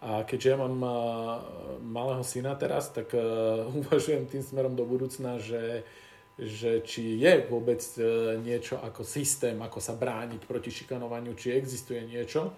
A 0.03 0.27
keďže 0.27 0.49
ja 0.51 0.59
mám 0.59 0.75
malého 1.87 2.25
syna 2.27 2.59
teraz, 2.59 2.91
tak 2.91 3.15
uvažujem 3.79 4.27
tým 4.27 4.43
smerom 4.43 4.75
do 4.75 4.83
budúcna, 4.83 5.39
že, 5.39 5.87
že 6.35 6.83
či 6.83 7.15
je 7.23 7.47
vôbec 7.47 7.79
niečo 8.43 8.83
ako 8.83 9.07
systém, 9.07 9.55
ako 9.63 9.79
sa 9.79 9.95
brániť 9.95 10.43
proti 10.51 10.75
šikanovaniu, 10.75 11.39
či 11.39 11.55
existuje 11.55 12.03
niečo 12.03 12.51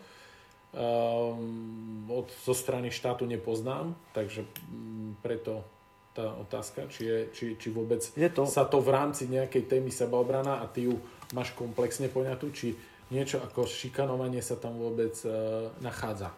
um, 0.73 2.09
od, 2.09 2.29
zo 2.45 2.55
strany 2.57 2.89
štátu 2.89 3.29
nepoznám, 3.29 3.95
takže 4.17 4.45
um, 4.73 5.17
preto 5.21 5.65
tá 6.13 6.29
otázka, 6.37 6.93
či, 6.93 7.09
je, 7.09 7.19
či, 7.33 7.45
či 7.57 7.69
vôbec 7.73 8.05
je 8.05 8.29
to... 8.29 8.45
sa 8.45 8.69
to 8.69 8.85
v 8.85 8.93
rámci 8.93 9.25
nejakej 9.33 9.65
témy 9.65 9.89
sebaobrana 9.89 10.61
a 10.61 10.69
ty 10.69 10.85
ju 10.85 11.01
máš 11.33 11.57
komplexne 11.57 12.13
poňatú, 12.13 12.53
či 12.53 12.77
niečo 13.09 13.41
ako 13.41 13.65
šikanovanie 13.65 14.45
sa 14.45 14.61
tam 14.61 14.77
vôbec 14.77 15.17
uh, 15.25 15.73
nachádza. 15.81 16.33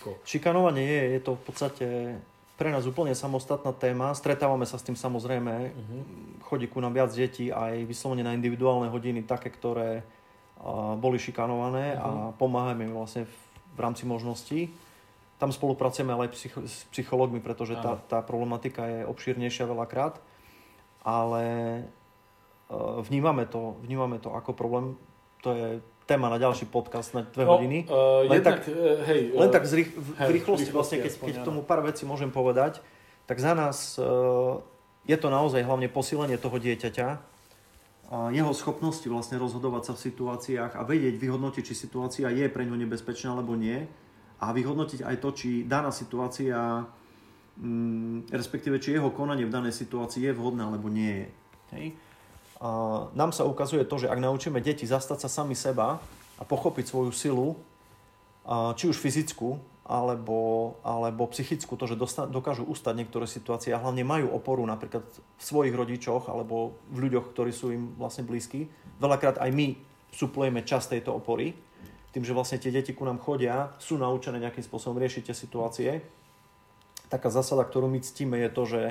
Ako... 0.00 0.20
Šikanovanie 0.24 0.84
je, 0.84 1.04
je 1.16 1.20
to 1.24 1.32
v 1.36 1.42
podstate 1.48 1.86
pre 2.56 2.72
nás 2.72 2.88
úplne 2.88 3.12
samostatná 3.12 3.72
téma. 3.76 4.16
Stretávame 4.16 4.64
sa 4.64 4.80
s 4.80 4.84
tým 4.84 4.96
samozrejme. 4.96 5.54
Uh-huh. 5.72 6.02
Chodí 6.40 6.68
ku 6.68 6.80
nám 6.80 6.96
viac 6.96 7.12
detí 7.12 7.52
aj 7.52 7.84
vyslovene 7.84 8.24
na 8.24 8.32
individuálne 8.32 8.88
hodiny, 8.88 9.28
také, 9.28 9.52
ktoré 9.52 10.00
uh, 10.60 10.96
boli 10.96 11.20
šikanované 11.20 11.96
uh-huh. 11.96 12.32
a 12.32 12.36
pomáhame 12.36 12.88
im 12.88 12.96
vlastne 12.96 13.28
v 13.28 13.45
v 13.76 13.80
rámci 13.80 14.08
možností. 14.08 14.72
Tam 15.36 15.52
spolupracujeme 15.52 16.16
ale 16.16 16.26
aj 16.26 16.32
psycho- 16.32 16.64
s 16.64 16.88
psychológmi, 16.88 17.44
pretože 17.44 17.76
tá, 17.76 18.00
tá 18.08 18.24
problematika 18.24 18.88
je 18.88 19.00
obšírnejšia 19.04 19.68
veľakrát. 19.68 20.16
Ale 21.04 21.44
e, 21.76 22.74
vnímame 23.04 23.44
to, 23.44 23.76
vnímame 23.84 24.16
to 24.16 24.32
ako 24.32 24.56
problém. 24.56 24.96
To 25.44 25.52
je 25.52 25.68
téma 26.06 26.30
na 26.30 26.38
ďalší 26.38 26.70
podcast 26.70 27.12
na 27.12 27.26
dve 27.26 27.44
no, 27.44 27.58
hodiny. 27.58 27.84
Uh, 27.90 28.30
len, 28.30 28.38
jednak, 28.38 28.62
tak, 28.62 28.70
uh, 28.70 29.02
hej, 29.10 29.20
len 29.34 29.50
tak 29.50 29.66
z 29.66 29.72
rých, 29.82 29.90
v 29.90 30.08
hej, 30.22 30.30
rýchlosti, 30.38 30.70
vlastne, 30.70 31.02
keď, 31.02 31.12
keď 31.18 31.34
tomu 31.42 31.66
pár 31.66 31.82
vecí 31.82 32.06
môžem 32.06 32.30
povedať, 32.30 32.78
tak 33.26 33.42
za 33.42 33.58
nás 33.58 33.98
uh, 33.98 34.62
je 35.02 35.18
to 35.18 35.28
naozaj 35.28 35.66
hlavne 35.66 35.90
posilenie 35.90 36.38
toho 36.38 36.62
dieťaťa, 36.62 37.18
jeho 38.06 38.54
schopnosti 38.54 39.06
vlastne 39.10 39.34
rozhodovať 39.42 39.82
sa 39.90 39.92
v 39.98 40.04
situáciách 40.06 40.72
a 40.78 40.82
vedieť, 40.86 41.18
vyhodnotiť, 41.18 41.62
či 41.66 41.74
situácia 41.74 42.30
je 42.30 42.46
pre 42.46 42.62
ňo 42.62 42.78
nebezpečná 42.78 43.34
alebo 43.34 43.58
nie 43.58 43.82
a 44.38 44.46
vyhodnotiť 44.54 45.02
aj 45.02 45.16
to, 45.18 45.28
či 45.34 45.48
daná 45.66 45.90
situácia, 45.90 46.86
mm, 47.58 48.30
respektíve 48.30 48.78
či 48.78 48.94
jeho 48.94 49.10
konanie 49.10 49.48
v 49.48 49.54
danej 49.54 49.74
situácii 49.74 50.22
je 50.22 50.36
vhodné 50.36 50.62
alebo 50.62 50.86
nie 50.86 51.26
je. 51.26 51.28
Hej? 51.74 51.86
A 52.62 52.68
nám 53.12 53.34
sa 53.34 53.42
ukazuje 53.42 53.82
to, 53.84 53.98
že 53.98 54.08
ak 54.08 54.22
naučíme 54.22 54.62
deti 54.62 54.86
zastať 54.86 55.26
sa 55.26 55.28
sami 55.28 55.58
seba 55.58 55.98
a 56.38 56.42
pochopiť 56.46 56.84
svoju 56.86 57.12
silu, 57.12 57.48
či 58.78 58.86
už 58.86 58.96
fyzickú, 59.02 59.58
alebo, 59.86 60.74
alebo 60.82 61.30
psychickú, 61.30 61.78
to, 61.78 61.86
že 61.86 61.94
dosta, 61.94 62.26
dokážu 62.26 62.66
ustať 62.66 62.94
niektoré 62.98 63.30
situácie 63.30 63.70
a 63.70 63.78
hlavne 63.78 64.02
majú 64.02 64.34
oporu 64.34 64.66
napríklad 64.66 65.06
v 65.06 65.42
svojich 65.42 65.70
rodičoch 65.70 66.26
alebo 66.26 66.74
v 66.90 67.06
ľuďoch, 67.06 67.30
ktorí 67.30 67.54
sú 67.54 67.70
im 67.70 67.94
vlastne 67.94 68.26
blízki. 68.26 68.66
Veľakrát 68.98 69.38
aj 69.38 69.50
my 69.54 69.78
suplujeme 70.10 70.66
čas 70.66 70.90
tejto 70.90 71.14
opory, 71.14 71.54
tým, 72.10 72.26
že 72.26 72.34
vlastne 72.34 72.58
tie 72.58 72.74
deti 72.74 72.98
ku 72.98 73.06
nám 73.06 73.22
chodia, 73.22 73.78
sú 73.78 73.94
naučené 73.94 74.42
nejakým 74.42 74.66
spôsobom 74.66 74.98
riešiť 74.98 75.30
tie 75.30 75.36
situácie. 75.36 75.90
Taká 77.06 77.30
zásada, 77.30 77.62
ktorú 77.62 77.86
my 77.86 78.02
ctíme, 78.02 78.34
je 78.42 78.50
to, 78.50 78.62
že 78.66 78.82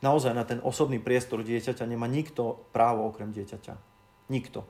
naozaj 0.00 0.32
na 0.32 0.48
ten 0.48 0.64
osobný 0.64 0.96
priestor 0.96 1.44
dieťaťa 1.44 1.84
nemá 1.84 2.08
nikto 2.08 2.64
právo 2.72 3.04
okrem 3.04 3.34
dieťaťa. 3.36 3.74
Nikto. 4.32 4.64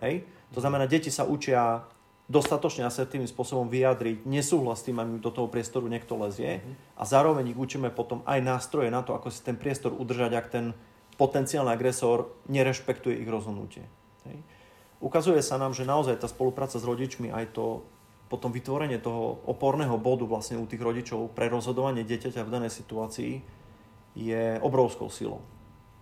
Hej? 0.00 0.24
To 0.56 0.62
znamená, 0.64 0.88
deti 0.88 1.12
sa 1.12 1.28
učia 1.28 1.84
dostatočne 2.32 2.88
asertívnym 2.88 3.28
spôsobom 3.28 3.68
vyjadriť 3.68 4.24
nesúhlas 4.24 4.80
s 4.80 4.88
tým, 4.88 4.96
aby 4.96 5.20
do 5.20 5.28
toho 5.28 5.52
priestoru 5.52 5.84
niekto 5.84 6.16
lezie 6.16 6.64
mm-hmm. 6.64 6.96
a 6.96 7.02
zároveň 7.04 7.52
ich 7.52 7.60
učíme 7.60 7.92
potom 7.92 8.24
aj 8.24 8.40
nástroje 8.40 8.88
na 8.88 9.04
to, 9.04 9.12
ako 9.12 9.28
si 9.28 9.44
ten 9.44 9.60
priestor 9.60 9.92
udržať, 9.92 10.32
ak 10.32 10.46
ten 10.48 10.72
potenciálny 11.20 11.68
agresor 11.68 12.32
nerešpektuje 12.48 13.20
ich 13.20 13.28
rozhodnutie. 13.28 13.84
Hej. 14.24 14.40
Ukazuje 15.04 15.44
sa 15.44 15.60
nám, 15.60 15.76
že 15.76 15.84
naozaj 15.84 16.24
tá 16.24 16.30
spolupráca 16.30 16.80
s 16.80 16.88
rodičmi, 16.88 17.28
aj 17.28 17.52
to 17.52 17.84
potom 18.32 18.48
vytvorenie 18.48 18.96
toho 18.96 19.44
oporného 19.44 20.00
bodu 20.00 20.24
vlastne 20.24 20.56
u 20.56 20.64
tých 20.64 20.80
rodičov 20.80 21.36
pre 21.36 21.52
rozhodovanie 21.52 22.00
dieťaťa 22.00 22.48
v 22.48 22.54
danej 22.54 22.72
situácii 22.72 23.44
je 24.16 24.56
obrovskou 24.64 25.12
silou. 25.12 25.44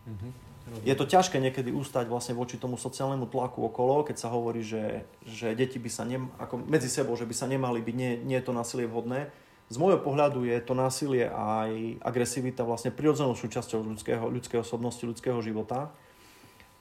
Mm-hmm. 0.07 0.50
Je 0.87 0.95
to 0.95 1.03
ťažké 1.03 1.43
niekedy 1.43 1.75
ústať 1.75 2.07
vlastne 2.07 2.39
voči 2.39 2.55
tomu 2.55 2.79
sociálnemu 2.79 3.27
tlaku 3.27 3.67
okolo, 3.67 4.07
keď 4.07 4.17
sa 4.23 4.29
hovorí, 4.31 4.63
že, 4.63 5.03
že 5.27 5.53
deti 5.59 5.83
by 5.83 5.91
sa 5.91 6.07
nem, 6.07 6.31
ako 6.39 6.63
medzi 6.63 6.87
sebou, 6.87 7.19
že 7.19 7.27
by 7.27 7.35
sa 7.35 7.51
nemali 7.51 7.83
byť, 7.83 7.95
nie, 7.99 8.13
nie 8.23 8.39
je 8.39 8.47
to 8.47 8.55
násilie 8.55 8.87
vhodné. 8.87 9.35
Z 9.71 9.79
môjho 9.79 10.03
pohľadu 10.03 10.47
je 10.47 10.59
to 10.63 10.75
násilie 10.75 11.31
aj 11.31 12.03
agresivita 12.03 12.67
vlastne 12.67 12.91
prirodzenou 12.91 13.39
súčasťou 13.39 13.83
ľudského, 13.83 14.27
ľudskej 14.27 14.63
osobnosti, 14.63 15.03
ľudského 15.03 15.39
života 15.43 15.95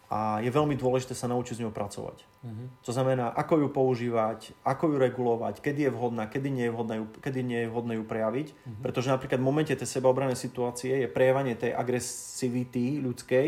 a 0.09 0.41
je 0.41 0.49
veľmi 0.49 0.73
dôležité 0.73 1.13
sa 1.13 1.29
naučiť 1.29 1.61
s 1.61 1.61
ňou 1.61 1.69
pracovať. 1.69 2.25
Uh-huh. 2.25 2.65
To 2.81 2.89
znamená, 2.89 3.29
ako 3.29 3.61
ju 3.61 3.67
používať, 3.69 4.57
ako 4.65 4.89
ju 4.89 4.95
regulovať, 4.97 5.61
kedy 5.61 5.85
je 5.85 5.91
vhodná, 5.93 6.25
kedy 6.25 6.49
nie 6.49 6.65
je 6.65 6.73
vhodné 6.73 6.95
ju, 6.97 7.05
kedy 7.21 7.39
nie 7.45 7.59
je 7.61 7.69
vhodné 7.69 7.93
ju 8.01 8.03
prejaviť. 8.09 8.47
Uh-huh. 8.49 8.81
Pretože 8.81 9.13
napríklad 9.13 9.37
v 9.37 9.45
momente 9.45 9.73
tej 9.77 9.85
sebaobranej 9.85 10.33
situácie 10.33 11.05
je 11.05 11.13
prejavanie 11.13 11.53
tej 11.53 11.77
agresivity 11.77 13.05
ľudskej 13.05 13.47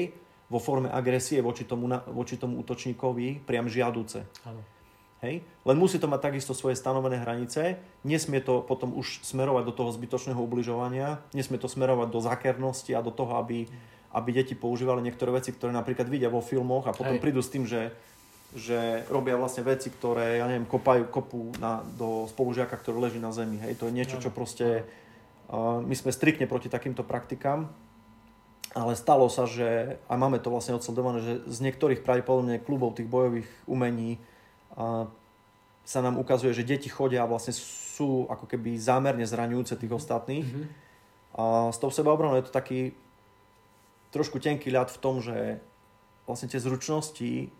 vo 0.51 0.59
forme 0.59 0.91
agresie 0.91 1.39
voči 1.39 1.63
tomu, 1.63 1.87
voči 2.11 2.35
tomu 2.35 2.59
útočníkovi 2.59 3.47
priam 3.47 3.71
žiaduce. 3.71 4.27
Áno. 4.43 4.59
Hej? 5.23 5.45
Len 5.63 5.77
musí 5.77 5.95
to 5.95 6.11
mať 6.11 6.27
takisto 6.27 6.51
svoje 6.51 6.75
stanovené 6.75 7.23
hranice, 7.23 7.79
nesmie 8.03 8.43
to 8.43 8.59
potom 8.65 8.91
už 8.97 9.23
smerovať 9.23 9.63
do 9.69 9.73
toho 9.73 9.89
zbytočného 9.93 10.41
ubližovania, 10.41 11.23
nesmie 11.31 11.61
to 11.61 11.71
smerovať 11.71 12.07
do 12.11 12.19
zakernosti 12.19 12.91
a 12.97 13.05
do 13.05 13.13
toho, 13.13 13.39
aby, 13.39 13.69
aby 14.11 14.29
deti 14.33 14.57
používali 14.57 14.99
niektoré 15.05 15.31
veci, 15.31 15.55
ktoré 15.55 15.71
napríklad 15.71 16.09
vidia 16.09 16.27
vo 16.27 16.43
filmoch 16.43 16.89
a 16.89 16.97
potom 16.97 17.15
Hej. 17.15 17.23
prídu 17.23 17.39
s 17.45 17.53
tým, 17.53 17.69
že, 17.69 17.93
že 18.57 19.05
robia 19.13 19.37
vlastne 19.37 19.61
veci, 19.61 19.93
ktoré, 19.93 20.41
ja 20.41 20.49
neviem, 20.49 20.67
kopajú, 20.67 21.07
kopú 21.13 21.53
na, 21.61 21.85
do 21.95 22.25
spolužiaka, 22.33 22.73
ktorý 22.81 23.07
leží 23.07 23.21
na 23.21 23.29
zemi. 23.29 23.61
Hej? 23.61 23.77
To 23.79 23.87
je 23.87 23.95
niečo, 23.95 24.17
čo 24.19 24.33
proste... 24.33 24.83
Uh, 25.51 25.83
my 25.83 25.91
sme 25.91 26.15
striktne 26.15 26.47
proti 26.47 26.71
takýmto 26.71 27.03
praktikám 27.03 27.67
ale 28.71 28.95
stalo 28.95 29.27
sa, 29.27 29.43
že, 29.43 29.99
a 30.07 30.15
máme 30.15 30.39
to 30.39 30.47
vlastne 30.47 30.79
odsledované, 30.79 31.19
že 31.19 31.33
z 31.43 31.59
niektorých 31.67 32.07
pravdepodobne 32.07 32.63
klubov 32.63 32.95
tých 32.95 33.11
bojových 33.11 33.49
umení 33.67 34.15
a, 34.75 35.11
sa 35.83 35.99
nám 35.99 36.15
ukazuje, 36.21 36.55
že 36.55 36.63
deti 36.63 36.87
chodia 36.87 37.25
a 37.25 37.31
vlastne 37.31 37.51
sú 37.51 38.29
ako 38.31 38.47
keby 38.47 38.79
zámerne 38.79 39.27
zraňujúce 39.27 39.75
tých 39.75 39.91
ostatných. 39.91 40.47
Mm-hmm. 40.47 40.67
A 41.35 41.43
s 41.73 41.77
tou 41.81 41.91
sebaobranou 41.91 42.39
je 42.39 42.47
to 42.47 42.53
taký 42.53 42.95
trošku 44.15 44.39
tenký 44.39 44.71
ľad 44.71 44.87
v 44.87 45.01
tom, 45.01 45.19
že 45.19 45.59
vlastne 46.23 46.47
tie 46.47 46.61
zručnosti, 46.63 47.51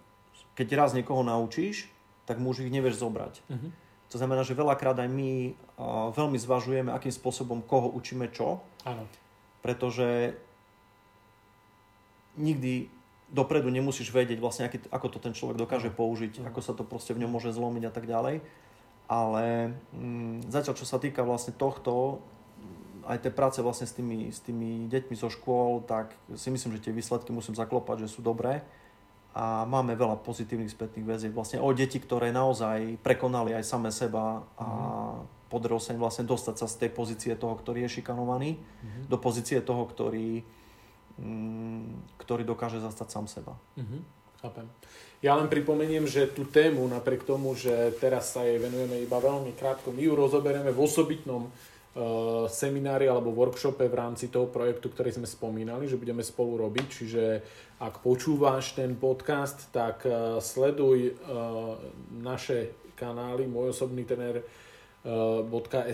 keď 0.56 0.68
raz 0.80 0.92
niekoho 0.96 1.26
naučíš, 1.28 1.92
tak 2.24 2.40
mu 2.40 2.56
už 2.56 2.64
ich 2.64 2.72
nevieš 2.72 3.04
zobrať. 3.04 3.44
Mm-hmm. 3.52 3.72
To 4.12 4.16
znamená, 4.20 4.44
že 4.48 4.56
veľakrát 4.56 4.96
aj 5.02 5.10
my 5.12 5.32
a, 5.76 6.14
veľmi 6.16 6.40
zvažujeme, 6.40 6.94
akým 6.94 7.12
spôsobom 7.12 7.60
koho 7.66 7.92
učíme 7.92 8.32
čo. 8.32 8.64
Áno. 8.88 9.04
Pretože 9.60 10.40
nikdy 12.40 12.88
dopredu 13.32 13.72
nemusíš 13.72 14.12
vedieť 14.12 14.44
vlastne, 14.44 14.68
aký, 14.68 14.84
ako 14.92 15.08
to 15.08 15.18
ten 15.24 15.32
človek 15.32 15.56
dokáže 15.56 15.90
použiť, 15.92 16.44
ako 16.52 16.60
sa 16.60 16.76
to 16.76 16.84
proste 16.84 17.16
v 17.16 17.24
ňom 17.24 17.32
môže 17.32 17.56
zlomiť 17.56 17.84
a 17.88 17.92
tak 17.92 18.06
ďalej. 18.06 18.44
Ale 19.08 19.76
mm, 19.96 20.52
zatiaľ, 20.52 20.76
čo 20.76 20.88
sa 20.88 21.00
týka 21.00 21.24
vlastne 21.24 21.56
tohto, 21.56 22.24
aj 23.08 23.28
tej 23.28 23.34
práce 23.34 23.60
vlastne 23.64 23.90
s 23.90 23.98
tými, 23.98 24.30
s 24.30 24.40
tými 24.46 24.86
deťmi 24.88 25.16
zo 25.18 25.32
škôl, 25.32 25.84
tak 25.84 26.14
si 26.38 26.54
myslím, 26.54 26.78
že 26.78 26.84
tie 26.86 26.94
výsledky 26.94 27.34
musím 27.34 27.58
zaklopať, 27.58 28.06
že 28.06 28.14
sú 28.14 28.22
dobré 28.22 28.62
a 29.32 29.64
máme 29.64 29.96
veľa 29.96 30.20
pozitívnych 30.28 30.76
spätných 30.76 31.08
väzieb 31.08 31.32
vlastne 31.32 31.64
o 31.64 31.72
deti, 31.72 32.04
ktoré 32.04 32.36
naozaj 32.36 33.00
prekonali 33.00 33.56
aj 33.56 33.64
same 33.64 33.88
seba 33.88 34.44
a 34.60 34.68
mm. 34.68 35.48
podarilo 35.48 35.80
sa 35.80 35.96
im 35.96 36.04
vlastne 36.04 36.28
dostať 36.28 36.56
sa 36.60 36.68
z 36.68 36.76
tej 36.86 36.90
pozície 36.92 37.34
toho, 37.40 37.56
ktorý 37.56 37.88
je 37.88 38.00
šikanovaný, 38.00 38.60
mm. 38.60 39.08
do 39.08 39.16
pozície 39.16 39.64
toho, 39.64 39.88
ktorý 39.88 40.44
ktorý 42.18 42.44
dokáže 42.46 42.80
zastať 42.80 43.08
sám 43.12 43.26
seba. 43.28 43.54
Mm-hmm. 43.78 44.02
Chápem. 44.42 44.68
Ja 45.22 45.38
len 45.38 45.46
pripomeniem, 45.54 46.10
že 46.10 46.26
tú 46.26 46.50
tému, 46.50 46.82
napriek 46.90 47.30
tomu, 47.30 47.54
že 47.54 47.94
teraz 48.02 48.34
sa 48.34 48.42
jej 48.42 48.58
venujeme 48.58 48.98
iba 48.98 49.22
veľmi 49.22 49.54
krátko, 49.54 49.94
my 49.94 50.02
ju 50.02 50.18
rozoberieme 50.18 50.74
v 50.74 50.82
osobitnom 50.82 51.46
uh, 51.46 52.50
seminári 52.50 53.06
alebo 53.06 53.30
workshope 53.30 53.86
v 53.86 53.94
rámci 53.94 54.34
toho 54.34 54.50
projektu, 54.50 54.90
ktorý 54.90 55.14
sme 55.14 55.30
spomínali, 55.30 55.86
že 55.86 56.02
budeme 56.02 56.26
spolu 56.26 56.58
robiť. 56.58 56.88
Čiže 56.90 57.24
ak 57.78 58.02
počúvaš 58.02 58.74
ten 58.74 58.98
podcast, 58.98 59.70
tak 59.70 60.10
uh, 60.10 60.42
sleduj 60.42 61.14
uh, 61.14 61.78
naše 62.18 62.74
kanály, 62.98 63.46
môj 63.46 63.78
osobný 63.78 64.10
tener 64.10 64.42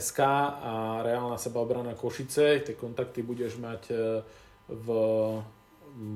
.sk 0.04 0.20
a 0.20 1.00
reálna 1.00 1.40
sebaobrana 1.40 1.96
Košice. 1.96 2.60
Tie 2.60 2.76
kontakty 2.76 3.24
budeš 3.24 3.56
mať 3.56 3.88
v 4.68 4.88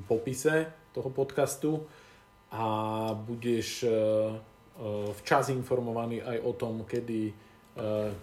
popise 0.08 0.68
toho 0.92 1.10
podcastu 1.10 1.82
a 2.52 2.66
budeš 3.16 3.84
e, 3.84 3.88
e, 3.88 3.94
včas 5.24 5.50
informovaný 5.56 6.20
aj 6.20 6.38
o 6.44 6.52
tom, 6.54 6.84
kedy 6.84 7.32
e, 7.32 7.34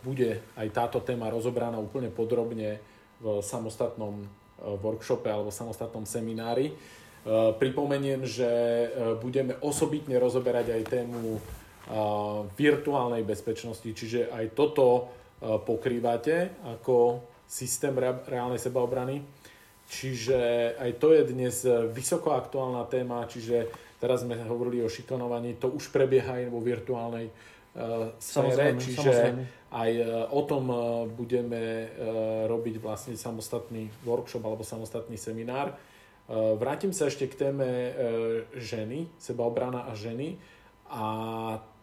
bude 0.04 0.52
aj 0.56 0.68
táto 0.68 1.00
téma 1.00 1.32
rozobraná 1.32 1.80
úplne 1.80 2.12
podrobne 2.12 2.78
v 3.18 3.42
samostatnom 3.42 4.22
workshope 4.58 5.26
alebo 5.26 5.50
samostatnom 5.50 6.06
seminári. 6.06 6.70
Pripomeniem, 7.58 8.22
že 8.22 8.46
budeme 9.18 9.58
osobitne 9.58 10.18
rozoberať 10.22 10.70
aj 10.70 10.82
tému 10.86 11.34
virtuálnej 12.54 13.26
bezpečnosti, 13.26 13.90
čiže 13.90 14.30
aj 14.30 14.54
toto 14.54 15.10
pokrývate 15.42 16.62
ako 16.78 17.26
systém 17.46 17.90
reálnej 18.30 18.62
sebaobrany. 18.62 19.18
Čiže 19.88 20.38
aj 20.76 20.90
to 21.00 21.16
je 21.16 21.22
dnes 21.24 21.56
vysoko 21.96 22.36
aktuálna 22.36 22.84
téma, 22.86 23.24
čiže 23.24 23.72
Teraz 23.98 24.22
sme 24.22 24.38
hovorili 24.46 24.86
o 24.86 24.88
šikanovaní, 24.90 25.58
to 25.58 25.74
už 25.74 25.90
prebieha 25.90 26.38
aj 26.38 26.46
vo 26.54 26.62
virtuálnej 26.62 27.26
uh, 27.34 28.14
sfére, 28.22 28.78
čiže 28.78 28.94
samozrejme. 28.94 29.42
aj 29.74 29.90
uh, 29.98 30.06
o 30.30 30.42
tom 30.46 30.64
uh, 30.70 30.80
budeme 31.10 31.90
uh, 31.90 32.46
robiť 32.46 32.78
vlastne 32.78 33.18
samostatný 33.18 33.90
workshop 34.06 34.46
alebo 34.46 34.62
samostatný 34.62 35.18
seminár. 35.18 35.74
Uh, 36.30 36.54
vrátim 36.54 36.94
sa 36.94 37.10
ešte 37.10 37.26
k 37.26 37.50
téme 37.50 37.66
uh, 37.66 37.92
ženy, 38.54 39.10
sebaobrana 39.18 39.90
a 39.90 39.98
ženy. 39.98 40.38
A 40.88 41.04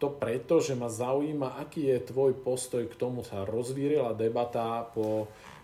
to 0.02 0.10
preto, 0.10 0.64
že 0.64 0.74
ma 0.74 0.90
zaujíma, 0.90 1.62
aký 1.62 1.94
je 1.94 2.10
tvoj 2.10 2.32
postoj 2.42 2.90
k 2.90 2.96
tomu, 2.96 3.28
sa 3.28 3.44
rozvírila 3.44 4.16
debata 4.18 4.88
po 4.96 5.28
uh, 5.28 5.55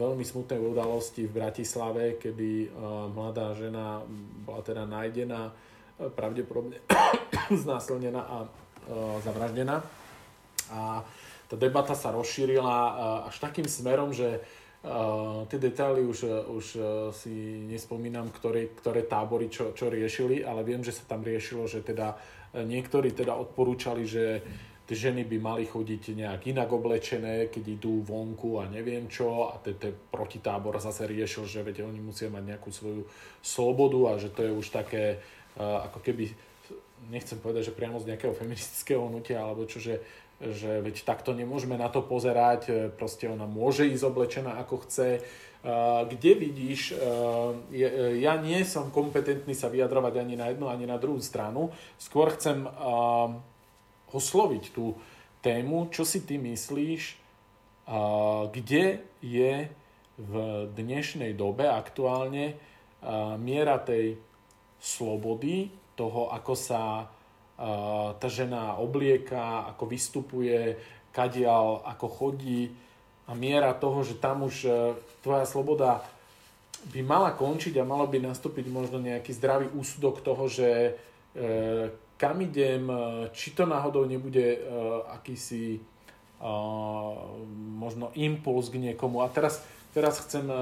veľmi 0.00 0.24
smutnej 0.24 0.56
udalosti 0.56 1.28
v 1.28 1.36
Bratislave, 1.44 2.16
kedy 2.16 2.72
uh, 2.72 3.06
mladá 3.12 3.52
žena 3.52 4.00
bola 4.42 4.64
teda 4.64 4.88
nájdená 4.88 5.52
pravdepodobne 6.16 6.80
znásilnená 7.62 8.22
a 8.24 8.36
zavraždená. 9.22 9.78
A 10.72 11.04
tá 11.46 11.54
debata 11.54 11.94
sa 11.94 12.10
rozšírila 12.10 12.74
až 13.30 13.38
takým 13.38 13.70
smerom, 13.70 14.10
že 14.10 14.42
Uh, 14.82 15.46
tie 15.46 15.62
detaily 15.62 16.02
už, 16.02 16.50
už 16.50 16.66
uh, 16.74 16.84
si 17.14 17.62
nespomínam, 17.70 18.34
ktoré, 18.34 18.74
ktoré 18.74 19.06
tábory 19.06 19.46
čo, 19.46 19.70
čo 19.78 19.86
riešili, 19.86 20.42
ale 20.42 20.66
viem, 20.66 20.82
že 20.82 20.90
sa 20.90 21.06
tam 21.06 21.22
riešilo, 21.22 21.70
že 21.70 21.86
teda 21.86 22.18
uh, 22.18 22.66
niektorí 22.66 23.14
teda 23.14 23.38
odporúčali, 23.38 24.02
že 24.02 24.42
tie 24.86 24.96
ženy 24.98 25.24
by 25.24 25.38
mali 25.38 25.64
chodiť 25.64 26.18
nejak 26.18 26.50
inak 26.50 26.68
oblečené, 26.68 27.48
keď 27.48 27.80
idú 27.80 28.02
vonku 28.02 28.58
a 28.58 28.66
neviem 28.66 29.06
čo 29.06 29.50
a 29.50 29.58
ten 29.62 29.78
protitábor 30.10 30.76
zase 30.82 31.06
riešil, 31.06 31.46
že 31.46 31.62
viete, 31.62 31.86
oni 31.86 32.02
musia 32.02 32.26
mať 32.28 32.44
nejakú 32.56 32.70
svoju 32.74 33.02
slobodu 33.40 34.00
a 34.10 34.12
že 34.18 34.28
to 34.34 34.42
je 34.42 34.52
už 34.52 34.66
také 34.74 35.22
ako 35.58 36.00
keby, 36.00 36.32
nechcem 37.12 37.36
povedať, 37.36 37.72
že 37.72 37.76
priamo 37.76 38.00
z 38.00 38.08
nejakého 38.14 38.32
feministického 38.32 39.04
hnutia, 39.04 39.44
alebo 39.44 39.68
čo, 39.68 39.82
že, 39.82 40.00
že 40.40 40.80
veď 40.80 41.04
takto 41.04 41.36
nemôžeme 41.36 41.76
na 41.76 41.92
to 41.92 42.00
pozerať, 42.00 42.60
e, 42.68 42.72
proste 42.88 43.28
ona 43.28 43.44
môže 43.44 43.84
ísť 43.84 44.04
oblečená 44.06 44.56
ako 44.64 44.88
chce. 44.88 45.20
Kde 46.08 46.32
vidíš, 46.34 46.90
e, 46.90 47.78
ja 48.18 48.34
nie 48.34 48.66
som 48.66 48.90
kompetentný 48.90 49.54
sa 49.54 49.70
vyjadrovať 49.70 50.18
ani 50.18 50.34
na 50.34 50.50
jednu, 50.50 50.66
ani 50.66 50.90
na 50.90 50.98
druhú 50.98 51.22
stranu, 51.22 51.70
skôr 52.02 52.34
chcem 52.34 52.66
osloviť 54.12 54.64
tú 54.70 54.94
tému, 55.42 55.90
čo 55.90 56.06
si 56.06 56.22
ty 56.22 56.38
myslíš, 56.38 57.18
kde 58.52 58.84
je 59.18 59.54
v 60.20 60.32
dnešnej 60.70 61.34
dobe 61.34 61.66
aktuálne 61.66 62.54
miera 63.42 63.82
tej 63.82 64.22
slobody, 64.78 65.66
toho, 65.98 66.30
ako 66.30 66.54
sa 66.54 67.10
tá 68.16 68.28
žena 68.30 68.78
oblieka, 68.78 69.66
ako 69.74 69.84
vystupuje, 69.90 70.78
kadial, 71.12 71.84
ako 71.84 72.06
chodí 72.08 72.72
a 73.28 73.36
miera 73.36 73.70
toho, 73.76 74.02
že 74.02 74.18
tam 74.18 74.48
už 74.48 74.56
uh, 74.66 74.74
tvoja 75.22 75.46
sloboda 75.46 76.02
by 76.90 77.00
mala 77.06 77.30
končiť 77.30 77.78
a 77.78 77.86
malo 77.86 78.10
by 78.10 78.18
nastúpiť 78.18 78.66
možno 78.66 78.98
nejaký 78.98 79.30
zdravý 79.38 79.70
úsudok 79.70 80.24
toho, 80.24 80.50
že 80.50 80.68
uh, 80.90 81.92
kam 82.22 82.38
idem, 82.38 82.86
či 83.34 83.50
to 83.50 83.66
náhodou 83.66 84.06
nebude 84.06 84.62
akýsi 85.10 85.82
možno 87.82 88.14
impuls 88.14 88.70
k 88.70 88.78
niekomu. 88.78 89.26
A 89.26 89.30
teraz 89.30 89.58
Teraz 89.92 90.24
chcem 90.24 90.48
e, 90.48 90.56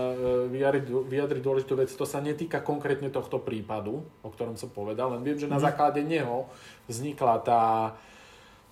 vyjadriť, 0.50 0.90
vyjadriť 0.90 1.42
dôležitú 1.42 1.78
vec. 1.78 1.86
To 1.94 2.02
sa 2.02 2.18
netýka 2.18 2.66
konkrétne 2.66 3.14
tohto 3.14 3.38
prípadu, 3.38 4.02
o 4.26 4.28
ktorom 4.28 4.58
som 4.58 4.74
povedal, 4.74 5.14
len 5.14 5.22
viem, 5.22 5.38
že 5.38 5.46
na 5.46 5.62
mhm. 5.62 5.64
základe 5.70 6.02
neho 6.02 6.50
vznikla 6.90 7.38
tá, 7.46 7.94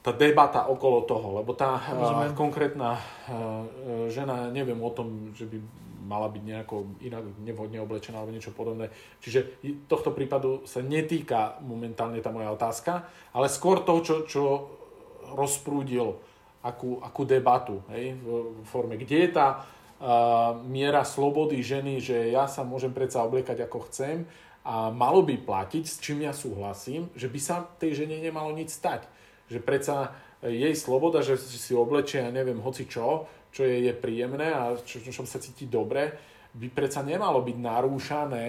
tá 0.02 0.10
debata 0.10 0.66
okolo 0.66 1.06
toho, 1.06 1.38
lebo 1.38 1.54
tá 1.54 1.78
e, 1.86 1.94
Rozumiem. 1.94 2.34
konkrétna 2.34 2.98
e, 2.98 3.02
žena, 4.10 4.50
neviem 4.50 4.82
o 4.82 4.90
tom, 4.90 5.30
že 5.30 5.46
by 5.46 5.62
mala 6.08 6.32
byť 6.32 6.42
nejako 6.42 7.04
inak 7.04 7.24
nevhodne 7.44 7.84
oblečená 7.84 8.16
alebo 8.18 8.32
niečo 8.32 8.56
podobné. 8.56 8.88
Čiže 9.20 9.60
tohto 9.84 10.16
prípadu 10.16 10.64
sa 10.64 10.80
netýka 10.80 11.60
momentálne 11.60 12.24
tá 12.24 12.32
moja 12.32 12.48
otázka, 12.48 13.04
ale 13.36 13.52
skôr 13.52 13.84
toho, 13.84 14.00
čo, 14.00 14.14
čo 14.24 14.42
rozprúdil 15.36 16.16
akú, 16.64 17.04
akú 17.04 17.28
debatu 17.28 17.84
hej, 17.92 18.16
v 18.24 18.64
forme, 18.64 18.96
kde 18.96 19.28
je 19.28 19.30
tá 19.36 19.68
miera 20.64 21.02
slobody 21.02 21.58
ženy, 21.60 21.98
že 21.98 22.30
ja 22.30 22.46
sa 22.46 22.62
môžem 22.62 22.94
predsa 22.94 23.26
obliekať 23.26 23.66
ako 23.66 23.78
chcem 23.90 24.24
a 24.62 24.94
malo 24.94 25.26
by 25.26 25.34
platiť, 25.42 25.84
s 25.84 25.98
čím 25.98 26.22
ja 26.22 26.30
súhlasím, 26.30 27.10
že 27.18 27.26
by 27.26 27.40
sa 27.42 27.66
tej 27.82 28.04
žene 28.04 28.22
nemalo 28.22 28.54
nič 28.54 28.70
stať. 28.70 29.10
Že 29.48 29.58
predsa 29.64 29.96
jej 30.42 30.74
sloboda, 30.78 31.24
že 31.24 31.34
si 31.38 31.74
oblečie, 31.74 32.22
ja 32.22 32.30
neviem, 32.30 32.62
hoci 32.62 32.86
čo, 32.86 33.26
čo 33.50 33.66
je, 33.66 33.90
je 33.90 33.94
príjemné 33.96 34.54
a 34.54 34.78
čo, 34.78 35.02
čo 35.02 35.26
sa 35.26 35.42
cíti 35.42 35.66
dobre, 35.66 36.14
by 36.54 36.68
predsa 36.70 37.02
nemalo 37.02 37.42
byť 37.42 37.56
narúšané 37.58 38.46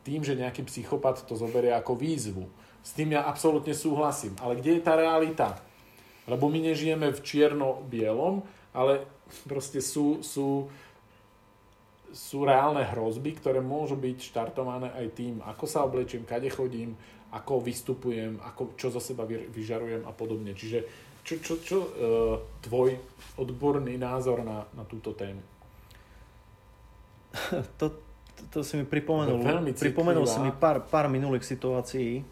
tým, 0.00 0.22
že 0.22 0.38
nejaký 0.38 0.64
psychopat 0.64 1.26
to 1.26 1.34
zoberie 1.34 1.74
ako 1.74 1.98
výzvu. 1.98 2.46
S 2.80 2.94
tým 2.94 3.18
ja 3.18 3.26
absolútne 3.26 3.74
súhlasím. 3.74 4.38
Ale 4.38 4.62
kde 4.62 4.78
je 4.78 4.82
tá 4.86 4.94
realita? 4.94 5.58
Lebo 6.30 6.46
my 6.46 6.70
nežijeme 6.72 7.10
v 7.10 7.20
čierno-bielom, 7.22 8.46
ale 8.70 9.02
proste 9.46 9.82
sú, 9.82 10.22
sú 10.22 10.70
sú 12.16 12.48
reálne 12.48 12.80
hrozby, 12.80 13.36
ktoré 13.36 13.60
môžu 13.60 13.98
byť 14.00 14.32
štartované 14.32 14.88
aj 14.96 15.06
tým, 15.12 15.44
ako 15.44 15.64
sa 15.68 15.84
oblečím, 15.84 16.24
kade 16.24 16.48
chodím, 16.48 16.96
ako 17.28 17.60
vystupujem, 17.60 18.40
ako, 18.40 18.72
čo 18.78 18.88
zo 18.88 19.02
seba 19.02 19.28
vyžarujem 19.28 20.08
a 20.08 20.12
podobne. 20.16 20.56
Čiže 20.56 21.05
čo, 21.26 21.42
čo, 21.42 21.54
čo 21.58 21.76
uh, 21.82 21.88
tvoj 22.62 22.94
odborný 23.34 23.98
názor 23.98 24.46
na, 24.46 24.62
na 24.78 24.86
túto 24.86 25.10
tému? 25.10 25.42
To, 27.76 27.90
to, 28.38 28.42
to 28.54 28.58
si 28.62 28.78
mi 28.78 28.86
pripomenul. 28.86 29.42
Pripomenul 29.74 30.30
si 30.30 30.38
mi 30.38 30.54
pár, 30.54 30.86
pár 30.86 31.10
minulých 31.10 31.42
situácií, 31.42 32.22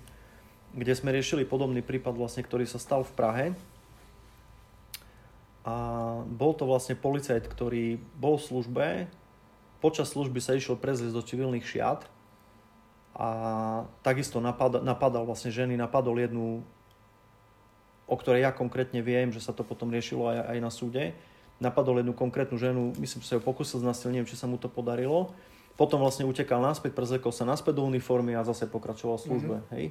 kde 0.71 0.93
sme 0.95 1.11
riešili 1.11 1.43
podobný 1.43 1.83
prípad, 1.83 2.15
vlastne, 2.15 2.47
ktorý 2.47 2.71
sa 2.71 2.79
stal 2.79 3.03
v 3.03 3.13
Prahe. 3.19 3.47
A 5.67 5.75
bol 6.29 6.55
to 6.55 6.63
vlastne 6.63 6.95
policajt, 6.95 7.51
ktorý 7.51 7.99
bol 8.21 8.39
v 8.39 8.47
službe, 8.47 8.87
počas 9.85 10.17
služby 10.17 10.41
sa 10.41 10.57
išiel 10.57 10.81
prezliecť 10.81 11.13
do 11.13 11.21
civilných 11.21 11.69
šiat 11.69 12.09
a 13.13 13.29
takisto 14.01 14.41
napadal, 14.41 14.81
napadal 14.81 15.29
vlastne 15.29 15.53
ženy, 15.53 15.77
napadol 15.77 16.17
jednu, 16.17 16.65
o 18.05 18.15
ktorej 18.17 18.45
ja 18.45 18.53
konkrétne 18.53 19.01
viem, 19.01 19.33
že 19.33 19.41
sa 19.41 19.57
to 19.57 19.65
potom 19.65 19.89
riešilo 19.89 20.29
aj, 20.29 20.57
aj 20.57 20.59
na 20.61 20.71
súde. 20.71 21.05
Napadol 21.63 22.03
jednu 22.03 22.13
konkrétnu 22.13 22.59
ženu, 22.59 22.93
myslím, 22.99 23.23
že 23.25 23.29
sa 23.31 23.37
ju 23.39 23.43
pokusil 23.43 23.81
znastil, 23.81 24.13
neviem, 24.13 24.29
či 24.29 24.37
sa 24.37 24.51
mu 24.51 24.61
to 24.61 24.69
podarilo. 24.69 25.33
Potom 25.75 25.99
vlastne 25.99 26.27
utekal 26.27 26.63
naspäť, 26.63 26.95
prezlekol 26.95 27.35
sa 27.35 27.43
naspäť 27.43 27.83
do 27.83 27.87
uniformy 27.87 28.37
a 28.39 28.47
zase 28.47 28.71
pokračoval 28.71 29.19
v 29.19 29.27
službe. 29.27 29.57
Mm-hmm. 29.59 29.75
Hej. 29.75 29.87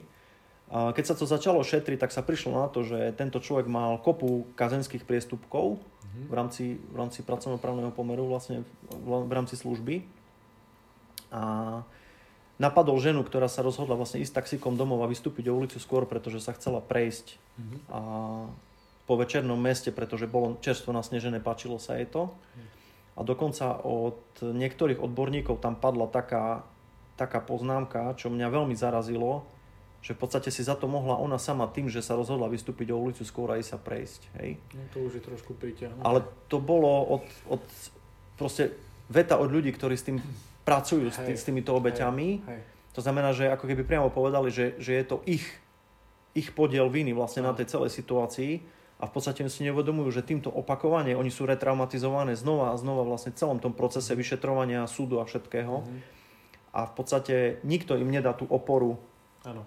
A 0.73 0.89
keď 0.95 1.05
sa 1.11 1.15
to 1.15 1.27
začalo 1.27 1.59
šetriť, 1.61 1.99
tak 2.01 2.11
sa 2.15 2.23
prišlo 2.23 2.55
na 2.55 2.67
to, 2.71 2.81
že 2.87 3.13
tento 3.19 3.37
človek 3.37 3.67
mal 3.67 3.99
kopu 3.99 4.47
kazenských 4.55 5.03
priestupkov, 5.05 5.77
v 6.13 6.33
rámci, 6.33 6.77
v 6.77 6.95
rámci 6.95 7.25
pracovnoprávneho 7.25 7.89
pomeru 7.89 8.29
vlastne 8.29 8.61
v, 8.89 9.07
v 9.25 9.31
rámci 9.33 9.57
služby. 9.57 10.05
A 11.33 11.81
napadol 12.63 12.95
ženu, 13.03 13.27
ktorá 13.27 13.51
sa 13.51 13.59
rozhodla 13.59 13.99
vlastne 13.99 14.23
ísť 14.23 14.39
taxikom 14.39 14.79
domov 14.79 15.03
a 15.03 15.11
vystúpiť 15.11 15.51
o 15.51 15.57
ulicu 15.59 15.83
skôr, 15.83 16.07
pretože 16.07 16.39
sa 16.39 16.55
chcela 16.55 16.79
prejsť 16.79 17.35
mm-hmm. 17.35 17.79
a 17.91 17.99
po 19.03 19.19
večernom 19.19 19.59
meste, 19.59 19.91
pretože 19.91 20.31
bolo 20.31 20.55
čerstvo 20.63 20.95
nasnežené, 20.95 21.43
páčilo 21.43 21.75
sa 21.75 21.99
jej 21.99 22.07
to. 22.07 22.31
A 23.13 23.21
dokonca 23.21 23.83
od 23.83 24.23
niektorých 24.39 25.03
odborníkov 25.03 25.59
tam 25.59 25.75
padla 25.75 26.07
taká, 26.07 26.63
taká 27.19 27.43
poznámka, 27.43 28.15
čo 28.15 28.31
mňa 28.31 28.47
veľmi 28.47 28.73
zarazilo, 28.79 29.43
že 30.03 30.15
v 30.15 30.19
podstate 30.23 30.51
si 30.51 30.63
za 30.63 30.75
to 30.75 30.87
mohla 30.87 31.19
ona 31.19 31.35
sama 31.39 31.67
tým, 31.67 31.91
že 31.91 32.03
sa 32.03 32.15
rozhodla 32.15 32.47
vystúpiť 32.47 32.91
o 32.91 32.99
ulicu 32.99 33.23
skôr 33.27 33.51
a 33.51 33.59
ísť 33.59 33.71
sa 33.75 33.79
prejsť. 33.79 34.21
Hej? 34.39 34.49
No 34.75 34.83
to 34.91 34.97
už 35.03 35.19
je 35.19 35.23
trošku 35.23 35.51
priťahnuté. 35.55 36.03
Ale 36.03 36.23
to 36.47 36.57
bolo 36.63 37.19
od, 37.19 37.25
od 37.47 37.63
proste 38.39 38.75
veta 39.07 39.35
od 39.39 39.51
ľudí, 39.51 39.71
ktorí 39.71 39.95
s 39.95 40.07
tým 40.07 40.17
pracujú, 40.63 41.07
hej, 41.07 41.13
s, 41.13 41.19
tý, 41.19 41.33
s 41.35 41.43
týmito 41.45 41.71
obeťami. 41.75 42.29
Hej, 42.41 42.49
hej. 42.49 42.61
To 42.93 43.01
znamená, 43.01 43.33
že 43.33 43.49
ako 43.49 43.65
keby 43.65 43.83
priamo 43.83 44.09
povedali, 44.13 44.53
že, 44.53 44.77
že 44.77 44.95
je 44.95 45.05
to 45.05 45.17
ich, 45.25 45.45
ich 46.37 46.49
podiel 46.53 46.87
viny 46.89 47.11
vlastne 47.11 47.41
no. 47.43 47.51
na 47.51 47.57
tej 47.57 47.71
celej 47.71 47.91
situácii 47.93 48.61
a 49.01 49.09
v 49.09 49.11
podstate 49.11 49.41
si 49.49 49.65
neuvedomujú, 49.65 50.13
že 50.13 50.23
týmto 50.23 50.53
opakovane 50.53 51.17
oni 51.17 51.33
sú 51.33 51.49
retraumatizované 51.49 52.37
znova 52.37 52.71
a 52.71 52.79
znova 52.79 53.01
vlastne 53.03 53.33
v 53.33 53.39
celom 53.41 53.57
tom 53.57 53.73
procese 53.73 54.13
vyšetrovania 54.13 54.85
súdu 54.85 55.19
a 55.19 55.25
všetkého. 55.25 55.83
Mm-hmm. 55.83 55.99
A 56.73 56.89
v 56.89 56.93
podstate 56.93 57.35
nikto 57.65 57.97
im 57.97 58.09
nedá 58.09 58.33
tú 58.33 58.45
oporu 58.49 58.97
ano 59.43 59.65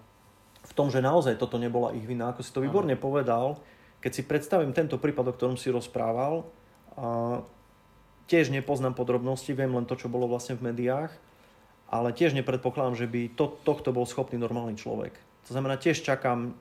v 0.67 0.73
tom, 0.75 0.91
že 0.91 0.99
naozaj 0.99 1.39
toto 1.39 1.55
nebola 1.55 1.95
ich 1.95 2.03
vina. 2.03 2.31
Ako 2.31 2.43
si 2.43 2.51
to 2.51 2.59
výborne 2.59 2.91
Aha. 2.91 3.01
povedal, 3.01 3.55
keď 4.03 4.11
si 4.11 4.21
predstavím 4.27 4.75
tento 4.75 4.99
prípad, 4.99 5.31
o 5.31 5.35
ktorom 5.35 5.55
si 5.55 5.71
rozprával, 5.71 6.43
tiež 8.27 8.51
nepoznám 8.53 8.93
podrobnosti, 8.93 9.49
viem 9.55 9.71
len 9.73 9.87
to, 9.87 9.95
čo 9.95 10.11
bolo 10.11 10.27
vlastne 10.27 10.59
v 10.59 10.71
médiách, 10.71 11.11
ale 11.87 12.11
tiež 12.11 12.35
nepredpokladám, 12.35 12.99
že 12.99 13.07
by 13.07 13.31
to, 13.33 13.55
tohto 13.63 13.95
bol 13.95 14.03
schopný 14.03 14.35
normálny 14.35 14.75
človek. 14.75 15.15
To 15.47 15.55
znamená, 15.55 15.79
tiež 15.79 16.03
čakám 16.03 16.51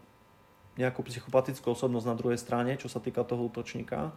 nejakú 0.79 1.03
psychopatickú 1.03 1.75
osobnosť 1.75 2.07
na 2.07 2.15
druhej 2.15 2.39
strane, 2.39 2.79
čo 2.79 2.87
sa 2.87 3.03
týka 3.03 3.27
toho 3.27 3.51
útočníka. 3.51 4.15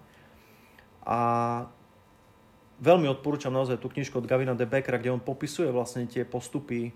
A 1.07 1.19
veľmi 2.77 3.09
odporúčam 3.09 3.49
naozaj 3.49 3.81
tú 3.81 3.89
knižku 3.89 4.21
od 4.21 4.30
Gavina 4.30 4.53
de 4.53 4.69
Beckera, 4.69 5.01
kde 5.01 5.15
on 5.15 5.23
popisuje 5.23 5.73
vlastne 5.73 6.05
tie 6.05 6.21
postupy 6.27 6.93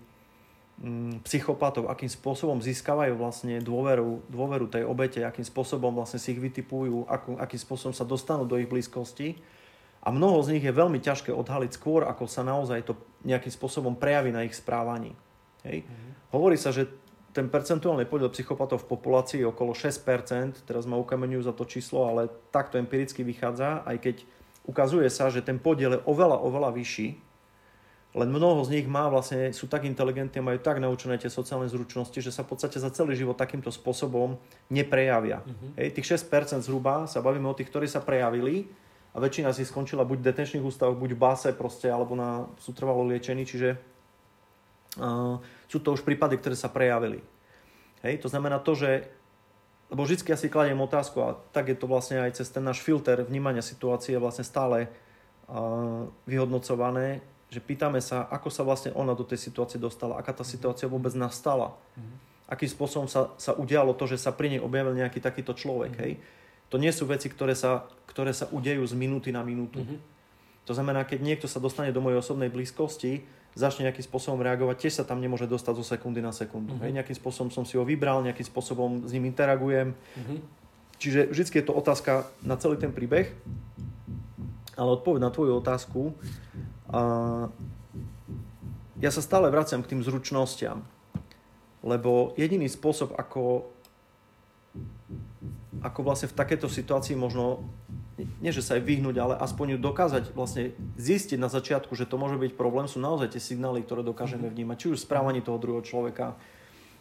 Mm, 0.74 1.22
psychopatov, 1.22 1.86
akým 1.86 2.10
spôsobom 2.10 2.58
získavajú 2.58 3.14
vlastne 3.14 3.62
dôveru, 3.62 4.26
dôveru 4.26 4.66
tej 4.66 4.82
obete, 4.82 5.22
akým 5.22 5.46
spôsobom 5.46 5.94
vlastne 5.94 6.18
si 6.18 6.34
ich 6.34 6.42
vytipujú, 6.42 7.06
akým, 7.38 7.38
spôsobom 7.62 7.94
sa 7.94 8.02
dostanú 8.02 8.42
do 8.42 8.58
ich 8.58 8.66
blízkosti. 8.66 9.38
A 10.04 10.12
mnoho 10.12 10.44
z 10.44 10.56
nich 10.56 10.64
je 10.64 10.70
veľmi 10.70 11.00
ťažké 11.00 11.32
odhaliť 11.32 11.72
skôr, 11.80 12.04
ako 12.04 12.28
sa 12.28 12.44
naozaj 12.44 12.84
to 12.84 12.94
nejakým 13.24 13.48
spôsobom 13.48 13.96
prejaví 13.96 14.30
na 14.30 14.44
ich 14.44 14.52
správaní. 14.52 15.16
Hej. 15.64 15.88
Mm-hmm. 15.88 16.10
Hovorí 16.36 16.60
sa, 16.60 16.76
že 16.76 16.92
ten 17.32 17.48
percentuálny 17.48 18.04
podiel 18.04 18.28
psychopatov 18.30 18.84
v 18.84 18.90
populácii 18.94 19.42
je 19.42 19.48
okolo 19.48 19.72
6%, 19.72 20.68
teraz 20.68 20.84
ma 20.84 21.00
ukameňujú 21.00 21.42
za 21.48 21.56
to 21.56 21.64
číslo, 21.64 22.06
ale 22.06 22.30
takto 22.52 22.76
empiricky 22.76 23.24
vychádza, 23.24 23.82
aj 23.88 23.96
keď 23.98 24.16
ukazuje 24.68 25.08
sa, 25.08 25.32
že 25.32 25.42
ten 25.42 25.56
podiel 25.56 25.98
je 25.98 26.04
oveľa, 26.06 26.38
oveľa 26.44 26.70
vyšší 26.76 27.24
len 28.14 28.30
mnoho 28.30 28.62
z 28.62 28.78
nich 28.78 28.86
má 28.86 29.10
vlastne, 29.10 29.50
sú 29.50 29.66
tak 29.66 29.82
inteligentní 29.82 30.38
a 30.38 30.46
majú 30.46 30.62
tak 30.62 30.78
naučené 30.78 31.18
tie 31.18 31.26
sociálne 31.26 31.66
zručnosti, 31.66 32.14
že 32.14 32.30
sa 32.30 32.46
v 32.46 32.54
podstate 32.54 32.78
za 32.78 32.86
celý 32.94 33.18
život 33.18 33.34
takýmto 33.34 33.74
spôsobom 33.74 34.38
neprejavia. 34.70 35.42
Uh-huh. 35.42 35.74
Hej, 35.74 35.98
tých 35.98 36.22
6% 36.22 36.62
zhruba 36.62 37.10
sa 37.10 37.18
bavíme 37.18 37.50
o 37.50 37.58
tých, 37.58 37.66
ktorí 37.74 37.90
sa 37.90 37.98
prejavili 37.98 38.70
a 39.14 39.16
väčšina 39.22 39.54
nich 39.54 39.70
skončila 39.70 40.02
buď 40.02 40.18
v 40.18 40.26
detenčných 40.26 40.66
ústavoch, 40.66 40.98
buď 40.98 41.14
v 41.14 41.22
base 41.22 41.48
proste, 41.54 41.86
alebo 41.86 42.18
na, 42.18 42.50
sú 42.58 42.74
trvalo 42.74 43.06
liečení, 43.06 43.46
čiže 43.46 43.78
uh, 44.98 45.38
sú 45.70 45.78
to 45.78 45.94
už 45.94 46.02
prípady, 46.02 46.34
ktoré 46.34 46.58
sa 46.58 46.66
prejavili. 46.66 47.22
Hej, 48.02 48.26
to 48.26 48.28
znamená 48.28 48.58
to, 48.58 48.74
že 48.74 49.06
lebo 49.92 50.02
vždy 50.02 50.26
ja 50.26 50.34
si 50.34 50.50
kladiem 50.50 50.80
otázku 50.80 51.22
a 51.22 51.38
tak 51.54 51.70
je 51.70 51.78
to 51.78 51.86
vlastne 51.86 52.18
aj 52.18 52.42
cez 52.42 52.50
ten 52.50 52.64
náš 52.66 52.82
filter 52.82 53.22
vnímania 53.22 53.62
situácie 53.62 54.18
vlastne 54.18 54.42
stále 54.42 54.90
uh, 55.46 56.10
vyhodnocované, 56.26 57.22
že 57.52 57.62
pýtame 57.62 58.02
sa, 58.02 58.26
ako 58.26 58.50
sa 58.50 58.66
vlastne 58.66 58.90
ona 58.98 59.14
do 59.14 59.22
tej 59.22 59.38
situácie 59.38 59.78
dostala, 59.78 60.18
aká 60.18 60.34
tá 60.34 60.42
situácia 60.42 60.90
vôbec 60.90 61.14
nastala. 61.14 61.78
Mm-hmm. 61.94 62.16
Akým 62.44 62.68
spôsobom 62.68 63.06
sa, 63.06 63.30
sa 63.38 63.54
udialo 63.54 63.94
to, 63.94 64.10
že 64.10 64.18
sa 64.18 64.34
pri 64.34 64.56
nej 64.56 64.60
objavil 64.60 64.98
nejaký 64.98 65.22
takýto 65.22 65.54
človek. 65.54 65.94
Mm-hmm. 65.94 66.04
Hej? 66.10 66.43
To 66.74 66.76
nie 66.82 66.90
sú 66.90 67.06
veci, 67.06 67.30
ktoré 67.30 67.54
sa, 67.54 67.86
ktoré 68.10 68.34
sa 68.34 68.50
udejú 68.50 68.82
z 68.82 68.98
minúty 68.98 69.30
na 69.30 69.46
minútu. 69.46 69.78
Mm-hmm. 69.78 69.98
To 70.66 70.72
znamená, 70.74 71.06
keď 71.06 71.22
niekto 71.22 71.46
sa 71.46 71.62
dostane 71.62 71.94
do 71.94 72.02
mojej 72.02 72.18
osobnej 72.18 72.50
blízkosti, 72.50 73.22
začne 73.54 73.86
nejakým 73.86 74.02
spôsobom 74.02 74.42
reagovať, 74.42 74.82
tiež 74.82 74.94
sa 74.98 75.04
tam 75.06 75.22
nemôže 75.22 75.46
dostať 75.46 75.70
zo 75.78 75.86
sekundy 75.86 76.18
na 76.18 76.34
sekundu. 76.34 76.74
Mm-hmm. 76.74 76.90
Hej? 76.90 76.94
Nejakým 76.98 77.16
spôsobom 77.22 77.54
som 77.54 77.62
si 77.62 77.78
ho 77.78 77.86
vybral, 77.86 78.26
nejakým 78.26 78.50
spôsobom 78.50 79.06
s 79.06 79.14
ním 79.14 79.30
interagujem. 79.30 79.94
Mm-hmm. 79.94 80.38
Čiže 80.98 81.20
vždy 81.30 81.62
je 81.62 81.66
to 81.70 81.78
otázka 81.78 82.26
na 82.42 82.58
celý 82.58 82.74
ten 82.74 82.90
príbeh. 82.90 83.30
Ale 84.74 84.98
odpoveď 84.98 85.22
na 85.22 85.30
tvoju 85.30 85.62
otázku 85.62 86.18
a 86.90 87.02
ja 88.98 89.10
sa 89.14 89.22
stále 89.22 89.46
vraciam 89.46 89.82
k 89.82 89.94
tým 89.94 90.02
zručnostiam, 90.02 90.82
lebo 91.86 92.34
jediný 92.34 92.66
spôsob, 92.66 93.14
ako, 93.14 93.70
ako 95.80 96.00
vlastne 96.06 96.30
v 96.30 96.36
takéto 96.38 96.70
situácii 96.70 97.18
možno, 97.18 97.64
nie 98.38 98.52
že 98.54 98.62
sa 98.62 98.78
aj 98.78 98.86
vyhnúť, 98.86 99.16
ale 99.18 99.34
aspoň 99.40 99.74
ju 99.74 99.78
dokázať 99.80 100.24
vlastne 100.36 100.76
zistiť 101.00 101.40
na 101.40 101.50
začiatku, 101.50 101.96
že 101.98 102.06
to 102.06 102.20
môže 102.20 102.38
byť 102.38 102.52
problém, 102.54 102.86
sú 102.86 103.02
naozaj 103.02 103.34
tie 103.34 103.42
signály, 103.42 103.82
ktoré 103.82 104.06
dokážeme 104.06 104.46
mhm. 104.46 104.52
vnímať, 104.54 104.76
či 104.78 104.86
už 104.94 104.98
v 105.02 105.06
správaní 105.08 105.40
toho 105.42 105.58
druhého 105.58 105.82
človeka, 105.82 106.38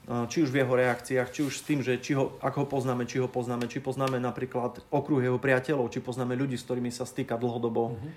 či 0.03 0.43
už 0.43 0.51
v 0.51 0.59
jeho 0.59 0.73
reakciách, 0.75 1.31
či 1.31 1.41
už 1.47 1.53
s 1.55 1.63
tým, 1.63 1.79
že 1.79 1.95
či 1.95 2.11
ho, 2.11 2.35
ako 2.43 2.57
ho 2.63 2.67
poznáme, 2.67 3.07
či 3.07 3.23
ho 3.23 3.31
poznáme, 3.31 3.71
či 3.71 3.79
poznáme 3.79 4.19
napríklad 4.19 4.83
okruh 4.91 5.23
jeho 5.23 5.39
priateľov, 5.39 5.87
či 5.95 6.03
poznáme 6.03 6.35
ľudí, 6.35 6.59
s 6.59 6.67
ktorými 6.67 6.91
sa 6.91 7.07
stýka 7.07 7.39
dlhodobo. 7.39 7.95
Uh-huh. 7.95 8.11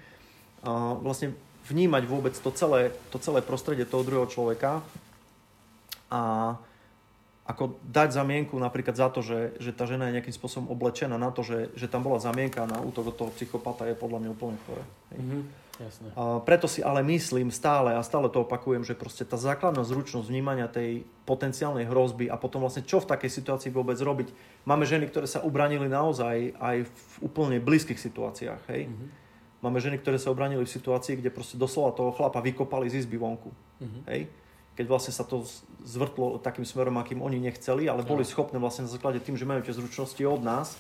A 0.67 0.71
vlastne 0.99 1.39
vnímať 1.71 2.03
vôbec 2.11 2.35
to 2.35 2.51
celé, 2.51 2.91
to 3.15 3.23
celé 3.23 3.39
prostredie 3.39 3.87
toho 3.87 4.03
druhého 4.03 4.27
človeka 4.27 4.83
a 6.11 6.55
ako 7.47 7.79
dať 7.87 8.11
zamienku 8.11 8.59
napríklad 8.59 8.99
za 8.99 9.09
to, 9.09 9.23
že, 9.23 9.55
že 9.63 9.71
tá 9.71 9.87
žena 9.87 10.11
je 10.11 10.19
nejakým 10.19 10.35
spôsobom 10.35 10.67
oblečená 10.75 11.15
na 11.15 11.31
to, 11.31 11.47
že, 11.47 11.71
že 11.79 11.87
tam 11.87 12.03
bola 12.03 12.19
zamienka 12.19 12.67
na 12.67 12.83
útok 12.83 13.15
od 13.15 13.17
toho 13.17 13.31
psychopata 13.39 13.87
je 13.87 13.95
podľa 13.95 14.19
mňa 14.27 14.31
úplne 14.35 14.59
chore. 14.67 14.83
Mm-hmm, 15.15 15.43
jasne. 15.79 16.09
A 16.19 16.43
preto 16.43 16.67
si 16.67 16.83
ale 16.83 17.07
myslím 17.07 17.55
stále 17.55 17.95
a 17.95 18.03
stále 18.03 18.27
to 18.27 18.43
opakujem, 18.43 18.83
že 18.83 18.99
proste 18.99 19.23
tá 19.23 19.39
základná 19.39 19.87
zručnosť 19.87 20.27
vnímania 20.27 20.67
tej 20.67 21.07
potenciálnej 21.23 21.87
hrozby 21.87 22.27
a 22.27 22.35
potom 22.35 22.67
vlastne 22.67 22.83
čo 22.83 22.99
v 22.99 23.11
takej 23.15 23.31
situácii 23.31 23.71
vôbec 23.71 23.97
robiť. 24.03 24.35
Máme 24.67 24.83
ženy, 24.83 25.07
ktoré 25.07 25.31
sa 25.31 25.47
ubranili 25.47 25.87
naozaj 25.87 26.59
aj 26.59 26.77
v 26.83 27.13
úplne 27.23 27.63
blízkych 27.63 28.03
situáciách. 28.03 28.63
Hej? 28.75 28.91
Mm-hmm 28.91 29.27
Máme 29.65 29.81
ženy, 29.81 29.99
ktoré 29.99 30.21
sa 30.21 30.31
obranili 30.31 30.63
v 30.63 30.71
situácii, 30.71 31.19
kde 31.19 31.35
proste 31.35 31.57
doslova 31.57 31.97
toho 31.97 32.13
chlapa 32.13 32.45
vykopali 32.45 32.93
z 32.93 33.03
izby 33.03 33.17
vonku. 33.17 33.51
Uh-huh. 33.51 34.03
Hej? 34.07 34.31
Keď 34.77 34.87
vlastne 34.87 35.13
sa 35.17 35.25
to 35.25 35.43
zvrtlo 35.83 36.37
takým 36.39 36.69
smerom, 36.69 37.01
akým 37.01 37.25
oni 37.25 37.41
nechceli, 37.41 37.89
ale 37.89 38.05
boli 38.05 38.29
schopné 38.29 38.61
vlastne 38.61 38.85
na 38.85 38.93
základe 38.93 39.25
tým, 39.25 39.35
že 39.35 39.49
majú 39.49 39.65
tie 39.65 39.73
zručnosti 39.73 40.21
od 40.21 40.45
nás 40.45 40.77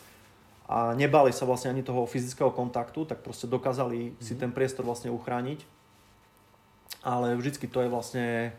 a 0.69 0.93
nebali 0.93 1.33
sa 1.33 1.49
vlastne 1.49 1.73
ani 1.73 1.87
toho 1.87 2.05
fyzického 2.05 2.51
kontaktu, 2.51 3.07
tak 3.07 3.23
proste 3.23 3.47
dokázali 3.47 4.13
uh-huh. 4.13 4.23
si 4.23 4.37
mhm. 4.37 4.41
ten 4.47 4.51
priestor 4.53 4.85
vlastne 4.85 5.15
uchrániť. 5.15 5.63
Ale 7.07 7.39
vždycky 7.39 7.71
to 7.71 7.87
je 7.87 7.89
vlastne 7.89 8.51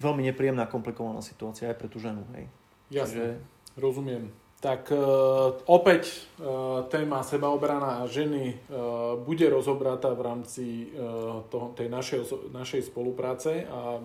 veľmi 0.00 0.24
nepríjemná, 0.32 0.64
komplikovaná 0.64 1.20
situácia 1.20 1.68
aj 1.68 1.76
pre 1.76 1.88
tú 1.92 2.00
ženu. 2.00 2.24
Hej. 2.32 2.48
Jasne, 2.88 3.04
Takže... 3.04 3.24
rozumiem. 3.76 4.32
Tak 4.60 4.92
uh, 4.92 5.56
opäť 5.72 6.28
uh, 6.36 6.84
téma 6.92 7.24
sebaobrana 7.24 8.04
a 8.04 8.08
ženy 8.12 8.52
uh, 8.52 9.16
bude 9.16 9.48
rozobratá 9.48 10.12
v 10.12 10.20
rámci 10.20 10.92
toho, 11.48 11.72
tej 11.72 11.88
našej, 11.88 12.52
našej 12.52 12.92
spolupráce 12.92 13.64
a 13.64 13.96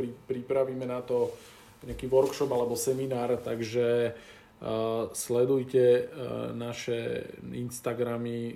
pri, 0.00 0.08
pripravíme 0.24 0.88
na 0.88 1.04
to 1.04 1.36
nejaký 1.84 2.08
workshop 2.08 2.48
alebo 2.48 2.76
seminár, 2.76 3.40
takže 3.40 4.12
sledujte 5.16 6.12
naše 6.52 7.24
Instagramy, 7.56 8.52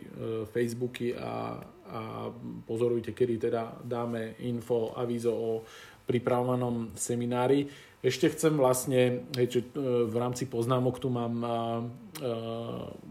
Facebooky 0.53 1.16
a, 1.16 1.57
a 1.89 2.29
pozorujte, 2.69 3.16
kedy 3.16 3.49
teda 3.49 3.81
dáme 3.81 4.37
info, 4.45 4.93
avízo 4.93 5.33
o 5.33 5.65
pripravovanom 6.05 6.93
seminári. 6.93 7.65
Ešte 8.05 8.29
chcem 8.37 8.53
vlastne, 8.61 9.25
hej, 9.33 9.47
že 9.49 9.61
e, 9.65 9.69
v 10.05 10.17
rámci 10.21 10.45
poznámok 10.45 11.01
tu 11.01 11.09
mám 11.09 11.35
a, 11.41 11.49
a, 11.49 11.57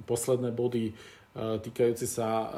posledné 0.06 0.53
body 0.53 0.86
e, 0.86 0.94
týkajúce 1.65 2.06
sa 2.06 2.53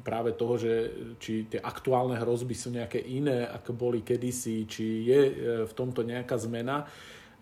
práve 0.00 0.32
toho, 0.32 0.56
že 0.56 0.72
či 1.20 1.44
tie 1.44 1.60
aktuálne 1.60 2.16
hrozby 2.16 2.56
sú 2.56 2.72
nejaké 2.72 3.04
iné, 3.04 3.44
ako 3.52 3.76
boli 3.76 4.00
kedysi, 4.00 4.64
či 4.64 5.04
je 5.04 5.20
e, 5.20 5.32
v 5.68 5.72
tomto 5.76 6.00
nejaká 6.00 6.40
zmena. 6.40 6.88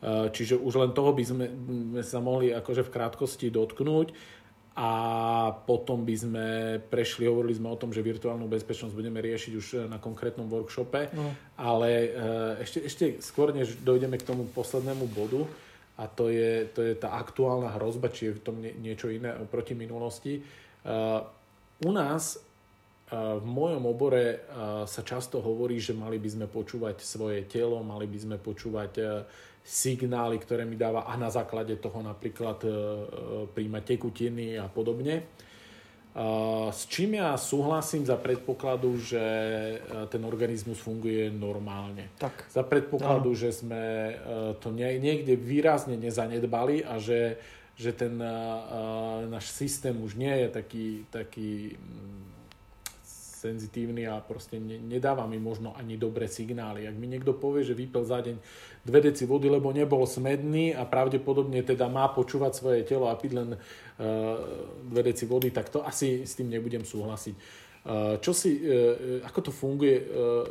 Čiže 0.02 0.58
už 0.58 0.82
len 0.82 0.90
toho 0.90 1.14
by 1.14 1.22
sme, 1.22 1.46
sme 1.46 2.02
sa 2.02 2.18
mohli 2.18 2.50
akože 2.50 2.82
v 2.82 2.90
krátkosti 2.90 3.54
dotknúť. 3.54 4.10
A 4.72 4.90
potom 5.68 6.00
by 6.08 6.16
sme 6.16 6.46
prešli, 6.88 7.28
hovorili 7.28 7.52
sme 7.52 7.68
o 7.68 7.76
tom, 7.76 7.92
že 7.92 8.00
virtuálnu 8.00 8.48
bezpečnosť 8.48 8.96
budeme 8.96 9.20
riešiť 9.20 9.52
už 9.52 9.66
na 9.92 10.00
konkrétnom 10.00 10.48
workshope, 10.48 11.12
no. 11.12 11.28
ale 11.60 12.08
ešte, 12.64 12.78
ešte 12.88 13.04
skôr, 13.20 13.52
než 13.52 13.76
dojdeme 13.84 14.16
k 14.16 14.24
tomu 14.24 14.48
poslednému 14.48 15.12
bodu, 15.12 15.44
a 16.00 16.08
to 16.08 16.32
je, 16.32 16.64
to 16.72 16.80
je 16.80 16.96
tá 16.96 17.20
aktuálna 17.20 17.76
hrozba, 17.76 18.08
či 18.08 18.32
je 18.32 18.36
v 18.40 18.44
tom 18.44 18.56
niečo 18.58 19.12
iné 19.12 19.36
oproti 19.36 19.76
minulosti. 19.76 20.40
U 21.84 21.90
nás 21.92 22.40
v 23.12 23.44
mojom 23.44 23.84
obore 23.84 24.48
sa 24.88 25.02
často 25.04 25.44
hovorí, 25.44 25.76
že 25.76 25.92
mali 25.92 26.16
by 26.16 26.28
sme 26.32 26.46
počúvať 26.48 27.04
svoje 27.04 27.44
telo, 27.44 27.84
mali 27.84 28.08
by 28.08 28.18
sme 28.18 28.36
počúvať 28.40 28.92
signály, 29.62 30.42
ktoré 30.42 30.66
mi 30.66 30.74
dáva 30.74 31.06
a 31.06 31.14
na 31.14 31.30
základe 31.30 31.78
toho 31.78 32.02
napríklad 32.02 32.58
príjmať 33.54 33.82
tekutiny 33.86 34.58
a 34.58 34.66
podobne. 34.66 35.22
S 36.68 36.84
čím 36.92 37.16
ja 37.16 37.32
súhlasím 37.40 38.04
za 38.04 38.20
predpokladu, 38.20 39.00
že 39.00 39.24
ten 40.12 40.20
organizmus 40.28 40.76
funguje 40.76 41.32
normálne. 41.32 42.12
Tak. 42.20 42.52
Za 42.52 42.66
predpokladu, 42.68 43.32
no. 43.32 43.38
že 43.38 43.48
sme 43.48 44.12
to 44.60 44.68
niekde 44.76 45.32
výrazne 45.40 45.96
nezanedbali 45.96 46.84
a 46.84 47.00
že, 47.00 47.40
že 47.80 47.96
ten 47.96 48.20
náš 49.30 49.56
systém 49.56 49.96
už 49.96 50.20
nie 50.20 50.34
je 50.36 50.48
taký, 50.52 50.86
taký 51.08 51.80
senzitívny 53.42 54.06
a 54.06 54.22
proste 54.22 54.62
ne, 54.62 54.78
nedáva 54.78 55.26
mi 55.26 55.42
možno 55.42 55.74
ani 55.74 55.98
dobré 55.98 56.30
signály. 56.30 56.86
Ak 56.86 56.94
mi 56.94 57.10
niekto 57.10 57.34
povie, 57.34 57.66
že 57.66 57.74
vypil 57.74 58.06
za 58.06 58.22
deň 58.22 58.38
dve 58.86 59.00
deci 59.02 59.26
vody, 59.26 59.50
lebo 59.50 59.74
nebol 59.74 60.06
smedný 60.06 60.78
a 60.78 60.86
pravdepodobne 60.86 61.66
teda 61.66 61.90
má 61.90 62.06
počúvať 62.14 62.52
svoje 62.54 62.80
telo 62.86 63.10
a 63.10 63.18
piť 63.18 63.32
len 63.34 63.48
uh, 63.54 63.58
dve 64.86 65.02
deci 65.10 65.26
vody, 65.26 65.50
tak 65.50 65.74
to 65.74 65.82
asi 65.82 66.22
s 66.22 66.38
tým 66.38 66.46
nebudem 66.46 66.86
súhlasiť. 66.86 67.34
Uh, 67.82 68.22
čo 68.22 68.30
si, 68.30 68.62
uh, 68.62 69.26
ako 69.26 69.50
to 69.50 69.50
funguje, 69.50 69.96
uh, 69.98 70.46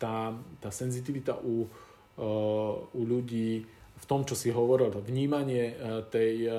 tá, 0.00 0.32
tá 0.62 0.70
senzitivita 0.72 1.36
u, 1.44 1.68
uh, 1.68 2.96
u 2.96 3.00
ľudí 3.04 3.66
v 3.94 4.04
tom, 4.10 4.26
čo 4.26 4.36
si 4.36 4.52
hovoril, 4.52 4.92
vnímanie 5.00 5.72
tej, 6.12 6.50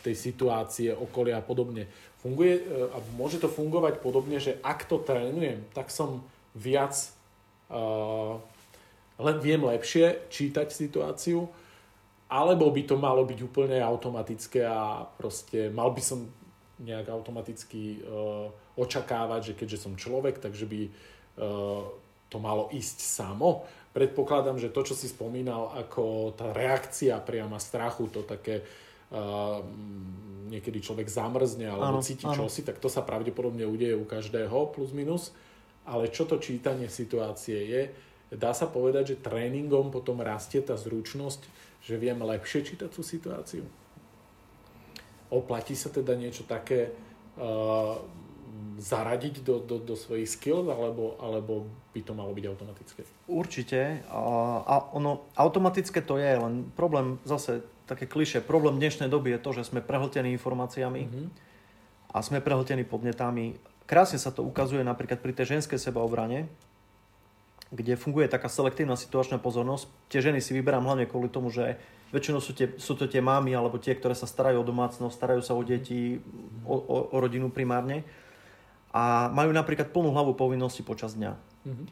tej 0.00 0.14
situácie, 0.14 0.88
okolia 0.94 1.42
a 1.42 1.44
podobne 1.44 1.84
funguje 2.24 2.54
e, 2.56 2.62
a 2.88 2.96
môže 3.20 3.36
to 3.36 3.52
fungovať 3.52 4.00
podobne, 4.00 4.40
že 4.40 4.56
ak 4.64 4.88
to 4.88 4.96
trénujem, 5.04 5.60
tak 5.76 5.92
som 5.92 6.24
viac 6.56 6.94
uh, 7.66 8.38
len 9.18 9.36
viem 9.42 9.58
lepšie 9.58 10.30
čítať 10.30 10.70
situáciu, 10.70 11.50
alebo 12.30 12.70
by 12.70 12.82
to 12.86 12.94
malo 12.94 13.26
byť 13.26 13.38
úplne 13.42 13.82
automatické 13.82 14.62
a 14.62 15.02
proste 15.02 15.66
mal 15.74 15.90
by 15.90 15.98
som 15.98 16.30
nejak 16.78 17.10
automaticky 17.10 18.06
uh, 18.06 18.46
očakávať, 18.78 19.50
že 19.50 19.56
keďže 19.58 19.82
som 19.82 19.98
človek, 19.98 20.38
takže 20.38 20.62
by 20.62 20.80
uh, 20.86 21.90
to 22.30 22.38
malo 22.38 22.70
ísť 22.70 23.02
samo. 23.02 23.66
Predpokladám, 23.94 24.58
že 24.58 24.74
to, 24.74 24.82
čo 24.82 24.98
si 24.98 25.06
spomínal 25.06 25.70
ako 25.70 26.34
tá 26.34 26.50
reakcia 26.50 27.14
priama 27.22 27.62
strachu, 27.62 28.10
to 28.10 28.26
také 28.26 28.66
uh, 29.14 29.62
niekedy 30.50 30.82
človek 30.82 31.06
zamrzne 31.06 31.70
alebo 31.70 32.02
ano, 32.02 32.04
cíti 32.04 32.26
ano. 32.26 32.42
čosi, 32.42 32.66
tak 32.66 32.82
to 32.82 32.90
sa 32.90 33.06
pravdepodobne 33.06 33.62
udeje 33.62 33.94
u 33.94 34.02
každého 34.02 34.74
plus 34.74 34.90
minus. 34.90 35.30
Ale 35.86 36.10
čo 36.10 36.26
to 36.26 36.42
čítanie 36.42 36.90
situácie 36.90 37.58
je, 37.70 37.82
dá 38.34 38.50
sa 38.50 38.66
povedať, 38.66 39.14
že 39.14 39.22
tréningom 39.22 39.94
potom 39.94 40.18
rastie 40.18 40.58
tá 40.58 40.74
zručnosť, 40.74 41.46
že 41.84 41.94
viem 41.94 42.18
lepšie 42.18 42.74
čítať 42.74 42.90
tú 42.90 43.06
situáciu. 43.06 43.62
Oplatí 45.30 45.78
sa 45.78 45.92
teda 45.94 46.18
niečo 46.18 46.42
také 46.42 46.90
uh, 47.38 48.02
zaradiť 48.78 49.40
do, 49.46 49.62
do, 49.62 49.80
do 49.80 49.94
svojich 49.94 50.28
skills, 50.28 50.68
alebo, 50.68 51.16
alebo 51.22 51.70
by 51.94 52.00
to 52.02 52.12
malo 52.12 52.34
byť 52.34 52.44
automatické? 52.44 53.00
Určite. 53.30 54.02
A, 54.10 54.20
a 54.60 54.74
ono, 54.92 55.24
automatické 55.38 56.02
to 56.02 56.18
je, 56.18 56.30
len 56.36 56.68
problém 56.74 57.16
zase 57.24 57.62
také 57.88 58.04
kliše. 58.04 58.44
Problém 58.44 58.76
dnešnej 58.76 59.08
doby 59.08 59.36
je 59.36 59.40
to, 59.40 59.50
že 59.56 59.72
sme 59.72 59.84
prehltení 59.84 60.32
informáciami 60.36 61.02
mm-hmm. 61.06 61.26
a 62.12 62.18
sme 62.20 62.44
prehltení 62.44 62.84
podnetami. 62.84 63.56
Krásne 63.84 64.20
sa 64.20 64.32
to 64.32 64.44
ukazuje 64.44 64.80
napríklad 64.80 65.20
pri 65.20 65.36
tej 65.36 65.56
ženskej 65.56 65.76
sebaobrane, 65.76 66.48
kde 67.72 68.00
funguje 68.00 68.28
taká 68.28 68.48
selektívna 68.48 68.96
situačná 68.96 69.36
pozornosť. 69.36 69.88
Tie 70.08 70.24
ženy 70.24 70.40
si 70.40 70.56
vyberám 70.56 70.84
hlavne 70.84 71.04
kvôli 71.08 71.28
tomu, 71.28 71.52
že 71.52 71.76
väčšinou 72.14 72.40
sú, 72.40 72.54
tie, 72.54 72.72
sú 72.80 72.94
to 72.94 73.10
tie 73.10 73.18
mámy 73.20 73.52
alebo 73.52 73.76
tie, 73.76 73.92
ktoré 73.92 74.14
sa 74.16 74.30
starajú 74.30 74.62
o 74.62 74.68
domácnosť, 74.68 75.14
starajú 75.14 75.42
sa 75.42 75.52
o 75.52 75.62
deti, 75.66 76.22
o, 76.64 76.76
o, 76.78 76.96
o 77.12 77.16
rodinu 77.18 77.50
primárne 77.50 78.06
a 78.94 79.26
majú 79.34 79.50
napríklad 79.50 79.90
plnú 79.90 80.14
hlavu 80.14 80.38
povinnosti 80.38 80.86
počas 80.86 81.18
dňa. 81.18 81.34
Mm-hmm. 81.66 81.86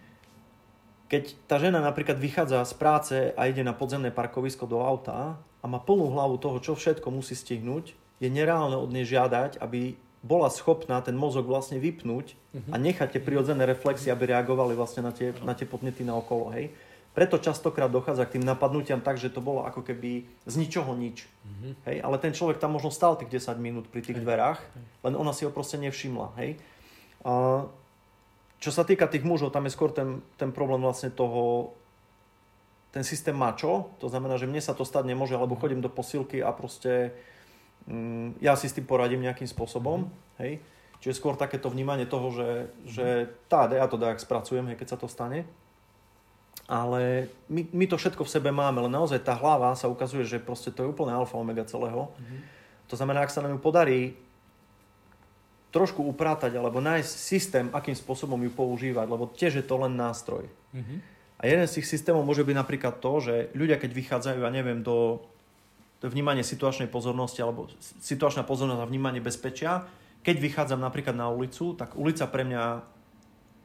Keď 1.11 1.25
tá 1.51 1.59
žena 1.59 1.83
napríklad 1.83 2.17
vychádza 2.17 2.63
z 2.63 2.75
práce 2.79 3.17
a 3.35 3.51
ide 3.51 3.67
na 3.67 3.75
podzemné 3.75 4.15
parkovisko 4.15 4.65
do 4.71 4.81
auta 4.81 5.37
a 5.61 5.67
má 5.67 5.83
plnú 5.83 6.15
hlavu 6.15 6.39
toho, 6.39 6.63
čo 6.63 6.79
všetko 6.79 7.11
musí 7.11 7.35
stihnúť, 7.35 7.93
je 8.23 8.29
nereálne 8.31 8.79
od 8.79 8.89
nej 8.89 9.03
žiadať, 9.03 9.59
aby 9.59 9.99
bola 10.23 10.47
schopná 10.47 11.03
ten 11.03 11.19
mozog 11.19 11.51
vlastne 11.51 11.83
vypnúť 11.83 12.39
uh-huh. 12.39 12.71
a 12.71 12.79
nechať 12.79 13.19
tie 13.19 13.21
prirodzené 13.21 13.67
reflexie, 13.67 14.15
aby 14.15 14.31
reagovali 14.31 14.79
vlastne 14.79 15.03
na 15.03 15.11
tie, 15.11 15.35
na 15.43 15.59
tie 15.59 15.67
podnety 15.67 16.07
na 16.07 16.15
okolo. 16.15 16.55
Hej. 16.55 16.71
Preto 17.13 17.37
častokrát 17.37 17.91
dochádza 17.91 18.25
k 18.25 18.39
tým 18.39 18.47
napadnutiam 18.47 19.03
tak, 19.03 19.19
že 19.19 19.29
to 19.29 19.43
bolo 19.43 19.67
ako 19.67 19.85
keby 19.85 20.25
z 20.47 20.55
ničoho 20.55 20.95
nič. 20.95 21.27
Uh-huh. 21.27 21.75
Hej. 21.91 21.99
Ale 22.07 22.17
ten 22.23 22.31
človek 22.31 22.63
tam 22.63 22.79
možno 22.79 22.95
stál 22.95 23.19
tých 23.19 23.43
10 23.43 23.59
minút 23.59 23.91
pri 23.91 24.07
tých 24.07 24.23
dverách, 24.23 24.63
len 25.03 25.19
ona 25.19 25.35
si 25.35 25.43
ho 25.43 25.51
proste 25.51 25.77
nevšimla. 25.83 26.39
Hej. 26.39 26.63
A 27.23 27.67
čo 28.63 28.71
sa 28.71 28.87
týka 28.87 29.11
tých 29.11 29.27
mužov, 29.27 29.51
tam 29.51 29.67
je 29.67 29.75
skôr 29.75 29.91
ten, 29.91 30.23
ten 30.39 30.55
problém 30.55 30.79
vlastne 30.79 31.11
toho, 31.11 31.75
ten 32.95 33.03
systém 33.03 33.35
má 33.35 33.57
čo, 33.59 33.91
to 33.99 34.07
znamená, 34.07 34.39
že 34.39 34.47
mne 34.47 34.63
sa 34.63 34.71
to 34.71 34.87
stať 34.87 35.11
nemôže, 35.11 35.35
alebo 35.35 35.59
chodím 35.59 35.83
do 35.83 35.91
posilky 35.91 36.39
a 36.39 36.55
proste 36.55 37.11
mm, 37.91 38.39
ja 38.39 38.55
si 38.55 38.71
s 38.71 38.77
tým 38.79 38.87
poradím 38.87 39.27
nejakým 39.27 39.51
spôsobom, 39.51 40.07
mm-hmm. 40.07 40.39
hej. 40.47 40.53
Čiže 41.03 41.19
skôr 41.19 41.35
takéto 41.35 41.67
vnímanie 41.67 42.07
toho, 42.07 42.31
že, 42.31 42.51
mm-hmm. 42.71 42.87
že 42.87 43.07
tá, 43.51 43.67
ja 43.67 43.91
to 43.91 43.99
tak 43.99 44.23
spracujem, 44.23 44.71
hej, 44.71 44.79
keď 44.79 44.95
sa 44.95 45.01
to 45.01 45.11
stane. 45.11 45.43
Ale 46.71 47.27
my, 47.51 47.67
my 47.75 47.85
to 47.91 47.99
všetko 47.99 48.23
v 48.23 48.31
sebe 48.39 48.55
máme, 48.55 48.79
len 48.87 48.95
naozaj 48.95 49.27
tá 49.27 49.35
hlava 49.35 49.75
sa 49.75 49.91
ukazuje, 49.91 50.23
že 50.23 50.39
proste 50.39 50.71
to 50.71 50.87
je 50.87 50.93
úplne 50.95 51.11
alfa 51.11 51.35
omega 51.35 51.67
celého. 51.67 52.15
Mm-hmm. 52.15 52.41
To 52.87 52.95
znamená, 52.95 53.27
ak 53.27 53.35
sa 53.35 53.43
nám 53.43 53.59
ju 53.59 53.61
podarí 53.61 54.15
trošku 55.73 56.05
upratať 56.05 56.53
alebo 56.53 56.85
nájsť 56.85 57.13
systém, 57.17 57.67
akým 57.73 57.97
spôsobom 57.97 58.37
ju 58.45 58.53
používať, 58.53 59.07
lebo 59.09 59.33
tiež 59.33 59.59
je 59.59 59.65
to 59.65 59.81
len 59.81 59.97
nástroj. 59.97 60.47
Mm-hmm 60.77 61.13
a 61.43 61.51
jeden 61.51 61.67
z 61.67 61.83
tých 61.83 61.91
systémov 61.91 62.23
môže 62.23 62.47
byť 62.47 62.55
napríklad 62.55 63.03
to, 63.03 63.13
že 63.19 63.35
ľudia, 63.59 63.75
keď 63.75 63.91
vychádzajú, 63.91 64.47
ja 64.47 64.51
neviem, 64.55 64.79
do, 64.87 65.27
do 65.99 66.07
vnímania 66.07 66.47
situačnej 66.47 66.87
pozornosti 66.87 67.43
alebo 67.43 67.67
situačná 67.99 68.47
pozornosť 68.47 68.79
a 68.79 68.87
vnímanie 68.87 69.19
bezpečia, 69.19 69.83
keď 70.23 70.39
vychádzam 70.39 70.79
napríklad 70.79 71.19
na 71.19 71.27
ulicu, 71.35 71.75
tak 71.75 71.99
ulica 71.99 72.31
pre 72.31 72.47
mňa 72.47 72.87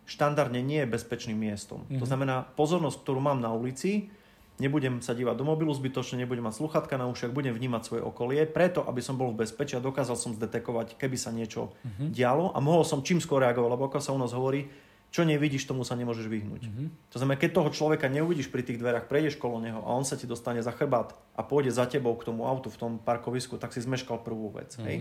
štandardne 0.09 0.57
nie 0.65 0.81
je 0.81 0.89
bezpečným 0.89 1.37
miestom. 1.37 1.85
Mm-hmm. 1.85 2.01
To 2.01 2.05
mhm. 2.09 2.09
znamená, 2.09 2.35
pozornosť, 2.57 2.97
ktorú 3.05 3.21
mám 3.21 3.37
na 3.37 3.53
ulici, 3.53 4.09
nebudem 4.57 5.01
sa 5.05 5.13
dívať 5.13 5.37
do 5.37 5.45
mobilu 5.45 5.69
zbytočne, 5.73 6.21
nebudem 6.21 6.45
mať 6.45 6.61
sluchatka 6.61 6.97
na 6.97 7.05
ušiach, 7.09 7.33
budem 7.33 7.53
vnímať 7.53 7.81
svoje 7.85 8.01
okolie, 8.01 8.45
preto, 8.49 8.81
aby 8.85 9.01
som 9.01 9.17
bol 9.17 9.33
v 9.33 9.45
bezpečí 9.45 9.77
a 9.77 9.81
dokázal 9.81 10.17
som 10.17 10.33
zdetekovať, 10.33 10.97
keby 10.97 11.17
sa 11.17 11.29
niečo 11.29 11.73
mm-hmm. 11.85 12.09
dialo 12.13 12.53
a 12.53 12.57
mohol 12.57 12.81
som 12.81 13.05
čím 13.05 13.21
skôr 13.21 13.45
reagovať, 13.45 13.69
lebo 13.69 13.85
ako 13.85 14.01
sa 14.01 14.13
u 14.13 14.19
nás 14.19 14.33
hovorí, 14.33 14.69
čo 15.07 15.23
nevidíš, 15.23 15.63
tomu 15.63 15.87
sa 15.87 15.95
nemôžeš 15.95 16.27
vyhnúť. 16.27 16.67
Mm-hmm. 16.67 16.87
To 17.13 17.17
znamená, 17.21 17.39
keď 17.39 17.49
toho 17.55 17.69
človeka 17.71 18.11
neuvidíš 18.11 18.51
pri 18.51 18.65
tých 18.65 18.81
dverách, 18.81 19.07
prejdeš 19.07 19.39
kolo 19.39 19.63
neho 19.63 19.79
a 19.79 19.89
on 19.95 20.03
sa 20.03 20.19
ti 20.19 20.27
dostane 20.27 20.59
za 20.59 20.75
chrbát 20.75 21.15
a 21.37 21.41
pôjde 21.47 21.71
za 21.71 21.87
tebou 21.87 22.11
k 22.19 22.27
tomu 22.27 22.43
autu 22.43 22.67
v 22.67 22.77
tom 22.77 22.91
parkovisku, 22.99 23.55
tak 23.55 23.71
si 23.71 23.79
zmeškal 23.79 24.19
prvú 24.19 24.51
vec. 24.51 24.75
Mm-hmm. 24.75 24.87
Hej? 24.89 24.97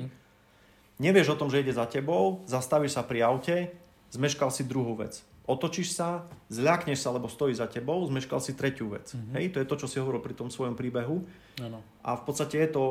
Nevieš 0.96 1.34
o 1.34 1.40
tom, 1.40 1.52
že 1.52 1.60
ide 1.60 1.74
za 1.74 1.84
tebou, 1.84 2.46
zastavíš 2.48 2.96
sa 2.96 3.02
pri 3.04 3.26
aute, 3.26 3.74
zmeškal 4.14 4.48
si 4.48 4.64
druhú 4.64 4.96
vec. 4.96 5.20
Otočíš 5.46 5.94
sa, 5.94 6.26
zľakneš 6.50 7.06
sa, 7.06 7.14
lebo 7.14 7.30
stojí 7.30 7.54
za 7.54 7.70
tebou, 7.70 8.02
zmeškal 8.02 8.42
si 8.42 8.58
tretiu 8.58 8.90
vec. 8.90 9.14
Mm-hmm. 9.14 9.34
Hej? 9.38 9.44
To 9.54 9.58
je 9.62 9.70
to, 9.70 9.76
čo 9.78 9.86
si 9.86 9.96
hovoril 10.02 10.18
pri 10.18 10.34
tom 10.34 10.50
svojom 10.50 10.74
príbehu. 10.74 11.22
Ano. 11.62 11.86
A 12.02 12.18
v 12.18 12.22
podstate 12.26 12.58
je 12.66 12.68
to, 12.74 12.84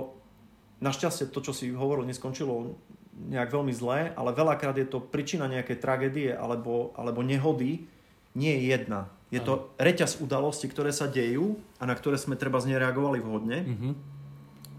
našťastie 0.79 1.27
to, 1.35 1.43
čo 1.43 1.51
si 1.51 1.67
hovoril, 1.75 2.07
neskončilo 2.07 2.79
nejak 3.15 3.51
veľmi 3.51 3.75
zlé, 3.75 4.11
ale 4.15 4.35
veľakrát 4.35 4.75
je 4.75 4.87
to 4.87 5.03
príčina 5.03 5.51
nejakej 5.51 5.83
tragédie 5.83 6.31
alebo, 6.31 6.95
alebo 6.95 7.23
nehody, 7.23 7.87
nie 8.35 8.51
je 8.59 8.75
jedna. 8.75 9.11
Je 9.31 9.43
to 9.43 9.75
reťaz 9.75 10.23
udalostí, 10.23 10.71
ktoré 10.71 10.95
sa 10.95 11.11
dejú 11.11 11.59
a 11.79 11.83
na 11.83 11.95
ktoré 11.95 12.15
sme 12.15 12.39
treba 12.39 12.59
znereagovali 12.63 13.19
vhodne, 13.19 13.67
mm-hmm. 13.67 13.93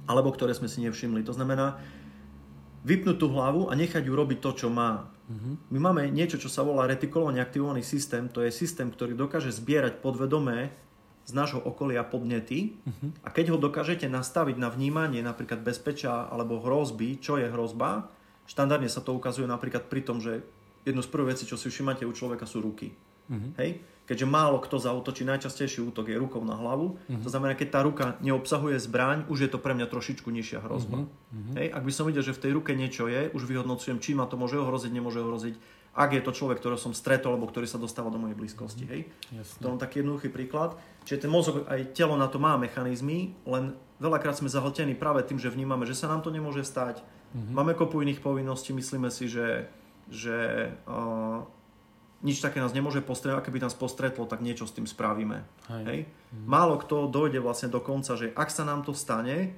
alebo 0.09 0.33
ktoré 0.33 0.57
sme 0.57 0.69
si 0.69 0.81
nevšimli. 0.81 1.21
To 1.29 1.37
znamená, 1.37 1.77
vypnúť 2.87 3.17
tú 3.19 3.27
hlavu 3.33 3.69
a 3.69 3.77
nechať 3.77 4.07
ju 4.07 4.13
robiť 4.15 4.39
to, 4.39 4.51
čo 4.65 4.69
má. 4.71 5.11
Mm-hmm. 5.27 5.55
My 5.75 5.79
máme 5.91 6.03
niečo, 6.15 6.39
čo 6.39 6.47
sa 6.47 6.63
volá 6.63 6.87
retikulovaný 6.87 7.43
aktivovaný 7.43 7.83
systém. 7.83 8.31
To 8.31 8.47
je 8.47 8.55
systém, 8.55 8.87
ktorý 8.91 9.19
dokáže 9.19 9.51
zbierať 9.51 9.99
podvedomé 9.99 10.71
z 11.27 11.33
nášho 11.35 11.59
okolia 11.59 12.07
podnety 12.07 12.79
uh-huh. 12.87 13.11
a 13.27 13.35
keď 13.35 13.51
ho 13.51 13.59
dokážete 13.59 14.07
nastaviť 14.07 14.63
na 14.63 14.71
vnímanie 14.71 15.19
napríklad 15.27 15.59
bezpečia 15.59 16.31
alebo 16.31 16.63
hrozby, 16.63 17.19
čo 17.19 17.35
je 17.35 17.51
hrozba, 17.51 18.07
štandardne 18.47 18.87
sa 18.87 19.03
to 19.03 19.11
ukazuje 19.11 19.51
napríklad 19.51 19.91
pri 19.91 20.07
tom, 20.07 20.23
že 20.23 20.47
jednu 20.87 21.03
z 21.03 21.11
prvých 21.11 21.35
vecí, 21.35 21.45
čo 21.51 21.59
si 21.59 21.67
všimáte 21.67 22.07
u 22.07 22.15
človeka 22.15 22.47
sú 22.47 22.63
ruky. 22.63 22.95
Uh-huh. 23.27 23.51
Hej? 23.59 23.83
Keďže 24.07 24.27
málo 24.31 24.63
kto 24.63 24.79
zautočí, 24.79 25.27
najčastejší 25.27 25.83
útok 25.83 26.07
je 26.07 26.17
rukou 26.17 26.39
na 26.47 26.55
hlavu. 26.55 26.95
Uh-huh. 26.95 27.23
To 27.27 27.29
znamená, 27.29 27.59
keď 27.59 27.69
tá 27.75 27.81
ruka 27.83 28.15
neobsahuje 28.23 28.79
zbraň, 28.79 29.27
už 29.27 29.39
je 29.47 29.51
to 29.51 29.59
pre 29.59 29.75
mňa 29.75 29.91
trošičku 29.91 30.31
nižšia 30.31 30.63
hrozba. 30.63 31.11
Uh-huh. 31.11 31.55
Hej? 31.59 31.75
Ak 31.75 31.83
by 31.83 31.91
som 31.91 32.07
videl, 32.07 32.23
že 32.23 32.31
v 32.31 32.43
tej 32.47 32.53
ruke 32.55 32.71
niečo 32.79 33.11
je, 33.11 33.35
už 33.35 33.43
vyhodnocujem, 33.51 33.99
či 33.99 34.15
ma 34.15 34.31
to 34.31 34.39
môže 34.39 34.63
ohroziť, 34.63 34.95
nemôže 34.95 35.19
ohroziť 35.19 35.59
ak 35.97 36.13
je 36.13 36.21
to 36.21 36.37
človek, 36.37 36.61
ktorého 36.61 36.77
som 36.77 36.93
stretol, 36.93 37.35
alebo 37.35 37.49
ktorý 37.49 37.65
sa 37.65 37.81
dostáva 37.81 38.13
do 38.13 38.21
mojej 38.21 38.37
blízkosti. 38.37 38.85
Hej? 38.85 39.01
Jasne. 39.33 39.61
To 39.65 39.67
je 39.73 39.81
taký 39.81 40.05
jednoduchý 40.05 40.29
príklad. 40.29 40.77
Čiže 41.09 41.25
ten 41.25 41.33
mozog, 41.33 41.65
aj 41.65 41.97
telo 41.97 42.21
na 42.21 42.29
to 42.29 42.37
má 42.37 42.61
mechanizmy, 42.61 43.33
len 43.49 43.73
veľakrát 43.97 44.37
sme 44.37 44.53
zahltení 44.53 44.93
práve 44.93 45.25
tým, 45.25 45.41
že 45.41 45.49
vnímame, 45.49 45.89
že 45.89 45.97
sa 45.97 46.13
nám 46.13 46.21
to 46.21 46.29
nemôže 46.29 46.69
stať. 46.69 47.01
Mm-hmm. 47.01 47.55
Máme 47.57 47.73
kopu 47.73 48.05
iných 48.05 48.21
povinností, 48.21 48.77
myslíme 48.77 49.09
si, 49.09 49.25
že, 49.33 49.73
že 50.13 50.69
uh, 50.85 51.49
nič 52.25 52.41
také 52.41 52.63
nás 52.65 52.73
nemôže 52.73 53.05
postretnúť, 53.05 53.45
ak 53.45 53.53
by 53.53 53.61
nás 53.61 53.77
postretlo, 53.77 54.25
tak 54.25 54.41
niečo 54.41 54.65
s 54.65 54.73
tým 54.73 54.89
spravíme. 54.89 55.45
Hej. 55.69 55.85
Hej? 55.85 56.01
Mm-hmm. 56.09 56.47
Málo 56.49 56.81
kto 56.81 57.13
dojde 57.13 57.45
vlastne 57.45 57.69
do 57.69 57.83
konca, 57.85 58.17
že 58.17 58.33
ak 58.33 58.49
sa 58.49 58.65
nám 58.65 58.85
to 58.87 58.97
stane, 58.97 59.53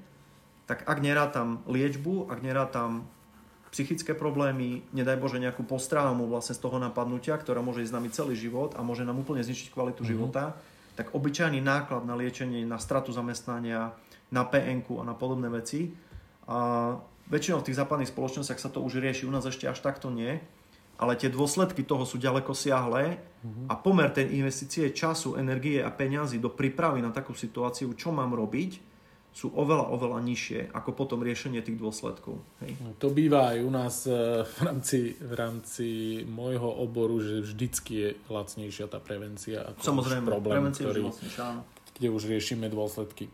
tak 0.67 0.85
ak 0.85 0.99
nerátam 0.99 1.63
liečbu, 1.71 2.29
ak 2.29 2.45
nerátam 2.45 3.07
psychické 3.71 4.17
problémy, 4.17 4.85
nedaj 4.97 5.21
Bože 5.21 5.39
nejakú 5.39 5.65
postrámu 5.65 6.25
vlastne 6.29 6.57
z 6.57 6.61
toho 6.65 6.81
napadnutia, 6.81 7.37
ktorá 7.37 7.61
môže 7.61 7.85
ísť 7.85 7.93
s 7.93 7.97
nami 7.97 8.09
celý 8.11 8.35
život 8.35 8.75
a 8.77 8.83
môže 8.83 9.05
nám 9.05 9.21
úplne 9.21 9.45
zničiť 9.45 9.73
kvalitu 9.73 10.03
mm-hmm. 10.03 10.13
života, 10.13 10.57
tak 10.99 11.15
obyčajný 11.15 11.63
náklad 11.63 12.03
na 12.03 12.19
liečenie, 12.19 12.67
na 12.67 12.83
stratu 12.83 13.15
zamestnania, 13.15 13.95
na 14.35 14.43
pn 14.43 14.83
a 14.99 15.05
na 15.07 15.15
podobné 15.15 15.47
veci. 15.47 15.95
A 16.49 16.97
väčšinou 17.29 17.61
v 17.61 17.71
tých 17.71 17.79
západných 17.79 18.11
spoločnostiach 18.11 18.61
sa 18.61 18.73
to 18.73 18.81
už 18.83 18.99
rieši, 18.99 19.29
u 19.29 19.33
nás 19.33 19.45
ešte 19.45 19.69
až 19.69 19.79
takto 19.85 20.09
nie, 20.09 20.41
ale 20.99 21.15
tie 21.15 21.31
dôsledky 21.31 21.87
toho 21.87 22.03
sú 22.03 22.19
ďaleko 22.19 22.51
siahlé 22.53 23.23
a 23.71 23.79
pomer 23.79 24.11
tej 24.11 24.35
investície 24.35 24.91
času, 24.91 25.39
energie 25.39 25.79
a 25.79 25.95
peňazí 25.95 26.43
do 26.43 26.51
prípravy 26.51 26.99
na 26.99 27.15
takú 27.15 27.39
situáciu, 27.39 27.95
čo 27.95 28.11
mám 28.11 28.35
robiť, 28.35 28.89
sú 29.31 29.55
oveľa, 29.55 29.95
oveľa 29.95 30.19
nižšie 30.27 30.61
ako 30.75 30.91
potom 30.99 31.23
riešenie 31.23 31.63
tých 31.63 31.79
dôsledkov. 31.79 32.43
Hej. 32.59 32.75
No, 32.83 32.99
to 32.99 33.15
býva 33.15 33.55
aj 33.55 33.59
u 33.63 33.71
nás 33.71 33.95
e, 34.11 34.43
v 34.43 34.59
rámci, 34.67 35.15
v 35.15 35.33
rámci 35.39 35.89
môjho 36.27 36.67
oboru, 36.67 37.23
že 37.23 37.47
vždycky 37.47 37.93
je 37.95 38.09
lacnejšia 38.27 38.91
tá 38.91 38.99
prevencia 38.99 39.63
ako 39.63 39.79
Samozrejme, 39.79 40.27
problém, 40.27 40.59
prevencia 40.59 40.83
ktorý, 40.91 41.03
áno. 41.39 41.63
kde 41.95 42.09
už 42.11 42.23
riešime 42.27 42.67
dôsledky. 42.67 43.31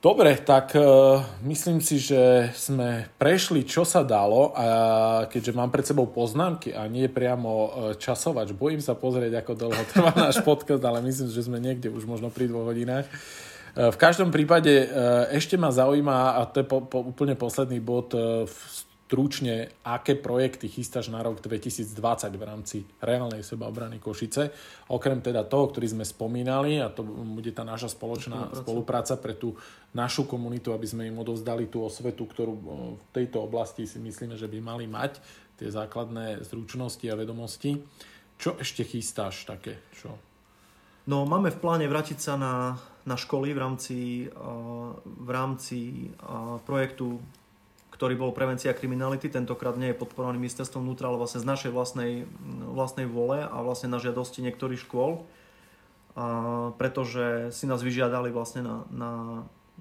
Dobre, 0.00 0.32
tak 0.40 0.72
uh, 0.80 1.20
myslím 1.44 1.84
si, 1.84 2.00
že 2.00 2.48
sme 2.56 3.12
prešli, 3.20 3.68
čo 3.68 3.84
sa 3.84 4.00
dalo 4.00 4.56
a 4.56 4.66
keďže 5.28 5.52
mám 5.52 5.68
pred 5.68 5.84
sebou 5.84 6.08
poznámky 6.08 6.72
a 6.72 6.88
nie 6.88 7.04
priamo 7.04 7.52
uh, 7.52 7.68
časovač, 8.00 8.56
bojím 8.56 8.80
sa 8.80 8.96
pozrieť, 8.96 9.44
ako 9.44 9.52
dlho 9.60 9.84
trvá 9.92 10.16
náš 10.16 10.40
podcast, 10.48 10.80
ale 10.88 11.04
myslím, 11.04 11.28
že 11.28 11.44
sme 11.44 11.60
niekde 11.60 11.92
už 11.92 12.08
možno 12.08 12.32
pri 12.32 12.48
dvoch 12.48 12.72
hodinách. 12.72 13.12
Uh, 13.12 13.52
v 13.76 13.96
každom 14.00 14.34
prípade 14.34 14.72
e, 14.72 14.86
ešte 15.30 15.54
ma 15.54 15.70
zaujíma, 15.70 16.42
a 16.42 16.48
to 16.50 16.58
je 16.58 16.66
po, 16.66 16.82
po, 16.82 17.06
úplne 17.06 17.38
posledný 17.38 17.78
bod, 17.78 18.10
e, 18.18 18.42
stručne, 19.10 19.74
aké 19.82 20.14
projekty 20.14 20.70
chystáš 20.70 21.10
na 21.10 21.18
rok 21.18 21.42
2020 21.42 21.98
v 22.30 22.44
rámci 22.46 22.76
reálnej 23.02 23.42
sebaobrany 23.42 23.98
Košice. 23.98 24.54
Okrem 24.86 25.18
teda 25.18 25.42
toho, 25.50 25.66
ktorý 25.66 25.90
sme 25.90 26.06
spomínali, 26.06 26.78
a 26.78 26.94
to 26.94 27.02
bude 27.02 27.50
tá 27.50 27.66
naša 27.66 27.90
spoločná 27.90 28.54
spolupráca, 28.54 28.62
spolupráca 28.62 29.14
pre 29.18 29.34
tú 29.34 29.58
našu 29.90 30.26
komunitu, 30.26 30.70
aby 30.70 30.86
sme 30.86 31.08
im 31.10 31.18
odovzdali 31.18 31.66
tú 31.66 31.82
osvetu, 31.82 32.26
ktorú 32.26 32.54
e, 32.54 32.62
v 32.94 33.04
tejto 33.10 33.42
oblasti 33.42 33.86
si 33.86 33.98
myslíme, 33.98 34.38
že 34.38 34.46
by 34.46 34.58
mali 34.62 34.86
mať, 34.86 35.18
tie 35.58 35.68
základné 35.68 36.46
zručnosti 36.46 37.04
a 37.10 37.18
vedomosti. 37.18 37.82
Čo 38.40 38.56
ešte 38.56 38.86
chystáš 38.86 39.44
také? 39.44 39.76
Čo? 39.92 40.16
No, 41.04 41.28
máme 41.28 41.52
v 41.52 41.60
pláne 41.60 41.84
vrátiť 41.90 42.18
sa 42.22 42.40
na 42.40 42.80
na 43.08 43.16
školy 43.16 43.56
v 43.56 43.58
rámci, 43.58 43.98
v 45.04 45.30
rámci 45.30 46.10
projektu, 46.68 47.20
ktorý 47.90 48.16
bol 48.16 48.36
prevencia 48.36 48.76
kriminality. 48.76 49.32
Tentokrát 49.32 49.76
nie 49.76 49.92
je 49.92 50.00
podporovaný 50.00 50.40
ministerstvom 50.40 50.84
vnútra, 50.84 51.08
ale 51.08 51.20
vlastne 51.20 51.40
z 51.40 51.48
našej 51.48 51.70
vlastnej, 51.72 52.28
vlastnej 52.70 53.08
vole 53.08 53.40
a 53.40 53.56
vlastne 53.64 53.88
na 53.88 54.00
žiadosti 54.00 54.44
niektorých 54.44 54.84
škôl, 54.84 55.24
a 56.18 56.74
pretože 56.76 57.54
si 57.54 57.64
nás 57.70 57.80
vyžiadali 57.80 58.34
vlastne 58.34 58.66
na, 58.66 58.76
na, 58.90 59.12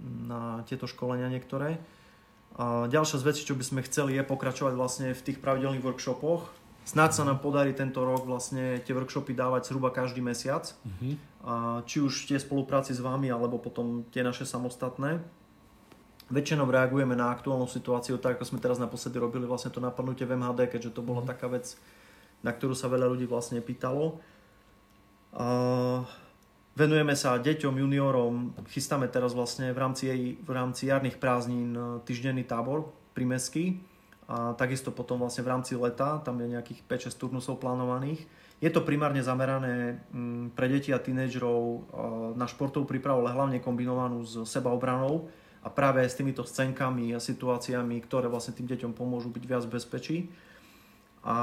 na 0.04 0.64
tieto 0.66 0.88
školenia 0.88 1.28
niektoré. 1.28 1.80
A 2.60 2.88
ďalšia 2.92 3.22
z 3.22 3.28
vecí, 3.28 3.42
čo 3.46 3.56
by 3.56 3.64
sme 3.64 3.86
chceli, 3.88 4.20
je 4.20 4.24
pokračovať 4.26 4.74
vlastne 4.76 5.08
v 5.16 5.22
tých 5.22 5.40
pravidelných 5.40 5.86
workshopoch, 5.86 6.60
Snáď 6.90 7.22
sa 7.22 7.22
nám 7.22 7.38
podarí 7.38 7.78
tento 7.78 8.02
rok 8.02 8.26
vlastne 8.26 8.82
tie 8.82 8.98
workshopy 8.98 9.38
dávať 9.38 9.70
zhruba 9.70 9.94
každý 9.94 10.26
mesiac. 10.26 10.74
Uh-huh. 10.74 11.14
A 11.46 11.54
či 11.86 12.02
už 12.02 12.26
tie 12.26 12.42
spolupráci 12.42 12.98
s 12.98 13.02
vami, 13.04 13.30
alebo 13.30 13.62
potom 13.62 14.10
tie 14.10 14.26
naše 14.26 14.42
samostatné. 14.42 15.22
Väčšinou 16.34 16.66
reagujeme 16.66 17.14
na 17.14 17.30
aktuálnu 17.30 17.70
situáciu, 17.70 18.18
tak 18.18 18.42
ako 18.42 18.50
sme 18.50 18.60
teraz 18.62 18.82
naposledy 18.82 19.22
robili 19.22 19.46
vlastne 19.46 19.70
to 19.70 19.78
napadnutie 19.78 20.26
v 20.26 20.34
MHD, 20.34 20.66
keďže 20.66 20.98
to 20.98 21.06
bola 21.06 21.22
uh-huh. 21.22 21.30
taká 21.30 21.46
vec, 21.46 21.78
na 22.42 22.50
ktorú 22.50 22.74
sa 22.74 22.90
veľa 22.90 23.06
ľudí 23.06 23.30
vlastne 23.30 23.62
pýtalo. 23.62 24.18
A 25.38 25.46
venujeme 26.80 27.12
sa 27.20 27.36
deťom, 27.36 27.76
juniorom, 27.76 28.56
chystáme 28.72 29.12
teraz 29.12 29.36
vlastne 29.36 29.76
v 29.76 29.80
rámci, 29.84 30.08
v 30.40 30.52
rámci 30.56 30.88
jarných 30.88 31.20
prázdnin 31.20 31.76
týždenný 32.08 32.48
tábor 32.48 32.96
primeský, 33.12 33.84
a 34.30 34.54
takisto 34.54 34.94
potom 34.94 35.18
vlastne 35.26 35.42
v 35.42 35.52
rámci 35.58 35.74
leta, 35.74 36.22
tam 36.22 36.38
je 36.38 36.54
nejakých 36.54 36.86
5-6 36.86 37.18
turnusov 37.18 37.58
plánovaných. 37.58 38.30
Je 38.62 38.70
to 38.70 38.86
primárne 38.86 39.26
zamerané 39.26 40.06
mm, 40.14 40.54
pre 40.54 40.70
deti 40.70 40.94
a 40.94 41.02
tínejdžerov 41.02 41.90
na 42.38 42.46
športovú 42.46 42.86
prípravu, 42.86 43.26
ale 43.26 43.34
hlavne 43.34 43.58
kombinovanú 43.58 44.22
s 44.22 44.38
sebaobranou 44.46 45.34
a 45.66 45.74
práve 45.74 46.06
s 46.06 46.14
týmito 46.14 46.46
scénkami 46.46 47.18
a 47.18 47.20
situáciami, 47.20 47.98
ktoré 48.06 48.30
vlastne 48.30 48.54
tým 48.54 48.70
deťom 48.70 48.94
pomôžu 48.94 49.34
byť 49.34 49.44
viac 49.50 49.66
bezpečí. 49.66 50.30
A 51.26 51.38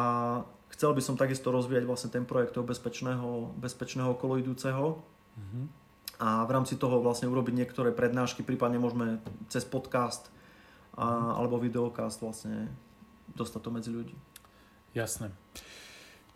chcel 0.71 0.95
by 0.95 1.03
som 1.03 1.19
takisto 1.19 1.51
rozvíjať 1.51 1.85
vlastne 1.91 2.15
ten 2.15 2.23
projekt 2.23 2.55
toho 2.55 2.63
bezpečného, 2.63 3.51
bezpečného 3.59 4.15
koloidúceho. 4.15 5.16
Mm-hmm. 5.37 5.65
A 6.17 6.49
v 6.49 6.51
rámci 6.51 6.81
toho 6.81 7.05
vlastne 7.05 7.29
urobiť 7.29 7.53
niektoré 7.53 7.93
prednášky, 7.93 8.41
prípadne 8.41 8.81
môžeme 8.81 9.21
cez 9.53 9.69
podcast 9.69 10.33
a, 10.97 11.37
alebo 11.37 11.61
videokast 11.61 12.25
vlastne 12.25 12.73
dostať 13.37 13.61
to 13.61 13.71
medzi 13.71 13.91
ľudí. 13.93 14.17
Jasné. 14.97 15.29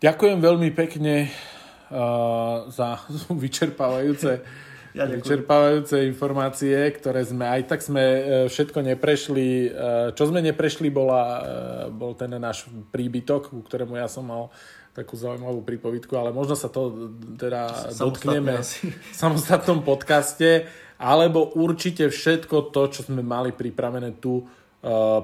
Ďakujem 0.05 0.39
veľmi 0.41 0.69
pekne 0.77 1.29
uh, 1.29 2.69
za 2.69 3.01
vyčerpávajúce, 3.45 4.45
ja 4.99 5.09
vyčerpávajúce 5.09 6.05
informácie, 6.05 6.77
ktoré 7.01 7.25
sme 7.25 7.49
aj 7.49 7.73
tak 7.73 7.81
sme 7.81 8.05
uh, 8.05 8.21
všetko 8.53 8.85
neprešli. 8.85 9.49
Uh, 9.73 10.13
čo 10.13 10.29
sme 10.29 10.45
neprešli 10.45 10.93
bola, 10.93 11.25
uh, 11.25 11.41
bol 11.89 12.13
ten 12.13 12.37
náš 12.37 12.69
príbytok, 12.93 13.49
ku 13.49 13.65
ktorému 13.65 13.97
ja 13.97 14.13
som 14.13 14.29
mal 14.29 14.53
takú 14.91 15.15
zaujímavú 15.15 15.63
prípovidku, 15.63 16.19
ale 16.19 16.35
možno 16.35 16.59
sa 16.59 16.67
to 16.67 17.13
teda 17.39 17.95
dotkneme 17.95 18.59
v 18.59 19.15
samostatnom 19.15 19.87
podcaste 19.87 20.67
alebo 21.01 21.57
určite 21.57 22.13
všetko 22.13 22.69
to, 22.69 22.83
čo 22.93 23.01
sme 23.09 23.25
mali 23.25 23.57
pripravené 23.57 24.21
tu, 24.21 24.37
e, 24.37 24.45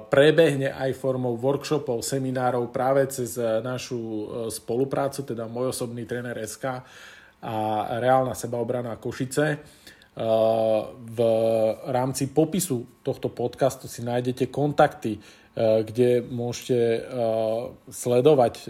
prebehne 0.09 0.73
aj 0.73 0.97
formou 0.97 1.37
workshopov, 1.37 2.01
seminárov 2.01 2.73
práve 2.73 3.05
cez 3.13 3.37
e, 3.37 3.61
našu 3.61 4.01
e, 4.01 4.25
spoluprácu, 4.49 5.29
teda 5.29 5.45
môj 5.45 5.77
osobný 5.77 6.09
tréner 6.09 6.41
SK 6.41 6.81
a 7.45 7.57
reálna 8.01 8.33
sebaobrana 8.33 8.97
Košice. 8.97 9.61
V 10.97 11.19
rámci 11.93 12.33
popisu 12.33 13.05
tohto 13.05 13.29
podcastu 13.29 13.85
si 13.85 14.01
nájdete 14.01 14.49
kontakty 14.49 15.21
kde 15.57 16.21
môžete 16.21 17.09
sledovať 17.89 18.69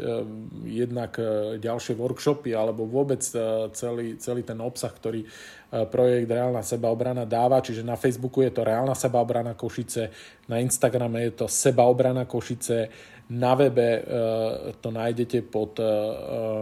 jednak 0.63 1.19
ďalšie 1.59 1.99
workshopy 1.99 2.55
alebo 2.55 2.87
vôbec 2.87 3.27
celý, 3.75 4.15
celý 4.23 4.47
ten 4.47 4.55
obsah, 4.63 4.95
ktorý 4.95 5.27
projekt 5.91 6.31
Reálna 6.31 6.63
sebaobrana 6.63 7.27
dáva, 7.27 7.59
čiže 7.59 7.83
na 7.83 7.99
Facebooku 7.99 8.47
je 8.47 8.55
to 8.55 8.63
Reálna 8.63 8.95
sebaobrana 8.95 9.59
Košice, 9.59 10.15
na 10.47 10.63
Instagrame 10.63 11.27
je 11.27 11.43
to 11.43 11.51
Sebaobrana 11.51 12.23
Košice, 12.23 12.87
na 13.35 13.59
webe 13.59 14.07
to 14.79 14.95
nájdete 14.95 15.43
pod, 15.51 15.83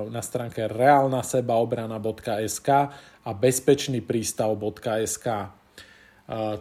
na 0.08 0.24
stránke 0.24 0.64
reálnasebaobrana.sk 0.64 2.68
a 3.24 3.32
bezpečnýprístav.sk. 3.36 5.28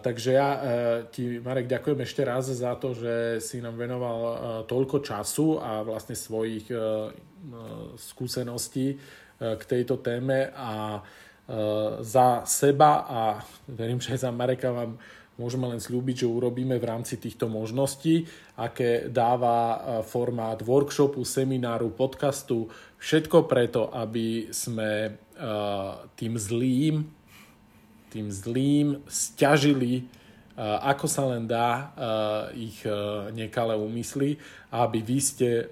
Takže 0.03 0.35
ja 0.35 0.49
uh, 0.51 0.61
ti, 1.07 1.39
Marek, 1.39 1.71
ďakujem 1.71 1.99
ešte 2.03 2.27
raz 2.27 2.51
za 2.51 2.75
to, 2.75 2.91
že 2.91 3.39
si 3.39 3.63
nám 3.63 3.79
venoval 3.79 4.19
uh, 4.19 4.33
toľko 4.67 4.99
času 4.99 5.55
a 5.63 5.79
vlastne 5.87 6.19
svojich 6.19 6.67
skúseností 7.99 8.95
k 9.39 9.63
tejto 9.63 9.99
téme. 9.99 10.51
A 10.55 11.03
za 11.99 12.47
seba 12.47 13.03
a 13.03 13.19
verím, 13.67 13.99
že 13.99 14.15
za 14.15 14.31
Mareka 14.31 14.71
vám 14.71 14.95
môžeme 15.35 15.67
len 15.67 15.83
slúbiť, 15.83 16.23
že 16.23 16.31
urobíme 16.31 16.79
v 16.79 16.87
rámci 16.87 17.19
týchto 17.19 17.51
možností, 17.51 18.23
aké 18.55 19.11
dáva 19.11 19.99
formát 20.07 20.63
workshopu, 20.63 21.27
semináru, 21.27 21.91
podcastu, 21.91 22.71
všetko 22.95 23.43
preto, 23.43 23.91
aby 23.91 24.47
sme 24.55 25.19
tým 26.15 26.33
zlým, 26.39 27.03
tým 28.13 28.29
zlým 28.29 29.01
stiažili 29.09 30.05
ako 30.61 31.09
sa 31.09 31.25
len 31.33 31.49
dá 31.49 31.89
ich 32.53 32.85
nekalé 33.33 33.73
úmysly, 33.73 34.37
aby 34.69 35.01
vy 35.01 35.17
ste 35.17 35.65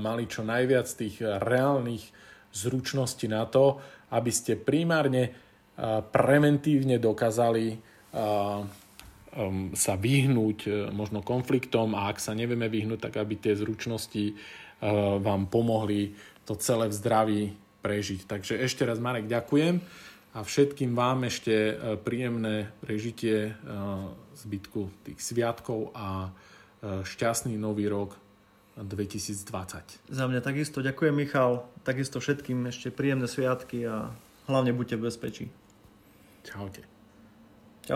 mali 0.00 0.24
čo 0.24 0.40
najviac 0.40 0.88
tých 0.88 1.20
reálnych 1.20 2.00
zručností 2.52 3.28
na 3.28 3.44
to, 3.44 3.76
aby 4.08 4.32
ste 4.32 4.56
primárne 4.56 5.36
preventívne 6.08 6.96
dokázali 6.96 7.76
sa 9.72 9.94
vyhnúť 9.96 10.58
e, 10.68 10.70
možno 10.92 11.24
konfliktom 11.24 11.96
a 11.96 12.12
ak 12.12 12.20
sa 12.20 12.36
nevieme 12.36 12.68
vyhnúť, 12.68 13.08
tak 13.08 13.16
aby 13.16 13.40
tie 13.40 13.56
zručnosti 13.56 14.36
vám 15.24 15.48
pomohli 15.48 16.12
to 16.44 16.52
celé 16.60 16.92
v 16.92 16.94
zdraví 17.00 17.42
prežiť. 17.80 18.28
Takže 18.28 18.60
ešte 18.60 18.84
raz 18.84 19.00
Marek 19.00 19.24
ďakujem 19.24 19.80
a 20.32 20.40
všetkým 20.40 20.96
vám 20.96 21.28
ešte 21.28 21.52
e, 21.52 21.74
príjemné 22.00 22.72
prežitie 22.80 23.52
e, 23.52 23.68
zbytku 24.32 24.88
tých 25.04 25.20
sviatkov 25.20 25.92
a 25.92 26.28
e, 26.28 27.04
šťastný 27.04 27.60
nový 27.60 27.92
rok 27.92 28.16
2020. 28.80 30.08
Za 30.08 30.24
mňa 30.24 30.40
takisto 30.40 30.80
ďakujem 30.80 31.12
Michal, 31.12 31.68
takisto 31.84 32.16
všetkým 32.16 32.72
ešte 32.72 32.88
príjemné 32.88 33.28
sviatky 33.28 33.84
a 33.84 34.08
hlavne 34.48 34.72
buďte 34.72 34.96
v 34.96 35.04
bezpečí. 35.04 35.44
Čaute. 36.48 36.91